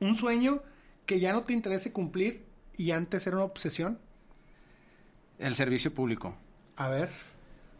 Un 0.00 0.14
sueño 0.14 0.62
que 1.06 1.20
ya 1.20 1.32
no 1.32 1.42
te 1.42 1.52
interese 1.52 1.92
cumplir 1.92 2.44
y 2.76 2.90
antes 2.90 3.26
era 3.26 3.36
una 3.36 3.44
obsesión. 3.44 3.98
El 5.38 5.54
servicio 5.54 5.92
público. 5.92 6.34
A 6.76 6.88
ver. 6.88 7.10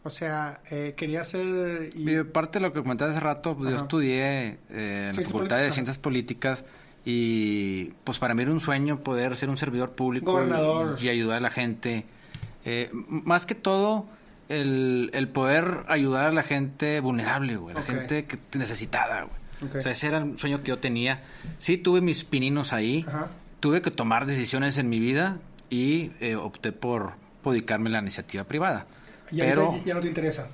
O 0.05 0.11
sea, 0.11 0.61
eh, 0.71 0.95
quería 0.97 1.25
ser... 1.25 1.91
y- 1.95 2.23
parte 2.25 2.59
de 2.59 2.67
lo 2.67 2.73
que 2.73 2.81
comenté 2.83 3.05
hace 3.05 3.21
rato, 3.21 3.57
pues, 3.57 3.71
yo 3.71 3.77
estudié 3.77 4.59
eh, 4.71 5.11
en 5.11 5.17
la 5.17 5.23
Facultad 5.23 5.59
de. 5.59 5.71
Ciencias 5.71 5.99
Políticas 5.99 6.65
y 7.05 7.87
pues 8.05 8.19
para 8.19 8.35
mí 8.35 8.43
era 8.43 8.53
un 8.53 8.61
sueño 8.61 9.01
poder 9.03 9.37
ser 9.37 9.49
un 9.49 9.57
servidor 9.59 9.91
público 9.93 10.33
Gobernador. 10.33 10.97
y, 11.01 11.07
y 11.07 11.09
ayudar 11.09 11.39
a 11.39 11.41
la 11.41 11.51
gente. 11.51 12.05
Eh, 12.65 12.91
más 12.93 13.47
que 13.47 13.55
todo, 13.57 14.07
el, 14.49 15.11
el 15.13 15.29
poder 15.29 15.85
ayudar 15.89 16.27
a 16.29 16.33
la 16.33 16.43
gente 16.43 17.01
vulnerable, 17.01 17.57
güey, 17.57 17.75
la 17.75 17.83
gente 17.83 18.25
que, 18.27 18.39
necesitada, 18.59 19.23
güey. 19.23 19.79
O 19.79 19.81
sea, 19.81 19.93
ese 19.93 20.09
era 20.09 20.19
un 20.19 20.39
sueño 20.39 20.63
que 20.63 20.69
yo 20.71 20.79
tenía. 20.79 21.21
Sí, 21.59 21.79
tuve 21.79 22.01
mis 22.01 22.25
pininos 22.25 22.73
ahí, 22.73 23.05
Ajá. 23.07 23.29
tuve 23.61 23.81
que 23.81 23.93
tomar 23.93 24.27
decisiones 24.27 24.77
en 24.79 24.89
mi 24.89 24.99
vida 24.99 25.39
y 25.71 26.11
eh, 26.21 26.35
opté 26.35 26.73
por, 26.73 27.13
por 27.43 27.53
dedicarme 27.53 27.89
a 27.91 27.93
la 27.93 27.99
iniciativa 28.01 28.45
privada. 28.45 28.87
y 29.31 29.39
Pero... 29.39 29.81
ya 29.85 29.95
no 29.95 30.01
te 30.01 30.09
interesa. 30.09 30.49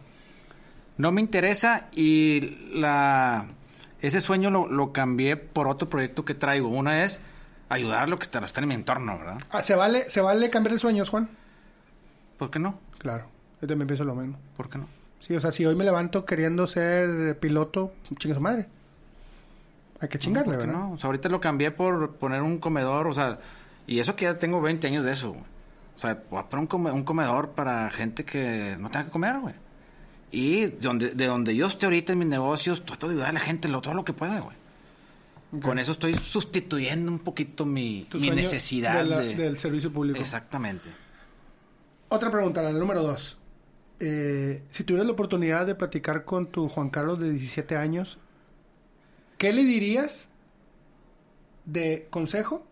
No 0.99 1.13
me 1.13 1.21
interesa 1.21 1.89
y 1.93 2.59
la 2.73 3.47
ese 4.03 4.21
sueño 4.21 4.51
lo, 4.51 4.69
lo 4.69 4.93
cambié 4.93 5.37
por 5.37 5.69
otro 5.69 5.89
proyecto 5.89 6.25
que 6.25 6.35
traigo. 6.35 6.69
Una 6.69 7.05
es 7.05 7.21
ayudar 7.69 8.05
a 8.05 8.07
lo 8.07 8.19
que 8.19 8.25
está, 8.25 8.39
está 8.41 8.61
en 8.61 8.69
mi 8.69 8.75
entorno, 8.75 9.19
¿verdad? 9.19 9.39
Ah, 9.51 9.63
¿se, 9.63 9.75
vale, 9.75 10.09
¿Se 10.11 10.21
vale 10.21 10.51
cambiar 10.51 10.75
de 10.75 10.79
sueños, 10.79 11.09
Juan? 11.09 11.29
¿Por 12.37 12.51
qué 12.51 12.59
no? 12.59 12.79
Claro. 12.99 13.29
Yo 13.61 13.67
también 13.69 13.87
pienso 13.87 14.05
lo 14.05 14.15
mismo. 14.15 14.39
¿Por 14.57 14.69
qué 14.69 14.79
no? 14.79 14.87
Sí, 15.21 15.35
o 15.35 15.41
sea, 15.41 15.51
si 15.53 15.67
hoy 15.67 15.75
me 15.75 15.85
levanto 15.85 16.25
queriendo 16.25 16.67
ser 16.67 17.39
piloto, 17.41 17.93
chinga 18.19 18.35
su 18.37 18.41
madre. 18.41 18.67
Hay 20.01 20.09
que 20.09 20.19
chingarle, 20.19 20.53
¿Por 20.55 20.61
qué 20.61 20.67
¿verdad? 20.67 20.81
no? 20.81 20.93
O 20.93 20.99
sea, 20.99 21.09
ahorita 21.09 21.29
lo 21.29 21.41
cambié 21.41 21.71
por 21.73 22.13
poner 22.17 22.43
un 22.43 22.59
comedor, 22.59 23.09
o 23.09 23.13
sea, 23.13 23.41
y 23.87 23.99
eso 23.99 24.15
que 24.15 24.27
ya 24.27 24.35
tengo 24.39 24.61
20 24.61 24.87
años 24.87 25.05
de 25.05 25.13
eso, 25.13 25.31
güey. 25.31 25.43
O 25.97 25.99
sea, 26.01 26.23
voy 26.31 26.39
a 26.39 26.45
poner 26.49 26.61
un, 26.63 26.67
come- 26.69 26.93
un 26.93 27.03
comedor 27.03 27.51
para 27.51 27.91
gente 27.91 28.25
que 28.25 28.77
no 28.79 28.91
tenga 28.91 29.07
que 29.07 29.11
comer, 29.11 29.41
güey. 29.41 29.55
Y 30.31 30.61
de 30.67 30.69
donde, 30.81 31.11
de 31.11 31.27
donde 31.27 31.57
yo 31.57 31.67
esté 31.67 31.87
ahorita 31.87 32.13
en 32.13 32.21
mis 32.21 32.29
negocios, 32.29 32.85
trato 32.85 33.09
de 33.09 33.15
ayudar 33.15 33.31
a 33.31 33.33
la 33.33 33.41
gente 33.41 33.67
lo, 33.69 33.81
todo 33.81 33.95
lo 33.95 34.05
que 34.05 34.13
pueda, 34.13 34.39
güey. 34.39 34.57
Con 35.63 35.79
eso 35.79 35.93
estoy 35.93 36.13
sustituyendo 36.15 37.11
un 37.11 37.19
poquito 37.21 37.65
mi, 37.65 38.07
Tu 38.11 38.19
mi 38.19 38.27
sueño 38.27 38.37
necesidad 38.43 38.99
de 39.03 39.05
la- 39.09 39.19
de... 39.21 39.35
del 39.35 39.57
servicio 39.59 39.91
público. 39.91 40.21
Exactamente. 40.21 40.91
Otra 42.11 42.31
pregunta, 42.31 42.63
la 42.63 42.71
número 42.71 43.03
dos. 43.03 43.38
Eh, 44.01 44.63
si 44.71 44.85
tuvieras 44.85 45.07
la 45.07 45.13
oportunidad 45.13 45.67
de 45.67 45.75
platicar 45.75 46.25
con 46.25 46.47
tu 46.47 46.69
Juan 46.69 46.91
Carlos 46.91 47.19
de 47.21 47.31
17 47.31 47.77
años, 47.77 48.19
¿qué 49.39 49.53
le 49.53 49.65
dirías 49.65 50.29
de 51.65 52.07
consejo? 52.11 52.65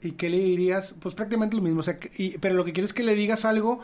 ¿Y 0.00 0.12
qué 0.12 0.28
le 0.30 0.38
dirías? 0.38 0.94
Pues 1.00 1.14
prácticamente 1.14 1.56
lo 1.56 1.62
mismo. 1.62 1.80
O 1.80 1.82
sea, 1.82 1.98
y- 2.18 2.38
pero 2.38 2.54
lo 2.54 2.64
que 2.64 2.72
quiero 2.72 2.86
es 2.86 2.94
que 2.94 3.02
le 3.02 3.14
digas 3.14 3.44
algo. 3.44 3.80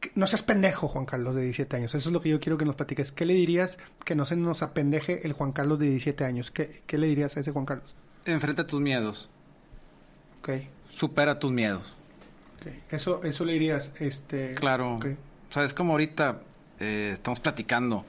que- 0.00 0.12
no 0.14 0.28
seas 0.28 0.44
pendejo, 0.44 0.86
Juan 0.86 1.06
Carlos 1.06 1.34
de 1.34 1.42
17 1.42 1.74
años. 1.74 1.92
Eso 1.92 2.08
es 2.08 2.12
lo 2.12 2.20
que 2.20 2.28
yo 2.28 2.38
quiero 2.38 2.56
que 2.56 2.64
nos 2.64 2.76
platiques. 2.76 3.10
¿Qué 3.10 3.24
le 3.26 3.34
dirías 3.34 3.78
que 4.04 4.14
no 4.14 4.26
se 4.26 4.36
nos 4.36 4.62
apendeje 4.62 5.26
el 5.26 5.32
Juan 5.32 5.50
Carlos 5.50 5.80
de 5.80 5.86
17 5.86 6.24
años? 6.24 6.52
¿Qué, 6.52 6.82
qué 6.86 6.98
le 6.98 7.08
dirías 7.08 7.36
a 7.36 7.40
ese 7.40 7.50
Juan 7.50 7.64
Carlos? 7.66 7.96
Enfrenta 8.24 8.64
tus 8.64 8.80
miedos. 8.80 9.28
Ok, 10.40 10.50
Supera 10.88 11.40
tus 11.40 11.50
miedos. 11.50 11.96
ok. 12.60 12.72
Eso, 12.92 13.24
eso 13.24 13.44
le 13.44 13.54
dirías. 13.54 13.90
Este, 13.98 14.54
Claro. 14.54 15.00
O 15.48 15.52
sea, 15.52 15.64
es 15.64 15.74
como 15.74 15.92
ahorita 15.92 16.40
eh, 16.80 17.10
estamos 17.12 17.40
platicando. 17.40 18.04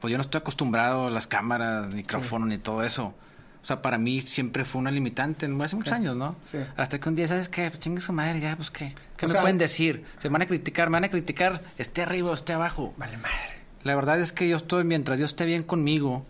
Pues 0.00 0.10
yo 0.12 0.16
no 0.18 0.22
estoy 0.22 0.38
acostumbrado 0.40 1.08
a 1.08 1.10
las 1.10 1.26
cámaras, 1.26 1.92
micrófono, 1.92 2.46
ni 2.46 2.58
todo 2.58 2.84
eso. 2.84 3.14
O 3.60 3.64
sea, 3.68 3.82
para 3.82 3.98
mí 3.98 4.20
siempre 4.22 4.64
fue 4.64 4.80
una 4.80 4.90
limitante, 4.92 5.46
hace 5.62 5.76
muchos 5.76 5.92
años, 5.92 6.16
¿no? 6.16 6.36
Sí. 6.40 6.58
Hasta 6.76 7.00
que 7.00 7.08
un 7.08 7.16
día, 7.16 7.26
¿sabes 7.26 7.48
qué? 7.48 7.68
Pues 7.68 7.80
chingue 7.80 8.00
su 8.00 8.12
madre, 8.12 8.38
ya, 8.40 8.54
pues 8.56 8.70
qué. 8.70 8.94
¿Qué 9.16 9.26
O 9.26 9.28
me 9.28 9.32
sea- 9.32 9.40
pueden 9.40 9.58
decir? 9.58 10.04
Se 10.18 10.28
me 10.28 10.34
van 10.34 10.42
a 10.42 10.46
criticar, 10.46 10.88
me 10.88 10.94
van 10.94 11.04
a 11.04 11.08
criticar, 11.08 11.62
esté 11.76 12.02
arriba 12.02 12.30
o 12.30 12.34
esté 12.34 12.52
abajo. 12.52 12.94
Vale 12.96 13.16
madre. 13.16 13.58
La 13.82 13.96
verdad 13.96 14.20
es 14.20 14.32
que 14.32 14.48
yo 14.48 14.56
estoy, 14.56 14.84
mientras 14.84 15.18
Dios 15.18 15.32
esté 15.32 15.44
bien 15.44 15.64
conmigo, 15.64 16.24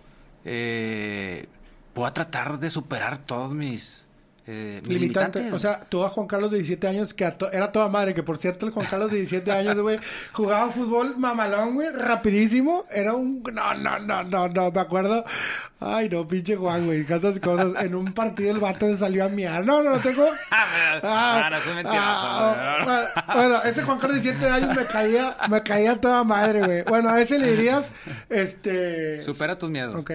eh, 0.47 1.47
voy 1.95 2.07
a 2.07 2.13
tratar 2.15 2.59
de 2.59 2.71
superar 2.71 3.19
todos 3.19 3.53
mis, 3.53 4.08
eh, 4.51 4.81
Limitante. 4.87 5.53
O 5.53 5.59
sea, 5.59 5.81
tú 5.87 6.03
a 6.03 6.09
Juan 6.09 6.27
Carlos 6.27 6.51
de 6.51 6.57
17 6.57 6.89
años, 6.89 7.13
que 7.13 7.31
to- 7.33 7.53
era 7.53 7.71
toda 7.71 7.89
madre, 7.89 8.15
que 8.15 8.23
por 8.23 8.39
cierto, 8.39 8.65
el 8.65 8.73
Juan 8.73 8.87
Carlos 8.87 9.11
de 9.11 9.19
17 9.19 9.53
años, 9.53 9.77
güey, 9.79 9.99
jugaba 10.33 10.71
fútbol 10.73 11.19
mamalón, 11.19 11.75
güey, 11.75 11.91
rapidísimo. 11.91 12.85
Era 12.91 13.15
un. 13.15 13.43
No, 13.53 13.75
no, 13.75 13.99
no, 13.99 14.25
no, 14.25 14.49
no, 14.49 14.71
me 14.73 14.81
acuerdo. 14.81 15.23
Ay, 15.81 16.09
no, 16.09 16.27
pinche 16.27 16.57
Juan, 16.57 16.87
güey, 16.87 17.05
tantas 17.05 17.39
cosas. 17.41 17.85
En 17.85 17.95
un 17.95 18.13
partido 18.15 18.51
el 18.51 18.59
vato 18.59 18.87
se 18.87 18.97
salió 18.97 19.25
a 19.27 19.29
miar. 19.29 19.67
No, 19.67 19.83
no, 19.83 19.91
no 19.91 19.99
tengo. 19.99 20.27
Ah, 20.51 21.49
no, 21.53 21.61
soy 21.61 21.75
mentiroso. 21.75 22.27
ah, 22.27 22.79
bueno, 22.85 23.35
bueno, 23.35 23.63
ese 23.65 23.83
Juan 23.83 23.99
Carlos 23.99 24.17
de 24.17 24.23
17 24.33 24.51
años 24.51 24.77
me 24.77 24.87
caía, 24.87 25.37
me 25.51 25.63
caía 25.63 26.01
toda 26.01 26.25
madre, 26.25 26.61
güey. 26.63 26.83
Bueno, 26.85 27.11
a 27.11 27.21
ese 27.21 27.39
le 27.39 27.51
dirías, 27.53 27.91
este. 28.29 29.21
Supera 29.21 29.57
tus 29.59 29.71
miedos. 29.71 29.95
Ok. 29.95 30.11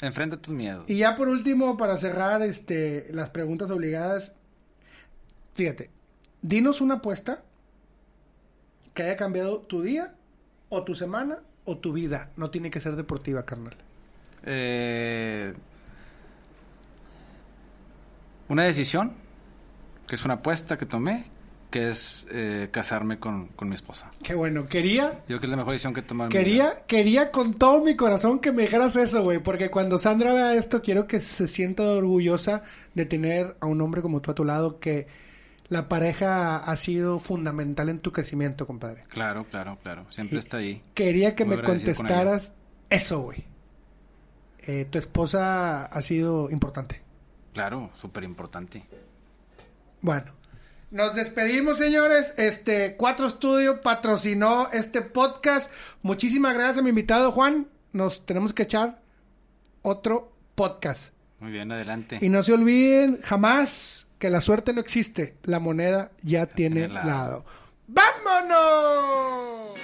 Enfrenta 0.00 0.36
tus 0.36 0.52
miedos. 0.52 0.88
Y 0.90 0.98
ya 0.98 1.16
por 1.16 1.28
último, 1.28 1.76
para 1.76 1.96
cerrar 1.96 2.42
este, 2.42 3.06
las 3.10 3.30
preguntas 3.30 3.70
obligadas, 3.70 4.34
fíjate, 5.54 5.90
dinos 6.42 6.80
una 6.80 6.94
apuesta 6.94 7.42
que 8.92 9.02
haya 9.02 9.16
cambiado 9.16 9.60
tu 9.60 9.82
día, 9.82 10.14
o 10.68 10.82
tu 10.82 10.94
semana, 10.94 11.38
o 11.64 11.78
tu 11.78 11.92
vida. 11.92 12.30
No 12.36 12.50
tiene 12.50 12.70
que 12.70 12.80
ser 12.80 12.96
deportiva, 12.96 13.44
carnal. 13.44 13.76
Eh, 14.44 15.54
una 18.48 18.64
decisión, 18.64 19.12
que 20.06 20.14
es 20.14 20.24
una 20.24 20.34
apuesta 20.34 20.76
que 20.78 20.86
tomé, 20.86 21.26
que 21.76 21.88
es 21.88 22.26
eh, 22.30 22.68
casarme 22.70 23.18
con, 23.18 23.48
con 23.48 23.68
mi 23.68 23.74
esposa. 23.74 24.10
Qué 24.22 24.34
bueno. 24.34 24.64
Quería, 24.64 25.12
Yo 25.12 25.26
creo 25.26 25.40
que 25.40 25.46
es 25.46 25.50
la 25.50 25.56
mejor 25.58 25.72
decisión 25.74 25.92
que 25.92 26.00
vida. 26.00 26.28
quería, 26.30 26.86
quería 26.86 27.30
con 27.30 27.52
todo 27.52 27.84
mi 27.84 27.96
corazón 27.96 28.38
que 28.38 28.50
me 28.50 28.62
dijeras 28.62 28.96
eso, 28.96 29.22
güey. 29.22 29.40
Porque 29.40 29.70
cuando 29.70 29.98
Sandra 29.98 30.32
vea 30.32 30.54
esto, 30.54 30.80
quiero 30.80 31.06
que 31.06 31.20
se 31.20 31.46
sienta 31.48 31.82
orgullosa 31.82 32.62
de 32.94 33.04
tener 33.04 33.58
a 33.60 33.66
un 33.66 33.82
hombre 33.82 34.00
como 34.00 34.22
tú 34.22 34.30
a 34.30 34.34
tu 34.34 34.42
lado, 34.46 34.80
que 34.80 35.06
la 35.68 35.86
pareja 35.86 36.56
ha 36.56 36.76
sido 36.76 37.18
fundamental 37.18 37.90
en 37.90 37.98
tu 37.98 38.10
crecimiento, 38.10 38.66
compadre. 38.66 39.04
Claro, 39.08 39.44
claro, 39.44 39.76
claro. 39.82 40.06
Siempre 40.08 40.38
está 40.38 40.56
ahí. 40.56 40.82
Quería 40.94 41.34
que 41.34 41.44
Muy 41.44 41.56
me 41.58 41.62
con 41.62 41.74
contestaras 41.74 42.54
eso, 42.88 43.20
güey. 43.20 43.44
Eh, 44.60 44.86
tu 44.88 44.96
esposa 44.98 45.84
ha 45.84 46.00
sido 46.00 46.50
importante. 46.50 47.02
Claro, 47.52 47.90
súper 48.00 48.24
importante. 48.24 48.82
Bueno, 50.00 50.32
nos 50.90 51.14
despedimos, 51.14 51.78
señores. 51.78 52.34
Este 52.36 52.96
Cuatro 52.96 53.28
Studio 53.28 53.80
patrocinó 53.80 54.68
este 54.72 55.02
podcast. 55.02 55.70
Muchísimas 56.02 56.54
gracias 56.54 56.78
a 56.78 56.82
mi 56.82 56.90
invitado 56.90 57.32
Juan. 57.32 57.68
Nos 57.92 58.24
tenemos 58.24 58.52
que 58.52 58.64
echar 58.64 59.00
otro 59.82 60.32
podcast. 60.54 61.12
Muy 61.40 61.52
bien, 61.52 61.70
adelante. 61.72 62.18
Y 62.20 62.28
no 62.28 62.42
se 62.42 62.52
olviden 62.52 63.20
jamás 63.22 64.06
que 64.18 64.30
la 64.30 64.40
suerte 64.40 64.72
no 64.72 64.80
existe. 64.80 65.36
La 65.44 65.58
moneda 65.58 66.10
ya 66.22 66.46
tiene 66.46 66.82
tiene 66.86 66.94
lado. 66.94 67.08
lado. 67.08 67.44
¡Vámonos! 67.88 69.76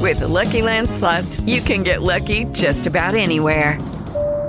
With 0.00 0.18
the 0.18 0.28
Lucky 0.28 0.60
Land 0.60 0.90
slots, 0.90 1.40
you 1.46 1.62
can 1.62 1.82
get 1.82 2.02
lucky 2.02 2.44
just 2.52 2.86
about 2.86 3.14
anywhere. 3.14 3.78